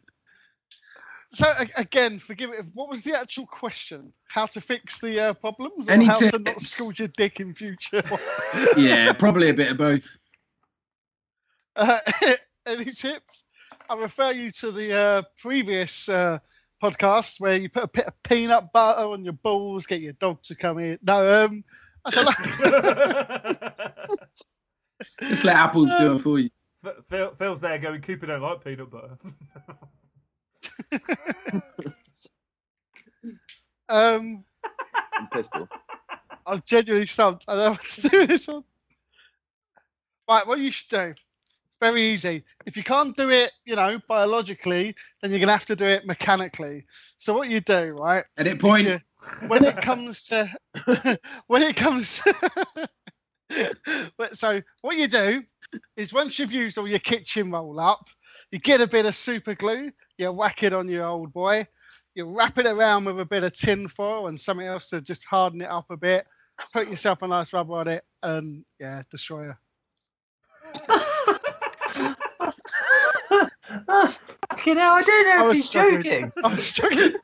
So 1.31 1.45
again, 1.77 2.17
forgive 2.17 2.49
me. 2.49 2.57
What 2.73 2.89
was 2.89 3.03
the 3.03 3.15
actual 3.15 3.45
question? 3.45 4.13
How 4.29 4.47
to 4.47 4.59
fix 4.59 4.99
the 4.99 5.19
uh, 5.19 5.33
problems, 5.33 5.87
or 5.87 5.91
Any 5.91 6.05
how 6.05 6.15
to 6.15 6.25
not 6.25 6.45
tips? 6.45 6.71
scald 6.71 6.97
your 6.97 7.07
dick 7.09 7.39
in 7.39 7.53
future? 7.53 8.01
yeah, 8.77 9.13
probably 9.13 9.49
a 9.49 9.53
bit 9.53 9.71
of 9.71 9.77
both. 9.77 10.17
Uh, 11.75 11.99
any 12.65 12.85
tips? 12.85 13.43
I 13.87 13.95
refer 13.97 14.31
you 14.31 14.49
to 14.51 14.71
the 14.71 14.91
uh, 14.93 15.21
previous 15.37 16.09
uh, 16.09 16.39
podcast 16.81 17.39
where 17.39 17.57
you 17.57 17.69
put 17.69 17.83
a 17.83 17.87
bit 17.87 18.05
of 18.05 18.23
peanut 18.23 18.71
butter 18.73 19.01
on 19.01 19.23
your 19.23 19.33
balls, 19.33 19.85
get 19.85 20.01
your 20.01 20.13
dog 20.13 20.41
to 20.43 20.55
come 20.55 20.79
in. 20.79 20.97
No, 21.01 21.45
um, 21.45 21.63
I 22.05 22.11
don't 22.11 22.25
know. 24.09 24.15
Just 25.27 25.45
let 25.45 25.55
apples 25.55 25.89
do 25.97 26.15
it 26.15 26.19
for 26.19 26.39
you. 26.39 26.49
Phil, 27.09 27.33
Phil's 27.37 27.61
there 27.61 27.77
going, 27.77 28.01
Cooper 28.01 28.25
don't 28.25 28.41
like 28.41 28.63
peanut 28.63 28.89
butter. 28.89 29.17
um, 33.89 34.43
I'm 35.17 35.27
Pistol. 35.31 35.67
I'm 36.45 36.61
genuinely 36.65 37.05
stumped. 37.05 37.45
I 37.47 37.55
don't 37.55 37.63
know 37.65 37.71
what 37.71 37.81
to 37.81 38.09
do 38.09 38.19
with 38.19 38.29
this 38.29 38.47
one. 38.47 38.63
Right, 40.29 40.47
what 40.47 40.59
you 40.59 40.71
should 40.71 40.89
do. 40.89 41.13
Very 41.81 42.01
easy. 42.01 42.43
If 42.65 42.75
you 42.75 42.83
can't 42.83 43.15
do 43.15 43.29
it, 43.29 43.51
you 43.65 43.75
know, 43.75 43.99
biologically, 44.07 44.95
then 45.21 45.31
you're 45.31 45.39
gonna 45.39 45.53
have 45.53 45.65
to 45.67 45.75
do 45.75 45.85
it 45.85 46.05
mechanically. 46.05 46.85
So 47.17 47.33
what 47.33 47.49
you 47.49 47.61
do, 47.61 47.95
right? 47.97 48.23
Edit 48.37 48.59
point. 48.59 48.87
you- 48.87 48.99
when 49.47 49.63
it 49.65 49.81
comes 49.81 50.23
to 50.25 50.49
when 51.47 51.61
it 51.61 51.75
comes 51.75 52.21
But- 54.17 54.37
so 54.37 54.61
what 54.81 54.95
you 54.97 55.07
do 55.07 55.43
is 55.97 56.13
once 56.13 56.39
you've 56.39 56.53
used 56.53 56.77
all 56.77 56.87
your 56.87 56.99
kitchen 56.99 57.51
roll 57.51 57.79
up 57.81 58.07
you 58.51 58.59
get 58.59 58.79
a 58.81 58.87
bit 58.87 59.05
of 59.05 59.13
super 59.13 59.55
glue 59.55 59.91
you 60.17 60.31
whack 60.31 60.63
it 60.63 60.71
on 60.73 60.87
your 60.87 61.05
old 61.05 61.33
boy 61.33 61.67
you 62.15 62.33
wrap 62.33 62.57
it 62.57 62.65
around 62.65 63.05
with 63.05 63.19
a 63.19 63.25
bit 63.25 63.43
of 63.43 63.51
tin 63.53 63.89
foil 63.89 64.27
and 64.27 64.39
something 64.39 64.65
else 64.65 64.89
to 64.89 65.01
just 65.01 65.25
harden 65.25 65.61
it 65.61 65.69
up 65.69 65.85
a 65.89 65.97
bit 65.97 66.25
put 66.73 66.87
yourself 66.89 67.21
a 67.21 67.27
nice 67.27 67.51
rubber 67.51 67.73
on 67.73 67.87
it 67.89 68.03
and 68.23 68.63
yeah 68.79 69.01
destroyer 69.11 69.59
Fucking 73.69 74.77
hell, 74.77 74.93
I 74.93 75.03
don't 75.03 75.27
I 75.27 75.37
know 75.37 75.45
if 75.47 75.51
he's 75.53 75.65
struggling. 75.65 76.03
joking. 76.03 76.31
i 76.43 76.47
was 76.53 76.63
struggling 76.65 77.13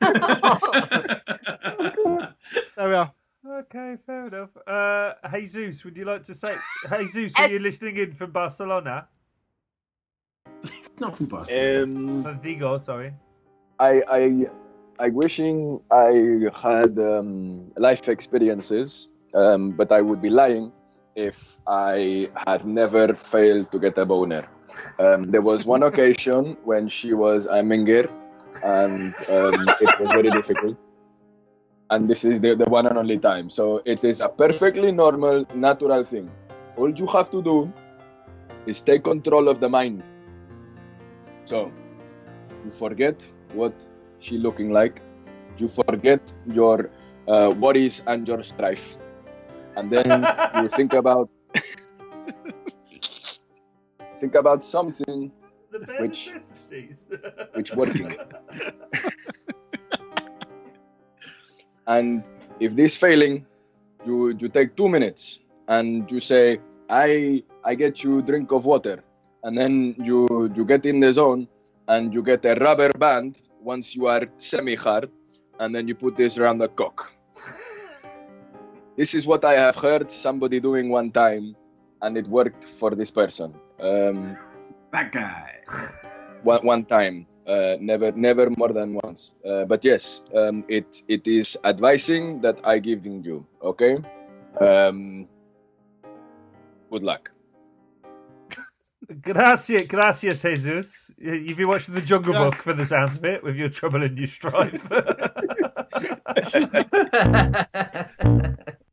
there 2.76 2.88
we 2.88 2.94
are 2.94 3.12
Okay, 3.48 3.94
fair 4.04 4.26
enough. 4.26 4.50
Uh, 4.66 5.12
Jesus, 5.38 5.84
would 5.84 5.96
you 5.96 6.04
like 6.04 6.24
to 6.24 6.34
say? 6.34 6.56
Jesus, 7.12 7.32
are 7.38 7.48
you 7.48 7.60
listening 7.60 7.96
in 7.96 8.12
from 8.12 8.32
Barcelona? 8.32 9.06
It's 10.64 10.90
not 11.00 11.16
from 11.16 11.26
Barcelona. 11.26 11.82
Um, 11.84 12.22
From 12.24 12.40
Vigo, 12.40 12.78
sorry. 12.78 13.12
I 13.78 14.02
I 14.08 14.46
I 14.98 15.08
wishing 15.10 15.80
I 15.92 16.48
had 16.54 16.98
um, 16.98 17.70
life 17.76 18.08
experiences, 18.08 19.08
um, 19.34 19.72
but 19.72 19.92
I 19.92 20.00
would 20.00 20.20
be 20.20 20.30
lying 20.30 20.72
if 21.14 21.58
I 21.68 22.28
had 22.46 22.64
never 22.64 23.14
failed 23.14 23.70
to 23.72 23.78
get 23.78 23.96
a 23.98 24.04
boner. 24.06 24.48
Um, 24.98 25.30
there 25.30 25.42
was 25.42 25.64
one 25.66 25.82
occasion 25.82 26.56
when 26.64 26.88
she 26.88 27.14
was 27.14 27.46
a 27.46 27.62
and 28.62 29.14
um, 29.30 29.54
it 29.80 30.00
was 30.00 30.10
very 30.12 30.30
difficult. 30.30 30.76
And 31.90 32.08
this 32.08 32.24
is 32.24 32.40
the, 32.40 32.56
the 32.56 32.64
one 32.64 32.86
and 32.86 32.98
only 32.98 33.18
time. 33.18 33.48
So 33.48 33.82
it 33.84 34.02
is 34.02 34.20
a 34.20 34.28
perfectly 34.28 34.90
normal, 34.90 35.46
natural 35.54 36.02
thing. 36.04 36.30
All 36.76 36.90
you 36.90 37.06
have 37.06 37.30
to 37.30 37.42
do 37.42 37.72
is 38.66 38.80
take 38.80 39.04
control 39.04 39.48
of 39.48 39.60
the 39.60 39.68
mind. 39.68 40.02
So 41.44 41.70
you 42.64 42.70
forget 42.70 43.24
what 43.52 43.72
she 44.18 44.38
looking 44.38 44.72
like. 44.72 45.00
You 45.58 45.68
forget 45.68 46.20
your 46.46 46.90
uh, 47.28 47.54
worries 47.58 48.02
and 48.06 48.26
your 48.26 48.42
strife, 48.42 48.96
and 49.76 49.90
then 49.90 50.26
you 50.60 50.68
think 50.68 50.92
about 50.92 51.30
think 54.18 54.34
about 54.34 54.62
something 54.62 55.32
Which- 55.98 56.32
which 57.54 57.74
working. 57.74 58.10
and 61.86 62.28
if 62.60 62.74
this 62.76 62.96
failing, 62.96 63.46
you 64.04 64.34
you 64.40 64.48
take 64.48 64.76
two 64.76 64.88
minutes 64.88 65.40
and 65.68 66.10
you 66.10 66.20
say, 66.20 66.58
I 66.88 67.42
I 67.64 67.74
get 67.74 68.02
you 68.04 68.22
drink 68.22 68.52
of 68.52 68.66
water, 68.66 69.02
and 69.44 69.56
then 69.56 69.94
you 69.98 70.26
you 70.56 70.64
get 70.64 70.86
in 70.86 71.00
the 71.00 71.12
zone 71.12 71.48
and 71.88 72.14
you 72.14 72.22
get 72.22 72.44
a 72.46 72.54
rubber 72.54 72.90
band 72.98 73.38
once 73.60 73.94
you 73.94 74.06
are 74.06 74.22
semi 74.38 74.74
hard, 74.74 75.10
and 75.60 75.74
then 75.74 75.88
you 75.88 75.94
put 75.94 76.16
this 76.16 76.38
around 76.38 76.58
the 76.58 76.68
cock. 76.68 77.12
This 78.96 79.14
is 79.14 79.26
what 79.26 79.44
I 79.44 79.54
have 79.54 79.76
heard 79.76 80.10
somebody 80.10 80.60
doing 80.60 80.88
one 80.88 81.10
time, 81.10 81.54
and 82.02 82.16
it 82.16 82.26
worked 82.28 82.64
for 82.64 82.94
this 82.94 83.10
person. 83.10 83.54
Um, 83.80 84.36
That 84.92 85.12
guy. 85.12 85.60
one, 86.42 86.64
one 86.64 86.84
time 86.84 87.26
uh, 87.46 87.76
never 87.80 88.12
never 88.12 88.48
more 88.56 88.72
than 88.72 88.94
once 89.04 89.34
uh, 89.44 89.64
but 89.66 89.84
yes 89.84 90.22
um, 90.34 90.64
it 90.68 91.02
it 91.08 91.26
is 91.28 91.56
advising 91.64 92.40
that 92.40 92.58
i 92.64 92.78
giving 92.78 93.22
you 93.22 93.46
okay 93.62 93.98
um, 94.60 95.28
good 96.90 97.02
luck 97.02 97.30
Gracias, 99.22 99.86
gracias, 99.86 100.42
Jesus. 100.42 101.10
You- 101.18 101.34
You've 101.34 101.58
been 101.58 101.68
watching 101.68 101.94
the 101.94 102.00
Jungle 102.00 102.32
Yes. 102.34 102.42
Book 102.42 102.54
for 102.62 102.72
the 102.72 102.84
sounds 102.86 103.16
of 103.16 103.24
it, 103.24 103.40
with 103.44 103.54
your 103.54 103.68
trouble 103.68 104.02
and 104.02 104.18
your 104.18 104.26
strife. 104.26 104.82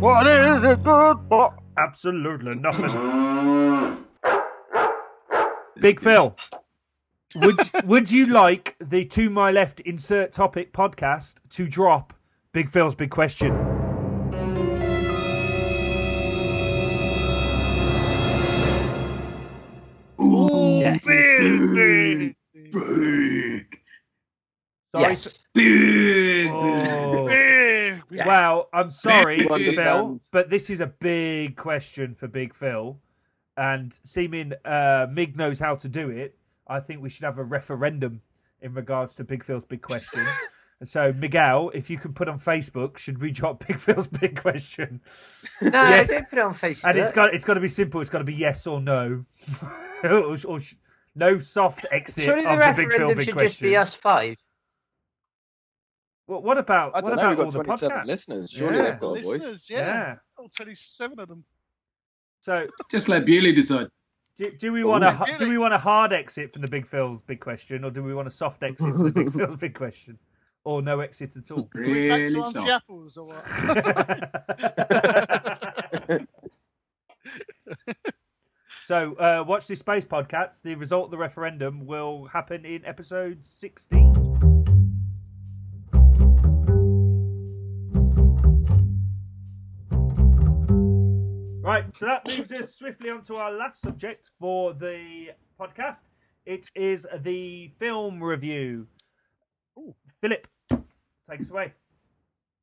What 0.00 0.26
is 0.26 0.64
it 0.64 0.82
good 0.82 1.18
for? 1.28 1.54
Absolutely 1.78 2.54
nothing. 2.56 4.06
Big 5.80 6.00
Phil, 6.00 6.36
would 7.36 7.58
would 7.84 8.10
you 8.10 8.26
like 8.26 8.76
the 8.80 9.04
To 9.06 9.30
My 9.30 9.50
Left 9.50 9.80
Insert 9.80 10.32
Topic 10.32 10.72
podcast 10.72 11.34
to 11.50 11.66
drop 11.68 12.12
Big 12.52 12.70
Phil's 12.70 12.94
big 12.94 13.10
question? 13.10 13.52
Ooh, 20.20 20.80
Yeah. 20.80 20.98
big, 21.04 22.36
big, 22.54 23.80
Sorry 24.94 25.08
yes. 25.08 25.44
big. 25.54 26.50
Oh. 26.52 27.26
Big, 27.26 27.28
big. 27.28 27.89
Yeah. 28.10 28.26
Well, 28.26 28.68
I'm 28.72 28.90
sorry, 28.90 29.38
Phil, 29.74 30.18
but 30.32 30.50
this 30.50 30.68
is 30.70 30.80
a 30.80 30.86
big 30.86 31.56
question 31.56 32.14
for 32.14 32.26
Big 32.28 32.54
Phil, 32.54 32.98
and 33.56 33.92
seeming 34.04 34.52
uh, 34.64 35.06
Mig 35.10 35.36
knows 35.36 35.58
how 35.60 35.76
to 35.76 35.88
do 35.88 36.10
it. 36.10 36.36
I 36.66 36.80
think 36.80 37.02
we 37.02 37.08
should 37.10 37.24
have 37.24 37.38
a 37.38 37.44
referendum 37.44 38.20
in 38.62 38.74
regards 38.74 39.14
to 39.16 39.24
Big 39.24 39.44
Phil's 39.44 39.64
big 39.64 39.82
question. 39.82 40.20
and 40.80 40.88
so, 40.88 41.12
Miguel, 41.18 41.70
if 41.74 41.88
you 41.90 41.98
can 41.98 42.12
put 42.12 42.28
on 42.28 42.38
Facebook, 42.40 42.96
should 42.98 43.20
we 43.20 43.30
drop 43.30 43.66
Big 43.66 43.78
Phil's 43.78 44.06
big 44.20 44.40
question? 44.40 45.00
No, 45.62 45.70
Yes. 45.70 46.08
don't 46.08 46.28
put 46.28 46.38
it 46.38 46.44
on 46.44 46.54
Facebook. 46.54 46.90
And 46.90 46.98
it's 46.98 47.12
got 47.12 47.34
it's 47.34 47.44
got 47.44 47.54
to 47.54 47.60
be 47.60 47.68
simple. 47.68 48.00
It's 48.00 48.10
got 48.10 48.18
to 48.18 48.24
be 48.24 48.34
yes 48.34 48.66
or 48.66 48.80
no, 48.80 49.24
or, 50.04 50.36
or 50.46 50.60
sh- 50.60 50.74
no 51.14 51.40
soft 51.40 51.86
exit 51.90 52.24
Surely 52.24 52.42
the 52.44 52.50
of 52.50 52.58
the 52.58 52.64
Big 52.66 52.76
Phil 52.76 52.86
referendum 52.88 53.16
big 53.18 53.24
should 53.26 53.34
question. 53.34 53.48
just 53.48 53.60
be 53.60 53.76
us 53.76 53.94
five. 53.94 54.36
What, 56.30 56.44
what 56.44 56.58
about 56.58 56.92
i 56.94 57.00
don't 57.00 57.16
know 57.16 57.22
about 57.32 57.38
we've 57.38 57.38
got 57.38 57.52
the 57.52 57.64
27 57.64 57.96
podcasts? 57.98 58.06
listeners 58.06 58.50
surely 58.50 58.76
Yeah. 58.76 58.82
they've 58.92 59.00
got 59.00 59.18
a 59.18 59.22
voice 59.22 59.68
yeah. 59.68 59.78
Yeah. 59.78 60.14
Oh, 60.38 60.48
27 60.56 61.18
of 61.18 61.28
them. 61.28 61.44
So 62.40 62.66
Just 62.90 63.08
let 63.08 63.24
Bewley 63.26 63.52
decide. 63.52 63.88
Do, 64.38 64.50
do 64.52 64.72
we 64.72 64.84
Oh, 64.84 64.88
want 64.88 65.04
a 65.04 65.26
do 65.38 65.48
we 65.50 65.58
want 65.58 65.74
a 65.74 65.78
hard 65.78 66.12
exit 66.12 66.52
from 66.52 66.62
the 66.62 66.68
Big 66.68 66.86
Phil's 66.88 67.20
big 67.26 67.40
question, 67.40 67.84
or 67.84 67.90
do 67.90 68.02
we 68.02 68.14
want 68.14 68.28
a 68.28 68.30
soft 68.30 68.62
exit 68.62 68.78
from 68.78 69.04
the 69.04 69.10
Big 69.12 69.32
Phil's 69.36 69.58
big 69.58 69.74
question, 69.74 70.18
or 70.64 70.80
no 70.80 71.00
exit 71.00 71.36
at 71.36 71.50
all? 71.50 71.68
Are 71.74 71.82
we 71.82 72.08
back 72.08 72.28
to 72.28 72.44
soft. 72.44 72.68
Apples 72.68 73.18
or 73.18 73.26
what? 73.26 73.44
so, 78.86 79.14
uh, 79.16 79.44
watch 79.46 79.66
this 79.66 79.80
space 79.80 80.04
podcast. 80.04 80.62
The 80.62 80.74
result 80.76 81.06
of 81.06 81.10
the 81.10 81.18
referendum 81.18 81.86
will 81.86 82.26
happen 82.32 82.64
in 82.64 82.84
episode 82.86 83.44
sixteen. 83.44 84.59
Right, 91.70 91.96
so 91.96 92.06
that 92.06 92.26
moves 92.36 92.50
us 92.50 92.74
swiftly 92.74 93.10
on 93.10 93.22
to 93.22 93.36
our 93.36 93.52
last 93.52 93.80
subject 93.80 94.30
for 94.40 94.74
the 94.74 95.28
podcast. 95.56 95.98
It 96.44 96.68
is 96.74 97.06
the 97.20 97.70
film 97.78 98.20
review. 98.20 98.88
Ooh, 99.78 99.94
Philip, 100.20 100.48
take 100.68 101.40
us 101.40 101.48
away. 101.48 101.72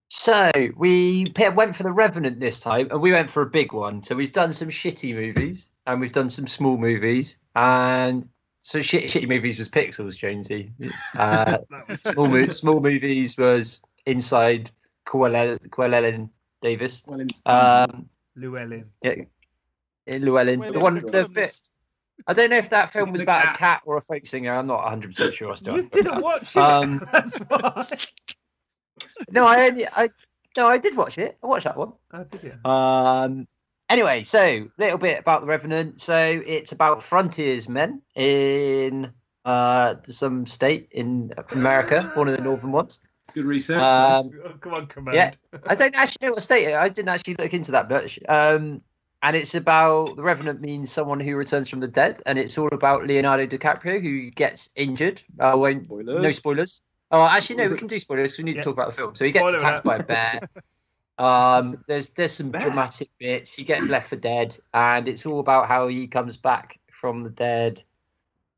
So 0.09 0.51
we 0.75 1.25
went 1.55 1.73
for 1.73 1.83
the 1.83 1.91
Revenant 1.93 2.41
this 2.41 2.59
time, 2.59 2.89
and 2.91 2.99
we 2.99 3.13
went 3.13 3.29
for 3.29 3.43
a 3.43 3.49
big 3.49 3.71
one. 3.71 4.03
So 4.03 4.13
we've 4.13 4.33
done 4.33 4.51
some 4.51 4.67
shitty 4.67 5.15
movies, 5.15 5.71
and 5.85 6.01
we've 6.01 6.11
done 6.11 6.29
some 6.29 6.45
small 6.45 6.77
movies, 6.77 7.39
and 7.55 8.27
so 8.59 8.81
shit, 8.81 9.05
shitty 9.05 9.29
movies 9.29 9.57
was 9.57 9.69
Pixels, 9.69 10.17
Jonesy. 10.17 10.73
Uh, 11.17 11.59
small 11.95 12.27
mo- 12.27 12.49
small 12.49 12.81
movies 12.81 13.37
was 13.37 13.79
Inside 14.05 14.69
Llewellyn 15.09 15.59
Llewellyn 15.77 16.29
Davis. 16.61 17.03
Well, 17.07 17.25
Um, 17.45 18.09
Llewellyn. 18.37 18.85
yeah, 19.01 19.15
Llewellyn. 20.07 20.59
The 20.71 20.79
one, 20.79 20.95
the 20.95 21.01
the 21.01 21.29
bit. 21.33 21.59
I 22.25 22.33
don't 22.33 22.49
know 22.49 22.57
if 22.57 22.69
that 22.69 22.89
film 22.89 23.11
was 23.11 23.19
The 23.19 23.25
about 23.25 23.43
cat. 23.43 23.55
a 23.55 23.57
cat 23.59 23.81
or 23.85 23.97
a 23.97 24.01
folk 24.01 24.25
singer. 24.25 24.53
I'm 24.53 24.65
not 24.67 24.81
100 24.83 25.09
percent 25.09 25.33
sure. 25.33 25.51
I 25.51 25.53
still 25.55 25.75
You 25.77 25.83
haven't 25.83 26.23
worked 26.23 26.53
didn't 26.53 26.63
out. 26.63 27.73
watch 27.73 27.91
it. 27.91 27.93
Um, 27.93 27.97
No, 29.31 29.45
I 29.45 29.67
only 29.67 29.85
I 29.87 30.09
no, 30.55 30.67
I 30.67 30.77
did 30.79 30.97
watch 30.97 31.17
it. 31.17 31.37
I 31.43 31.47
watched 31.47 31.65
that 31.65 31.77
one. 31.77 31.93
Oh, 32.13 32.23
did 32.23 32.43
you? 32.43 32.69
Um. 32.69 33.47
Anyway, 33.89 34.23
so 34.23 34.39
a 34.41 34.69
little 34.77 34.97
bit 34.97 35.19
about 35.19 35.41
the 35.41 35.47
Revenant. 35.47 36.01
So 36.01 36.15
it's 36.45 36.71
about 36.71 37.03
frontiersmen 37.03 38.01
in 38.15 39.11
uh 39.45 39.95
some 40.03 40.45
state 40.45 40.87
in 40.91 41.31
America, 41.51 42.11
one 42.15 42.27
of 42.27 42.35
the 42.35 42.43
northern 42.43 42.71
ones. 42.71 42.99
Good 43.37 43.45
research. 43.45 43.79
Um, 43.79 44.31
come 44.61 44.73
on, 44.73 44.87
command. 44.87 45.15
yeah. 45.15 45.59
I 45.67 45.75
don't 45.75 45.93
actually 45.95 46.27
know 46.27 46.33
what 46.33 46.41
state. 46.41 46.73
I 46.73 46.89
didn't 46.89 47.09
actually 47.09 47.35
look 47.35 47.53
into 47.53 47.71
that 47.71 47.87
much. 47.87 48.17
Um, 48.27 48.81
and 49.21 49.35
it's 49.35 49.53
about 49.53 50.15
the 50.15 50.23
Revenant 50.23 50.59
means 50.59 50.91
someone 50.91 51.19
who 51.19 51.35
returns 51.35 51.69
from 51.69 51.79
the 51.79 51.87
dead, 51.87 52.19
and 52.25 52.39
it's 52.39 52.57
all 52.57 52.69
about 52.73 53.05
Leonardo 53.05 53.45
DiCaprio 53.45 54.01
who 54.01 54.31
gets 54.31 54.71
injured. 54.75 55.21
I 55.39 55.53
won't. 55.53 55.85
Spoilers. 55.85 56.23
No 56.23 56.31
spoilers. 56.31 56.81
Oh, 57.11 57.27
actually, 57.27 57.57
no. 57.57 57.69
We 57.69 57.77
can 57.77 57.87
do 57.87 57.99
spoilers 57.99 58.31
because 58.31 58.37
we 58.39 58.43
need 58.45 58.55
Yeah. 58.55 58.61
to 58.61 58.65
talk 58.65 58.73
about 58.73 58.87
the 58.87 58.93
film. 58.97 59.15
So 59.15 59.23
he 59.25 59.31
gets 59.31 59.47
Spoiler 59.47 59.57
attacked 59.59 59.83
by 59.83 59.97
a 59.97 60.03
bear. 60.03 60.39
Um, 61.19 61.83
there's 61.87 62.09
there's 62.09 62.33
some 62.33 62.51
Bear? 62.51 62.61
dramatic 62.61 63.09
bits. 63.17 63.55
He 63.55 63.63
gets 63.63 63.89
left 63.89 64.09
for 64.09 64.17
dead, 64.17 64.55
and 64.75 65.07
it's 65.07 65.25
all 65.25 65.39
about 65.39 65.67
how 65.67 65.87
he 65.87 66.05
comes 66.07 66.37
back 66.37 66.79
from 66.91 67.21
the 67.21 67.31
dead, 67.31 67.81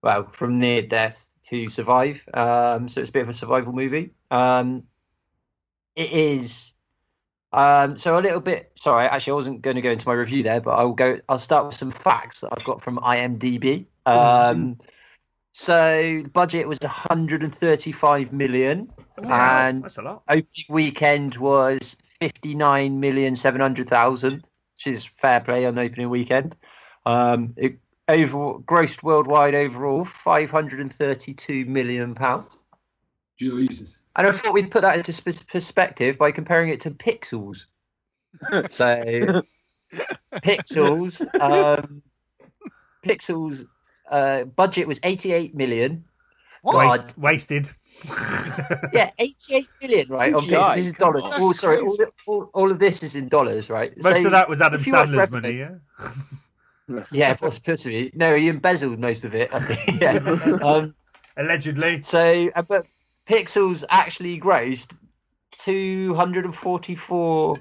well, 0.04 0.28
from 0.30 0.60
near 0.60 0.82
death 0.82 1.29
to 1.46 1.70
survive. 1.70 2.28
Um, 2.34 2.90
so 2.90 3.02
it's 3.02 3.10
a 3.10 3.14
bit 3.14 3.24
of 3.24 3.30
a 3.30 3.34
survival 3.34 3.74
movie. 3.74 4.12
Um, 4.32 4.84
it 5.96 6.12
is 6.12 6.76
Um, 7.52 7.98
so 7.98 8.18
a 8.18 8.22
little 8.22 8.40
bit. 8.40 8.72
Sorry, 8.76 9.06
actually, 9.08 9.32
I 9.32 9.36
wasn't 9.36 9.62
going 9.62 9.76
to 9.76 9.82
go 9.82 9.92
into 9.92 10.08
my 10.08 10.14
review 10.14 10.44
there, 10.44 10.62
but 10.62 10.72
I'll 10.72 10.94
go. 10.94 11.20
I'll 11.28 11.40
start 11.40 11.66
with 11.66 11.76
some 11.76 11.90
facts 11.92 12.42
that 12.42 12.50
I've 12.56 12.64
got 12.64 12.82
from 12.82 12.98
IMDb. 13.00 13.86
Um, 14.06 14.78
so 15.52 16.22
the 16.24 16.30
budget 16.30 16.68
was 16.68 16.78
135 16.82 18.32
million, 18.34 18.92
and 19.18 19.84
That's 19.84 19.98
a 19.98 20.02
lot. 20.04 20.24
opening 20.30 20.66
weekend 20.70 21.38
was 21.38 21.98
59 22.22 23.00
million 23.00 23.36
700 23.36 23.90
thousand, 23.90 24.48
which 24.76 24.88
is 24.88 25.06
fair 25.06 25.40
play 25.42 25.66
on 25.66 25.78
opening 25.80 26.10
weekend. 26.10 26.56
Um, 27.06 27.54
it 27.58 27.80
over 28.10 28.60
grossed 28.60 29.04
worldwide 29.04 29.56
overall 29.56 30.04
532 30.04 31.66
million 31.66 32.16
pounds. 32.16 32.58
Jesus. 33.38 34.02
And 34.16 34.28
I 34.28 34.32
thought 34.32 34.54
we'd 34.54 34.72
put 34.72 34.82
that 34.82 34.98
into 34.98 35.14
sp- 35.14 35.48
perspective 35.48 36.18
by 36.18 36.32
comparing 36.32 36.70
it 36.70 36.82
to 36.82 36.92
Pixels. 36.92 37.66
so, 38.72 39.44
Pixels, 40.42 41.22
um, 41.40 42.02
Pixels 43.06 43.66
uh, 44.10 44.44
budget 44.44 44.88
was 44.88 45.00
88 45.04 45.56
million. 45.56 46.04
God, 46.66 46.92
Waste, 46.92 47.18
wasted. 47.18 47.70
yeah, 48.94 49.12
88 49.20 49.70
million, 49.82 50.08
right? 50.10 50.34
On 50.34 50.42
CGI, 50.42 50.50
Pixels. 50.50 50.76
This 50.76 50.86
is 50.88 50.94
dollars. 50.94 51.26
on. 51.26 51.34
Oh, 51.36 51.52
sorry, 51.54 51.80
all, 51.80 51.98
all, 52.28 52.50
all 52.54 52.72
of 52.72 52.80
this 52.80 53.04
is 53.04 53.16
in 53.16 53.30
dollars, 53.30 53.70
right? 53.70 53.96
Most 53.96 54.06
So 54.06 54.26
of 54.26 54.32
that 54.32 54.50
was 54.50 54.60
Adam 54.60 54.80
if 54.80 54.88
you 54.88 54.94
watch 54.94 55.10
Sandler's 55.10 55.32
money, 55.32 55.60
yeah. 55.60 55.76
Yeah, 57.12 57.34
possibly. 57.36 58.12
No, 58.14 58.36
he 58.36 58.48
embezzled 58.48 59.00
most 59.00 59.26
of 59.26 59.36
it. 59.36 59.52
Yeah. 60.02 60.18
Um, 60.62 60.96
Allegedly. 61.38 62.02
So, 62.02 62.50
uh, 62.56 62.62
but 62.62 62.86
Pixels 63.26 63.84
actually 63.90 64.40
grossed 64.40 64.96
244 65.52 67.60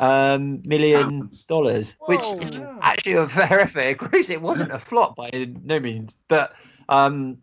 um, 0.00 0.62
million 0.64 1.20
Pounds. 1.20 1.44
dollars, 1.46 1.96
which 2.06 2.24
is 2.40 2.58
Whoa. 2.58 2.78
actually 2.82 3.14
a 3.14 3.26
very 3.26 3.66
fair 3.66 3.94
gross. 3.94 4.30
It 4.30 4.40
wasn't 4.40 4.72
a 4.72 4.78
flop 4.78 5.16
by 5.16 5.30
no 5.62 5.80
means, 5.80 6.20
but 6.28 6.52
um, 6.88 7.38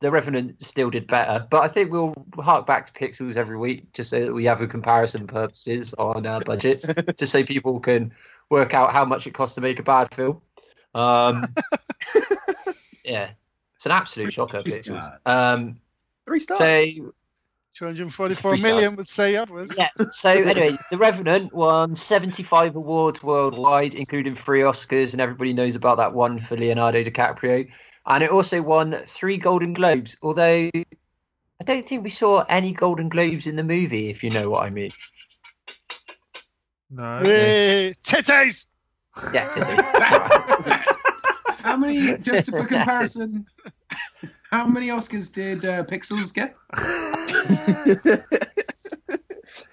the 0.00 0.10
Revenant 0.10 0.62
still 0.62 0.90
did 0.90 1.06
better. 1.06 1.46
But 1.48 1.62
I 1.62 1.68
think 1.68 1.90
we'll 1.90 2.14
hark 2.38 2.66
back 2.66 2.86
to 2.86 2.92
Pixels 2.92 3.36
every 3.36 3.56
week 3.56 3.92
just 3.92 4.10
so 4.10 4.26
that 4.26 4.34
we 4.34 4.44
have 4.44 4.60
a 4.60 4.66
comparison 4.66 5.26
purposes 5.26 5.94
on 5.94 6.26
our 6.26 6.40
budgets, 6.40 6.86
just 7.16 7.32
so 7.32 7.42
people 7.42 7.80
can 7.80 8.12
work 8.50 8.74
out 8.74 8.92
how 8.92 9.04
much 9.04 9.26
it 9.26 9.32
costs 9.34 9.54
to 9.56 9.60
make 9.60 9.78
a 9.78 9.82
bad 9.82 10.12
film. 10.14 10.40
Um, 10.94 11.44
yeah, 13.04 13.30
it's 13.74 13.86
an 13.86 13.92
absolute 13.92 14.32
shocker, 14.32 14.62
Three 14.62 14.70
stars. 14.70 15.06
Um, 15.26 15.78
Three 16.26 16.38
stars. 16.38 16.58
so 16.58 17.12
244 17.74 18.26
It's 18.26 18.38
a 18.38 18.42
free 18.42 18.62
million 18.62 18.84
stars. 18.90 18.96
would 18.96 19.08
say 19.08 19.36
upwards. 19.36 19.74
yeah. 19.76 19.88
So 20.10 20.30
anyway, 20.30 20.78
The 20.90 20.96
Revenant 20.96 21.52
won 21.52 21.96
75 21.96 22.76
awards 22.76 23.22
worldwide, 23.22 23.94
including 23.94 24.34
three 24.34 24.60
Oscars, 24.60 25.12
and 25.12 25.20
everybody 25.20 25.52
knows 25.52 25.74
about 25.74 25.98
that 25.98 26.14
one 26.14 26.38
for 26.38 26.56
Leonardo 26.56 27.02
DiCaprio. 27.02 27.68
And 28.06 28.22
it 28.22 28.30
also 28.30 28.62
won 28.62 28.92
three 28.92 29.36
Golden 29.38 29.72
Globes, 29.72 30.16
although 30.22 30.70
I 30.72 31.64
don't 31.64 31.84
think 31.84 32.04
we 32.04 32.10
saw 32.10 32.44
any 32.48 32.72
Golden 32.72 33.08
Globes 33.08 33.46
in 33.46 33.56
the 33.56 33.64
movie, 33.64 34.08
if 34.08 34.22
you 34.22 34.30
know 34.30 34.48
what 34.50 34.62
I 34.62 34.70
mean. 34.70 34.90
No. 36.90 37.20
Hey, 37.22 37.94
titties! 38.02 38.66
Yeah, 39.32 39.48
titties. 39.48 41.00
How 41.64 41.76
many, 41.76 42.18
just 42.18 42.50
for 42.50 42.66
comparison, 42.66 43.46
how 44.50 44.66
many 44.66 44.88
Oscars 44.88 45.32
did 45.32 45.64
uh, 45.64 45.82
Pixels 45.84 46.32
get? 46.32 46.54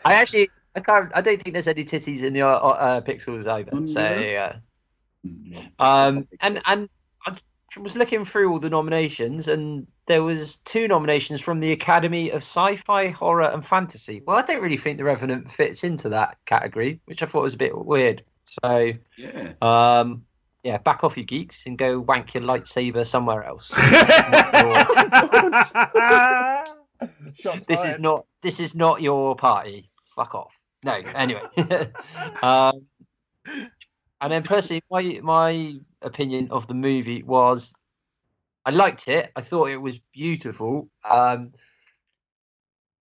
I 0.06 0.14
actually, 0.14 0.50
I 0.76 0.80
can't. 0.80 1.12
I 1.14 1.22
don't 1.22 1.40
think 1.42 1.54
there's 1.54 1.68
any 1.68 1.84
titties 1.84 2.24
in 2.24 2.34
the 2.34 2.42
uh, 2.44 2.56
uh, 2.56 3.02
Pixels 3.02 3.46
either. 3.46 3.86
So 3.86 4.02
yeah. 4.02 4.56
Um, 5.78 6.28
and 6.40 6.62
and 6.66 6.90
I 7.28 7.36
was 7.78 7.96
looking 7.96 8.26
through 8.26 8.52
all 8.52 8.60
the 8.60 8.70
nominations, 8.70 9.48
and 9.48 9.86
there 10.12 10.24
was 10.24 10.58
two 10.58 10.90
nominations 10.90 11.40
from 11.40 11.62
the 11.62 11.72
Academy 11.72 12.32
of 12.32 12.42
Sci-Fi, 12.42 13.08
Horror, 13.08 13.50
and 13.50 13.66
Fantasy. 13.66 14.22
Well, 14.28 14.36
I 14.36 14.42
don't 14.42 14.62
really 14.62 14.76
think 14.76 14.98
The 14.98 15.06
Revenant 15.06 15.50
fits 15.50 15.86
into 15.86 16.10
that 16.10 16.38
category, 16.46 17.00
which 17.06 17.24
I 17.24 17.26
thought 17.26 17.44
was 17.44 17.54
a 17.54 17.58
bit 17.58 17.86
weird. 17.86 18.22
So, 18.44 18.92
Yeah. 19.16 19.54
um, 19.62 20.26
yeah, 20.64 20.80
back 20.80 21.06
off 21.06 21.16
you 21.16 21.24
geeks 21.24 21.66
and 21.66 21.78
go 21.78 22.02
wank 22.02 22.34
your 22.34 22.44
lightsaber 22.44 23.06
somewhere 23.06 23.46
else. 23.46 23.72
This 27.68 27.84
is 27.84 28.00
not 28.00 28.26
this 28.44 28.60
is 28.60 28.76
not 28.76 29.02
your 29.02 29.36
party. 29.36 29.90
Fuck 30.16 30.36
off. 30.36 30.60
No. 30.84 30.94
Anyway. 31.16 31.42
um, 32.44 32.84
and 34.22 34.32
then 34.32 34.44
personally, 34.44 34.84
my 34.92 35.20
my 35.24 35.78
opinion 36.04 36.50
of 36.52 36.68
the 36.68 36.76
movie 36.76 37.24
was, 37.24 37.74
I 38.66 38.72
liked 38.72 39.08
it. 39.08 39.32
I 39.36 39.42
thought 39.42 39.70
it 39.70 39.82
was 39.82 40.00
beautiful. 40.14 40.90
Um, 41.10 41.52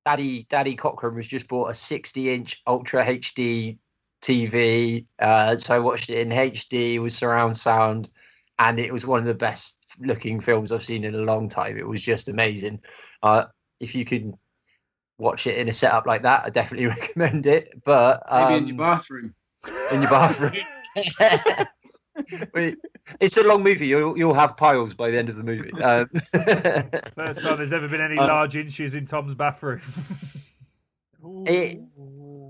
Daddy 0.06 0.46
Daddy 0.50 0.76
Cockram 0.76 1.16
was 1.16 1.28
just 1.28 1.48
bought 1.48 1.72
a 1.72 1.74
60 1.74 2.34
inch 2.34 2.62
Ultra 2.66 3.06
HD 3.06 3.78
TV, 4.22 5.06
uh, 5.20 5.58
so 5.58 5.76
I 5.76 5.80
watched 5.80 6.10
it 6.10 6.20
in 6.20 6.30
HD 6.30 7.02
with 7.02 7.12
surround 7.12 7.58
sound, 7.58 8.10
and 8.58 8.80
it 8.80 8.92
was 8.92 9.06
one 9.06 9.20
of 9.20 9.26
the 9.26 9.34
best 9.34 9.86
looking 10.00 10.40
films 10.40 10.72
I've 10.72 10.84
seen 10.84 11.04
in 11.04 11.16
a 11.16 11.20
long 11.20 11.50
time. 11.50 11.78
It 11.78 11.88
was 11.88 12.02
just 12.02 12.30
amazing. 12.30 12.82
Uh, 13.22 13.46
if 13.80 13.96
you 13.96 14.06
can 14.06 14.38
watch 15.18 15.46
it 15.46 15.58
in 15.58 15.68
a 15.68 15.74
setup 15.74 16.06
like 16.06 16.24
that, 16.24 16.46
I 16.46 16.50
definitely 16.50 16.88
recommend 17.00 17.46
it. 17.46 17.82
But 17.84 18.24
Maybe 18.32 18.54
um, 18.54 18.64
in 18.64 18.68
your 18.68 18.78
bathroom. 18.78 19.36
in 19.92 20.02
your 20.02 20.10
bathroom. 20.10 20.54
Wait, 22.54 22.78
it's 23.20 23.38
a 23.38 23.44
long 23.44 23.64
movie. 23.64 23.88
You'll 23.88 24.18
you'll 24.18 24.34
have 24.34 24.58
piles 24.58 24.94
by 24.94 25.12
the 25.12 25.18
end 25.18 25.30
of 25.30 25.38
the 25.38 25.44
movie. 25.44 25.72
Um, 25.82 26.08
First 27.16 27.42
time 27.42 27.58
there's 27.58 27.72
ever 27.74 27.88
been 27.88 28.02
any 28.02 28.18
Uh, 28.20 28.28
large 28.28 28.56
inches 28.56 28.96
in 28.96 29.06
Tom's 29.06 29.36
bathroom. 29.36 29.82
It- 31.46 31.80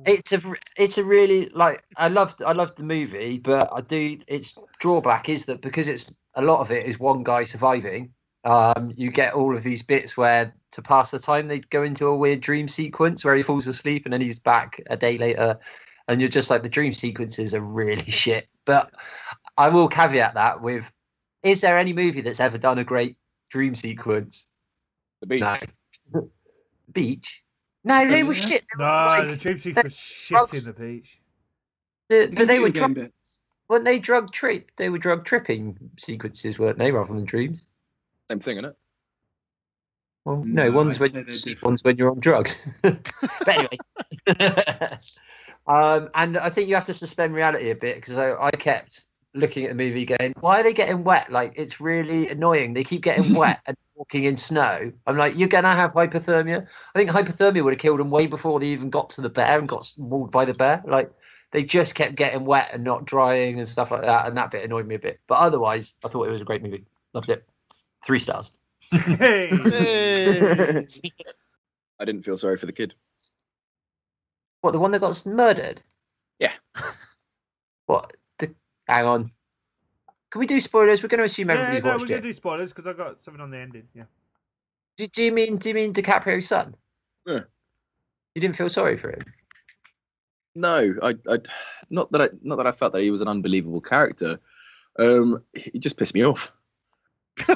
it's 0.05 0.31
a 0.31 0.41
it's 0.77 0.97
a 0.97 1.03
really 1.03 1.49
like 1.49 1.83
I 1.97 2.07
loved 2.07 2.41
I 2.41 2.53
loved 2.53 2.77
the 2.77 2.83
movie, 2.85 3.37
but 3.37 3.69
I 3.71 3.81
do 3.81 4.17
its 4.27 4.57
drawback 4.79 5.27
is 5.27 5.45
that 5.45 5.61
because 5.61 5.87
it's 5.89 6.05
a 6.35 6.41
lot 6.41 6.61
of 6.61 6.71
it 6.71 6.85
is 6.85 6.97
one 6.97 7.23
guy 7.23 7.43
surviving. 7.43 8.13
Um, 8.45 8.93
you 8.95 9.11
get 9.11 9.33
all 9.33 9.55
of 9.55 9.63
these 9.63 9.83
bits 9.83 10.15
where 10.15 10.55
to 10.71 10.81
pass 10.81 11.11
the 11.11 11.19
time 11.19 11.47
they 11.49 11.59
go 11.59 11.83
into 11.83 12.07
a 12.07 12.15
weird 12.15 12.39
dream 12.39 12.69
sequence 12.69 13.25
where 13.25 13.35
he 13.35 13.41
falls 13.41 13.67
asleep 13.67 14.05
and 14.05 14.13
then 14.13 14.21
he's 14.21 14.39
back 14.39 14.81
a 14.89 14.95
day 14.95 15.17
later, 15.17 15.59
and 16.07 16.21
you're 16.21 16.29
just 16.29 16.49
like 16.49 16.63
the 16.63 16.69
dream 16.69 16.93
sequences 16.93 17.53
are 17.53 17.61
really 17.61 18.09
shit. 18.09 18.47
But 18.65 18.91
I 19.59 19.69
will 19.69 19.87
caveat 19.89 20.33
that 20.35 20.61
with: 20.61 20.91
is 21.43 21.61
there 21.61 21.77
any 21.77 21.93
movie 21.93 22.21
that's 22.21 22.39
ever 22.39 22.57
done 22.57 22.79
a 22.79 22.83
great 22.83 23.17
dream 23.49 23.75
sequence? 23.75 24.47
the 25.21 25.27
beach. 25.27 25.41
No. 26.13 26.29
Beach. 26.93 27.43
No, 27.83 28.09
they 28.09 28.23
were 28.23 28.33
Yeah. 28.33 28.41
shit. 28.47 28.61
They 28.77 28.83
were 28.83 28.89
no, 28.89 29.05
like- 29.05 29.27
the 29.27 29.35
dream 29.35 29.59
sequence 29.59 29.83
was 29.85 29.93
shit 29.95 30.27
drugs. 30.29 30.67
in 30.67 30.73
the 30.73 30.79
beach. 30.79 31.19
the- 32.09 32.31
but 32.35 32.47
they 32.47 32.59
were 32.59 32.67
Video 32.67 32.87
drug, 32.87 32.95
bits. 32.95 33.41
weren't 33.67 33.85
they 33.85 33.99
drug 33.99 34.31
trip? 34.31 34.71
They 34.77 34.89
were 34.89 34.97
drug 34.97 35.23
tripping 35.25 35.77
sequences, 35.97 36.57
weren't 36.57 36.77
they, 36.79 36.91
rather 36.91 37.13
than 37.13 37.25
dreams? 37.25 37.67
Same 38.29 38.39
thing, 38.39 38.57
isn't 38.57 38.69
it? 38.71 38.77
Well, 40.25 40.37
no, 40.45 40.69
No, 40.69 40.71
one's 40.71 40.95
I'd 40.95 41.01
when 41.13 41.25
you 41.25 41.31
they're 41.33 41.55
one's 41.61 41.83
when 41.83 41.97
you're 41.97 42.11
on 42.11 42.19
drugs. 42.19 42.67
but 42.81 43.47
anyway, 43.47 43.77
um, 45.67 46.09
and 46.15 46.37
I 46.37 46.49
think 46.49 46.69
you 46.69 46.75
have 46.75 46.85
to 46.85 46.93
suspend 46.93 47.33
reality 47.33 47.69
a 47.71 47.75
bit 47.75 47.95
because 47.97 48.17
I, 48.17 48.33
I 48.41 48.51
kept 48.51 49.05
looking 49.33 49.65
at 49.65 49.69
the 49.69 49.75
movie 49.75 50.05
going, 50.05 50.33
why 50.39 50.59
are 50.59 50.63
they 50.63 50.73
getting 50.73 51.03
wet? 51.03 51.31
Like 51.31 51.53
it's 51.55 51.79
really 51.79 52.29
annoying. 52.29 52.73
They 52.73 52.83
keep 52.83 53.01
getting 53.01 53.33
wet 53.33 53.61
and 53.65 53.77
walking 53.95 54.23
in 54.23 54.37
snow. 54.37 54.91
I'm 55.05 55.17
like, 55.17 55.37
you're 55.37 55.47
gonna 55.47 55.75
have 55.75 55.93
hypothermia. 55.93 56.67
I 56.95 56.99
think 56.99 57.09
hypothermia 57.09 57.63
would 57.63 57.73
have 57.73 57.79
killed 57.79 57.99
them 57.99 58.09
way 58.09 58.27
before 58.27 58.59
they 58.59 58.67
even 58.67 58.89
got 58.89 59.09
to 59.11 59.21
the 59.21 59.29
bear 59.29 59.59
and 59.59 59.67
got 59.67 59.91
mauled 59.97 60.31
by 60.31 60.45
the 60.45 60.53
bear. 60.53 60.83
Like 60.85 61.11
they 61.51 61.63
just 61.63 61.95
kept 61.95 62.15
getting 62.15 62.45
wet 62.45 62.71
and 62.73 62.83
not 62.83 63.05
drying 63.05 63.57
and 63.57 63.67
stuff 63.67 63.91
like 63.91 64.01
that, 64.01 64.27
and 64.27 64.37
that 64.37 64.51
bit 64.51 64.65
annoyed 64.65 64.87
me 64.87 64.95
a 64.95 64.99
bit. 64.99 65.19
But 65.27 65.39
otherwise, 65.39 65.95
I 66.03 66.07
thought 66.07 66.27
it 66.27 66.31
was 66.31 66.41
a 66.41 66.45
great 66.45 66.63
movie. 66.63 66.85
Loved 67.13 67.29
it. 67.29 67.47
Three 68.05 68.19
stars. 68.19 68.51
Hey. 68.91 69.49
Hey. 69.51 70.87
I 71.99 72.05
didn't 72.05 72.23
feel 72.23 72.37
sorry 72.37 72.57
for 72.57 72.65
the 72.65 72.71
kid. 72.71 72.95
What 74.61 74.71
the 74.71 74.79
one 74.79 74.91
that 74.91 75.01
got 75.01 75.25
murdered? 75.25 75.81
Yeah. 76.39 76.53
what? 77.85 78.15
The, 78.89 78.95
hang 78.95 79.05
on. 79.05 79.31
Can 80.31 80.39
we 80.39 80.45
do 80.45 80.59
spoilers? 80.59 81.01
We're 81.01 81.09
going 81.09 81.19
to 81.19 81.23
assume 81.25 81.49
yeah, 81.49 81.55
everybody's 81.55 81.83
no, 81.83 81.89
we're 81.89 81.95
watched 81.97 82.07
gonna 82.09 82.19
it. 82.19 82.23
do 82.23 82.33
spoilers 82.33 82.73
because 82.73 82.87
I 82.87 82.93
got 82.93 83.23
something 83.23 83.41
on 83.41 83.51
the 83.51 83.57
ending. 83.57 83.87
Yeah. 83.95 84.03
Do, 84.97 85.07
do 85.07 85.23
you 85.23 85.31
mean 85.31 85.57
do 85.57 85.69
you 85.69 85.75
mean 85.75 85.93
DiCaprio's 85.93 86.47
son? 86.47 86.75
Yeah. 87.25 87.41
You 88.35 88.41
didn't 88.41 88.55
feel 88.55 88.69
sorry 88.69 88.97
for 88.97 89.09
him. 89.11 89.21
No, 90.55 90.93
I, 91.01 91.15
I, 91.29 91.39
not 91.89 92.11
that 92.11 92.21
I, 92.21 92.29
not 92.43 92.57
that 92.57 92.67
I 92.67 92.71
felt 92.71 92.93
that 92.93 93.01
he 93.01 93.09
was 93.11 93.21
an 93.21 93.27
unbelievable 93.27 93.81
character. 93.81 94.39
Um, 94.97 95.39
he 95.55 95.79
just 95.79 95.97
pissed 95.97 96.13
me 96.13 96.23
off. 96.25 96.51
You, 97.47 97.55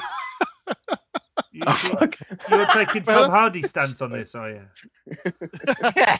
Oh, 1.66 1.70
you- 1.70 1.96
fuck. 1.98 2.16
you're 2.50 2.66
taking 2.66 3.02
Tom 3.02 3.30
Hardy 3.30 3.62
stance 3.62 4.00
on 4.00 4.10
this, 4.18 4.34
are 4.34 4.50
you? 4.50 4.62
yeah. 5.96 6.16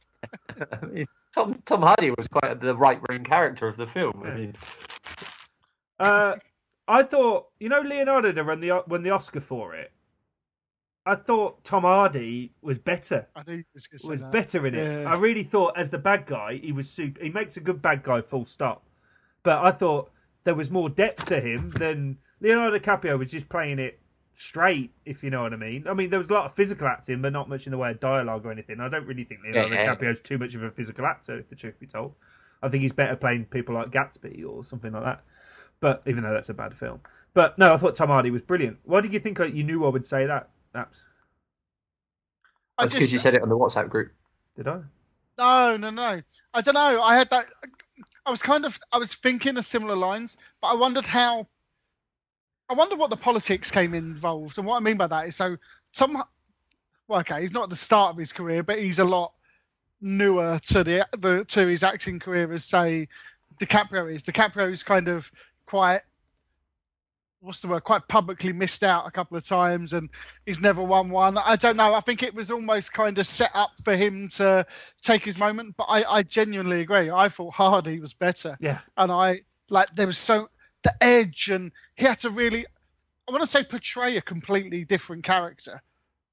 I 0.83 0.87
mean, 0.87 1.07
Tom 1.35 1.55
Tom 1.65 1.83
Hardy 1.83 2.11
was 2.11 2.29
quite 2.29 2.61
the 2.61 2.77
right 2.77 3.01
wing 3.09 3.25
character 3.25 3.67
of 3.67 3.77
the 3.77 3.87
film. 3.87 4.23
I 4.25 4.31
mean, 4.35 4.55
Uh, 5.99 6.35
I 6.87 7.03
thought, 7.03 7.47
you 7.61 7.69
know, 7.69 7.81
Leonardo 7.81 8.33
da 8.33 8.43
won 8.45 8.61
the 8.61 8.83
won 8.87 9.03
the 9.03 9.11
Oscar 9.11 9.41
for 9.41 9.75
it. 9.75 9.91
I 11.07 11.17
thought 11.17 11.63
Tom 11.65 11.83
Hardy 11.83 12.53
was 12.63 12.79
better. 12.79 13.27
I 13.37 13.43
knew 13.47 13.57
you 13.57 13.65
was 13.75 13.87
going 13.87 13.99
to 13.99 14.05
say 14.05 14.11
Was 14.11 14.21
that. 14.21 14.33
better 14.33 14.67
in 14.67 14.75
it. 14.75 15.07
I 15.07 15.15
really 15.17 15.45
thought, 15.45 15.79
as 15.79 15.91
the 15.91 15.99
bad 15.99 16.25
guy, 16.27 16.57
he 16.63 16.73
was 16.73 16.89
super. 16.89 17.23
He 17.23 17.29
makes 17.29 17.57
a 17.59 17.61
good 17.61 17.83
bad 17.83 18.03
guy, 18.03 18.23
full 18.23 18.47
stop. 18.47 18.87
But 19.43 19.59
I 19.59 19.71
thought 19.73 20.11
there 20.45 20.55
was 20.55 20.71
more 20.71 20.89
depth 20.89 21.27
to 21.27 21.41
him 21.41 21.71
than 21.71 22.17
Leonardo 22.41 22.79
DiCaprio 22.79 23.19
was 23.19 23.31
just 23.31 23.49
playing 23.51 23.79
it 23.79 23.99
straight, 24.37 24.91
if 25.05 25.23
you 25.23 25.31
know 25.31 25.43
what 25.43 25.53
I 25.53 25.57
mean. 25.57 25.87
I 25.89 25.95
mean, 25.95 26.11
there 26.11 26.19
was 26.19 26.29
a 26.29 26.33
lot 26.33 26.47
of 26.47 26.55
physical 26.55 26.87
acting, 26.87 27.23
but 27.23 27.33
not 27.33 27.49
much 27.49 27.67
in 27.67 27.71
the 27.73 27.79
way 27.79 27.91
of 27.91 28.01
dialogue 28.01 28.45
or 28.45 28.53
anything. 28.53 28.81
I 28.81 28.89
don't 28.89 29.07
really 29.07 29.25
think 29.25 29.41
Leonardo 29.43 29.75
Yeah. 29.75 29.95
DiCaprio's 29.95 30.21
too 30.21 30.39
much 30.39 30.55
of 30.55 30.63
a 30.63 30.71
physical 30.71 31.07
actor, 31.07 31.39
if 31.39 31.49
the 31.49 31.57
truth 31.57 31.79
be 31.79 31.87
told. 31.87 32.15
I 32.63 32.69
think 32.69 32.83
he's 32.83 32.93
better 32.93 33.17
playing 33.17 33.47
people 33.47 33.75
like 33.75 33.91
Gatsby 33.91 34.45
or 34.49 34.65
something 34.65 34.93
like 34.93 35.05
that. 35.05 35.23
But 35.81 36.03
even 36.07 36.23
though 36.23 36.33
that's 36.33 36.49
a 36.49 36.55
bad 36.55 36.75
film, 36.75 37.01
but 37.35 37.59
no, 37.59 37.71
I 37.71 37.77
thought 37.77 37.97
Tom 37.97 38.09
Hardy 38.09 38.31
was 38.31 38.43
brilliant. 38.43 38.79
Why 38.85 39.01
did 39.01 39.13
you 39.13 39.21
think 39.21 39.39
I- 39.41 39.47
you 39.47 39.65
knew 39.65 39.85
I 39.85 39.89
would 39.89 40.07
say 40.07 40.27
that? 40.27 40.49
Apps? 40.75 41.03
I 42.79 42.85
that's 42.85 42.95
because 42.95 43.13
you 43.13 43.19
said 43.19 43.35
it 43.35 43.43
on 43.43 43.49
the 43.49 43.57
WhatsApp 43.59 43.89
group. 43.89 44.13
Did 44.57 44.67
I? 44.69 44.81
No, 45.39 45.77
no, 45.77 45.91
no. 45.91 46.23
I 46.55 46.61
don't 46.61 46.75
know. 46.75 47.03
I 47.03 47.17
had 47.17 47.31
that. 47.31 47.47
I 48.27 48.31
was 48.31 48.43
kind 48.43 48.65
of. 48.65 48.79
I 48.93 48.99
was 48.99 49.15
thinking 49.15 49.57
of 49.57 49.65
similar 49.65 49.95
lines, 49.97 50.37
but 50.61 50.69
I 50.69 50.75
wondered 50.75 51.07
how. 51.07 51.47
I 52.75 52.77
wonder 52.77 52.97
what 52.97 53.11
the 53.11 53.17
politics 53.17 53.71
came 53.71 53.95
involved, 53.95 54.59
and 54.59 54.67
what 54.67 54.77
I 54.77 54.81
mean 54.81 54.97
by 54.97 55.07
that 55.07 55.29
is 55.29 55.37
so 55.37 55.57
some. 55.93 56.21
Well, 57.07 57.21
okay, 57.21 57.41
he's 57.41 57.53
not 57.53 57.65
at 57.65 57.71
the 57.71 57.77
start 57.77 58.11
of 58.11 58.19
his 58.19 58.33
career, 58.33 58.65
but 58.65 58.81
he's 58.81 58.99
a 58.99 59.05
lot 59.05 59.33
newer 60.01 60.59
to 60.71 60.83
the, 60.83 61.07
the 61.19 61.45
to 61.45 61.69
his 61.69 61.85
acting 61.85 62.19
career 62.19 62.53
as 62.53 62.65
say 62.65 63.07
DiCaprio 63.61 64.13
is. 64.13 64.25
DiCaprio's 64.25 64.83
kind 64.83 65.07
of 65.07 65.31
quite. 65.67 66.01
What's 67.39 67.61
the 67.63 67.69
word? 67.69 67.85
Quite 67.85 68.09
publicly 68.09 68.53
missed 68.53 68.83
out 68.83 69.07
a 69.07 69.11
couple 69.13 69.37
of 69.37 69.47
times, 69.47 69.93
and 69.93 70.09
he's 70.45 70.61
never 70.61 70.83
won 70.83 71.11
one. 71.11 71.39
I 71.39 71.55
don't 71.55 71.77
know. 71.77 71.95
I 71.95 72.01
think 72.01 72.25
it 72.25 72.35
was 72.35 72.51
almost 72.51 72.93
kind 72.93 73.17
of 73.21 73.27
set 73.29 73.53
up 73.55 73.71
for 73.85 73.95
him 73.95 74.29
to 74.31 74.67
take 75.01 75.25
his 75.25 75.39
moment. 75.39 75.77
But 75.77 75.85
I, 75.85 76.03
I 76.11 76.23
genuinely 76.25 76.81
agree. 76.81 77.09
I 77.09 77.29
thought 77.29 77.55
Hardy 77.55 78.01
was 78.01 78.15
better, 78.15 78.57
Yeah. 78.59 78.81
and 78.97 79.13
I 79.13 79.43
like 79.71 79.95
there 79.95 80.09
was 80.09 80.19
so 80.19 80.49
the 80.85 80.93
edge, 81.01 81.49
and 81.51 81.73
he 81.97 82.05
had 82.05 82.19
to 82.21 82.31
really, 82.31 82.67
I 83.29 83.33
want 83.33 83.43
to 83.43 83.47
say, 83.47 83.65
portray 83.65 84.17
a 84.17 84.23
completely 84.23 84.85
different 84.85 85.25
character. 85.25 85.83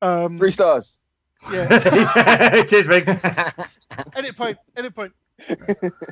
Um, 0.02 0.38
Three 0.38 0.52
stars. 0.52 1.00
yeah. 1.52 1.68
Cheers, 2.68 2.88
Rick. 2.88 3.08
edit 4.16 4.36
point. 4.38 4.58
Edit 4.76 4.96
point. 4.96 5.14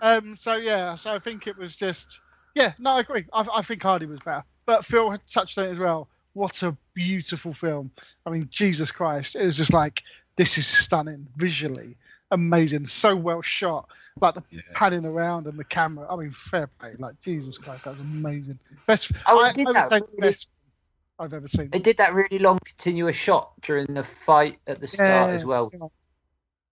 um. 0.02 0.36
So 0.36 0.56
yeah. 0.56 0.95
So 0.95 1.14
I 1.14 1.20
think 1.20 1.45
it 1.48 1.57
was 1.57 1.76
just. 1.76 2.20
Yeah. 2.56 2.74
No, 2.80 2.91
I 2.91 3.02
agree. 3.02 3.26
I, 3.32 3.45
I 3.53 3.61
think 3.61 3.84
Hardy 3.84 4.07
was 4.07 4.20
better, 4.22 4.44
but 4.66 4.84
Phil 4.84 5.10
had 5.11 5.22
touched 5.28 5.57
on 5.57 5.66
it 5.66 5.72
as 5.72 5.80
well. 5.80 6.10
What 6.34 6.64
a 6.64 6.76
beautiful 6.94 7.53
film! 7.53 7.91
I 8.26 8.30
mean, 8.30 8.48
Jesus 8.52 8.91
Christ! 8.91 9.36
It 9.36 9.45
was 9.45 9.57
just 9.57 9.74
like 9.74 10.03
this 10.36 10.57
is 10.57 10.66
stunning 10.68 11.28
visually, 11.36 11.98
amazing, 12.32 12.86
so 12.86 13.16
well 13.16 13.42
shot. 13.42 13.88
Like 14.22 14.36
the 14.36 14.44
Yeah. 14.52 14.62
panning 14.74 15.06
around 15.06 15.48
and 15.48 15.58
the 15.58 15.64
camera. 15.64 16.08
I 16.12 16.16
mean, 16.16 16.32
fair 16.32 16.68
play. 16.68 16.96
Like 17.00 17.20
Jesus 17.22 17.58
Christ, 17.58 17.86
that 17.86 17.92
was 17.92 18.00
amazing. 18.02 18.60
Best. 18.86 19.12
Oh, 19.26 19.44
I, 19.44 19.50
it 19.50 19.56
did 19.56 19.68
I 19.68 19.70
would 19.70 19.76
that 19.76 19.90
say 19.90 20.00
really- 20.00 20.30
best 20.30 20.50
I've 21.20 21.34
ever 21.34 21.48
seen. 21.48 21.70
They 21.70 21.80
did 21.80 21.98
that 21.98 22.14
really 22.14 22.40
long 22.40 22.60
continuous 22.64 23.16
shot 23.16 23.52
during 23.62 23.88
the 23.94 24.04
fight 24.04 24.58
at 24.68 24.80
the 24.80 24.88
start 24.88 25.32
as 25.32 25.44
well. 25.46 25.70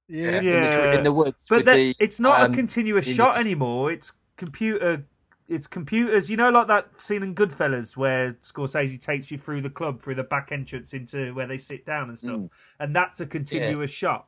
Yeah. 0.08 0.38
In, 0.40 0.46
the, 0.46 0.52
Yeah. 0.52 0.96
in 0.96 1.04
the 1.04 1.12
woods. 1.12 1.46
But 1.50 1.58
with 1.58 1.66
that, 1.66 1.76
the, 1.76 1.96
it's 2.00 2.20
not 2.20 2.42
um, 2.42 2.54
a 2.54 2.56
continuous 2.56 3.06
in 3.08 3.12
the- 3.14 3.18
shot 3.18 3.38
anymore. 3.38 3.92
It's 3.92 4.14
computer. 4.38 5.04
It's 5.50 5.68
computers. 5.68 6.30
You 6.30 6.36
know, 6.38 6.50
like 6.50 6.68
that 6.68 7.00
scene 7.00 7.24
in 7.24 7.34
Goodfellas 7.36 7.96
where 7.98 8.34
Scorsese 8.42 9.00
takes 9.02 9.32
you 9.32 9.38
through 9.38 9.62
the 9.62 9.70
club 9.70 10.02
through 10.02 10.16
the 10.16 10.24
back 10.24 10.52
entrance 10.52 10.94
into 10.94 11.34
where 11.34 11.48
they 11.48 11.58
sit 11.58 11.86
down 11.86 12.10
and 12.10 12.20
stuff, 12.20 12.32
Mm. 12.32 12.50
and 12.80 12.96
that's 12.96 13.20
a 13.22 13.26
continuous 13.26 13.92
shot. 13.92 14.28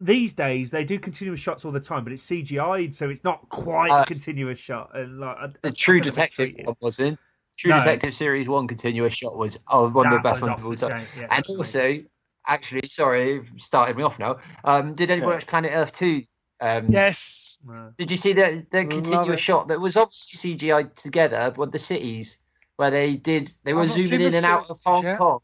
These 0.00 0.32
days 0.32 0.70
they 0.70 0.84
do 0.84 0.98
continuous 0.98 1.40
shots 1.40 1.64
all 1.64 1.72
the 1.72 1.80
time, 1.80 2.04
but 2.04 2.12
it's 2.12 2.22
CGI'd, 2.26 2.94
so 2.94 3.10
it's 3.10 3.22
not 3.22 3.46
quite 3.50 3.90
Uh, 3.90 4.02
a 4.02 4.06
continuous 4.06 4.58
shot. 4.58 4.90
And 4.94 5.20
like 5.20 5.36
I- 5.36 5.46
the 5.48 5.68
I 5.68 5.70
True 5.70 6.00
don't 6.00 6.06
know 6.06 6.06
if 6.06 6.06
it's 6.06 6.16
Detective 6.16 6.48
treated. 6.50 6.66
one 6.66 6.76
wasn't. 6.80 7.18
True 7.58 7.70
No. 7.72 7.78
Detective 7.78 8.14
Series 8.14 8.48
1 8.48 8.66
continuous 8.66 9.12
shot 9.12 9.36
was 9.36 9.58
oh, 9.68 9.90
one 9.90 10.06
of 10.06 10.12
the 10.14 10.20
best 10.20 10.40
ones 10.40 10.58
of 10.58 10.64
all 10.64 10.74
time. 10.74 11.02
yeah, 11.14 11.24
and 11.24 11.32
absolutely. 11.32 11.58
also, 11.58 12.04
actually, 12.46 12.86
sorry, 12.86 13.42
started 13.56 13.96
me 13.98 14.02
off 14.02 14.18
now. 14.18 14.38
Um, 14.64 14.94
did 14.94 15.10
anyone 15.10 15.28
Yeah. 15.30 15.34
watch 15.36 15.46
Planet 15.46 15.72
Earth 15.74 15.92
2? 15.92 16.22
Um, 16.62 16.86
Yes. 16.88 17.58
Did 17.98 18.10
you 18.10 18.16
see 18.16 18.32
the 18.32 18.66
the 18.70 18.86
continuous 18.86 19.40
shot 19.40 19.68
that 19.68 19.78
was 19.80 19.98
obviously 19.98 20.54
CGI 20.56 20.84
together 20.94 21.52
with 21.58 21.72
the 21.72 21.78
cities 21.78 22.38
where 22.76 22.90
they 22.90 23.16
did 23.16 23.52
they 23.64 23.74
were 23.74 23.82
I've 23.82 23.88
not 23.88 23.94
seen 23.96 24.04
zooming 24.06 24.26
in 24.28 24.34
and 24.36 24.46
out 24.46 24.70
of 24.70 24.78
Hong 24.86 25.02
yet. 25.02 25.18
Kong. 25.18 25.40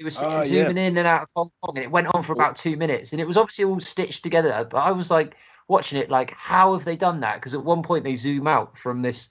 It 0.00 0.04
was 0.04 0.22
Ah, 0.22 0.42
zooming 0.44 0.78
in 0.78 0.96
and 0.96 1.06
out 1.06 1.24
of 1.24 1.28
Hong 1.36 1.50
Kong, 1.60 1.76
and 1.76 1.84
it 1.84 1.90
went 1.90 2.06
on 2.14 2.22
for 2.22 2.32
about 2.32 2.56
two 2.56 2.74
minutes, 2.74 3.12
and 3.12 3.20
it 3.20 3.26
was 3.26 3.36
obviously 3.36 3.66
all 3.66 3.78
stitched 3.80 4.22
together. 4.22 4.66
But 4.70 4.78
I 4.78 4.92
was 4.92 5.10
like 5.10 5.36
watching 5.68 5.98
it, 5.98 6.08
like, 6.08 6.30
how 6.30 6.72
have 6.72 6.86
they 6.86 6.96
done 6.96 7.20
that? 7.20 7.34
Because 7.34 7.52
at 7.52 7.62
one 7.62 7.82
point 7.82 8.04
they 8.04 8.14
zoom 8.14 8.46
out 8.46 8.78
from 8.78 9.02
this 9.02 9.28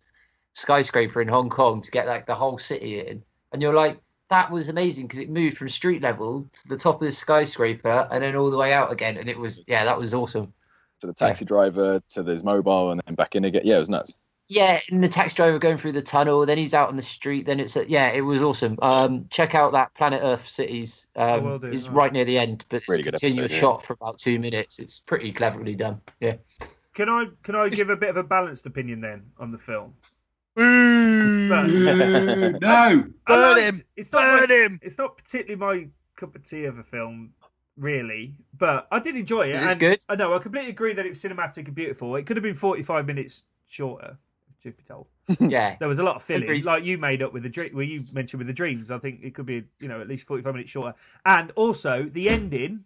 skyscraper 0.53 1.23
in 1.23 1.27
Hong 1.27 1.49
Kong 1.49 1.81
to 1.81 1.89
get 1.89 2.05
like 2.05 2.27
the 2.27 2.35
whole 2.35 2.59
city 2.59 2.99
in, 2.99 3.23
and 3.51 3.63
you're 3.63 3.73
like, 3.73 3.99
that 4.29 4.51
was 4.51 4.69
amazing 4.69 5.07
because 5.07 5.19
it 5.19 5.31
moved 5.31 5.57
from 5.57 5.69
street 5.69 6.03
level 6.03 6.47
to 6.53 6.67
the 6.67 6.77
top 6.77 7.01
of 7.01 7.07
the 7.07 7.11
skyscraper 7.11 8.07
and 8.11 8.21
then 8.21 8.35
all 8.35 8.51
the 8.51 8.57
way 8.57 8.71
out 8.71 8.91
again, 8.91 9.17
and 9.17 9.27
it 9.27 9.39
was 9.39 9.63
yeah, 9.65 9.83
that 9.85 9.97
was 9.97 10.13
awesome. 10.13 10.53
To 11.01 11.07
the 11.07 11.13
taxi 11.13 11.45
driver, 11.45 11.99
to 12.09 12.23
his 12.23 12.43
mobile, 12.43 12.91
and 12.91 13.01
then 13.07 13.15
back 13.15 13.35
in 13.35 13.43
again. 13.43 13.63
Yeah, 13.65 13.77
it 13.77 13.79
was 13.79 13.89
nuts. 13.89 14.19
Yeah, 14.51 14.79
and 14.89 15.03
the 15.03 15.07
taxi 15.07 15.35
driver 15.35 15.59
going 15.59 15.77
through 15.77 15.91
the 15.91 16.01
tunnel, 16.01 16.43
then 16.43 16.57
he's 16.57 16.73
out 16.73 16.89
on 16.89 16.95
the 16.95 17.03
street, 17.03 17.45
then 17.45 17.59
it's 17.59 17.77
yeah, 17.87 18.07
it 18.09 18.21
was 18.21 18.41
awesome. 18.41 18.77
Um, 18.81 19.27
check 19.29 19.53
out 19.53 19.73
that 19.73 19.93
Planet 19.93 20.21
Earth 20.23 20.49
Cities. 20.49 21.05
Um, 21.15 21.43
will 21.43 21.59
do, 21.59 21.67
it's 21.67 21.85
all 21.87 21.93
right 21.93 22.11
near 22.11 22.25
the 22.25 22.39
end, 22.39 22.65
but 22.67 22.77
it's 22.77 22.89
Really 22.89 23.01
a 23.03 23.11
continuous 23.11 23.51
episode, 23.51 23.55
yeah. 23.55 23.61
shot 23.61 23.83
for 23.83 23.93
about 23.93 24.17
two 24.17 24.39
minutes. 24.39 24.79
It's 24.79 24.97
pretty 24.97 25.31
cleverly 25.31 25.75
done. 25.75 26.01
Yeah. 26.19 26.37
Can 26.95 27.09
I 27.09 27.25
can 27.43 27.55
I 27.55 27.69
give 27.69 27.89
a 27.91 27.95
bit 27.95 28.09
of 28.09 28.17
a 28.17 28.23
balanced 28.23 28.65
opinion 28.65 29.01
then 29.01 29.21
on 29.39 29.51
the 29.51 29.59
film? 29.59 29.93
Boo! 30.55 31.47
no. 32.59 32.59
I 32.59 33.03
Burn 33.27 33.55
liked- 33.55 33.61
him! 33.61 33.83
It's 33.97 34.11
not 34.11 34.21
Burn 34.21 34.49
my, 34.49 34.55
him! 34.65 34.79
It's 34.81 34.97
not 34.97 35.15
particularly 35.15 35.55
my 35.83 35.87
cup 36.15 36.35
of 36.35 36.43
tea 36.43 36.65
of 36.65 36.79
a 36.79 36.83
film, 36.83 37.33
really, 37.77 38.33
but 38.57 38.87
I 38.91 38.97
did 38.97 39.15
enjoy 39.15 39.49
it. 39.49 39.57
Is 39.57 39.61
it 39.61 39.71
and 39.71 39.79
good? 39.79 39.99
I 40.09 40.15
know 40.15 40.33
I 40.33 40.39
completely 40.39 40.71
agree 40.71 40.93
that 40.95 41.05
it 41.05 41.09
was 41.09 41.21
cinematic 41.21 41.67
and 41.67 41.75
beautiful. 41.75 42.15
It 42.15 42.25
could 42.25 42.35
have 42.35 42.43
been 42.43 42.55
forty-five 42.55 43.05
minutes 43.05 43.43
shorter. 43.67 44.17
Truth 44.61 44.77
be 44.77 44.83
told, 44.83 45.07
Yeah. 45.39 45.75
there 45.79 45.87
was 45.87 45.99
a 45.99 46.03
lot 46.03 46.17
of 46.17 46.23
filling, 46.23 46.43
Agreed. 46.43 46.65
like 46.65 46.83
you 46.83 46.97
made 46.97 47.21
up 47.23 47.31
with 47.31 47.43
the 47.43 47.49
dream. 47.49 47.69
Well, 47.73 47.83
you 47.83 48.01
mentioned 48.13 48.39
with 48.39 48.47
the 48.47 48.53
dreams. 48.53 48.91
I 48.91 48.97
think 48.97 49.21
it 49.23 49.33
could 49.33 49.45
be, 49.45 49.63
you 49.79 49.87
know, 49.87 50.01
at 50.01 50.07
least 50.09 50.27
forty-five 50.27 50.53
minutes 50.53 50.71
shorter. 50.71 50.93
And 51.25 51.51
also 51.51 52.09
the 52.11 52.29
ending, 52.29 52.83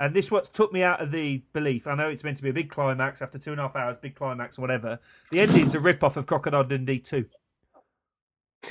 and 0.00 0.14
this 0.14 0.30
what 0.30 0.44
took 0.52 0.70
me 0.72 0.82
out 0.82 1.00
of 1.00 1.10
the 1.10 1.42
belief. 1.54 1.86
I 1.86 1.94
know 1.94 2.08
it's 2.10 2.24
meant 2.24 2.36
to 2.36 2.42
be 2.42 2.50
a 2.50 2.52
big 2.52 2.68
climax 2.70 3.22
after 3.22 3.38
two 3.38 3.52
and 3.52 3.60
a 3.60 3.62
half 3.64 3.74
hours, 3.76 3.96
big 4.02 4.14
climax 4.16 4.58
or 4.58 4.62
whatever. 4.62 4.98
The 5.30 5.40
ending's 5.40 5.74
a 5.74 5.80
rip-off 5.80 6.16
of 6.18 6.26
Crocodile 6.26 6.64
Dundee 6.64 6.98
two. 6.98 7.24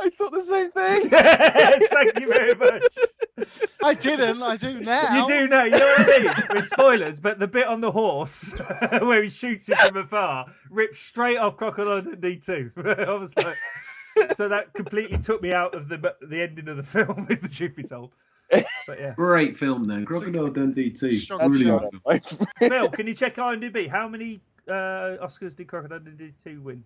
I 0.00 0.10
thought 0.10 0.32
the 0.32 0.40
same 0.40 0.70
thing. 0.70 1.08
Thank 1.10 2.20
you 2.20 2.32
very 2.32 2.54
much. 2.54 2.82
I 3.82 3.94
didn't. 3.94 4.42
I 4.42 4.56
do 4.56 4.78
now. 4.80 5.16
You 5.26 5.28
do 5.28 5.48
know, 5.48 5.64
you 5.64 5.70
know 5.70 5.78
what 5.78 6.00
I 6.00 6.18
mean? 6.18 6.46
With 6.54 6.68
spoilers, 6.70 7.18
but 7.20 7.38
the 7.38 7.46
bit 7.46 7.66
on 7.66 7.80
the 7.80 7.90
horse 7.90 8.52
where 9.00 9.22
he 9.22 9.28
shoots 9.30 9.68
it 9.68 9.78
from 9.78 9.96
afar 9.96 10.46
rips 10.70 10.98
straight 10.98 11.36
off 11.38 11.56
Crocodile 11.56 12.02
Dundee 12.02 12.36
2. 12.36 12.72
I 12.76 13.14
was 13.14 13.30
like, 13.36 13.56
so 14.36 14.48
that 14.48 14.72
completely 14.74 15.18
took 15.18 15.42
me 15.42 15.52
out 15.52 15.74
of 15.74 15.88
the 15.88 16.14
the 16.22 16.42
ending 16.42 16.68
of 16.68 16.76
the 16.76 16.82
film, 16.82 17.26
if 17.30 17.40
the 17.40 17.48
truth 17.48 17.76
be 17.76 17.82
told. 17.82 18.12
But 18.50 18.98
yeah. 18.98 19.14
Great 19.14 19.56
film, 19.56 19.86
though. 19.86 20.04
Crocodile 20.04 20.48
Dundee 20.48 20.90
2. 20.90 21.16
Strong 21.16 21.52
Really 21.52 21.66
shot. 21.66 21.84
good 21.92 22.24
film. 22.24 22.70
Phil, 22.70 22.88
can 22.88 23.06
you 23.06 23.14
check 23.14 23.36
IMDb? 23.36 23.88
How 23.88 24.08
many 24.08 24.40
uh, 24.66 25.18
Oscars 25.22 25.54
did 25.54 25.68
Crocodile 25.68 26.00
Dundee 26.00 26.32
2 26.44 26.60
win? 26.62 26.82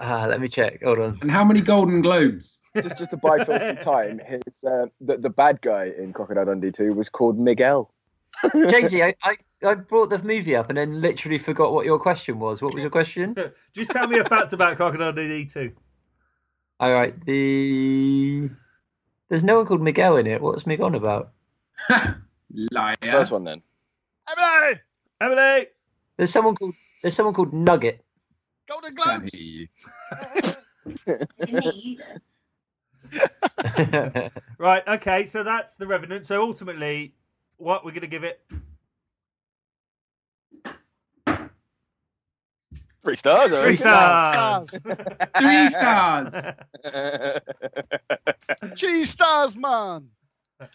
Uh, 0.00 0.26
let 0.28 0.40
me 0.40 0.48
check. 0.48 0.82
Hold 0.82 0.98
on. 0.98 1.18
And 1.20 1.30
how 1.30 1.44
many 1.44 1.60
Golden 1.60 2.00
Globes? 2.00 2.58
just, 2.74 2.98
just 2.98 3.10
to 3.10 3.18
buy 3.18 3.44
Phil 3.44 3.60
some 3.60 3.76
time, 3.76 4.18
his 4.24 4.64
uh, 4.64 4.86
the, 5.00 5.18
the 5.18 5.28
bad 5.28 5.60
guy 5.60 5.92
in 5.96 6.14
Crocodile 6.14 6.46
Dundee 6.46 6.72
2 6.72 6.94
was 6.94 7.10
called 7.10 7.38
Miguel. 7.38 7.92
Jay-Z, 8.54 9.02
I, 9.02 9.14
I, 9.22 9.36
I 9.62 9.74
brought 9.74 10.08
the 10.08 10.18
movie 10.22 10.56
up 10.56 10.70
and 10.70 10.78
then 10.78 11.02
literally 11.02 11.36
forgot 11.36 11.74
what 11.74 11.84
your 11.84 11.98
question 11.98 12.38
was. 12.38 12.62
What 12.62 12.72
was 12.72 12.82
your 12.82 12.90
question? 12.90 13.36
Just 13.74 13.90
tell 13.90 14.08
me 14.08 14.18
a 14.18 14.24
fact 14.24 14.54
about 14.54 14.76
Crocodile 14.76 15.12
Dundee 15.12 15.44
2. 15.44 15.70
All 16.80 16.92
right. 16.94 17.14
The 17.26 18.48
there's 19.28 19.44
no 19.44 19.58
one 19.58 19.66
called 19.66 19.82
Miguel 19.82 20.16
in 20.16 20.26
it. 20.26 20.40
What's 20.40 20.66
Miguel 20.66 20.86
on 20.86 20.94
about? 20.94 21.32
Liar. 22.72 22.96
First 23.02 23.30
one 23.30 23.44
then. 23.44 23.62
Emily! 24.30 24.80
Emily! 25.20 25.66
There's 26.16 26.32
someone 26.32 26.54
called 26.54 26.74
there's 27.02 27.14
someone 27.14 27.34
called 27.34 27.52
Nugget. 27.52 28.02
Golden 28.70 28.94
Can't 28.94 29.34
hear 29.34 29.42
you. 29.42 29.68
Didn't 31.40 31.64
me 31.64 31.98
either. 33.12 34.30
Right, 34.58 34.82
okay, 34.86 35.26
so 35.26 35.42
that's 35.42 35.76
The 35.76 35.86
Revenant. 35.86 36.24
So 36.26 36.40
ultimately, 36.42 37.14
What 37.56 37.84
we're 37.84 37.90
gonna 37.92 38.06
give 38.06 38.22
it? 38.24 38.40
Three 43.02 43.16
stars. 43.16 43.52
I 43.52 43.62
Three 43.62 43.76
reckon. 43.76 43.76
stars. 43.78 44.70
Three 45.38 45.68
stars. 45.68 46.34
Cheese 48.76 49.10
stars, 49.16 49.56
man. 49.56 50.08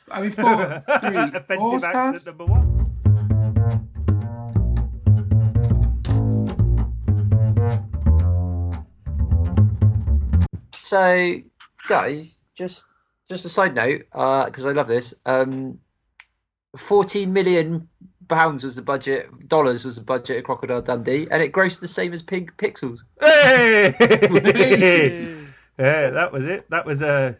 I 0.09 0.21
mean, 0.21 0.31
four, 0.31 0.79
three, 0.99 1.29
four 1.55 1.77
Offensive 1.77 1.83
accent 1.83 2.17
stars. 2.17 2.25
number 2.25 2.45
one. 2.45 2.94
So, 10.85 11.37
guys, 11.87 12.37
just 12.53 12.85
just 13.27 13.43
a 13.43 13.49
side 13.49 13.73
note, 13.73 14.01
because 14.11 14.67
I 14.67 14.71
love 14.71 14.85
this. 14.87 15.15
Um, 15.25 15.79
Fourteen 16.77 17.33
million 17.33 17.87
pounds 18.27 18.63
was 18.63 18.75
the 18.75 18.81
budget, 18.83 19.47
dollars 19.47 19.83
was 19.85 19.95
the 19.95 20.01
budget 20.03 20.37
of 20.39 20.43
Crocodile 20.43 20.81
Dundee, 20.83 21.25
and 21.31 21.41
it 21.41 21.51
grossed 21.53 21.79
the 21.79 21.87
same 21.87 22.11
as 22.13 22.21
Pink 22.21 22.55
Pixels. 22.57 22.99
Hey! 23.21 23.95
yeah, 25.79 26.09
that 26.09 26.31
was 26.31 26.43
it. 26.43 26.69
That 26.69 26.85
was 26.85 27.01
uh, 27.01 27.33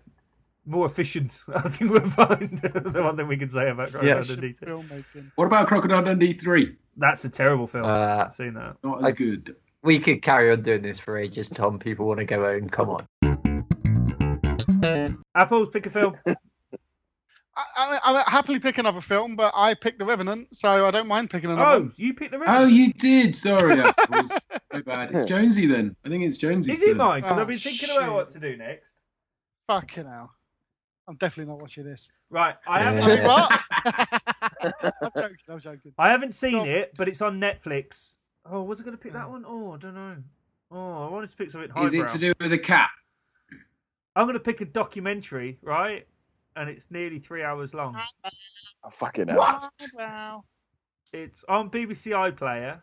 more 0.65 0.85
efficient. 0.87 1.37
I 1.53 1.69
think 1.69 1.91
we'll 1.91 2.09
find 2.09 2.57
the 2.61 3.01
one 3.03 3.15
thing 3.17 3.27
we 3.27 3.37
can 3.37 3.49
say 3.51 3.69
about 3.69 3.91
Crocodile 3.91 4.17
Yeah. 4.17 4.23
Dundee. 4.23 4.53
too. 4.53 4.65
Filmmaking. 4.65 5.31
What 5.35 5.45
about 5.45 5.67
Crocodile 5.67 6.01
Dundee 6.01 6.33
three? 6.33 6.77
That's 6.97 7.25
a 7.25 7.29
terrible 7.29 7.67
film. 7.67 7.83
Uh, 7.85 8.25
I've 8.27 8.35
seen 8.35 8.53
that. 8.55 8.77
Not 8.83 9.05
as 9.05 9.13
I- 9.13 9.17
good. 9.17 9.55
We 9.85 9.99
could 9.99 10.21
carry 10.23 10.51
on 10.51 10.63
doing 10.63 10.81
this 10.81 10.99
for 10.99 11.15
ages, 11.15 11.47
Tom. 11.47 11.77
People 11.77 12.07
want 12.07 12.19
to 12.19 12.25
go 12.25 12.41
home. 12.43 12.67
Come 12.67 12.89
on. 12.89 13.05
Apples, 15.35 15.69
pick 15.71 15.85
a 15.85 15.91
film. 15.91 16.15
I, 17.57 17.99
I, 18.03 18.23
I 18.25 18.29
happily 18.29 18.57
pick 18.59 18.79
another 18.79 18.99
film, 18.99 19.35
but 19.35 19.53
I 19.55 19.75
picked 19.75 19.99
The 19.99 20.05
Revenant, 20.05 20.53
so 20.53 20.85
I 20.85 20.91
don't 20.91 21.07
mind 21.07 21.29
picking 21.29 21.51
another 21.51 21.65
Oh, 21.69 21.79
one. 21.81 21.93
you 21.97 22.13
picked 22.15 22.31
the 22.31 22.37
oh, 22.37 22.41
Revenant. 22.41 22.63
Oh, 22.63 22.67
you 22.67 22.91
did. 22.93 23.35
Sorry, 23.35 23.79
Apples. 23.79 24.37
My 24.73 24.81
bad. 24.81 25.11
It's 25.13 25.23
Jonesy 25.25 25.67
then. 25.67 25.95
I 26.03 26.09
think 26.09 26.23
it's 26.23 26.37
Jonesy's 26.37 26.79
Is 26.79 26.83
it 26.83 26.87
turn. 26.89 26.97
mine? 26.97 27.21
Because 27.21 27.37
Oh, 27.37 27.41
I've 27.41 27.47
been 27.47 27.59
thinking 27.59 27.91
about 27.95 28.13
what 28.13 28.29
to 28.31 28.39
do 28.39 28.57
next. 28.57 28.91
Fucking 29.67 30.05
hell. 30.05 30.33
I'm 31.07 31.15
definitely 31.17 31.51
not 31.53 31.61
watching 31.61 31.85
this. 31.85 32.09
Right, 32.31 32.55
I 32.67 32.79
haven't. 32.81 33.03
I 33.03 33.07
mean, 33.15 33.23
what? 33.23 33.61
I'm 35.01 35.11
joking. 35.15 35.37
I'm 35.47 35.59
joking. 35.59 35.93
I 35.99 36.09
haven't 36.09 36.33
seen 36.33 36.53
Go 36.53 36.63
it, 36.65 36.91
but 36.97 37.07
it's 37.07 37.21
on 37.21 37.39
Netflix. 37.39 38.15
Oh, 38.49 38.61
was 38.63 38.79
I 38.79 38.83
going 38.83 38.95
to 38.95 39.01
pick 39.01 39.13
that 39.13 39.29
one? 39.29 39.43
Oh, 39.47 39.73
I 39.73 39.77
don't 39.77 39.95
know. 39.95 40.15
Oh, 40.71 41.07
I 41.07 41.11
wanted 41.11 41.31
to 41.31 41.37
pick 41.37 41.51
something 41.51 41.69
highbrow. 41.69 41.85
Is 41.85 41.93
it 41.93 42.07
to 42.07 42.17
do 42.17 42.33
with 42.39 42.53
a 42.53 42.57
cat? 42.57 42.89
I'm 44.15 44.25
going 44.25 44.33
to 44.33 44.39
pick 44.39 44.61
a 44.61 44.65
documentary, 44.65 45.57
right? 45.61 46.07
And 46.55 46.69
it's 46.69 46.89
nearly 46.89 47.19
three 47.19 47.43
hours 47.43 47.73
long. 47.73 47.99
Oh, 48.83 48.89
fucking 48.89 49.27
hell. 49.27 49.37
What? 49.37 49.69
Wow. 49.97 50.43
It's 51.13 51.43
on 51.49 51.69
BBC 51.69 52.11
iPlayer. 52.11 52.79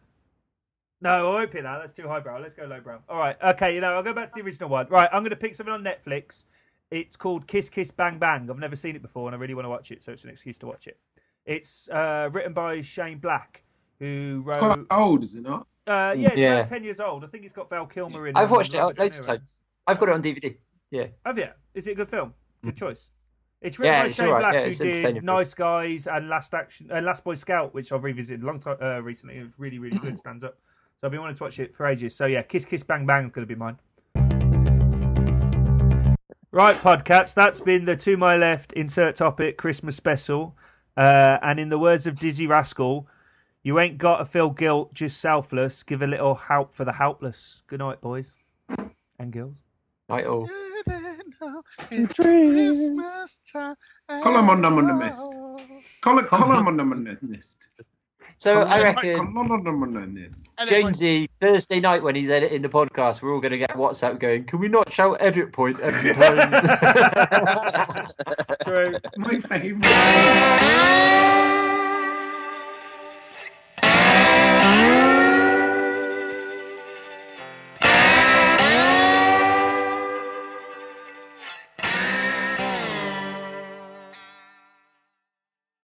No, 1.01 1.11
I 1.11 1.41
won't 1.41 1.51
pick 1.51 1.63
that. 1.63 1.79
That's 1.81 1.95
too 1.95 2.07
highbrow. 2.07 2.41
Let's 2.41 2.55
go 2.55 2.65
lowbrow. 2.65 3.01
All 3.09 3.19
right. 3.19 3.37
Okay, 3.43 3.75
you 3.75 3.81
know, 3.81 3.95
I'll 3.95 4.03
go 4.03 4.13
back 4.13 4.33
to 4.33 4.41
the 4.41 4.47
original 4.47 4.69
one. 4.69 4.87
Right, 4.89 5.09
I'm 5.13 5.23
going 5.23 5.31
to 5.31 5.37
pick 5.37 5.55
something 5.55 5.73
on 5.73 5.83
Netflix. 5.83 6.45
It's 6.91 7.17
called 7.17 7.47
Kiss 7.47 7.69
Kiss 7.69 7.91
Bang 7.91 8.19
Bang. 8.19 8.49
I've 8.51 8.59
never 8.59 8.77
seen 8.77 8.95
it 8.95 9.03
before, 9.03 9.27
and 9.27 9.35
I 9.35 9.39
really 9.39 9.55
want 9.55 9.65
to 9.65 9.71
watch 9.71 9.91
it, 9.91 10.05
so 10.05 10.13
it's 10.13 10.25
an 10.25 10.31
excuse 10.31 10.59
to 10.59 10.67
watch 10.67 10.87
it. 10.87 10.99
It's 11.45 11.89
uh, 11.89 12.29
written 12.31 12.53
by 12.53 12.83
Shane 12.83 13.19
Black, 13.19 13.65
who 14.03 14.45
It's 14.49 14.59
quite 14.59 14.79
old, 14.91 15.23
is 15.25 15.37
it 15.37 15.43
not? 15.43 15.67
Uh, 15.87 16.13
yeah, 16.17 16.29
it's 16.29 16.37
Yeah. 16.37 16.55
about 16.57 16.67
ten 16.69 16.85
years 16.85 17.01
old. 17.01 17.25
I 17.25 17.29
think 17.29 17.45
it's 17.45 17.53
got 17.53 17.71
Val 17.71 17.87
Kilmer 17.87 18.27
in. 18.27 18.37
It. 18.37 18.41
I've 18.41 18.51
watched 18.51 18.75
it 18.75 18.81
loads 18.83 19.19
of 19.21 19.27
times. 19.27 19.61
I've 19.87 19.99
got 19.99 20.09
it 20.09 20.13
on 20.15 20.23
DVD. 20.23 20.57
Yeah. 20.91 21.07
Have 21.25 21.39
you? 21.39 21.49
Is 21.75 21.87
it 21.87 21.93
a 21.93 21.95
good 21.95 22.09
film? 22.09 22.35
Good 22.65 22.77
choice. 22.77 23.11
It's 23.61 23.79
written 23.79 23.93
Mm. 23.93 23.97
Yeah, 23.97 24.03
by 24.03 24.07
it's 24.09 24.17
Shane 24.17 24.27
alright. 24.27 24.43
Black, 24.43 24.55
Yeah, 24.55 24.87
who 24.87 25.13
did. 25.13 25.25
Nice 25.25 25.55
Guys 25.55 26.07
and 26.09 26.29
Last 26.29 26.53
Action, 26.53 26.91
uh, 26.93 27.01
Last 27.01 27.23
Boy 27.23 27.35
Scout, 27.35 27.73
which 27.75 27.93
I've 27.93 28.03
revisited 28.03 28.43
a 28.43 28.47
long 28.47 28.59
time 28.61 28.77
uh, 28.83 29.01
recently. 29.01 29.37
It 29.39 29.47
really, 29.57 29.79
really 29.79 29.99
good. 29.99 30.19
Stands 30.25 30.43
up. 30.43 30.59
So 31.01 31.07
I've 31.07 31.13
been 31.13 31.21
wanting 31.21 31.37
to 31.37 31.45
watch 31.45 31.59
it 31.61 31.75
for 31.77 31.87
ages. 31.87 32.15
So 32.17 32.27
yeah, 32.27 32.43
Kiss 32.43 32.65
Kiss 32.65 32.83
Bang 32.83 33.07
Bang 33.07 33.27
is 33.27 33.33
going 33.33 33.47
to 33.47 33.55
be 33.55 33.59
mine. 33.59 33.79
Right, 36.55 36.77
podcats. 36.77 37.33
That's 37.35 37.61
been 37.61 37.87
the 37.87 37.97
to 37.97 38.17
my 38.17 38.37
left 38.37 38.73
insert 38.75 39.17
topic 39.17 39.57
Christmas 39.57 39.97
special. 39.97 40.55
Uh, 40.97 41.39
and 41.43 41.59
in 41.59 41.71
the 41.71 41.79
words 41.79 42.07
of 42.07 42.15
Dizzee 42.17 42.47
Rascal, 42.49 43.07
you 43.63 43.79
ain't 43.79 43.99
got 43.99 44.19
to 44.19 44.25
feel 44.25 44.51
guilt, 44.51 44.93
just 44.95 45.21
selfless. 45.21 45.83
Give 45.83 46.03
a 46.03 46.07
little 46.07 46.35
help 46.35 46.75
for 46.75 46.85
the 46.85 46.93
helpless. 46.93 47.63
Good 47.67 47.81
night, 47.81 48.01
boys 48.01 48.33
and 49.19 49.33
girls. 49.33 49.55
Right, 50.09 50.27
all. 50.27 50.49
It's 51.91 52.15
Christmas 52.17 53.41
time. 53.53 53.75
Call 54.23 54.37
'em 54.37 54.51
on 54.51 54.63
them 54.63 54.79
on 54.79 54.87
the 54.87 54.95
mist. 54.95 55.33
Call 56.01 56.19
it, 56.19 56.27
call 56.27 56.53
him 56.53 56.67
on 56.69 56.77
them 56.77 56.93
on 56.93 57.05
the 57.05 57.19
list. 57.23 57.71
So 58.39 58.65
Call 58.65 58.73
I 58.73 58.83
reckon 58.83 59.17
Call 59.17 59.27
him 59.27 59.39
on 59.83 59.93
the 59.95 60.07
list. 60.21 60.49
Jonesy 60.67 61.29
Thursday 61.41 61.81
night 61.81 62.03
when 62.03 62.15
he's 62.17 62.31
editing 62.31 62.63
the 62.63 62.69
podcast, 62.69 63.23
we're 63.23 63.33
all 63.33 63.41
going 63.41 63.53
to 63.53 63.59
get 63.59 63.71
WhatsApp 63.71 64.19
going. 64.19 64.45
Can 64.45 64.59
we 64.59 64.69
not 64.69 64.93
shout 64.93 65.17
edit 65.21 65.53
point 65.53 65.79
every 65.81 66.13
time? 66.15 66.51
True. 68.65 68.97
My 69.17 69.39
favourite. 69.39 71.39